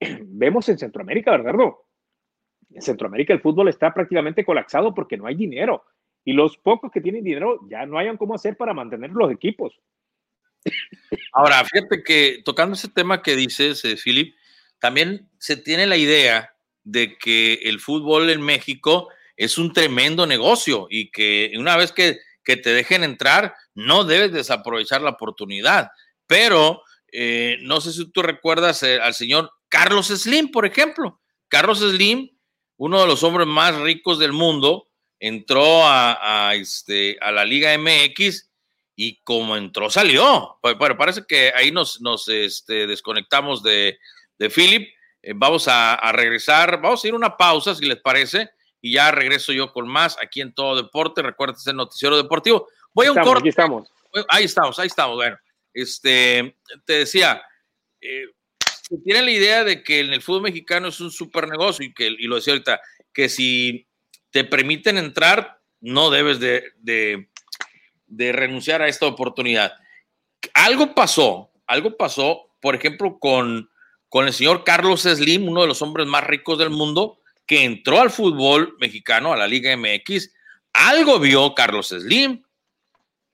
vemos 0.22 0.68
en 0.68 0.78
Centroamérica, 0.78 1.36
¿verdad? 1.36 1.72
En 2.70 2.82
Centroamérica 2.82 3.32
el 3.32 3.40
fútbol 3.40 3.68
está 3.68 3.92
prácticamente 3.92 4.44
colapsado 4.44 4.94
porque 4.94 5.16
no 5.16 5.26
hay 5.26 5.34
dinero 5.34 5.84
y 6.24 6.32
los 6.32 6.56
pocos 6.56 6.90
que 6.90 7.00
tienen 7.00 7.24
dinero 7.24 7.60
ya 7.68 7.84
no 7.86 7.98
hayan 7.98 8.16
cómo 8.16 8.34
hacer 8.34 8.56
para 8.56 8.74
mantener 8.74 9.10
los 9.10 9.30
equipos. 9.30 9.74
Ahora, 11.32 11.64
fíjate 11.64 12.02
que 12.02 12.42
tocando 12.44 12.74
ese 12.74 12.88
tema 12.88 13.22
que 13.22 13.36
dices, 13.36 13.84
eh, 13.84 13.96
Philip, 14.02 14.34
también 14.78 15.28
se 15.38 15.56
tiene 15.56 15.86
la 15.86 15.96
idea 15.96 16.54
de 16.82 17.16
que 17.18 17.54
el 17.64 17.80
fútbol 17.80 18.30
en 18.30 18.40
México 18.40 19.08
es 19.36 19.58
un 19.58 19.72
tremendo 19.72 20.26
negocio 20.26 20.86
y 20.90 21.10
que 21.10 21.52
una 21.58 21.76
vez 21.76 21.92
que, 21.92 22.18
te 22.44 22.70
dejen 22.70 23.04
entrar, 23.04 23.54
no 23.74 24.04
debes 24.04 24.32
desaprovechar 24.32 25.00
la 25.00 25.10
oportunidad. 25.10 25.88
Pero 26.26 26.82
eh, 27.10 27.56
no 27.62 27.80
sé 27.80 27.92
si 27.92 28.10
tú 28.10 28.22
recuerdas 28.22 28.82
eh, 28.82 29.00
al 29.00 29.14
señor 29.14 29.50
Carlos 29.68 30.08
Slim, 30.08 30.50
por 30.50 30.66
ejemplo. 30.66 31.20
Carlos 31.48 31.78
Slim, 31.78 32.28
uno 32.76 33.00
de 33.00 33.06
los 33.06 33.22
hombres 33.22 33.46
más 33.46 33.80
ricos 33.80 34.18
del 34.18 34.32
mundo, 34.32 34.88
entró 35.26 35.80
a, 35.86 36.52
este, 36.54 37.16
a 37.18 37.32
la 37.32 37.46
Liga 37.46 37.76
MX 37.78 38.50
y 38.94 39.22
como 39.22 39.56
entró, 39.56 39.88
salió. 39.88 40.58
Pero 40.62 40.98
parece 40.98 41.24
que 41.26 41.50
ahí 41.56 41.70
nos, 41.70 42.02
nos 42.02 42.28
este, 42.28 42.86
desconectamos 42.86 43.62
de, 43.62 43.98
de 44.38 44.50
Philip. 44.50 44.86
Eh, 45.22 45.32
vamos 45.34 45.66
a, 45.66 46.12
regresar, 46.12 46.78
vamos 46.82 47.02
a 47.02 47.08
ir 47.08 47.14
una 47.14 47.38
pausa, 47.38 47.74
si 47.74 47.86
les 47.86 47.98
parece, 48.02 48.50
y 48.82 48.92
ya 48.92 49.10
regreso 49.12 49.50
yo 49.54 49.72
con 49.72 49.88
más 49.88 50.18
aquí 50.22 50.42
en 50.42 50.52
Todo 50.52 50.76
Deporte. 50.76 51.22
Recuerden, 51.22 51.56
el 51.64 51.76
noticiero 51.76 52.18
deportivo. 52.18 52.68
Voy 52.92 53.06
a 53.06 53.12
un 53.12 53.22
corte. 53.22 53.48
estamos. 53.48 53.88
Ahí 54.28 54.44
estamos, 54.44 54.78
ahí 54.78 54.88
estamos. 54.88 55.16
Bueno, 55.16 55.38
este, 55.72 56.54
te 56.84 56.92
decía, 56.98 57.42
eh, 57.98 58.26
si 58.86 59.02
tienen 59.02 59.24
la 59.24 59.30
idea 59.30 59.64
de 59.64 59.82
que 59.82 60.00
en 60.00 60.12
el 60.12 60.20
fútbol 60.20 60.42
mexicano 60.42 60.88
es 60.88 61.00
un 61.00 61.10
super 61.10 61.48
negocio 61.48 61.82
y 61.86 61.94
que, 61.94 62.08
y 62.08 62.26
lo 62.26 62.36
decía 62.36 62.52
ahorita, 62.52 62.78
que 63.10 63.30
si 63.30 63.88
te 64.34 64.42
permiten 64.42 64.98
entrar, 64.98 65.60
no 65.80 66.10
debes 66.10 66.40
de, 66.40 67.28
renunciar 68.08 68.82
a 68.82 68.88
esta 68.88 69.06
oportunidad. 69.06 69.74
Algo 70.54 70.92
pasó, 70.92 71.52
algo 71.68 71.96
pasó, 71.96 72.50
por 72.60 72.74
ejemplo, 72.74 73.20
con, 73.20 73.70
con 74.08 74.26
el 74.26 74.32
señor 74.32 74.64
Carlos 74.64 75.02
Slim, 75.02 75.46
uno 75.48 75.60
de 75.62 75.68
los 75.68 75.82
hombres 75.82 76.08
más 76.08 76.24
ricos 76.24 76.58
del 76.58 76.70
mundo, 76.70 77.20
que 77.46 77.62
entró 77.62 78.00
al 78.00 78.10
fútbol 78.10 78.76
mexicano, 78.80 79.32
a 79.32 79.36
la 79.36 79.46
Liga 79.46 79.76
MX. 79.76 80.32
Algo 80.72 81.20
vio 81.20 81.54
Carlos 81.54 81.90
Slim 81.90 82.42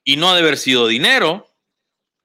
y 0.05 0.19
no 0.19 0.29
ha 0.29 0.35
de 0.35 0.43
haber 0.43 0.59
sido 0.59 0.87
dinero 0.87 1.51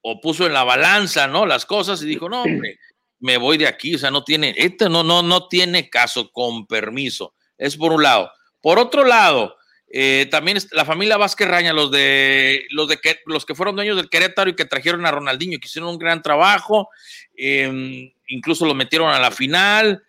o 0.02 0.20
puso 0.20 0.44
en 0.44 0.52
la 0.52 0.64
balanza, 0.64 1.26
¿no? 1.26 1.46
Las 1.46 1.64
cosas 1.64 2.02
y 2.02 2.06
dijo, 2.06 2.28
no, 2.28 2.42
hombre, 2.42 2.78
me 3.20 3.38
voy 3.38 3.56
de 3.56 3.68
aquí, 3.68 3.94
o 3.94 3.98
sea, 3.98 4.10
no 4.10 4.22
tiene, 4.22 4.54
este 4.54 4.90
no, 4.90 5.02
no, 5.02 5.22
no 5.22 5.48
tiene 5.48 5.88
caso, 5.88 6.30
con 6.30 6.66
permiso. 6.66 7.32
Es 7.56 7.74
por 7.74 7.90
un 7.92 8.02
lado. 8.02 8.30
Por 8.66 8.80
otro 8.80 9.04
lado, 9.04 9.58
eh, 9.88 10.26
también 10.28 10.58
la 10.72 10.84
familia 10.84 11.16
Vázquez 11.16 11.46
Raña, 11.46 11.72
los 11.72 11.88
de 11.92 12.66
los 12.70 12.88
de 12.88 12.96
que 12.96 13.20
los 13.26 13.46
que 13.46 13.54
fueron 13.54 13.76
dueños 13.76 13.96
del 13.96 14.10
Querétaro 14.10 14.50
y 14.50 14.56
que 14.56 14.64
trajeron 14.64 15.06
a 15.06 15.12
Ronaldinho, 15.12 15.60
que 15.60 15.68
hicieron 15.68 15.90
un 15.90 15.98
gran 15.98 16.20
trabajo, 16.20 16.88
em, 17.36 18.12
incluso 18.26 18.66
lo 18.66 18.74
metieron 18.74 19.08
a 19.08 19.20
la 19.20 19.30
final, 19.30 20.02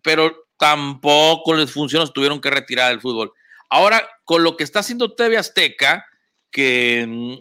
pero 0.00 0.46
tampoco 0.58 1.52
les 1.52 1.70
funcionó, 1.70 2.08
tuvieron 2.08 2.40
que 2.40 2.48
retirar 2.48 2.88
del 2.88 3.02
fútbol. 3.02 3.30
Ahora, 3.68 4.08
con 4.24 4.42
lo 4.42 4.56
que 4.56 4.64
está 4.64 4.78
haciendo 4.78 5.12
TV 5.12 5.36
Azteca, 5.36 6.06
que 6.50 7.00
em, 7.00 7.38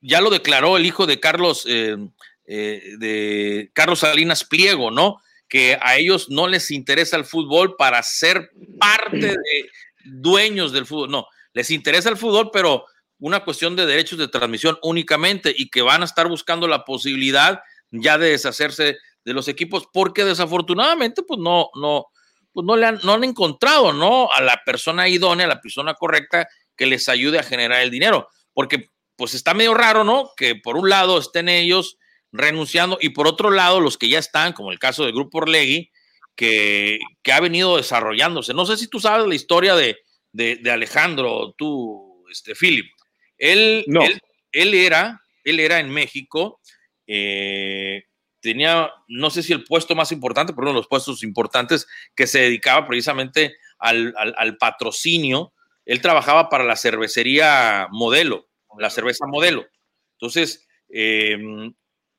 ya 0.00 0.22
lo 0.22 0.30
declaró 0.30 0.78
el 0.78 0.86
hijo 0.86 1.06
de 1.06 1.20
Carlos, 1.20 1.66
eh, 1.68 1.98
eh, 2.46 2.94
de 2.96 3.70
Carlos 3.74 3.98
Salinas 3.98 4.42
Pliego, 4.42 4.90
¿no? 4.90 5.20
Que 5.48 5.78
a 5.80 5.96
ellos 5.96 6.28
no 6.28 6.48
les 6.48 6.70
interesa 6.70 7.16
el 7.16 7.24
fútbol 7.24 7.76
para 7.76 8.02
ser 8.02 8.50
parte 8.78 9.16
de 9.16 9.70
dueños 10.04 10.72
del 10.72 10.86
fútbol. 10.86 11.10
No, 11.10 11.26
les 11.52 11.70
interesa 11.70 12.08
el 12.08 12.16
fútbol, 12.16 12.50
pero 12.52 12.84
una 13.18 13.44
cuestión 13.44 13.76
de 13.76 13.86
derechos 13.86 14.18
de 14.18 14.28
transmisión 14.28 14.78
únicamente 14.82 15.54
y 15.56 15.70
que 15.70 15.82
van 15.82 16.02
a 16.02 16.04
estar 16.04 16.28
buscando 16.28 16.68
la 16.68 16.84
posibilidad 16.84 17.60
ya 17.90 18.18
de 18.18 18.30
deshacerse 18.30 18.98
de 19.24 19.32
los 19.32 19.48
equipos 19.48 19.88
porque 19.92 20.24
desafortunadamente 20.24 21.22
pues 21.22 21.40
no, 21.40 21.70
no, 21.74 22.06
pues 22.52 22.64
no 22.64 22.76
le 22.76 22.86
han, 22.86 23.00
no 23.04 23.14
han 23.14 23.24
encontrado, 23.24 23.92
¿no? 23.92 24.30
A 24.32 24.40
la 24.40 24.62
persona 24.64 25.08
idónea, 25.08 25.46
a 25.46 25.48
la 25.48 25.60
persona 25.60 25.94
correcta 25.94 26.48
que 26.76 26.86
les 26.86 27.08
ayude 27.08 27.38
a 27.38 27.42
generar 27.42 27.80
el 27.80 27.90
dinero. 27.90 28.28
Porque 28.52 28.90
pues 29.16 29.34
está 29.34 29.54
medio 29.54 29.74
raro, 29.74 30.04
¿no? 30.04 30.30
Que 30.36 30.54
por 30.56 30.76
un 30.76 30.88
lado 30.88 31.18
estén 31.18 31.48
ellos 31.48 31.98
renunciando 32.32 32.98
y 33.00 33.10
por 33.10 33.26
otro 33.26 33.50
lado 33.50 33.80
los 33.80 33.98
que 33.98 34.08
ya 34.08 34.18
están, 34.18 34.52
como 34.52 34.72
el 34.72 34.78
caso 34.78 35.04
del 35.04 35.14
Grupo 35.14 35.38
Orlegui, 35.38 35.90
que, 36.34 36.98
que 37.22 37.32
ha 37.32 37.40
venido 37.40 37.76
desarrollándose. 37.76 38.52
No 38.52 38.66
sé 38.66 38.76
si 38.76 38.88
tú 38.88 39.00
sabes 39.00 39.26
la 39.26 39.34
historia 39.34 39.74
de, 39.74 39.98
de, 40.32 40.70
Alejandro, 40.70 41.54
tú, 41.56 42.24
este, 42.30 42.54
Philip. 42.54 42.86
Él, 43.38 43.84
no. 43.86 44.02
él, 44.52 44.74
era, 44.74 45.22
él 45.44 45.60
era 45.60 45.80
en 45.80 45.90
México, 45.90 46.60
eh, 47.06 48.04
tenía, 48.40 48.90
no 49.08 49.30
sé 49.30 49.42
si 49.42 49.52
el 49.52 49.64
puesto 49.64 49.94
más 49.94 50.12
importante, 50.12 50.52
pero 50.52 50.64
uno 50.64 50.72
de 50.72 50.80
los 50.80 50.88
puestos 50.88 51.22
importantes 51.22 51.86
que 52.14 52.26
se 52.26 52.40
dedicaba 52.40 52.86
precisamente 52.86 53.56
al, 53.78 54.14
al, 54.16 54.34
al 54.36 54.56
patrocinio. 54.58 55.52
Él 55.86 56.02
trabajaba 56.02 56.48
para 56.48 56.64
la 56.64 56.76
cervecería 56.76 57.88
modelo 57.90 58.46
la 58.78 58.90
cerveza 58.90 59.26
modelo. 59.26 59.66
Entonces, 60.12 60.66
em, 60.88 61.74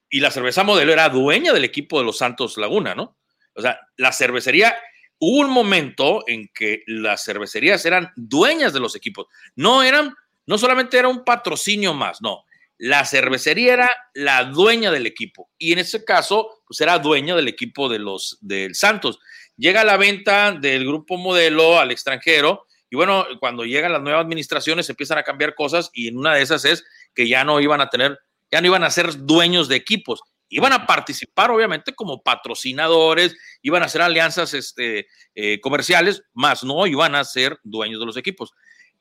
y 0.10 0.20
la 0.20 0.32
cerveza 0.32 0.64
modelo 0.64 0.94
era 0.94 1.10
dueña 1.10 1.54
del 1.54 1.64
equipo 1.64 2.00
de 2.00 2.06
los 2.06 2.18
Santos 2.18 2.58
Laguna, 2.58 2.96
¿no? 2.96 3.18
O 3.54 3.62
sea, 3.62 3.80
la 3.98 4.12
cervecería, 4.12 4.78
hubo 5.20 5.40
un 5.40 5.50
momento 5.50 6.24
en 6.28 6.50
que 6.54 6.84
las 6.88 7.24
cervecerías 7.24 7.86
eran 7.86 8.12
dueñas 8.16 8.74
de 8.74 8.80
los 8.80 8.96
equipos. 8.96 9.28
No 9.56 9.84
eran, 9.84 10.14
no 10.46 10.58
solamente 10.58 10.98
era 10.98 11.08
un 11.08 11.24
patrocinio 11.24 11.94
más, 11.94 12.22
no. 12.22 12.44
La 12.78 13.06
cervecería 13.06 13.74
era 13.74 13.92
la 14.14 14.44
dueña 14.44 14.92
del 14.92 15.08
equipo 15.08 15.50
y 15.58 15.74
en 15.74 15.80
ese 15.80 16.06
caso, 16.06 16.62
pues 16.68 16.80
era 16.80 17.00
dueña 17.00 17.36
del 17.36 17.48
equipo 17.48 17.90
de 17.90 17.98
los 17.98 18.38
del 18.42 18.76
Santos. 18.76 19.20
Llega 19.58 19.84
la 19.84 19.98
venta 19.98 20.52
del 20.52 20.86
grupo 20.86 21.18
modelo 21.18 21.80
al 21.80 21.90
extranjero 21.90 22.68
y 22.90 22.96
bueno, 22.96 23.26
cuando 23.40 23.66
llegan 23.66 23.92
las 23.92 24.04
nuevas 24.04 24.24
administraciones 24.24 24.90
empiezan 24.90 25.18
a 25.18 25.24
cambiar 25.24 25.56
cosas 25.56 25.90
y 25.92 26.08
en 26.08 26.18
una 26.18 26.36
de 26.36 26.44
esas 26.44 26.64
es 26.66 26.86
que 27.16 27.28
ya 27.28 27.44
no 27.44 27.60
iban 27.60 27.82
a 27.82 27.90
tener, 27.90 28.20
ya 28.52 28.62
no 28.62 28.68
iban 28.68 28.84
a 28.84 28.90
ser 28.90 29.26
dueños 29.26 29.68
de 29.68 29.76
equipos, 29.76 30.22
iban 30.50 30.74
a 30.74 30.86
participar 30.86 31.52
obviamente 31.52 31.94
como 31.94 32.22
patrocinadores, 32.22 33.36
iban 33.62 33.84
a 33.84 33.88
hacer 33.88 34.02
alianzas 34.02 34.54
este, 34.54 35.08
eh, 35.36 35.60
comerciales, 35.60 36.24
más 36.34 36.64
no 36.64 36.88
iban 36.88 37.16
a 37.16 37.24
ser 37.24 37.60
dueños 37.64 38.00
de 38.00 38.06
los 38.06 38.18
equipos. 38.18 38.52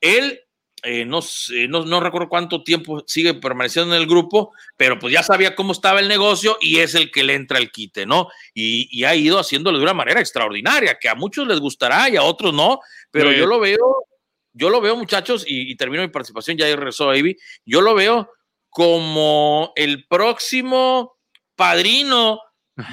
Él 0.01 0.41
eh, 0.83 1.05
no, 1.05 1.21
no, 1.69 1.99
recuerdo 1.99 2.29
cuánto 2.29 2.63
tiempo 2.63 3.03
sigue 3.07 3.33
permaneciendo 3.33 3.95
en 3.95 4.01
el 4.01 4.07
grupo, 4.07 4.53
pero 4.75 4.99
pues 4.99 5.11
ya 5.11 5.23
sabía 5.23 5.55
cómo 5.55 5.71
estaba 5.71 5.99
el 5.99 6.07
negocio 6.07 6.57
y 6.61 6.77
es 6.79 6.93
el 6.93 7.11
que 7.11 7.23
le 7.23 7.33
entra 7.33 7.57
el 7.57 7.71
quite, 7.71 8.05
¿no? 8.05 8.29
Y, 8.53 9.03
ha 9.03 9.15
ido 9.15 9.39
haciéndolo 9.39 9.79
de 9.79 9.83
una 9.83 9.95
manera 9.95 10.19
extraordinaria, 10.19 10.99
que 10.99 11.09
a 11.09 11.15
muchos 11.15 11.47
les 11.47 11.59
gustará 11.59 12.09
y 12.09 12.15
a 12.15 12.23
otros 12.23 12.53
no, 12.53 12.79
pero 13.09 13.31
yo 13.31 13.47
lo 13.47 13.59
veo, 13.59 14.05
yo 14.53 14.69
lo 14.69 14.79
veo 14.79 14.95
muchachos, 14.95 15.43
y, 15.47 15.75
termino 15.77 16.03
mi 16.03 16.09
participación, 16.09 16.57
ya 16.57 16.67
regresó 16.67 17.09
Avi, 17.09 17.35
yo 17.65 17.81
lo 17.81 17.95
veo 17.95 18.29
como 18.77 19.73
el 19.75 20.05
próximo 20.05 21.17
padrino 21.55 22.39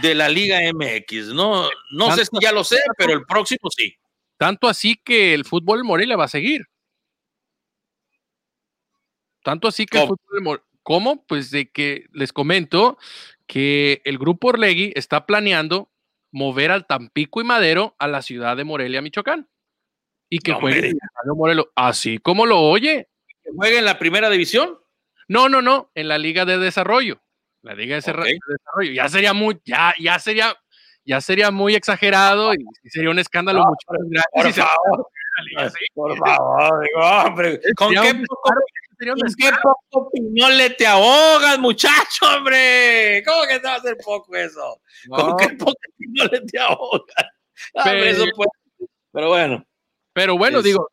de 0.01 0.15
la 0.15 0.31
Liga 0.31 0.61
MX, 0.73 1.35
¿no? 1.35 1.69
No 1.91 2.17
sé 2.17 2.25
si 2.25 2.31
ya 2.41 2.53
lo 2.53 2.65
sé, 2.65 2.79
pero 2.97 3.13
el 3.13 3.27
próximo 3.27 3.69
sí. 3.69 3.95
Tanto 4.39 4.67
así 4.67 4.97
que 4.97 5.35
el 5.35 5.45
fútbol 5.45 5.85
Morelia 5.85 6.17
va 6.17 6.25
a 6.25 6.29
seguir. 6.29 6.63
Tanto 9.43 9.69
así 9.69 9.85
que 9.85 9.99
¿Cómo? 9.99 10.15
el 10.15 10.39
fútbol, 10.39 10.65
¿cómo? 10.83 11.27
Pues 11.27 11.51
de 11.51 11.71
que 11.71 12.07
les 12.13 12.33
comento 12.33 12.97
que 13.47 14.01
el 14.07 14.17
grupo 14.17 14.49
Orlegui 14.49 14.91
está 14.97 15.27
planeando 15.27 15.93
mover 16.31 16.71
al 16.71 16.87
Tampico 16.87 17.43
y 17.43 17.45
Madero 17.45 17.95
a 17.99 18.09
la 18.09 18.23
ciudad 18.23 18.57
de 18.57 18.65
Morelia, 18.65 19.03
Michoacán. 19.03 19.51
Y 20.31 20.39
que 20.39 20.55
juegue 20.55 20.89
en 20.89 20.97
Morelos, 21.37 21.67
así 21.75 22.17
como 22.17 22.47
lo 22.47 22.59
oye. 22.59 23.11
¿Que 23.43 23.51
juegue 23.55 23.81
en 23.81 23.85
la 23.85 23.99
primera 23.99 24.31
división? 24.31 24.79
No, 25.29 25.49
no, 25.49 25.63
no, 25.63 25.91
en 25.95 26.09
la 26.09 26.19
Liga 26.19 26.45
de 26.45 26.59
Desarrollo. 26.59 27.21
La 27.63 27.75
Liga 27.75 27.95
de, 27.95 27.97
Desarrollo. 27.97 28.93
Ya 28.93 29.09
sería 29.09 29.33
muy, 29.33 29.61
ya, 29.65 29.95
ya 29.99 30.19
sería, 30.19 30.57
ya 31.05 31.21
sería 31.21 31.51
muy 31.51 31.75
exagerado 31.75 32.53
y 32.55 32.91
sería 32.91 33.11
un 33.11 33.19
escándalo 33.19 33.65
mucho 33.65 33.87
más 33.89 33.99
grande. 34.01 34.23
Por 34.33 34.53
favor, 34.53 35.09
por 35.95 36.19
favor, 36.19 36.85
digo, 36.85 37.01
hombre, 37.01 37.61
¿con 37.77 37.91
qué 37.91 38.25
qué 39.39 39.51
poco 39.63 40.11
piñole 40.11 40.71
te 40.71 40.87
ahogas, 40.87 41.59
muchacho, 41.59 42.27
hombre? 42.37 43.23
¿Cómo 43.27 43.43
que 43.47 43.59
te 43.59 43.67
va 43.67 43.75
a 43.75 43.77
hacer 43.77 43.97
poco 44.05 44.37
eso? 44.37 44.81
¿Con 45.09 45.37
qué 45.37 45.49
poco 45.51 45.75
piñole 45.99 46.41
te 46.41 46.59
ahogas? 46.59 47.05
Pero, 47.85 48.25
pero 49.13 49.29
bueno. 49.29 49.65
Pero 50.13 50.39
bueno, 50.39 50.63
digo, 50.63 50.89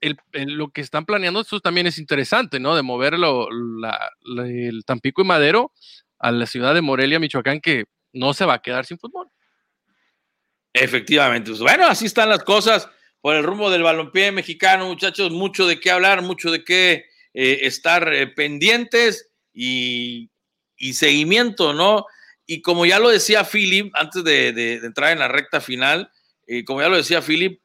el, 0.00 0.16
lo 0.32 0.70
que 0.70 0.80
están 0.80 1.04
planeando, 1.04 1.40
esto 1.40 1.60
también 1.60 1.86
es 1.86 1.98
interesante, 1.98 2.60
¿no? 2.60 2.76
De 2.76 2.82
moverlo 2.82 3.48
el 3.50 4.84
Tampico 4.84 5.22
y 5.22 5.24
Madero 5.24 5.72
a 6.18 6.30
la 6.30 6.46
ciudad 6.46 6.74
de 6.74 6.82
Morelia, 6.82 7.18
Michoacán, 7.18 7.60
que 7.60 7.84
no 8.12 8.34
se 8.34 8.44
va 8.44 8.54
a 8.54 8.62
quedar 8.62 8.86
sin 8.86 8.98
fútbol. 8.98 9.28
Efectivamente. 10.72 11.50
Pues 11.50 11.60
bueno, 11.60 11.86
así 11.86 12.06
están 12.06 12.28
las 12.28 12.44
cosas 12.44 12.88
por 13.20 13.34
el 13.34 13.44
rumbo 13.44 13.70
del 13.70 13.82
balompié 13.82 14.32
mexicano, 14.32 14.86
muchachos. 14.86 15.30
Mucho 15.30 15.66
de 15.66 15.80
qué 15.80 15.90
hablar, 15.90 16.22
mucho 16.22 16.50
de 16.50 16.64
qué 16.64 17.06
eh, 17.34 17.60
estar 17.62 18.12
eh, 18.12 18.26
pendientes 18.26 19.30
y, 19.52 20.30
seguimiento, 20.92 21.72
¿no? 21.72 22.06
Y 22.46 22.62
como 22.62 22.86
ya 22.86 22.98
lo 22.98 23.10
decía 23.10 23.44
Philip, 23.44 23.92
antes 23.94 24.24
de, 24.24 24.80
entrar 24.82 25.12
en 25.12 25.18
la 25.18 25.28
recta 25.28 25.60
final, 25.60 26.10
eh, 26.46 26.64
como 26.64 26.80
ya 26.80 26.88
lo 26.88 26.96
decía 26.96 27.20
Philip, 27.20 27.60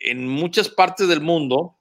en 0.00 0.26
muchas 0.26 0.68
partes 0.68 1.08
del 1.08 1.20
mundo, 1.20 1.76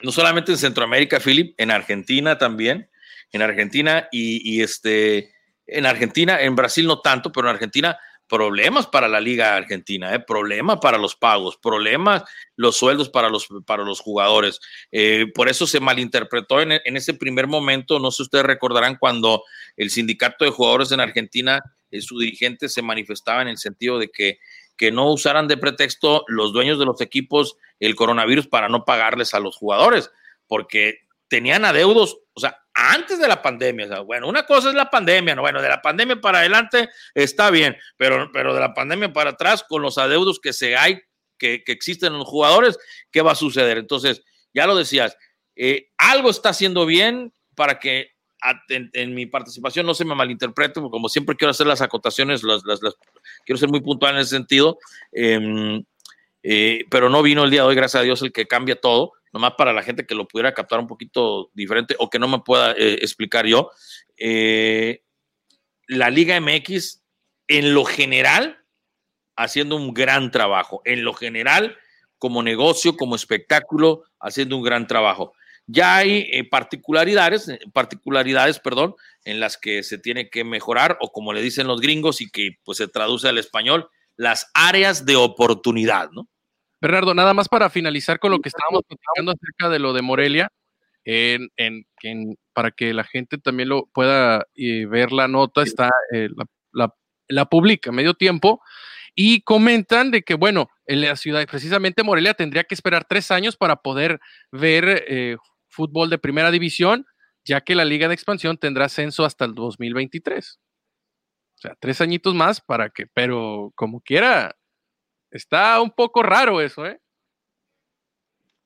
no 0.00 0.12
solamente 0.12 0.52
en 0.52 0.58
Centroamérica, 0.58 1.20
Philip, 1.20 1.54
en 1.58 1.70
Argentina 1.70 2.38
también, 2.38 2.90
en 3.32 3.42
Argentina 3.42 4.08
y, 4.10 4.62
este, 4.62 5.32
en 5.66 5.86
Argentina, 5.86 6.40
en 6.40 6.56
Brasil 6.56 6.86
no 6.86 7.00
tanto, 7.00 7.32
pero 7.32 7.48
en 7.48 7.54
Argentina 7.54 7.98
problemas 8.28 8.86
para 8.86 9.08
la 9.08 9.20
liga 9.20 9.56
argentina, 9.56 10.14
¿eh? 10.14 10.20
problemas 10.20 10.78
para 10.80 10.98
los 10.98 11.16
pagos, 11.16 11.56
problemas 11.56 12.24
los 12.56 12.76
sueldos 12.76 13.08
para 13.08 13.30
los, 13.30 13.48
para 13.64 13.84
los 13.84 14.00
jugadores. 14.00 14.60
Eh, 14.92 15.26
por 15.34 15.48
eso 15.48 15.66
se 15.66 15.80
malinterpretó 15.80 16.60
en, 16.60 16.72
en, 16.72 16.96
ese 16.96 17.14
primer 17.14 17.46
momento, 17.46 17.98
no 17.98 18.10
sé 18.10 18.18
si 18.18 18.22
ustedes 18.24 18.44
recordarán 18.44 18.96
cuando 18.96 19.44
el 19.76 19.90
sindicato 19.90 20.44
de 20.44 20.50
jugadores 20.50 20.92
en 20.92 21.00
Argentina, 21.00 21.62
eh, 21.90 22.02
su 22.02 22.18
dirigente 22.18 22.68
se 22.68 22.82
manifestaba 22.82 23.42
en 23.42 23.48
el 23.48 23.56
sentido 23.56 23.98
de 23.98 24.10
que, 24.10 24.38
que 24.78 24.90
no 24.90 25.10
usaran 25.12 25.48
de 25.48 25.58
pretexto 25.58 26.24
los 26.28 26.52
dueños 26.52 26.78
de 26.78 26.86
los 26.86 27.00
equipos 27.00 27.56
el 27.80 27.96
coronavirus 27.96 28.46
para 28.46 28.68
no 28.68 28.84
pagarles 28.84 29.34
a 29.34 29.40
los 29.40 29.56
jugadores, 29.56 30.10
porque 30.46 31.00
tenían 31.28 31.64
adeudos, 31.64 32.18
o 32.32 32.40
sea, 32.40 32.64
antes 32.72 33.18
de 33.18 33.28
la 33.28 33.42
pandemia. 33.42 34.00
Bueno, 34.00 34.28
una 34.28 34.46
cosa 34.46 34.70
es 34.70 34.74
la 34.74 34.88
pandemia, 34.88 35.34
no, 35.34 35.42
bueno, 35.42 35.60
de 35.60 35.68
la 35.68 35.82
pandemia 35.82 36.20
para 36.20 36.38
adelante 36.38 36.88
está 37.12 37.50
bien, 37.50 37.76
pero, 37.96 38.30
pero 38.32 38.54
de 38.54 38.60
la 38.60 38.72
pandemia 38.72 39.12
para 39.12 39.30
atrás, 39.30 39.64
con 39.68 39.82
los 39.82 39.98
adeudos 39.98 40.40
que 40.40 40.52
se 40.52 40.76
hay, 40.76 41.02
que, 41.36 41.62
que 41.64 41.72
existen 41.72 42.12
en 42.12 42.20
los 42.20 42.28
jugadores, 42.28 42.78
¿qué 43.10 43.20
va 43.20 43.32
a 43.32 43.36
suceder? 43.36 43.78
Entonces, 43.78 44.22
ya 44.54 44.66
lo 44.66 44.76
decías, 44.76 45.16
eh, 45.56 45.90
algo 45.98 46.30
está 46.30 46.50
haciendo 46.50 46.86
bien 46.86 47.32
para 47.56 47.80
que 47.80 48.12
en, 48.68 49.14
mi 49.14 49.26
participación 49.26 49.86
no 49.86 49.94
se 49.94 50.04
me 50.04 50.14
malinterprete, 50.14 50.80
porque 50.80 50.92
como 50.92 51.08
siempre 51.08 51.36
quiero 51.36 51.50
hacer 51.50 51.66
las 51.66 51.80
acotaciones, 51.80 52.42
las, 52.42 52.62
quiero 53.44 53.58
ser 53.58 53.68
muy 53.68 53.80
puntual 53.80 54.14
en 54.14 54.20
ese 54.20 54.30
sentido, 54.30 54.78
eh, 55.12 55.82
eh, 56.42 56.84
pero 56.90 57.08
no 57.08 57.22
vino 57.22 57.44
el 57.44 57.50
día 57.50 57.62
de 57.62 57.68
hoy, 57.68 57.74
gracias 57.74 58.00
a 58.00 58.04
Dios, 58.04 58.22
el 58.22 58.32
que 58.32 58.46
cambia 58.46 58.80
todo 58.80 59.12
nomás 59.32 59.54
para 59.56 59.72
la 59.72 59.82
gente 59.82 60.06
que 60.06 60.14
lo 60.14 60.26
pudiera 60.26 60.54
captar 60.54 60.80
un 60.80 60.86
poquito 60.86 61.50
diferente 61.54 61.94
o 61.98 62.08
que 62.08 62.18
no 62.18 62.28
me 62.28 62.40
pueda 62.40 62.72
eh, 62.72 62.94
explicar 63.02 63.46
yo. 63.46 63.70
Eh, 64.16 65.02
la 65.86 66.10
Liga 66.10 66.40
MX, 66.40 67.02
en 67.46 67.74
lo 67.74 67.84
general, 67.84 68.58
haciendo 69.36 69.76
un 69.76 69.94
gran 69.94 70.30
trabajo. 70.30 70.82
En 70.84 71.04
lo 71.04 71.14
general, 71.14 71.76
como 72.18 72.42
negocio, 72.42 72.96
como 72.96 73.16
espectáculo, 73.16 74.04
haciendo 74.20 74.56
un 74.56 74.62
gran 74.62 74.86
trabajo. 74.86 75.34
Ya 75.70 75.96
hay 75.96 76.28
eh, 76.32 76.48
particularidades, 76.48 77.46
particularidades, 77.74 78.58
perdón, 78.58 78.94
en 79.24 79.38
las 79.38 79.58
que 79.58 79.82
se 79.82 79.98
tiene 79.98 80.30
que 80.30 80.42
mejorar, 80.42 80.96
o 81.00 81.12
como 81.12 81.34
le 81.34 81.42
dicen 81.42 81.66
los 81.66 81.82
gringos 81.82 82.22
y 82.22 82.30
que 82.30 82.52
pues 82.64 82.78
se 82.78 82.88
traduce 82.88 83.28
al 83.28 83.36
español, 83.36 83.90
las 84.16 84.50
áreas 84.54 85.04
de 85.04 85.16
oportunidad, 85.16 86.10
¿no? 86.10 86.26
Bernardo, 86.80 87.12
nada 87.12 87.34
más 87.34 87.48
para 87.48 87.68
finalizar 87.68 88.18
con 88.18 88.30
lo 88.30 88.40
que 88.40 88.48
estábamos 88.48 88.82
platicando 88.88 89.32
acerca 89.32 89.68
de 89.68 89.78
lo 89.78 89.92
de 89.92 90.02
Morelia, 90.02 90.48
en, 91.04 91.48
en, 91.56 92.36
para 92.52 92.70
que 92.70 92.92
la 92.94 93.04
gente 93.04 93.38
también 93.38 93.68
lo 93.68 93.86
pueda 93.92 94.46
eh, 94.54 94.86
ver 94.86 95.12
la 95.12 95.28
nota, 95.28 95.62
está 95.62 95.90
eh, 96.12 96.28
la, 96.72 96.94
la, 97.28 97.44
publica 97.46 97.92
medio 97.92 98.14
tiempo 98.14 98.60
y 99.14 99.40
comentan 99.42 100.10
de 100.10 100.22
que, 100.22 100.34
bueno, 100.34 100.70
en 100.86 101.00
la 101.00 101.16
ciudad, 101.16 101.46
precisamente 101.46 102.02
Morelia, 102.02 102.34
tendría 102.34 102.64
que 102.64 102.74
esperar 102.74 103.06
tres 103.08 103.30
años 103.30 103.56
para 103.56 103.76
poder 103.76 104.20
ver 104.52 105.04
eh, 105.08 105.36
fútbol 105.78 106.10
de 106.10 106.18
primera 106.18 106.50
división, 106.50 107.06
ya 107.44 107.60
que 107.60 107.74
la 107.74 107.84
Liga 107.84 108.08
de 108.08 108.14
Expansión 108.14 108.58
tendrá 108.58 108.86
ascenso 108.86 109.24
hasta 109.24 109.44
el 109.44 109.54
2023. 109.54 110.58
O 111.54 111.60
sea, 111.60 111.76
tres 111.80 112.00
añitos 112.00 112.34
más 112.34 112.60
para 112.60 112.90
que, 112.90 113.06
pero 113.06 113.72
como 113.74 114.00
quiera, 114.00 114.58
Está 115.30 115.80
un 115.80 115.90
poco 115.90 116.22
raro 116.22 116.60
eso, 116.60 116.86
¿eh? 116.86 117.00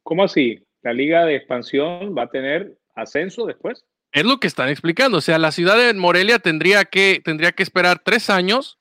¿Cómo 0.03 0.25
así? 0.25 0.65
¿La 0.83 0.93
liga 0.93 1.25
de 1.25 1.37
expansión 1.37 2.15
va 2.17 2.25
a 2.25 2.31
tener 2.31 2.79
ascenso 2.95 3.47
después? 3.47 3.85
Es 4.13 4.25
lo 4.25 4.39
que 4.39 4.47
están 4.47 4.69
explicando. 4.69 5.19
O 5.19 5.21
sea, 5.21 5.39
la 5.39 5.53
ciudad 5.53 5.77
de 5.77 5.95
Morelia 5.95 6.39
tendría 6.39 6.85
que, 6.85 7.21
tendría 7.25 7.53
que 7.53 7.63
esperar 7.63 8.01
tres 8.05 8.31
años 8.31 8.79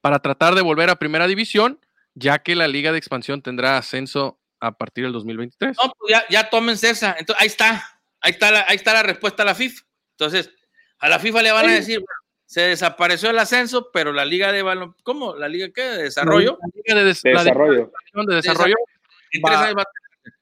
para 0.00 0.18
tratar 0.18 0.54
de 0.54 0.62
volver 0.62 0.90
a 0.90 0.96
primera 0.96 1.26
división, 1.26 1.80
ya 2.14 2.40
que 2.40 2.54
la 2.54 2.68
liga 2.68 2.92
de 2.92 2.98
expansión 2.98 3.42
tendrá 3.42 3.78
ascenso 3.78 4.38
a 4.66 4.72
partir 4.72 5.04
del 5.04 5.12
2023. 5.12 5.76
No, 5.82 5.92
pues 5.98 6.10
ya, 6.12 6.24
ya 6.28 6.50
tómense 6.50 6.90
esa. 6.90 7.16
Entonces, 7.18 7.42
ahí 7.42 7.48
está. 7.48 7.84
Ahí 8.20 8.32
está, 8.32 8.50
la, 8.50 8.64
ahí 8.68 8.76
está 8.76 8.94
la 8.94 9.02
respuesta 9.02 9.42
a 9.42 9.46
la 9.46 9.54
FIFA. 9.54 9.82
Entonces, 10.12 10.50
a 10.98 11.08
la 11.08 11.18
FIFA 11.18 11.42
le 11.42 11.52
van 11.52 11.68
a 11.68 11.72
decir, 11.72 12.02
se 12.46 12.62
desapareció 12.62 13.30
el 13.30 13.38
ascenso, 13.38 13.90
pero 13.92 14.12
la 14.12 14.24
liga 14.24 14.52
de 14.52 14.62
balón, 14.62 14.94
¿cómo? 15.02 15.34
¿La 15.34 15.48
liga 15.48 15.68
qué? 15.74 15.82
¿De 15.82 16.02
desarrollo? 16.04 16.58
La 16.62 16.68
liga 16.74 17.00
de, 17.00 17.04
desarrollo. 17.04 17.92
De 18.12 18.34
desarrollo. 18.36 18.74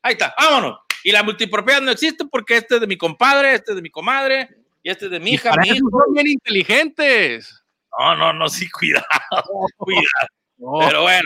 Ahí 0.03 0.13
está, 0.13 0.35
vámonos. 0.39 0.79
Y 1.05 1.11
la 1.11 1.23
multipropiedad 1.23 1.81
no 1.81 1.91
existe 1.91 2.25
porque 2.31 2.57
este 2.57 2.77
es 2.77 2.81
de 2.81 2.87
mi 2.87 2.97
compadre, 2.97 3.55
este 3.55 3.73
es 3.73 3.77
de 3.77 3.83
mi 3.83 3.91
comadre 3.91 4.49
y 4.83 4.91
este 4.91 5.07
es 5.07 5.11
de 5.11 5.21
mi 5.21 5.33
hija. 5.33 5.53
Mi 5.61 5.71
hijo. 5.71 5.89
Son 5.91 6.13
bien 6.13 6.29
inteligentes. 6.29 7.65
No, 7.99 8.17
no, 8.17 8.33
no, 8.33 8.49
sí, 8.49 8.71
cuidado, 8.71 9.07
cuidado. 9.77 10.87
Pero 10.87 11.03
bueno, 11.03 11.25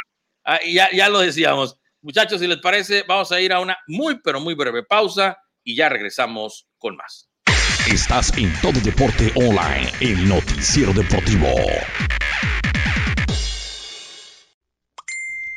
ya, 0.66 0.90
ya 0.92 1.08
lo 1.08 1.20
decíamos. 1.20 1.78
Muchachos, 2.06 2.40
si 2.40 2.46
les 2.46 2.58
parece, 2.58 3.02
vamos 3.08 3.32
a 3.32 3.40
ir 3.40 3.52
a 3.52 3.58
una 3.58 3.76
muy, 3.88 4.20
pero 4.22 4.38
muy 4.38 4.54
breve 4.54 4.84
pausa 4.84 5.38
y 5.64 5.74
ya 5.74 5.88
regresamos 5.88 6.68
con 6.78 6.94
más. 6.94 7.28
Estás 7.90 8.32
en 8.38 8.52
Todo 8.62 8.78
Deporte 8.84 9.32
Online, 9.34 9.90
el 10.00 10.28
noticiero 10.28 10.92
deportivo. 10.92 11.48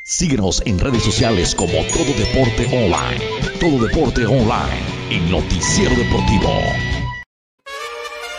Síguenos 0.03 0.63
en 0.65 0.79
redes 0.79 1.03
sociales 1.03 1.53
como 1.53 1.85
Todo 1.93 2.11
Deporte 2.17 2.65
Online. 2.75 3.23
Todo 3.59 3.85
Deporte 3.85 4.25
Online, 4.25 4.81
el 5.11 5.29
noticiero 5.29 5.95
deportivo. 5.95 7.08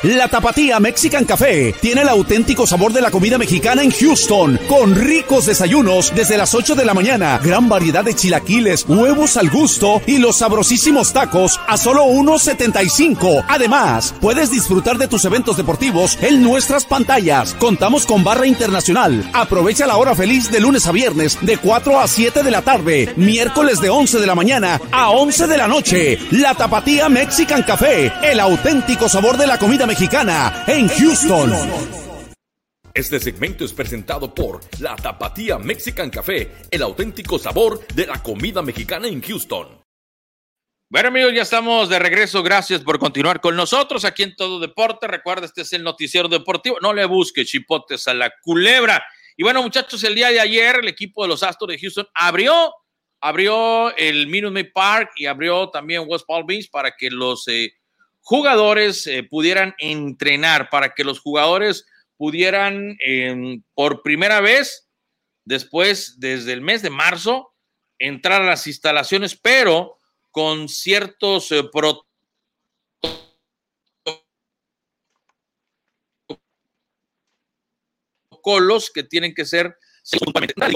La 0.03 0.29
Tapatía 0.29 0.81
Mexican 0.81 1.27
Café 1.27 1.75
tiene 1.79 2.01
el 2.01 2.09
auténtico 2.09 2.67
sabor 2.67 2.95
de 2.95 3.03
la 3.03 3.11
comida 3.11 3.37
mexicana 3.37 3.83
en 3.83 3.91
Houston, 3.91 4.59
con 4.67 4.95
ricos 4.95 5.45
desayunos 5.45 6.15
desde 6.15 6.39
las 6.39 6.55
8 6.55 6.75
de 6.75 6.87
la 6.87 6.95
mañana, 6.95 7.39
gran 7.45 7.69
variedad 7.69 8.03
de 8.03 8.15
chilaquiles, 8.15 8.87
huevos 8.89 9.37
al 9.37 9.51
gusto 9.51 10.01
y 10.07 10.17
los 10.17 10.39
sabrosísimos 10.39 11.13
tacos 11.13 11.61
a 11.69 11.77
solo 11.77 12.07
1.75. 12.07 13.45
Además, 13.47 14.15
puedes 14.23 14.51
disfrutar 14.51 14.97
de 14.97 15.07
tus 15.07 15.27
eventos 15.27 15.59
deportivos 15.59 16.17
en 16.23 16.43
nuestras 16.43 16.87
pantallas. 16.87 17.53
Contamos 17.59 18.07
con 18.07 18.25
barra 18.25 18.47
internacional. 18.47 19.29
Aprovecha 19.35 19.87
la 19.87 19.99
hora 19.99 20.15
feliz 20.15 20.51
de 20.51 20.61
lunes 20.61 20.87
a 20.87 20.93
viernes 20.93 21.37
de 21.43 21.59
4 21.59 22.01
a 22.01 22.09
7 22.09 22.43
de 22.43 22.51
la 22.51 22.63
tarde, 22.63 23.13
miércoles 23.17 23.83
de 23.83 23.91
11 23.91 24.19
de 24.19 24.27
la 24.27 24.35
mañana 24.35 24.81
a 24.93 25.11
11 25.11 25.47
de 25.47 25.59
la 25.59 25.69
noche. 25.69 26.19
La 26.31 26.55
Tapatía 26.55 27.11
Mexican 27.11 27.63
Café, 27.63 28.11
el 28.23 28.41
auténtico 28.41 29.07
sabor 29.07 29.37
de 29.37 29.47
la 29.47 29.59
comida 29.59 29.90
mexicana 29.91 30.63
en 30.69 30.87
Houston. 30.87 31.51
Este 32.95 33.19
segmento 33.19 33.65
es 33.65 33.73
presentado 33.73 34.33
por 34.33 34.61
La 34.79 34.95
Tapatía 34.95 35.59
Mexican 35.59 36.11
Café, 36.11 36.49
el 36.71 36.83
auténtico 36.83 37.41
sabor 37.41 37.85
de 37.89 38.07
la 38.07 38.23
comida 38.23 38.63
mexicana 38.63 39.09
en 39.09 39.21
Houston. 39.21 39.83
Bueno 40.89 41.09
amigos, 41.09 41.33
ya 41.35 41.43
estamos 41.43 41.89
de 41.89 41.99
regreso. 41.99 42.41
Gracias 42.45 42.83
por 42.83 43.01
continuar 43.01 43.41
con 43.41 43.57
nosotros 43.57 44.05
aquí 44.05 44.23
en 44.23 44.37
Todo 44.37 44.61
Deporte. 44.61 45.09
Recuerda, 45.09 45.47
este 45.47 45.63
es 45.63 45.73
el 45.73 45.83
noticiero 45.83 46.29
deportivo. 46.29 46.77
No 46.81 46.93
le 46.93 47.05
busque 47.05 47.45
chipotes 47.45 48.07
a 48.07 48.15
la 48.15 48.33
culebra. 48.43 49.05
Y 49.37 49.43
bueno 49.43 49.61
muchachos, 49.61 50.05
el 50.05 50.15
día 50.15 50.29
de 50.29 50.39
ayer 50.39 50.77
el 50.77 50.87
equipo 50.87 51.23
de 51.23 51.31
los 51.31 51.43
Astros 51.43 51.69
de 51.69 51.81
Houston 51.81 52.07
abrió, 52.15 52.73
abrió 53.21 53.93
el 53.97 54.29
Minute 54.29 54.53
Maid 54.53 54.73
Park 54.73 55.11
y 55.17 55.27
abrió 55.27 55.69
también 55.69 56.05
West 56.07 56.27
Palm 56.29 56.47
Beach 56.47 56.71
para 56.71 56.93
que 56.97 57.11
los... 57.11 57.49
Eh, 57.49 57.73
jugadores 58.31 59.09
eh, 59.09 59.25
pudieran 59.25 59.75
entrenar, 59.79 60.71
para 60.71 60.95
que 60.95 61.03
los 61.03 61.19
jugadores 61.19 61.85
pudieran 62.17 62.97
em, 63.05 63.65
por 63.75 64.03
primera 64.03 64.41
vez, 64.41 64.89
después, 65.45 66.21
desde 66.21 66.53
el 66.53 66.61
mes 66.61 66.81
de 66.81 66.91
marzo, 66.91 67.53
entrar 67.99 68.41
a 68.41 68.47
las 68.47 68.69
instalaciones, 68.69 69.35
pero 69.35 69.99
con 70.31 70.69
ciertos 70.69 71.51
eh, 71.51 71.65
protocolos 78.31 78.93
que 78.95 79.03
tienen 79.03 79.35
que 79.35 79.45
ser 79.45 79.77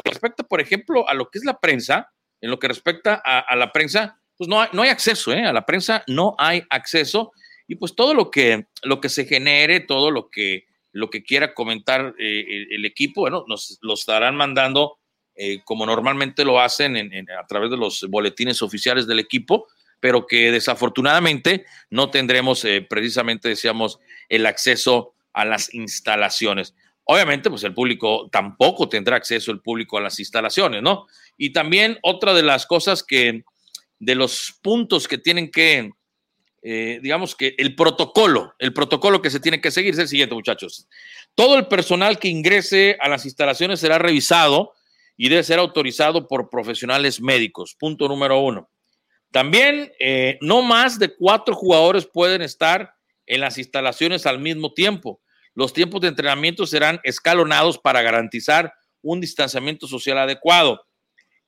respecto, 0.04 0.42
por 0.42 0.60
ejemplo, 0.60 1.08
a 1.08 1.14
lo 1.14 1.30
que 1.30 1.38
es 1.38 1.44
la 1.44 1.60
prensa, 1.60 2.12
en 2.40 2.50
lo 2.50 2.58
que 2.58 2.66
respecta 2.66 3.22
a, 3.24 3.54
la 3.54 3.70
prensa, 3.70 4.20
pues 4.36 4.48
no 4.48 4.60
hay, 4.60 4.70
no 4.72 4.82
hay 4.82 4.88
acceso, 4.88 5.32
¿eh? 5.32 5.44
a 5.44 5.52
la 5.52 5.64
prensa 5.64 6.02
no 6.08 6.34
hay 6.36 6.64
acceso 6.68 7.30
y 7.66 7.76
pues 7.76 7.94
todo 7.94 8.14
lo 8.14 8.30
que, 8.30 8.66
lo 8.82 9.00
que 9.00 9.08
se 9.08 9.24
genere, 9.24 9.80
todo 9.80 10.10
lo 10.10 10.28
que, 10.28 10.66
lo 10.92 11.10
que 11.10 11.22
quiera 11.22 11.54
comentar 11.54 12.14
eh, 12.18 12.66
el, 12.70 12.84
equipo, 12.84 13.22
bueno, 13.22 13.44
nos 13.48 13.78
lo 13.82 13.94
estarán 13.94 14.36
mandando 14.36 14.98
eh, 15.34 15.60
como 15.64 15.86
normalmente 15.86 16.44
lo 16.44 16.60
hacen 16.60 16.96
a 16.96 17.46
través 17.46 17.70
de 17.70 17.76
los 17.76 18.06
boletines 18.08 18.62
oficiales 18.62 19.06
del 19.06 19.18
equipo, 19.18 19.66
pero 19.98 20.26
que 20.26 20.52
desafortunadamente 20.52 21.64
no 21.90 22.10
tendremos 22.10 22.64
eh, 22.64 22.86
precisamente, 22.88 23.48
decíamos, 23.48 23.98
el 24.28 24.46
acceso 24.46 25.14
a 25.32 25.44
las 25.44 25.72
instalaciones. 25.74 26.74
obviamente, 27.06 27.50
pues 27.50 27.64
el 27.64 27.74
público 27.74 28.28
tampoco 28.30 28.88
tendrá 28.88 29.16
acceso 29.16 29.50
el 29.50 29.60
público 29.60 29.98
a 29.98 30.00
las 30.00 30.18
instalaciones, 30.20 30.82
¿no? 30.82 31.06
Y 31.36 31.52
también 31.52 31.98
otra 32.02 32.32
de 32.32 32.42
las 32.42 32.66
cosas 32.66 33.02
que, 33.02 33.44
de 33.98 34.14
los 34.14 34.58
puntos 34.62 35.08
que 35.08 35.18
tienen 35.18 35.50
que, 35.50 35.90
eh, 36.66 36.98
digamos 37.02 37.36
que 37.36 37.54
el 37.58 37.76
protocolo, 37.76 38.54
el 38.58 38.72
protocolo 38.72 39.20
que 39.20 39.28
se 39.28 39.38
tiene 39.38 39.60
que 39.60 39.70
seguir 39.70 39.92
es 39.92 39.98
el 39.98 40.08
siguiente, 40.08 40.34
muchachos. 40.34 40.88
Todo 41.34 41.58
el 41.58 41.66
personal 41.66 42.18
que 42.18 42.28
ingrese 42.28 42.96
a 43.00 43.10
las 43.10 43.26
instalaciones 43.26 43.80
será 43.80 43.98
revisado 43.98 44.72
y 45.14 45.28
debe 45.28 45.42
ser 45.42 45.58
autorizado 45.58 46.26
por 46.26 46.48
profesionales 46.48 47.20
médicos. 47.20 47.76
Punto 47.78 48.08
número 48.08 48.40
uno. 48.40 48.70
También 49.30 49.92
eh, 50.00 50.38
no 50.40 50.62
más 50.62 50.98
de 50.98 51.14
cuatro 51.14 51.54
jugadores 51.54 52.06
pueden 52.06 52.40
estar 52.40 52.94
en 53.26 53.42
las 53.42 53.58
instalaciones 53.58 54.24
al 54.24 54.38
mismo 54.38 54.72
tiempo. 54.72 55.20
Los 55.54 55.74
tiempos 55.74 56.00
de 56.00 56.08
entrenamiento 56.08 56.64
serán 56.64 56.98
escalonados 57.04 57.78
para 57.78 58.00
garantizar 58.00 58.72
un 59.02 59.20
distanciamiento 59.20 59.86
social 59.86 60.16
adecuado. 60.16 60.86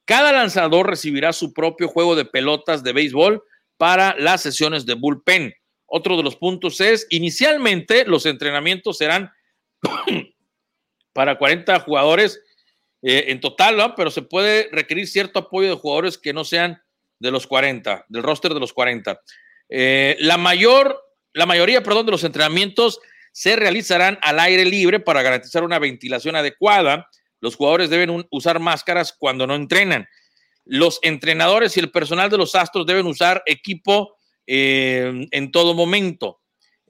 Cada 0.05 0.31
lanzador 0.31 0.87
recibirá 0.87 1.33
su 1.33 1.55
propio 1.55 1.89
juego 1.89 2.15
de 2.17 2.27
pelotas 2.27 2.83
de 2.83 2.93
béisbol 2.93 3.43
para 3.77 4.15
las 4.19 4.43
sesiones 4.43 4.86
de 4.86 4.94
bullpen. 4.94 5.55
Otro 5.86 6.16
de 6.16 6.23
los 6.23 6.36
puntos 6.36 6.81
es, 6.81 7.07
inicialmente 7.11 8.05
los 8.05 8.27
entrenamientos 8.27 8.98
serán 8.98 9.32
para 11.12 11.39
40 11.39 11.81
jugadores 11.81 12.43
eh, 13.03 13.27
en 13.28 13.40
total, 13.40 13.94
pero 13.97 14.11
se 14.11 14.23
puede 14.23 14.69
requerir 14.73 15.07
cierto 15.07 15.40
apoyo 15.40 15.69
de 15.69 15.77
jugadores 15.77 16.19
que 16.19 16.32
no 16.32 16.44
sean 16.44 16.82
de 17.19 17.31
los 17.31 17.47
40, 17.47 18.07
del 18.09 18.23
roster 18.23 18.53
de 18.53 18.61
los 18.61 18.73
40. 18.73 19.20
Eh, 19.69 20.16
la 20.20 20.36
mayor, 20.36 21.01
la 21.32 21.47
mayoría, 21.47 21.82
perdón, 21.82 22.07
de 22.07 22.12
los 22.12 22.24
entrenamientos 22.24 23.01
se 23.32 23.55
realizarán 23.55 24.19
al 24.23 24.40
aire 24.40 24.65
libre 24.65 24.98
para 24.98 25.23
garantizar 25.23 25.62
una 25.62 25.78
ventilación 25.78 26.36
adecuada. 26.36 27.09
Los 27.40 27.55
jugadores 27.55 27.90
deben 27.90 28.27
usar 28.31 28.61
máscaras 28.61 29.15
cuando 29.16 29.47
no 29.47 29.55
entrenan. 29.55 30.09
Los 30.67 30.99
entrenadores 31.03 31.77
y 31.77 31.81
el 31.81 31.91
personal 31.91 32.29
de 32.29 32.39
los 32.39 32.55
Astros 32.55 32.87
deben 32.87 33.07
usar 33.07 33.43
equipo 33.47 34.17
eh, 34.47 35.27
en 35.31 35.51
todo 35.51 35.75
momento. 35.75 36.41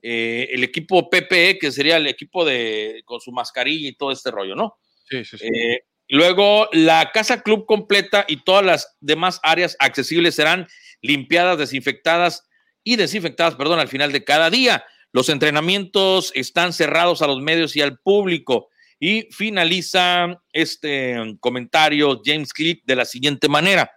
Eh, 0.02 0.48
el 0.52 0.64
equipo 0.64 1.08
PPE, 1.10 1.58
que 1.58 1.72
sería 1.72 1.96
el 1.96 2.06
equipo 2.06 2.44
de 2.44 3.02
con 3.04 3.20
su 3.20 3.32
mascarilla 3.32 3.88
y 3.88 3.96
todo 3.96 4.12
este 4.12 4.30
rollo, 4.30 4.54
¿no? 4.54 4.78
Sí, 5.08 5.24
sí, 5.24 5.38
sí. 5.38 5.46
Eh, 5.46 5.84
luego, 6.08 6.68
la 6.72 7.10
casa 7.12 7.42
club 7.42 7.66
completa 7.66 8.24
y 8.28 8.44
todas 8.44 8.64
las 8.64 8.96
demás 9.00 9.40
áreas 9.42 9.76
accesibles 9.78 10.34
serán 10.34 10.66
limpiadas, 11.02 11.58
desinfectadas 11.58 12.48
y 12.82 12.96
desinfectadas, 12.96 13.56
perdón, 13.56 13.78
al 13.78 13.88
final 13.88 14.12
de 14.12 14.24
cada 14.24 14.48
día. 14.50 14.84
Los 15.12 15.28
entrenamientos 15.28 16.30
están 16.34 16.72
cerrados 16.72 17.22
a 17.22 17.26
los 17.26 17.40
medios 17.40 17.74
y 17.76 17.82
al 17.82 17.98
público. 17.98 18.68
Y 18.98 19.28
finaliza 19.30 20.40
este 20.52 21.36
comentario 21.40 22.20
James 22.24 22.52
Click 22.52 22.82
de 22.84 22.96
la 22.96 23.04
siguiente 23.04 23.48
manera. 23.48 23.90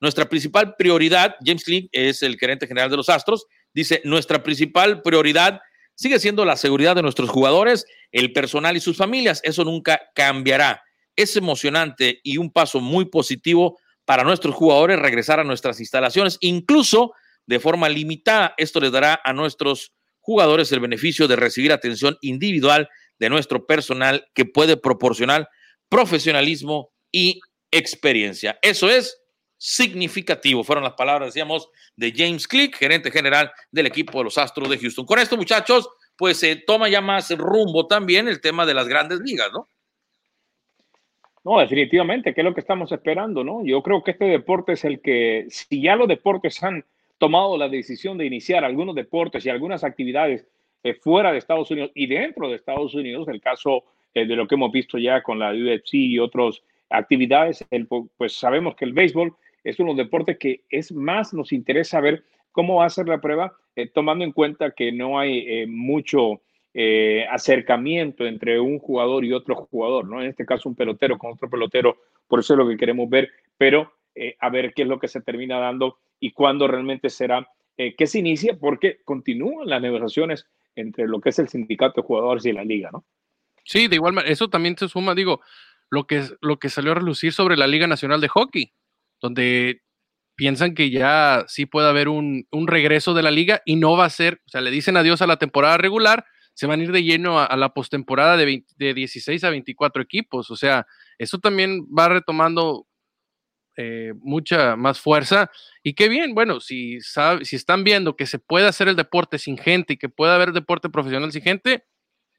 Nuestra 0.00 0.28
principal 0.28 0.74
prioridad, 0.76 1.36
James 1.44 1.64
Click 1.64 1.88
es 1.92 2.22
el 2.22 2.36
gerente 2.36 2.66
general 2.66 2.90
de 2.90 2.96
los 2.96 3.08
Astros, 3.08 3.46
dice, 3.72 4.02
nuestra 4.04 4.42
principal 4.42 5.00
prioridad 5.02 5.60
sigue 5.94 6.18
siendo 6.18 6.44
la 6.44 6.56
seguridad 6.56 6.94
de 6.94 7.02
nuestros 7.02 7.30
jugadores, 7.30 7.86
el 8.12 8.32
personal 8.32 8.76
y 8.76 8.80
sus 8.80 8.96
familias. 8.96 9.40
Eso 9.44 9.64
nunca 9.64 10.00
cambiará. 10.14 10.82
Es 11.16 11.36
emocionante 11.36 12.20
y 12.22 12.36
un 12.38 12.50
paso 12.50 12.80
muy 12.80 13.06
positivo 13.06 13.78
para 14.04 14.24
nuestros 14.24 14.54
jugadores 14.54 14.98
regresar 14.98 15.40
a 15.40 15.44
nuestras 15.44 15.80
instalaciones, 15.80 16.36
incluso 16.40 17.14
de 17.46 17.60
forma 17.60 17.88
limitada. 17.88 18.54
Esto 18.56 18.80
les 18.80 18.92
dará 18.92 19.20
a 19.24 19.32
nuestros 19.32 19.92
jugadores 20.20 20.72
el 20.72 20.80
beneficio 20.80 21.28
de 21.28 21.36
recibir 21.36 21.72
atención 21.72 22.16
individual 22.20 22.88
de 23.18 23.28
nuestro 23.30 23.66
personal 23.66 24.26
que 24.34 24.44
puede 24.44 24.76
proporcionar 24.76 25.48
profesionalismo 25.88 26.90
y 27.12 27.40
experiencia. 27.70 28.58
Eso 28.62 28.88
es 28.88 29.20
significativo. 29.56 30.64
Fueron 30.64 30.84
las 30.84 30.94
palabras, 30.94 31.28
decíamos, 31.28 31.68
de 31.96 32.12
James 32.14 32.46
Click, 32.46 32.76
gerente 32.76 33.10
general 33.10 33.52
del 33.70 33.86
equipo 33.86 34.18
de 34.18 34.24
los 34.24 34.38
Astros 34.38 34.68
de 34.68 34.78
Houston. 34.78 35.06
Con 35.06 35.18
esto, 35.18 35.36
muchachos, 35.36 35.88
pues 36.16 36.38
se 36.38 36.56
toma 36.56 36.88
ya 36.88 37.00
más 37.00 37.30
rumbo 37.36 37.86
también 37.86 38.28
el 38.28 38.40
tema 38.40 38.66
de 38.66 38.74
las 38.74 38.88
grandes 38.88 39.20
ligas, 39.20 39.50
¿no? 39.52 39.68
No, 41.44 41.60
definitivamente, 41.60 42.32
¿qué 42.32 42.40
es 42.40 42.44
lo 42.44 42.54
que 42.54 42.60
estamos 42.60 42.90
esperando, 42.90 43.44
¿no? 43.44 43.64
Yo 43.64 43.82
creo 43.82 44.02
que 44.02 44.12
este 44.12 44.24
deporte 44.24 44.72
es 44.72 44.84
el 44.84 45.00
que, 45.00 45.46
si 45.50 45.82
ya 45.82 45.94
los 45.94 46.08
deportes 46.08 46.62
han 46.62 46.84
tomado 47.18 47.58
la 47.58 47.68
decisión 47.68 48.16
de 48.16 48.24
iniciar 48.24 48.64
algunos 48.64 48.94
deportes 48.94 49.44
y 49.44 49.50
algunas 49.50 49.84
actividades 49.84 50.46
eh, 50.84 50.94
fuera 50.94 51.32
de 51.32 51.38
Estados 51.38 51.70
Unidos 51.70 51.90
y 51.94 52.06
dentro 52.06 52.48
de 52.48 52.56
Estados 52.56 52.94
Unidos, 52.94 53.26
el 53.28 53.40
caso 53.40 53.84
eh, 54.12 54.26
de 54.26 54.36
lo 54.36 54.46
que 54.46 54.54
hemos 54.54 54.70
visto 54.70 54.98
ya 54.98 55.22
con 55.22 55.38
la 55.38 55.50
UFC 55.50 55.94
y 55.94 56.18
otras 56.18 56.62
actividades, 56.90 57.64
pues 58.18 58.34
sabemos 58.36 58.76
que 58.76 58.84
el 58.84 58.92
béisbol 58.92 59.34
es 59.64 59.80
uno 59.80 59.92
de 59.92 59.96
los 59.96 60.06
deportes 60.06 60.36
que 60.38 60.64
es 60.68 60.92
más 60.92 61.32
nos 61.32 61.52
interesa 61.52 62.02
ver 62.02 62.22
cómo 62.52 62.76
va 62.76 62.84
a 62.84 62.90
ser 62.90 63.08
la 63.08 63.18
prueba, 63.18 63.56
eh, 63.74 63.88
tomando 63.88 64.24
en 64.24 64.32
cuenta 64.32 64.72
que 64.72 64.92
no 64.92 65.18
hay 65.18 65.66
mucho 65.66 66.42
acercamiento 67.30 68.26
entre 68.26 68.58
un 68.58 68.80
jugador 68.80 69.24
y 69.24 69.32
otro 69.32 69.54
jugador, 69.54 70.08
¿no? 70.08 70.20
En 70.20 70.28
este 70.28 70.44
caso 70.44 70.68
un 70.68 70.74
pelotero 70.74 71.16
con 71.16 71.32
otro 71.32 71.48
pelotero, 71.48 71.96
por 72.26 72.40
eso 72.40 72.54
es 72.54 72.58
lo 72.58 72.68
que 72.68 72.76
queremos 72.76 73.08
ver, 73.08 73.30
pero 73.56 73.92
a 74.40 74.50
ver 74.50 74.74
qué 74.74 74.82
es 74.82 74.88
lo 74.88 74.98
que 74.98 75.06
se 75.06 75.20
termina 75.20 75.60
dando 75.60 75.98
y 76.18 76.32
cuándo 76.32 76.66
realmente 76.66 77.10
será 77.10 77.48
eh, 77.76 77.96
que 77.96 78.06
se 78.06 78.20
inicie, 78.20 78.54
porque 78.54 79.00
continúan 79.04 79.68
las 79.68 79.82
negociaciones 79.82 80.46
entre 80.76 81.06
lo 81.06 81.20
que 81.20 81.30
es 81.30 81.38
el 81.38 81.48
sindicato 81.48 82.00
de 82.00 82.06
jugadores 82.06 82.44
y 82.46 82.52
la 82.52 82.64
liga, 82.64 82.90
¿no? 82.92 83.04
Sí, 83.64 83.88
de 83.88 83.96
igual 83.96 84.12
manera, 84.12 84.32
eso 84.32 84.48
también 84.48 84.76
se 84.76 84.88
suma, 84.88 85.14
digo, 85.14 85.40
lo 85.90 86.06
que, 86.06 86.24
lo 86.40 86.58
que 86.58 86.68
salió 86.68 86.92
a 86.92 86.96
relucir 86.96 87.32
sobre 87.32 87.56
la 87.56 87.66
Liga 87.66 87.86
Nacional 87.86 88.20
de 88.20 88.28
Hockey, 88.28 88.72
donde 89.20 89.82
piensan 90.36 90.74
que 90.74 90.90
ya 90.90 91.44
sí 91.46 91.64
puede 91.64 91.88
haber 91.88 92.08
un, 92.08 92.46
regreso 92.52 93.14
de 93.14 93.22
la 93.22 93.30
liga 93.30 93.62
y 93.64 93.76
no 93.76 93.96
va 93.96 94.04
a 94.04 94.10
ser, 94.10 94.40
o 94.46 94.50
sea, 94.50 94.60
le 94.60 94.70
dicen 94.70 94.96
adiós 94.96 95.22
a 95.22 95.26
la 95.26 95.38
temporada 95.38 95.78
regular, 95.78 96.26
se 96.54 96.66
van 96.66 96.80
a 96.80 96.82
ir 96.82 96.92
de 96.92 97.02
lleno 97.02 97.40
a, 97.40 97.56
la 97.56 97.70
postemporada 97.70 98.36
de, 98.36 98.64
de 98.76 98.94
16 98.94 99.42
a 99.44 99.50
24 99.50 100.02
equipos, 100.02 100.50
o 100.50 100.56
sea, 100.56 100.86
eso 101.18 101.38
también 101.38 101.86
va 101.86 102.08
retomando 102.08 102.86
eh, 103.76 104.12
mucha 104.18 104.76
más 104.76 105.00
fuerza. 105.00 105.50
Y 105.82 105.94
qué 105.94 106.08
bien, 106.08 106.34
bueno, 106.34 106.60
si, 106.60 106.98
si 107.00 107.56
están 107.56 107.84
viendo 107.84 108.16
que 108.16 108.26
se 108.26 108.38
puede 108.38 108.66
hacer 108.66 108.88
el 108.88 108.96
deporte 108.96 109.38
sin 109.38 109.58
gente 109.58 109.94
y 109.94 109.96
que 109.96 110.08
puede 110.08 110.32
haber 110.32 110.52
deporte 110.52 110.88
profesional 110.88 111.32
sin 111.32 111.42
gente, 111.42 111.84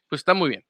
pues 0.07 0.21
está 0.21 0.33
muy 0.33 0.49
bien. 0.49 0.65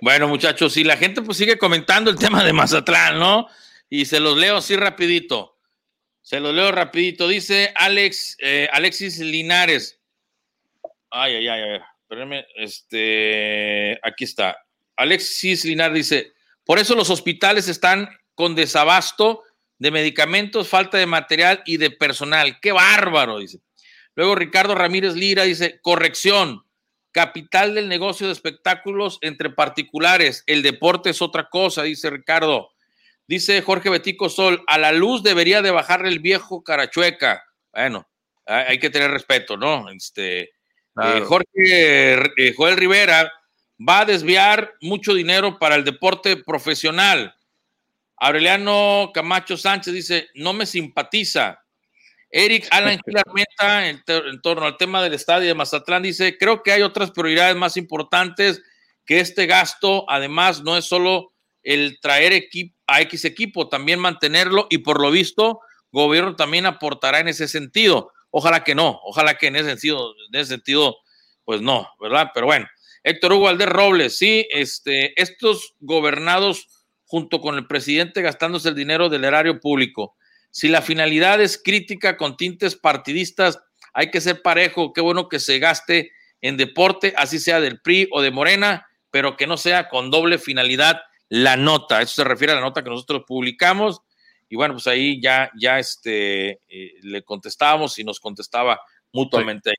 Bueno, 0.00 0.28
muchachos, 0.28 0.74
si 0.74 0.84
la 0.84 0.96
gente 0.96 1.22
pues 1.22 1.38
sigue 1.38 1.56
comentando 1.56 2.10
el 2.10 2.16
tema 2.18 2.44
de 2.44 2.52
Mazatlán, 2.52 3.18
¿no? 3.18 3.48
Y 3.88 4.04
se 4.04 4.20
los 4.20 4.36
leo 4.36 4.58
así 4.58 4.76
rapidito. 4.76 5.58
Se 6.20 6.40
los 6.40 6.54
leo 6.54 6.70
rapidito. 6.72 7.28
Dice 7.28 7.72
Alex, 7.74 8.36
eh, 8.40 8.68
Alexis 8.72 9.20
Linares. 9.20 10.00
Ay, 11.10 11.36
ay, 11.36 11.48
ay, 11.48 11.62
ay. 11.62 11.80
Espérenme, 12.02 12.46
este, 12.56 13.98
aquí 14.02 14.24
está. 14.24 14.56
Alexis 14.96 15.64
Linares 15.64 15.94
dice, 15.94 16.32
por 16.64 16.78
eso 16.78 16.94
los 16.94 17.10
hospitales 17.10 17.68
están 17.68 18.08
con 18.36 18.54
desabasto 18.54 19.42
de 19.78 19.90
medicamentos, 19.90 20.68
falta 20.68 20.98
de 20.98 21.06
material 21.06 21.62
y 21.66 21.78
de 21.78 21.90
personal. 21.90 22.60
¡Qué 22.60 22.70
bárbaro! 22.70 23.38
Dice. 23.40 23.58
Luego 24.14 24.36
Ricardo 24.36 24.76
Ramírez 24.76 25.14
Lira 25.14 25.42
dice, 25.42 25.80
corrección, 25.82 26.64
capital 27.10 27.74
del 27.74 27.88
negocio 27.88 28.26
de 28.26 28.32
espectáculos 28.32 29.18
entre 29.22 29.50
particulares, 29.50 30.44
el 30.46 30.62
deporte 30.62 31.10
es 31.10 31.20
otra 31.20 31.48
cosa, 31.48 31.82
dice 31.82 32.10
Ricardo. 32.10 32.70
Dice 33.28 33.60
Jorge 33.60 33.90
Betico 33.90 34.28
Sol, 34.28 34.62
a 34.68 34.78
la 34.78 34.92
luz 34.92 35.22
debería 35.22 35.60
de 35.60 35.72
bajarle 35.72 36.08
el 36.08 36.20
viejo 36.20 36.62
Carachueca. 36.62 37.42
Bueno, 37.72 38.08
hay 38.46 38.78
que 38.78 38.90
tener 38.90 39.10
respeto, 39.10 39.56
¿no? 39.56 39.90
Este, 39.90 40.42
eh, 41.02 41.20
Jorge 41.26 41.46
eh, 41.56 42.54
Joel 42.56 42.76
Rivera 42.76 43.32
va 43.76 44.00
a 44.00 44.04
desviar 44.04 44.74
mucho 44.80 45.12
dinero 45.12 45.58
para 45.58 45.74
el 45.74 45.84
deporte 45.84 46.36
profesional. 46.36 47.34
Aureliano 48.18 49.10
Camacho 49.12 49.56
Sánchez 49.56 49.92
dice, 49.92 50.28
no 50.34 50.52
me 50.52 50.66
simpatiza. 50.66 51.62
Eric 52.30 52.66
Alan 52.70 53.00
Meta, 53.34 53.88
en, 53.88 54.02
en, 54.06 54.40
torno 54.42 54.66
al 54.66 54.76
tema 54.76 55.02
del 55.02 55.14
estadio 55.14 55.48
de 55.48 55.54
Mazatlán, 55.54 56.02
dice, 56.02 56.36
creo 56.38 56.62
que 56.62 56.72
hay 56.72 56.82
otras 56.82 57.10
prioridades 57.10 57.56
más 57.56 57.76
importantes 57.76 58.62
que 59.04 59.20
este 59.20 59.46
gasto. 59.46 60.04
Además, 60.08 60.62
no 60.62 60.76
es 60.76 60.84
solo 60.84 61.32
el 61.62 61.98
traer 62.00 62.32
equipo, 62.32 62.76
a 62.86 63.00
X 63.02 63.24
equipo, 63.24 63.68
también 63.68 63.98
mantenerlo 63.98 64.68
y 64.70 64.78
por 64.78 65.00
lo 65.00 65.10
visto, 65.10 65.60
gobierno 65.90 66.36
también 66.36 66.66
aportará 66.66 67.20
en 67.20 67.28
ese 67.28 67.48
sentido. 67.48 68.12
Ojalá 68.30 68.62
que 68.62 68.74
no, 68.74 69.00
ojalá 69.04 69.36
que 69.36 69.48
en 69.48 69.56
ese 69.56 69.70
sentido, 69.70 70.14
en 70.32 70.40
ese 70.40 70.50
sentido, 70.50 70.96
pues 71.44 71.60
no, 71.60 71.88
¿verdad? 72.00 72.30
Pero 72.34 72.46
bueno, 72.46 72.68
Héctor 73.02 73.32
Hugo 73.32 73.48
Alder 73.48 73.68
Robles, 73.68 74.16
sí, 74.16 74.46
este, 74.50 75.20
estos 75.20 75.74
gobernados 75.80 76.68
junto 77.06 77.40
con 77.40 77.56
el 77.56 77.66
presidente 77.66 78.20
gastándose 78.20 78.68
el 78.68 78.74
dinero 78.74 79.08
del 79.08 79.24
erario 79.24 79.60
público. 79.60 80.16
Si 80.50 80.68
la 80.68 80.82
finalidad 80.82 81.40
es 81.40 81.60
crítica 81.62 82.16
con 82.16 82.36
tintes 82.36 82.76
partidistas, 82.76 83.58
hay 83.92 84.10
que 84.10 84.20
ser 84.20 84.42
parejo. 84.42 84.92
Qué 84.92 85.00
bueno 85.00 85.28
que 85.28 85.38
se 85.38 85.58
gaste 85.58 86.12
en 86.40 86.56
deporte, 86.56 87.14
así 87.16 87.38
sea 87.38 87.60
del 87.60 87.80
PRI 87.80 88.08
o 88.10 88.22
de 88.22 88.30
Morena, 88.30 88.86
pero 89.10 89.36
que 89.36 89.46
no 89.46 89.56
sea 89.56 89.88
con 89.88 90.10
doble 90.10 90.38
finalidad 90.38 91.00
la 91.28 91.56
nota. 91.56 92.02
Eso 92.02 92.16
se 92.16 92.24
refiere 92.24 92.52
a 92.52 92.56
la 92.56 92.62
nota 92.62 92.82
que 92.82 92.90
nosotros 92.90 93.22
publicamos. 93.26 94.00
Y 94.48 94.56
bueno, 94.56 94.74
pues 94.74 94.86
ahí 94.86 95.20
ya, 95.20 95.50
ya 95.58 95.78
este, 95.78 96.60
eh, 96.68 96.94
le 97.02 97.22
contestábamos 97.22 97.98
y 97.98 98.04
nos 98.04 98.20
contestaba 98.20 98.80
mutuamente 99.12 99.74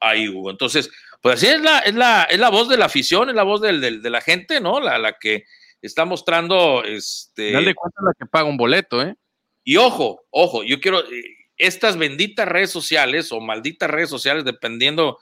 ahí, 0.00 0.28
Hugo. 0.28 0.50
Entonces, 0.50 0.90
pues 1.20 1.36
así 1.36 1.46
es 1.46 1.60
la, 1.60 1.80
es 1.80 1.94
la, 1.94 2.24
es 2.24 2.38
la 2.38 2.50
voz 2.50 2.68
de 2.68 2.76
la 2.76 2.86
afición, 2.86 3.30
es 3.30 3.34
la 3.34 3.42
voz 3.42 3.60
del, 3.60 4.02
de 4.02 4.10
la 4.10 4.20
gente, 4.20 4.60
¿no? 4.60 4.80
La, 4.80 4.98
la 4.98 5.18
que 5.18 5.44
está 5.82 6.04
mostrando 6.04 6.84
este. 6.84 7.52
Dale 7.52 7.74
cuenta 7.74 8.00
la 8.02 8.12
que 8.18 8.26
paga 8.26 8.48
un 8.48 8.56
boleto, 8.56 9.02
¿eh? 9.02 9.16
Y 9.64 9.76
ojo, 9.76 10.24
ojo, 10.30 10.62
yo 10.62 10.80
quiero. 10.80 11.00
Eh, 11.00 11.22
estas 11.58 11.96
benditas 11.96 12.48
redes 12.48 12.70
sociales 12.70 13.30
o 13.30 13.40
malditas 13.40 13.90
redes 13.90 14.08
sociales, 14.08 14.44
dependiendo 14.44 15.18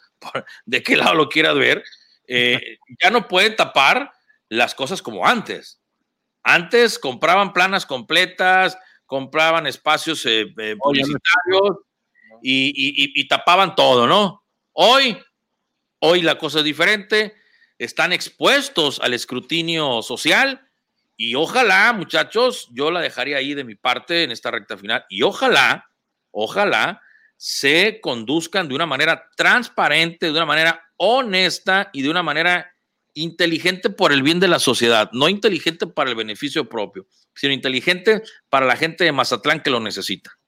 de 0.65 0.82
qué 0.82 0.97
lado 0.97 1.15
lo 1.15 1.28
quieras 1.28 1.57
ver, 1.57 1.82
eh, 2.28 2.78
ya 3.03 3.11
no 3.11 3.27
pueden 3.27 3.57
tapar 3.57 4.12
las 4.49 4.74
cosas 4.74 5.03
como 5.03 5.27
antes. 5.27 5.81
Antes 6.43 6.99
compraban 6.99 7.53
planas 7.53 7.85
completas, 7.85 8.78
compraban 9.05 9.66
espacios 9.66 10.24
eh, 10.24 10.47
publicitarios 10.78 11.78
y, 12.43 12.73
y 13.20 13.28
tapaban 13.28 13.74
todo, 13.74 14.07
¿no? 14.07 14.43
Hoy, 14.73 15.19
hoy 15.99 16.23
la 16.23 16.39
cosa 16.39 16.61
es 16.61 16.65
diferente 16.65 17.35
están 17.81 18.12
expuestos 18.12 19.01
al 19.01 19.15
escrutinio 19.15 20.02
social 20.02 20.69
y 21.16 21.35
ojalá, 21.35 21.93
muchachos, 21.94 22.69
yo 22.73 22.90
la 22.90 23.01
dejaría 23.01 23.39
ahí 23.39 23.55
de 23.55 23.65
mi 23.65 23.74
parte 23.74 24.23
en 24.23 24.31
esta 24.31 24.51
recta 24.51 24.77
final 24.77 25.07
y 25.09 25.23
ojalá, 25.23 25.90
ojalá 26.31 27.01
se 27.39 28.01
conduzcan 28.02 28.69
de 28.69 28.74
una 28.74 28.85
manera 28.85 29.31
transparente, 29.35 30.27
de 30.27 30.32
una 30.32 30.44
manera 30.44 30.82
honesta 30.98 31.89
y 31.94 32.02
de 32.02 32.11
una 32.11 32.23
manera 32.23 32.70
inteligente 33.15 33.89
por 33.89 34.12
el 34.12 34.23
bien 34.23 34.40
de 34.40 34.48
la 34.48 34.59
sociedad, 34.59 35.09
no 35.12 35.31
inteligente 35.31 35.86
para 35.86 36.11
el 36.11 36.16
beneficio 36.16 36.69
propio, 36.69 37.07
sino 37.35 37.55
inteligente 37.55 38.23
para 38.51 38.66
la 38.66 38.77
gente 38.77 39.05
de 39.05 39.12
Mazatlán 39.12 39.62
que 39.62 39.70
lo 39.70 39.81
necesita. 39.81 40.39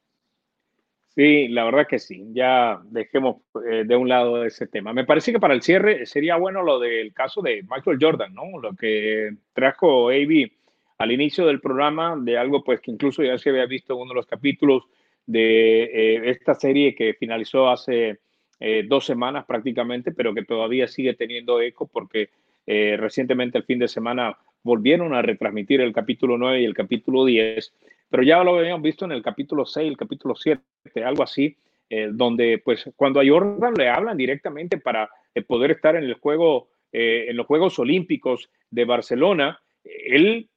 Sí, 1.15 1.49
la 1.49 1.65
verdad 1.65 1.87
que 1.87 1.99
sí. 1.99 2.25
Ya 2.33 2.81
dejemos 2.85 3.37
eh, 3.71 3.85
de 3.87 3.97
un 3.97 4.09
lado 4.09 4.45
ese 4.45 4.67
tema. 4.67 4.95
Me 4.95 5.05
parece 5.05 5.31
que 5.31 5.39
para 5.41 5.53
el 5.53 5.63
cierre 5.63 6.07
sería 6.07 6.37
bueno 6.37 6.63
lo 6.63 6.79
del 6.79 7.13
caso 7.13 7.43
de 7.43 7.63
Michael 7.69 7.99
Jordan, 8.01 8.33
¿no? 8.33 8.59
Lo 8.61 8.75
que 8.75 9.31
trajo 9.53 10.09
AB 10.09 10.51
al 10.97 11.13
inicio 11.13 11.47
del 11.47 11.61
programa 11.61 12.17
de 12.19 12.39
algo 12.39 12.65
pues 12.65 12.81
que 12.81 12.91
incluso 12.91 13.23
ya 13.23 13.37
se 13.37 13.51
había 13.51 13.67
visto 13.67 13.93
en 13.93 14.01
uno 14.01 14.11
de 14.11 14.15
los 14.15 14.27
capítulos 14.27 14.85
de 15.27 15.83
eh, 15.85 16.31
esta 16.31 16.55
serie 16.55 16.95
que 16.95 17.15
finalizó 17.15 17.69
hace 17.69 18.21
eh, 18.59 18.85
dos 18.89 19.05
semanas 19.05 19.45
prácticamente, 19.45 20.13
pero 20.13 20.33
que 20.33 20.45
todavía 20.45 20.89
sigue 20.89 21.15
teniendo 21.15 21.61
eco 21.61 21.87
porque 21.87 22.31
recientemente 22.65 23.59
el 23.59 23.65
fin 23.65 23.81
de 23.81 23.89
semana 23.89 24.39
volvieron 24.63 25.13
a 25.15 25.21
retransmitir 25.21 25.81
el 25.81 25.93
capítulo 25.93 26.39
9 26.39 26.61
y 26.61 26.65
el 26.65 26.75
capítulo 26.75 27.25
10 27.25 27.73
pero 28.13 28.25
ya 28.25 28.45
lo 28.45 28.59
habíamos 28.59 28.83
visto 28.83 29.07
en 29.07 29.13
el 29.13 29.23
capítulo 29.23 29.65
6, 29.65 29.89
el 29.89 29.97
capítulo 29.97 30.35
7, 30.35 30.63
algo 31.03 31.23
así, 31.23 31.57
eh, 31.89 32.11
donde 32.13 32.61
pues 32.63 32.85
cuando 32.95 33.21
a 33.21 33.25
Jordan 33.27 33.73
le 33.73 33.89
hablan 33.89 34.19
directamente 34.19 34.77
para 34.77 35.09
eh, 35.35 35.41
poder 35.41 35.71
estar 35.71 35.97
en 35.97 36.05
el 36.05 36.13
juego, 36.15 36.69
eh, 36.93 37.25
en 37.31 37.39
los 37.39 37.47
Juegos 37.47 37.79
Olímpicos 37.79 38.51
de 38.71 38.85
Barcelona, 38.85 39.59
él 39.83 40.51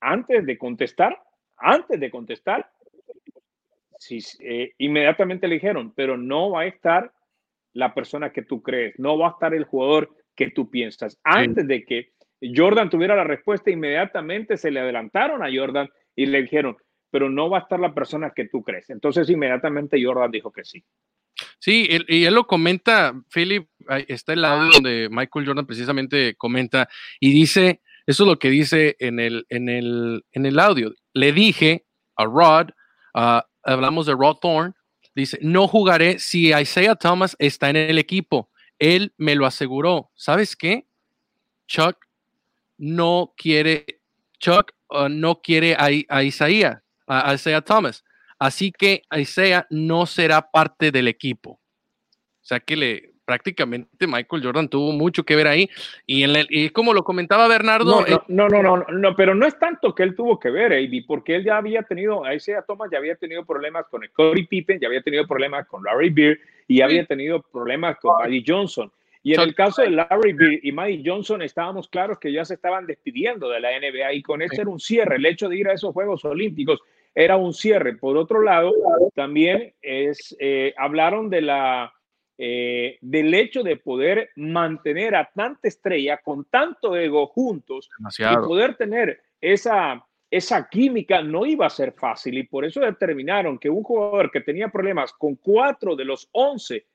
antes 0.00 0.44
de 0.44 0.58
contestar, 0.58 1.18
antes 1.56 1.98
de 1.98 2.10
contestar, 2.10 2.70
sí, 3.98 4.18
inmediatamente 4.76 5.48
le 5.48 5.54
dijeron, 5.54 5.94
pero 5.96 6.18
no 6.18 6.50
va 6.50 6.60
a 6.60 6.66
estar 6.66 7.12
la 7.72 7.94
persona 7.94 8.30
que 8.30 8.42
tú 8.42 8.62
crees, 8.62 8.98
no 8.98 9.16
va 9.16 9.28
a 9.28 9.30
estar 9.30 9.54
el 9.54 9.64
jugador 9.64 10.10
que 10.36 10.50
tú 10.50 10.68
piensas. 10.68 11.18
Antes 11.24 11.66
de 11.66 11.82
que 11.86 12.10
Jordan 12.42 12.90
tuviera 12.90 13.16
la 13.16 13.24
respuesta, 13.24 13.70
inmediatamente 13.70 14.58
se 14.58 14.70
le 14.70 14.80
adelantaron 14.80 15.42
a 15.42 15.48
Jordan 15.50 15.88
y 16.18 16.26
le 16.26 16.42
dijeron, 16.42 16.76
pero 17.10 17.30
no 17.30 17.48
va 17.48 17.58
a 17.58 17.60
estar 17.60 17.78
la 17.78 17.94
persona 17.94 18.32
que 18.34 18.48
tú 18.48 18.64
crees. 18.64 18.90
Entonces 18.90 19.30
inmediatamente 19.30 20.02
Jordan 20.02 20.32
dijo 20.32 20.50
que 20.50 20.64
sí. 20.64 20.82
Sí, 21.60 21.88
y 22.08 22.24
él 22.24 22.34
lo 22.34 22.48
comenta, 22.48 23.14
Philip, 23.32 23.68
está 24.08 24.32
el 24.32 24.42
lado 24.42 24.68
donde 24.72 25.08
Michael 25.12 25.46
Jordan 25.46 25.64
precisamente 25.64 26.34
comenta 26.34 26.88
y 27.20 27.32
dice, 27.32 27.82
eso 28.04 28.24
es 28.24 28.28
lo 28.28 28.36
que 28.40 28.50
dice 28.50 28.96
en 28.98 29.20
el, 29.20 29.46
en 29.48 29.68
el, 29.68 30.24
en 30.32 30.44
el 30.44 30.58
audio. 30.58 30.92
Le 31.14 31.32
dije 31.32 31.86
a 32.16 32.24
Rod, 32.24 32.70
hablamos 33.62 34.06
de 34.06 34.14
Rod 34.14 34.38
Thorne, 34.42 34.74
dice, 35.14 35.38
no 35.40 35.68
jugaré 35.68 36.18
si 36.18 36.52
Isaiah 36.52 36.96
Thomas 36.96 37.36
está 37.38 37.70
en 37.70 37.76
el 37.76 37.98
equipo. 37.98 38.50
Él 38.80 39.12
me 39.18 39.36
lo 39.36 39.46
aseguró. 39.46 40.10
¿Sabes 40.16 40.56
qué? 40.56 40.88
Chuck 41.68 41.96
no 42.76 43.34
quiere, 43.36 43.97
Chuck 44.38 44.72
Uh, 44.90 45.08
no 45.10 45.40
quiere 45.42 45.74
a, 45.74 45.88
a 46.08 46.22
Isaías, 46.22 46.82
a, 47.06 47.34
Isaiah 47.34 47.60
Thomas. 47.60 48.04
Así 48.38 48.72
que 48.72 49.02
Isaiah 49.14 49.66
no 49.68 50.06
será 50.06 50.50
parte 50.50 50.90
del 50.90 51.08
equipo. 51.08 51.50
O 51.50 52.44
sea 52.48 52.60
que 52.60 52.76
le, 52.76 53.12
prácticamente 53.26 54.06
Michael 54.06 54.42
Jordan 54.42 54.68
tuvo 54.68 54.92
mucho 54.92 55.24
que 55.24 55.36
ver 55.36 55.46
ahí. 55.46 55.68
Y, 56.06 56.22
en 56.22 56.46
y 56.48 56.70
como 56.70 56.94
lo 56.94 57.04
comentaba 57.04 57.48
Bernardo. 57.48 58.06
Eh, 58.06 58.18
no 58.28 58.48
no, 58.48 58.62
no, 58.62 58.78
no, 58.78 59.14
pero 59.14 59.34
no 59.34 59.44
es 59.44 59.58
tanto 59.58 59.94
que 59.94 60.04
él 60.04 60.16
tuvo 60.16 60.38
que 60.38 60.50
ver, 60.50 60.72
Avi, 60.72 61.02
porque 61.02 61.36
él 61.36 61.44
ya 61.44 61.58
había 61.58 61.82
tenido, 61.82 62.22
Isaiah 62.32 62.62
Thomas 62.62 62.88
ya 62.90 62.96
había 62.96 63.16
tenido 63.16 63.44
problemas 63.44 63.84
con 63.90 64.02
Scottie 64.06 64.46
Pippen, 64.46 64.80
ya 64.80 64.86
había 64.86 65.02
tenido 65.02 65.26
problemas 65.26 65.66
con 65.66 65.84
Larry 65.84 66.08
Beard 66.08 66.38
y 66.66 66.78
ya 66.78 66.86
había 66.86 67.04
tenido 67.04 67.42
problemas 67.42 67.98
con 67.98 68.26
Eddie 68.26 68.44
Johnson. 68.46 68.90
Y 69.28 69.34
en 69.34 69.40
el 69.42 69.54
caso 69.54 69.82
de 69.82 69.90
Larry 69.90 70.32
Bird 70.32 70.60
y 70.62 70.72
Mike 70.72 71.02
Johnson, 71.04 71.42
estábamos 71.42 71.86
claros 71.86 72.18
que 72.18 72.32
ya 72.32 72.46
se 72.46 72.54
estaban 72.54 72.86
despidiendo 72.86 73.50
de 73.50 73.60
la 73.60 73.78
NBA 73.78 74.14
y 74.14 74.22
con 74.22 74.40
eso 74.40 74.62
era 74.62 74.70
un 74.70 74.80
cierre. 74.80 75.16
El 75.16 75.26
hecho 75.26 75.50
de 75.50 75.58
ir 75.58 75.68
a 75.68 75.74
esos 75.74 75.92
Juegos 75.92 76.24
Olímpicos 76.24 76.80
era 77.14 77.36
un 77.36 77.52
cierre. 77.52 77.94
Por 77.98 78.16
otro 78.16 78.40
lado, 78.40 78.72
también 79.14 79.74
es, 79.82 80.34
eh, 80.40 80.72
hablaron 80.78 81.28
de 81.28 81.42
la, 81.42 81.92
eh, 82.38 82.96
del 83.02 83.34
hecho 83.34 83.62
de 83.62 83.76
poder 83.76 84.30
mantener 84.36 85.14
a 85.14 85.30
tanta 85.34 85.68
estrella 85.68 86.22
con 86.24 86.46
tanto 86.46 86.96
ego 86.96 87.26
juntos 87.26 87.90
y 88.18 88.36
poder 88.36 88.76
tener 88.76 89.20
esa, 89.42 90.06
esa 90.30 90.66
química 90.70 91.20
no 91.20 91.44
iba 91.44 91.66
a 91.66 91.70
ser 91.70 91.92
fácil 91.92 92.38
y 92.38 92.44
por 92.44 92.64
eso 92.64 92.80
determinaron 92.80 93.58
que 93.58 93.68
un 93.68 93.82
jugador 93.82 94.30
que 94.30 94.40
tenía 94.40 94.68
problemas 94.68 95.12
con 95.12 95.34
cuatro 95.34 95.94
de 95.94 96.06
los 96.06 96.30
once 96.32 96.86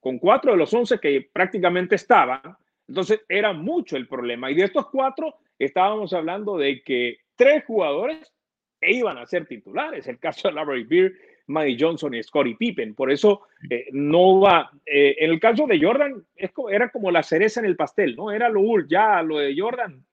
con 0.00 0.18
cuatro 0.18 0.52
de 0.52 0.58
los 0.58 0.72
once 0.72 0.98
que 0.98 1.28
prácticamente 1.32 1.96
estaban, 1.96 2.40
entonces 2.86 3.20
era 3.28 3.52
mucho 3.52 3.96
el 3.96 4.08
problema. 4.08 4.50
Y 4.50 4.54
de 4.54 4.64
estos 4.64 4.88
cuatro 4.90 5.36
estábamos 5.58 6.12
hablando 6.12 6.56
de 6.56 6.82
que 6.82 7.18
tres 7.36 7.64
jugadores 7.66 8.32
iban 8.80 9.18
a 9.18 9.26
ser 9.26 9.46
titulares, 9.46 10.06
el 10.06 10.18
caso 10.18 10.48
de 10.48 10.54
Larry 10.54 10.84
Beard, 10.84 11.12
Mike 11.48 11.82
Johnson 11.82 12.14
y 12.14 12.22
Scottie 12.22 12.56
Pippen. 12.56 12.94
Por 12.94 13.10
eso 13.10 13.42
eh, 13.70 13.86
no 13.92 14.40
va. 14.40 14.70
Eh, 14.84 15.16
en 15.18 15.30
el 15.30 15.40
caso 15.40 15.66
de 15.66 15.80
Jordan, 15.80 16.24
era 16.70 16.90
como 16.90 17.10
la 17.10 17.22
cereza 17.22 17.60
en 17.60 17.66
el 17.66 17.76
pastel, 17.76 18.14
¿no? 18.16 18.30
Era 18.30 18.48
lo 18.48 18.62
ya 18.86 19.22
lo 19.22 19.38
de 19.38 19.54
Jordan. 19.58 20.04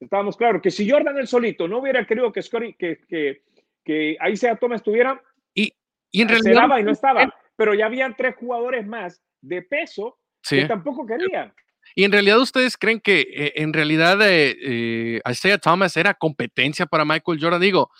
Estábamos 0.00 0.36
claros 0.36 0.62
que 0.62 0.70
si 0.70 0.88
Jordan 0.88 1.18
el 1.18 1.26
solito 1.26 1.66
no 1.66 1.78
hubiera 1.78 2.06
querido 2.06 2.32
que 2.32 2.42
Scottie, 2.42 2.74
que, 2.74 2.98
que, 3.08 3.42
que 3.84 4.16
ahí 4.20 4.36
sea 4.36 4.56
Thomas 4.56 4.80
estuviera, 4.80 5.20
y, 5.54 5.72
y 6.10 6.22
en 6.22 6.28
realidad, 6.28 6.78
y 6.78 6.82
no 6.82 6.92
estaba 6.92 7.34
pero 7.56 7.74
ya 7.74 7.86
habían 7.86 8.16
tres 8.16 8.34
jugadores 8.36 8.86
más 8.86 9.22
de 9.40 9.62
peso 9.62 10.18
que 10.48 10.64
tampoco 10.66 11.06
querían. 11.06 11.52
Y 11.94 12.04
en 12.04 12.12
realidad 12.12 12.40
ustedes 12.40 12.76
creen 12.76 13.00
que 13.00 13.20
eh, 13.20 13.52
en 13.56 13.72
realidad 13.72 14.20
eh, 14.22 14.56
eh, 14.60 15.20
Isaiah 15.30 15.58
Thomas 15.58 15.96
era 15.96 16.14
competencia 16.14 16.86
para 16.86 17.04
Michael 17.04 17.38
Jordan, 17.40 17.60
digo. 17.60 17.90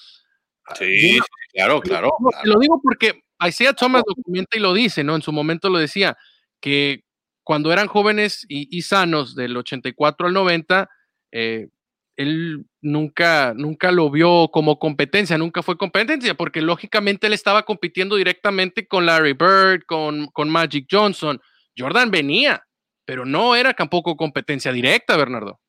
Sí, 0.76 1.18
claro, 1.52 1.80
claro, 1.80 2.10
Lo 2.44 2.58
digo 2.58 2.80
porque 2.82 3.22
Isaiah 3.46 3.74
Thomas 3.74 4.02
lo 4.06 4.14
comenta 4.22 4.56
y 4.56 4.60
lo 4.60 4.72
dice, 4.72 5.04
¿no? 5.04 5.14
En 5.14 5.22
su 5.22 5.30
momento 5.30 5.68
lo 5.68 5.78
decía, 5.78 6.16
que 6.60 7.04
cuando 7.42 7.72
eran 7.72 7.88
jóvenes 7.88 8.46
y, 8.48 8.80
sanos 8.80 9.36
del 9.36 9.54
84 9.54 10.28
al 10.28 10.32
90, 10.32 10.88
eh, 11.32 11.68
él 12.16 12.66
nunca, 12.80 13.54
nunca 13.56 13.90
lo 13.90 14.10
vio 14.10 14.48
como 14.52 14.78
competencia, 14.78 15.36
nunca 15.38 15.62
fue 15.62 15.76
competencia, 15.76 16.34
porque 16.34 16.60
lógicamente 16.60 17.26
él 17.26 17.32
estaba 17.32 17.64
compitiendo 17.64 18.16
directamente 18.16 18.86
con 18.86 19.06
Larry 19.06 19.32
Bird, 19.32 19.84
con, 19.86 20.26
con 20.28 20.48
Magic 20.48 20.86
Johnson. 20.90 21.40
Jordan 21.76 22.10
venía, 22.10 22.64
pero 23.04 23.24
no 23.24 23.56
era 23.56 23.74
tampoco 23.74 24.16
competencia 24.16 24.72
directa, 24.72 25.16
Bernardo. 25.16 25.60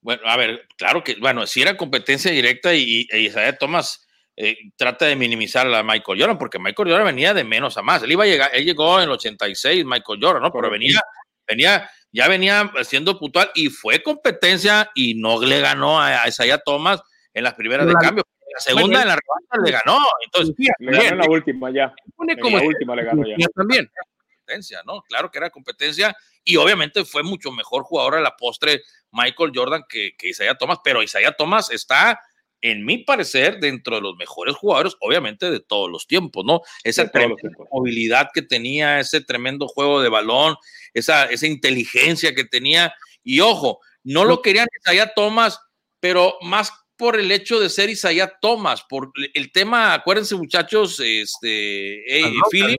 Bueno, 0.00 0.22
a 0.26 0.36
ver, 0.36 0.66
claro 0.76 1.02
que, 1.02 1.16
bueno, 1.16 1.46
si 1.46 1.62
era 1.62 1.76
competencia 1.76 2.30
directa 2.30 2.74
y, 2.74 3.06
y 3.10 3.16
Isaiah 3.16 3.56
Thomas 3.56 4.06
eh, 4.40 4.56
trata 4.76 5.06
de 5.06 5.16
minimizar 5.16 5.66
a 5.66 5.82
Michael 5.82 6.20
Jordan, 6.20 6.38
porque 6.38 6.60
Michael 6.60 6.90
Jordan 6.90 7.06
venía 7.06 7.34
de 7.34 7.42
menos 7.42 7.76
a 7.76 7.82
más. 7.82 8.04
Él 8.04 8.12
iba 8.12 8.22
a 8.22 8.26
llegar, 8.26 8.50
él 8.52 8.64
llegó 8.64 8.98
en 8.98 9.04
el 9.04 9.10
86, 9.10 9.84
Michael 9.84 10.20
Jordan, 10.22 10.42
¿no? 10.42 10.52
Pero 10.52 10.70
venía, 10.70 11.00
venía 11.44 11.90
ya 12.12 12.28
venía 12.28 12.70
siendo 12.84 13.18
puntual 13.18 13.50
y 13.54 13.68
fue 13.68 14.02
competencia 14.02 14.90
y 14.94 15.14
no 15.14 15.40
le 15.40 15.60
ganó 15.60 16.00
a, 16.00 16.26
Isaiah 16.26 16.58
Thomas 16.58 17.02
en 17.34 17.44
las 17.44 17.54
primeras 17.54 17.86
de 17.86 17.94
cambio. 17.94 18.24
la 18.54 18.60
segunda 18.60 19.02
en 19.02 19.08
la 19.08 19.16
revancha 19.16 19.64
le 19.64 19.70
ganó. 19.70 20.06
Entonces, 20.24 20.54
le 20.78 20.92
ganó 20.92 21.02
en 21.02 21.18
la 21.18 21.28
última 21.28 21.70
ya. 21.70 21.94
En 22.20 22.52
la 22.52 22.62
última 22.62 22.96
le 22.96 23.04
ganó 23.04 23.22
ya. 23.26 23.46
También. 23.54 23.90
competencia, 24.36 24.82
¿no? 24.86 25.02
Claro 25.02 25.30
que 25.30 25.38
era 25.38 25.50
competencia 25.50 26.16
y 26.44 26.56
obviamente 26.56 27.04
fue 27.04 27.22
mucho 27.22 27.52
mejor 27.52 27.82
jugador 27.82 28.16
a 28.16 28.20
la 28.20 28.36
postre 28.36 28.82
Michael 29.12 29.52
Jordan 29.54 29.84
que, 29.88 30.12
que 30.16 30.28
Isaiah 30.28 30.56
Thomas, 30.56 30.78
pero 30.82 31.02
Isaiah 31.02 31.32
Thomas 31.32 31.70
está, 31.70 32.20
en 32.60 32.84
mi 32.84 32.98
parecer, 32.98 33.60
dentro 33.60 33.96
de 33.96 34.02
los 34.02 34.16
mejores 34.16 34.56
jugadores, 34.56 34.96
obviamente 35.00 35.50
de 35.50 35.60
todos 35.60 35.90
los 35.90 36.06
tiempos, 36.06 36.44
¿no? 36.44 36.62
Esa 36.82 37.08
tremenda 37.10 37.50
movilidad 37.70 38.28
que 38.34 38.42
tenía, 38.42 39.00
ese 39.00 39.20
tremendo 39.20 39.68
juego 39.68 40.00
de 40.02 40.08
balón, 40.08 40.56
esa, 40.94 41.26
esa 41.26 41.46
inteligencia 41.46 42.34
que 42.34 42.44
tenía. 42.44 42.94
Y 43.22 43.40
ojo, 43.40 43.80
no 44.02 44.24
lo 44.24 44.42
querían 44.42 44.66
Isaiah 44.80 45.12
Thomas, 45.14 45.60
pero 46.00 46.36
más 46.42 46.72
por 46.96 47.18
el 47.18 47.30
hecho 47.30 47.60
de 47.60 47.68
ser 47.68 47.90
Isaiah 47.90 48.32
Thomas, 48.40 48.82
por 48.88 49.12
el 49.34 49.52
tema, 49.52 49.94
acuérdense 49.94 50.34
muchachos, 50.34 50.98
este, 50.98 52.02
Philip, 52.50 52.78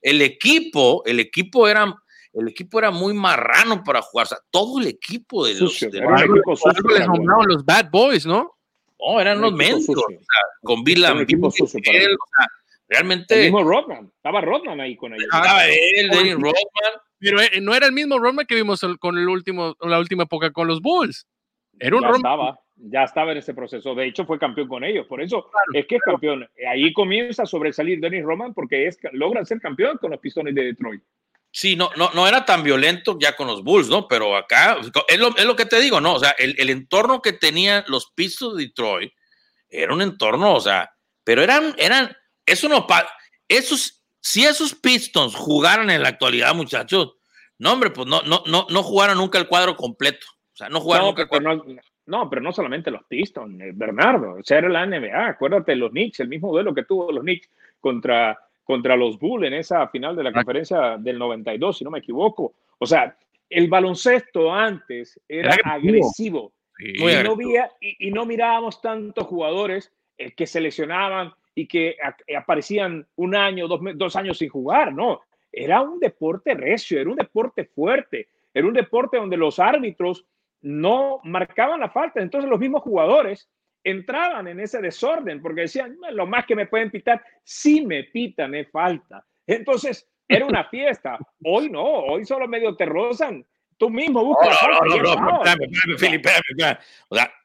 el 0.00 0.22
equipo, 0.22 1.02
el 1.04 1.20
equipo 1.20 1.68
era 1.68 1.94
el 2.34 2.48
equipo 2.48 2.78
era 2.78 2.90
muy 2.90 3.14
marrano 3.14 3.82
para 3.84 4.02
jugar, 4.02 4.26
o 4.26 4.28
sea, 4.28 4.38
todo 4.50 4.80
el 4.80 4.88
equipo 4.88 5.46
de 5.46 5.54
los, 5.54 5.78
de 5.80 6.00
los, 6.00 6.62
los 7.46 7.64
Bad 7.64 7.90
Boys, 7.90 8.26
¿no? 8.26 8.54
No, 9.00 9.20
eran 9.20 9.40
los 9.40 9.52
mentos, 9.52 9.88
o 9.88 10.08
sea, 10.08 10.42
con 10.62 10.82
Bill 10.82 11.04
equipo 11.20 11.50
sucio 11.50 11.80
o 11.80 11.82
sea, 11.82 12.46
realmente. 12.88 13.34
El 13.34 13.52
mismo 13.52 13.62
Rodman, 13.62 14.10
estaba 14.16 14.40
Rodman 14.40 14.80
ahí 14.80 14.96
con 14.96 15.12
ellos. 15.12 15.24
Estaba 15.24 15.66
él, 15.66 16.10
Dennis 16.10 16.34
Rodman. 16.34 16.54
Pero 17.18 17.40
eh, 17.40 17.60
no 17.60 17.74
era 17.74 17.86
el 17.86 17.92
mismo 17.92 18.18
Rodman 18.18 18.46
que 18.46 18.54
vimos 18.54 18.80
con 19.00 19.18
el 19.18 19.28
último, 19.28 19.76
la 19.80 19.98
última 19.98 20.24
época 20.24 20.52
con 20.52 20.68
los 20.68 20.80
Bulls. 20.80 21.26
Era 21.78 21.96
un 21.96 22.02
ya 22.02 22.10
estaba, 22.10 22.60
ya 22.76 23.04
estaba 23.04 23.32
en 23.32 23.38
ese 23.38 23.54
proceso. 23.54 23.94
De 23.94 24.06
hecho, 24.06 24.26
fue 24.26 24.38
campeón 24.38 24.68
con 24.68 24.84
ellos. 24.84 25.06
Por 25.06 25.20
eso 25.20 25.50
es 25.72 25.86
que 25.86 25.96
es 25.96 26.02
campeón. 26.02 26.48
Ahí 26.68 26.92
comienza 26.92 27.44
a 27.44 27.46
sobresalir 27.46 28.00
Dennis 28.00 28.24
Roman 28.24 28.54
porque 28.54 28.86
es, 28.86 28.98
logra 29.12 29.44
ser 29.44 29.60
campeón 29.60 29.98
con 29.98 30.10
los 30.10 30.20
Pistones 30.20 30.54
de 30.54 30.64
Detroit. 30.64 31.02
Sí, 31.56 31.76
no, 31.76 31.88
no, 31.96 32.10
no 32.14 32.26
era 32.26 32.44
tan 32.44 32.64
violento 32.64 33.16
ya 33.16 33.36
con 33.36 33.46
los 33.46 33.62
Bulls, 33.62 33.88
¿no? 33.88 34.08
Pero 34.08 34.36
acá 34.36 34.76
es 35.06 35.20
lo, 35.20 35.36
es 35.36 35.44
lo 35.44 35.54
que 35.54 35.66
te 35.66 35.78
digo, 35.78 36.00
¿no? 36.00 36.14
O 36.14 36.18
sea, 36.18 36.30
el, 36.36 36.56
el, 36.58 36.68
entorno 36.68 37.22
que 37.22 37.32
tenían 37.32 37.84
los 37.86 38.10
Pistons 38.10 38.56
de 38.56 38.64
Detroit 38.64 39.12
era 39.68 39.94
un 39.94 40.02
entorno, 40.02 40.52
o 40.52 40.58
sea, 40.58 40.92
pero 41.22 41.42
eran, 41.42 41.72
eran, 41.78 42.10
eso 42.44 42.68
no, 42.68 42.84
esos, 43.46 44.04
si 44.20 44.44
esos 44.44 44.74
Pistons 44.74 45.36
jugaran 45.36 45.90
en 45.90 46.02
la 46.02 46.08
actualidad, 46.08 46.56
muchachos, 46.56 47.18
no, 47.60 47.72
hombre, 47.72 47.90
pues 47.90 48.08
no, 48.08 48.22
no, 48.22 48.42
no, 48.46 48.66
no 48.68 48.82
jugaron 48.82 49.18
nunca 49.18 49.38
el 49.38 49.46
cuadro 49.46 49.76
completo. 49.76 50.26
O 50.54 50.56
sea, 50.56 50.68
no 50.68 50.80
jugaron 50.80 51.06
nunca 51.06 51.22
el 51.22 51.28
cuadro. 51.28 51.64
No, 52.06 52.28
pero 52.28 52.42
no 52.42 52.52
solamente 52.52 52.90
los 52.90 53.04
Pistons, 53.04 53.60
eh, 53.60 53.70
Bernardo, 53.72 54.38
o 54.40 54.42
sea, 54.42 54.58
era 54.58 54.68
la 54.68 54.86
NBA, 54.86 55.28
acuérdate, 55.28 55.76
los 55.76 55.92
Knicks, 55.92 56.18
el 56.18 56.28
mismo 56.28 56.50
duelo 56.50 56.74
que 56.74 56.82
tuvo 56.82 57.12
los 57.12 57.22
Knicks 57.22 57.48
contra 57.78 58.36
contra 58.64 58.96
los 58.96 59.18
Bulls 59.18 59.46
en 59.46 59.54
esa 59.54 59.86
final 59.88 60.16
de 60.16 60.24
la 60.24 60.32
conferencia 60.32 60.96
del 60.98 61.18
92, 61.18 61.78
si 61.78 61.84
no 61.84 61.90
me 61.90 61.98
equivoco. 62.00 62.54
O 62.78 62.86
sea, 62.86 63.16
el 63.48 63.68
baloncesto 63.68 64.52
antes 64.52 65.20
era, 65.28 65.56
agresivo. 65.64 66.52
y, 66.78 67.04
no 67.22 67.36
y, 67.80 68.10
no 68.10 68.26
mirábamos 68.26 68.80
tantos 68.80 69.26
jugadores 69.26 69.92
eh, 70.18 70.32
que 70.32 70.46
se 70.46 70.60
lesionaban 70.60 71.32
y 71.54 71.68
que 71.68 71.96
aparecían 72.36 73.06
un 73.16 73.36
año, 73.36 73.68
dos, 73.68 73.80
dos 73.94 74.16
años 74.16 74.38
sin 74.38 74.48
jugar, 74.48 74.92
no. 74.92 75.20
Era 75.52 75.82
un 75.82 76.00
deporte 76.00 76.54
recio, 76.54 77.00
era 77.00 77.10
un 77.10 77.16
deporte 77.16 77.64
fuerte, 77.66 78.28
era 78.52 78.66
un 78.66 78.72
deporte 78.72 79.18
donde 79.18 79.36
los 79.36 79.60
árbitros 79.60 80.24
no 80.62 81.20
marcaban 81.22 81.78
la 81.78 81.90
falta. 81.90 82.20
Entonces 82.20 82.50
los 82.50 82.58
mismos 82.58 82.82
jugadores 82.82 83.48
entraban 83.84 84.48
en 84.48 84.58
ese 84.60 84.80
desorden 84.80 85.40
porque 85.42 85.62
decían, 85.62 85.96
lo 86.12 86.26
más 86.26 86.46
que 86.46 86.56
me 86.56 86.66
pueden 86.66 86.90
pitar, 86.90 87.22
si 87.44 87.84
me 87.84 88.04
pitan 88.04 88.54
es 88.54 88.70
falta. 88.70 89.24
Entonces, 89.46 90.08
era 90.26 90.46
una 90.46 90.64
fiesta. 90.64 91.18
Hoy 91.44 91.70
no, 91.70 91.84
hoy 91.84 92.24
solo 92.24 92.48
medio 92.48 92.74
te 92.74 92.86
rozan. 92.86 93.46
Tú 93.76 93.90
mismo 93.90 94.24
buscas. 94.24 94.56
No, 94.62 95.02
no, 95.02 95.14
no, 95.14 95.42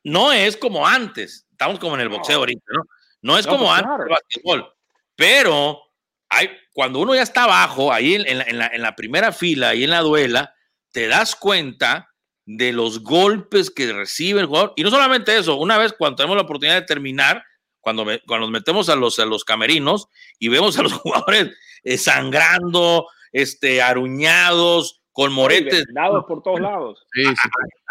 no 0.04 0.32
es 0.32 0.56
como 0.56 0.88
antes. 0.88 1.48
Estamos 1.52 1.80
como 1.80 1.96
en 1.96 2.02
el 2.02 2.10
boxeo 2.10 2.38
ahorita, 2.38 2.64
¿no? 2.74 2.84
No 3.22 3.38
es 3.38 3.46
como 3.46 3.66
pues 3.66 3.84
antes 3.84 4.06
el 4.06 4.10
básquetbol. 4.10 4.74
Pero 5.16 5.82
hay, 6.30 6.50
cuando 6.72 7.00
uno 7.00 7.16
ya 7.16 7.24
está 7.24 7.44
abajo, 7.44 7.92
ahí 7.92 8.16
en, 8.16 8.38
la, 8.38 8.44
en, 8.46 8.58
la, 8.58 8.68
en 8.68 8.82
la 8.82 8.96
primera 8.96 9.34
fila, 9.34 9.70
ahí 9.70 9.84
en 9.84 9.90
la 9.90 10.00
duela, 10.00 10.54
te 10.92 11.08
das 11.08 11.36
cuenta 11.36 12.09
de 12.52 12.74
los 12.74 13.04
golpes 13.04 13.70
que 13.70 13.94
recibe 13.94 14.40
el 14.40 14.48
jugador. 14.48 14.74
Y 14.76 14.82
no 14.82 14.90
solamente 14.90 15.38
eso, 15.38 15.56
una 15.58 15.78
vez 15.78 15.94
cuando 15.94 16.16
tenemos 16.16 16.36
la 16.36 16.42
oportunidad 16.42 16.80
de 16.80 16.86
terminar, 16.88 17.44
cuando, 17.80 18.04
cuando 18.26 18.48
nos 18.48 18.50
metemos 18.50 18.90
a 18.90 18.96
los, 18.96 19.20
a 19.20 19.26
los 19.26 19.46
camerinos 19.46 20.08
y 20.40 20.48
vemos 20.48 20.80
a 20.80 20.82
los 20.82 20.94
jugadores 20.94 21.56
eh, 21.84 22.00
sangrando, 22.00 23.06
este, 23.32 23.84
aruñados, 23.84 25.00
con 25.12 25.32
moretes. 25.32 25.84
Dados 25.94 26.26
por 26.28 26.42
todos 26.42 26.60
lados. 26.60 27.06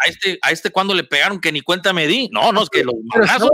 A, 0.03 0.09
este, 0.09 0.37
a 0.41 0.51
este 0.51 0.71
cuando 0.71 0.93
le 0.93 1.05
pegaron 1.05 1.39
que 1.39 1.53
ni 1.53 1.61
cuenta 1.61 1.93
me 1.93 2.05
di. 2.07 2.27
No, 2.29 2.51
no, 2.51 2.63
es 2.63 2.69
que 2.69 2.83
los 2.83 2.95
manazos. 3.05 3.51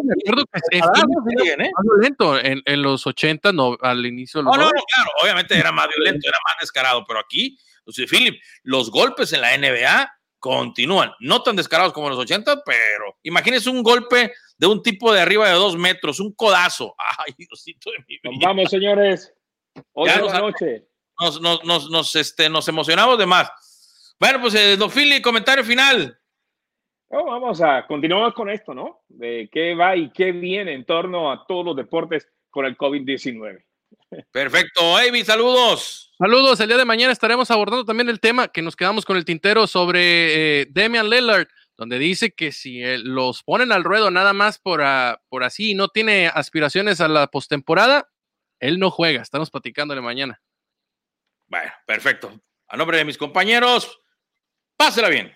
que 0.72 0.78
¿eh? 0.78 0.82
más 0.82 1.86
violento. 1.86 2.40
En, 2.40 2.64
en, 2.66 2.82
los 2.82 3.06
80, 3.06 3.52
no, 3.52 3.78
al 3.80 4.04
inicio. 4.08 4.42
No, 4.42 4.52
no, 4.54 4.58
no, 4.58 4.72
claro, 4.72 5.10
obviamente 5.22 5.56
era 5.56 5.72
más 5.72 5.88
violento, 5.88 6.28
era 6.28 6.38
más 6.46 6.56
descarado, 6.62 7.04
pero 7.08 7.20
aquí, 7.20 7.60
o 7.86 7.92
sea, 7.92 8.08
Philip, 8.08 8.42
los 8.64 8.90
golpes 8.90 9.34
en 9.34 9.42
la 9.42 9.56
NBA 9.56 10.10
continúan. 10.46 11.12
No 11.20 11.42
tan 11.42 11.56
descarados 11.56 11.92
como 11.92 12.08
los 12.08 12.20
80, 12.20 12.62
pero 12.64 13.18
imagínese 13.24 13.68
un 13.68 13.82
golpe 13.82 14.32
de 14.60 14.68
un 14.68 14.84
tipo 14.84 15.12
de 15.12 15.20
arriba 15.20 15.48
de 15.48 15.56
dos 15.56 15.76
metros, 15.76 16.20
un 16.20 16.36
codazo. 16.36 16.94
Ay, 17.26 17.34
Diosito 17.36 17.90
de 17.90 17.98
mi 18.08 18.20
vida. 18.20 18.48
Vamos, 18.48 18.70
señores. 18.70 19.34
Hoy 19.94 20.08
la 20.08 20.40
noche. 20.40 20.88
Nos, 21.20 21.42
nos, 21.42 21.64
nos, 21.64 21.90
nos, 21.90 22.16
este, 22.16 22.48
nos 22.48 22.68
emocionamos 22.68 23.18
de 23.18 23.26
más. 23.26 24.16
Bueno, 24.20 24.40
pues, 24.40 24.54
eh, 24.54 24.78
Don 24.78 24.92
Philly, 24.92 25.20
comentario 25.20 25.64
final. 25.64 26.16
Vamos 27.10 27.60
a 27.62 27.88
continuar 27.88 28.34
con 28.34 28.50
esto, 28.50 28.76
¿no? 28.76 29.02
De 29.08 29.50
qué 29.52 29.74
va 29.74 29.96
y 29.96 30.12
qué 30.12 30.32
viene 30.32 30.74
en 30.74 30.86
torno 30.86 31.32
a 31.32 31.44
todos 31.48 31.66
los 31.66 31.76
deportes 31.76 32.30
con 32.52 32.66
el 32.66 32.78
COVID-19. 32.78 33.64
Perfecto. 34.32 34.98
Avi, 34.98 35.24
saludos. 35.24 36.14
Saludos. 36.18 36.60
El 36.60 36.68
día 36.68 36.78
de 36.78 36.86
mañana 36.86 37.12
estaremos 37.12 37.52
abordando 37.52 37.86
también 37.86 38.10
el 38.10 38.20
tema 38.20 38.48
que 38.48 38.62
nos 38.62 38.76
quedamos 38.76 39.06
con 39.06 39.18
el 39.18 39.26
tintero 39.26 39.68
sobre 39.68 40.62
eh, 40.62 40.68
Damian 40.70 41.10
Lillard, 41.10 41.48
donde 41.78 42.00
dice 42.00 42.34
que 42.34 42.52
si 42.52 42.82
eh, 42.82 42.98
los 42.98 43.44
ponen 43.44 43.72
al 43.72 43.84
ruedo 43.84 44.12
nada 44.12 44.34
más 44.34 44.60
por, 44.60 44.84
por 45.30 45.44
así 45.44 45.72
y 45.72 45.76
no 45.76 45.90
tiene 45.90 46.28
aspiraciones 46.28 47.02
a 47.02 47.08
la 47.08 47.28
postemporada, 47.28 48.10
él 48.60 48.80
no 48.80 48.92
juega. 48.92 49.22
Estamos 49.22 49.52
platicándole 49.52 50.02
mañana. 50.02 50.42
Bueno, 51.48 51.72
perfecto. 51.86 52.32
A 52.68 52.78
nombre 52.78 52.98
de 52.98 53.06
mis 53.06 53.18
compañeros, 53.18 54.00
pásela 54.78 55.10
bien. 55.10 55.34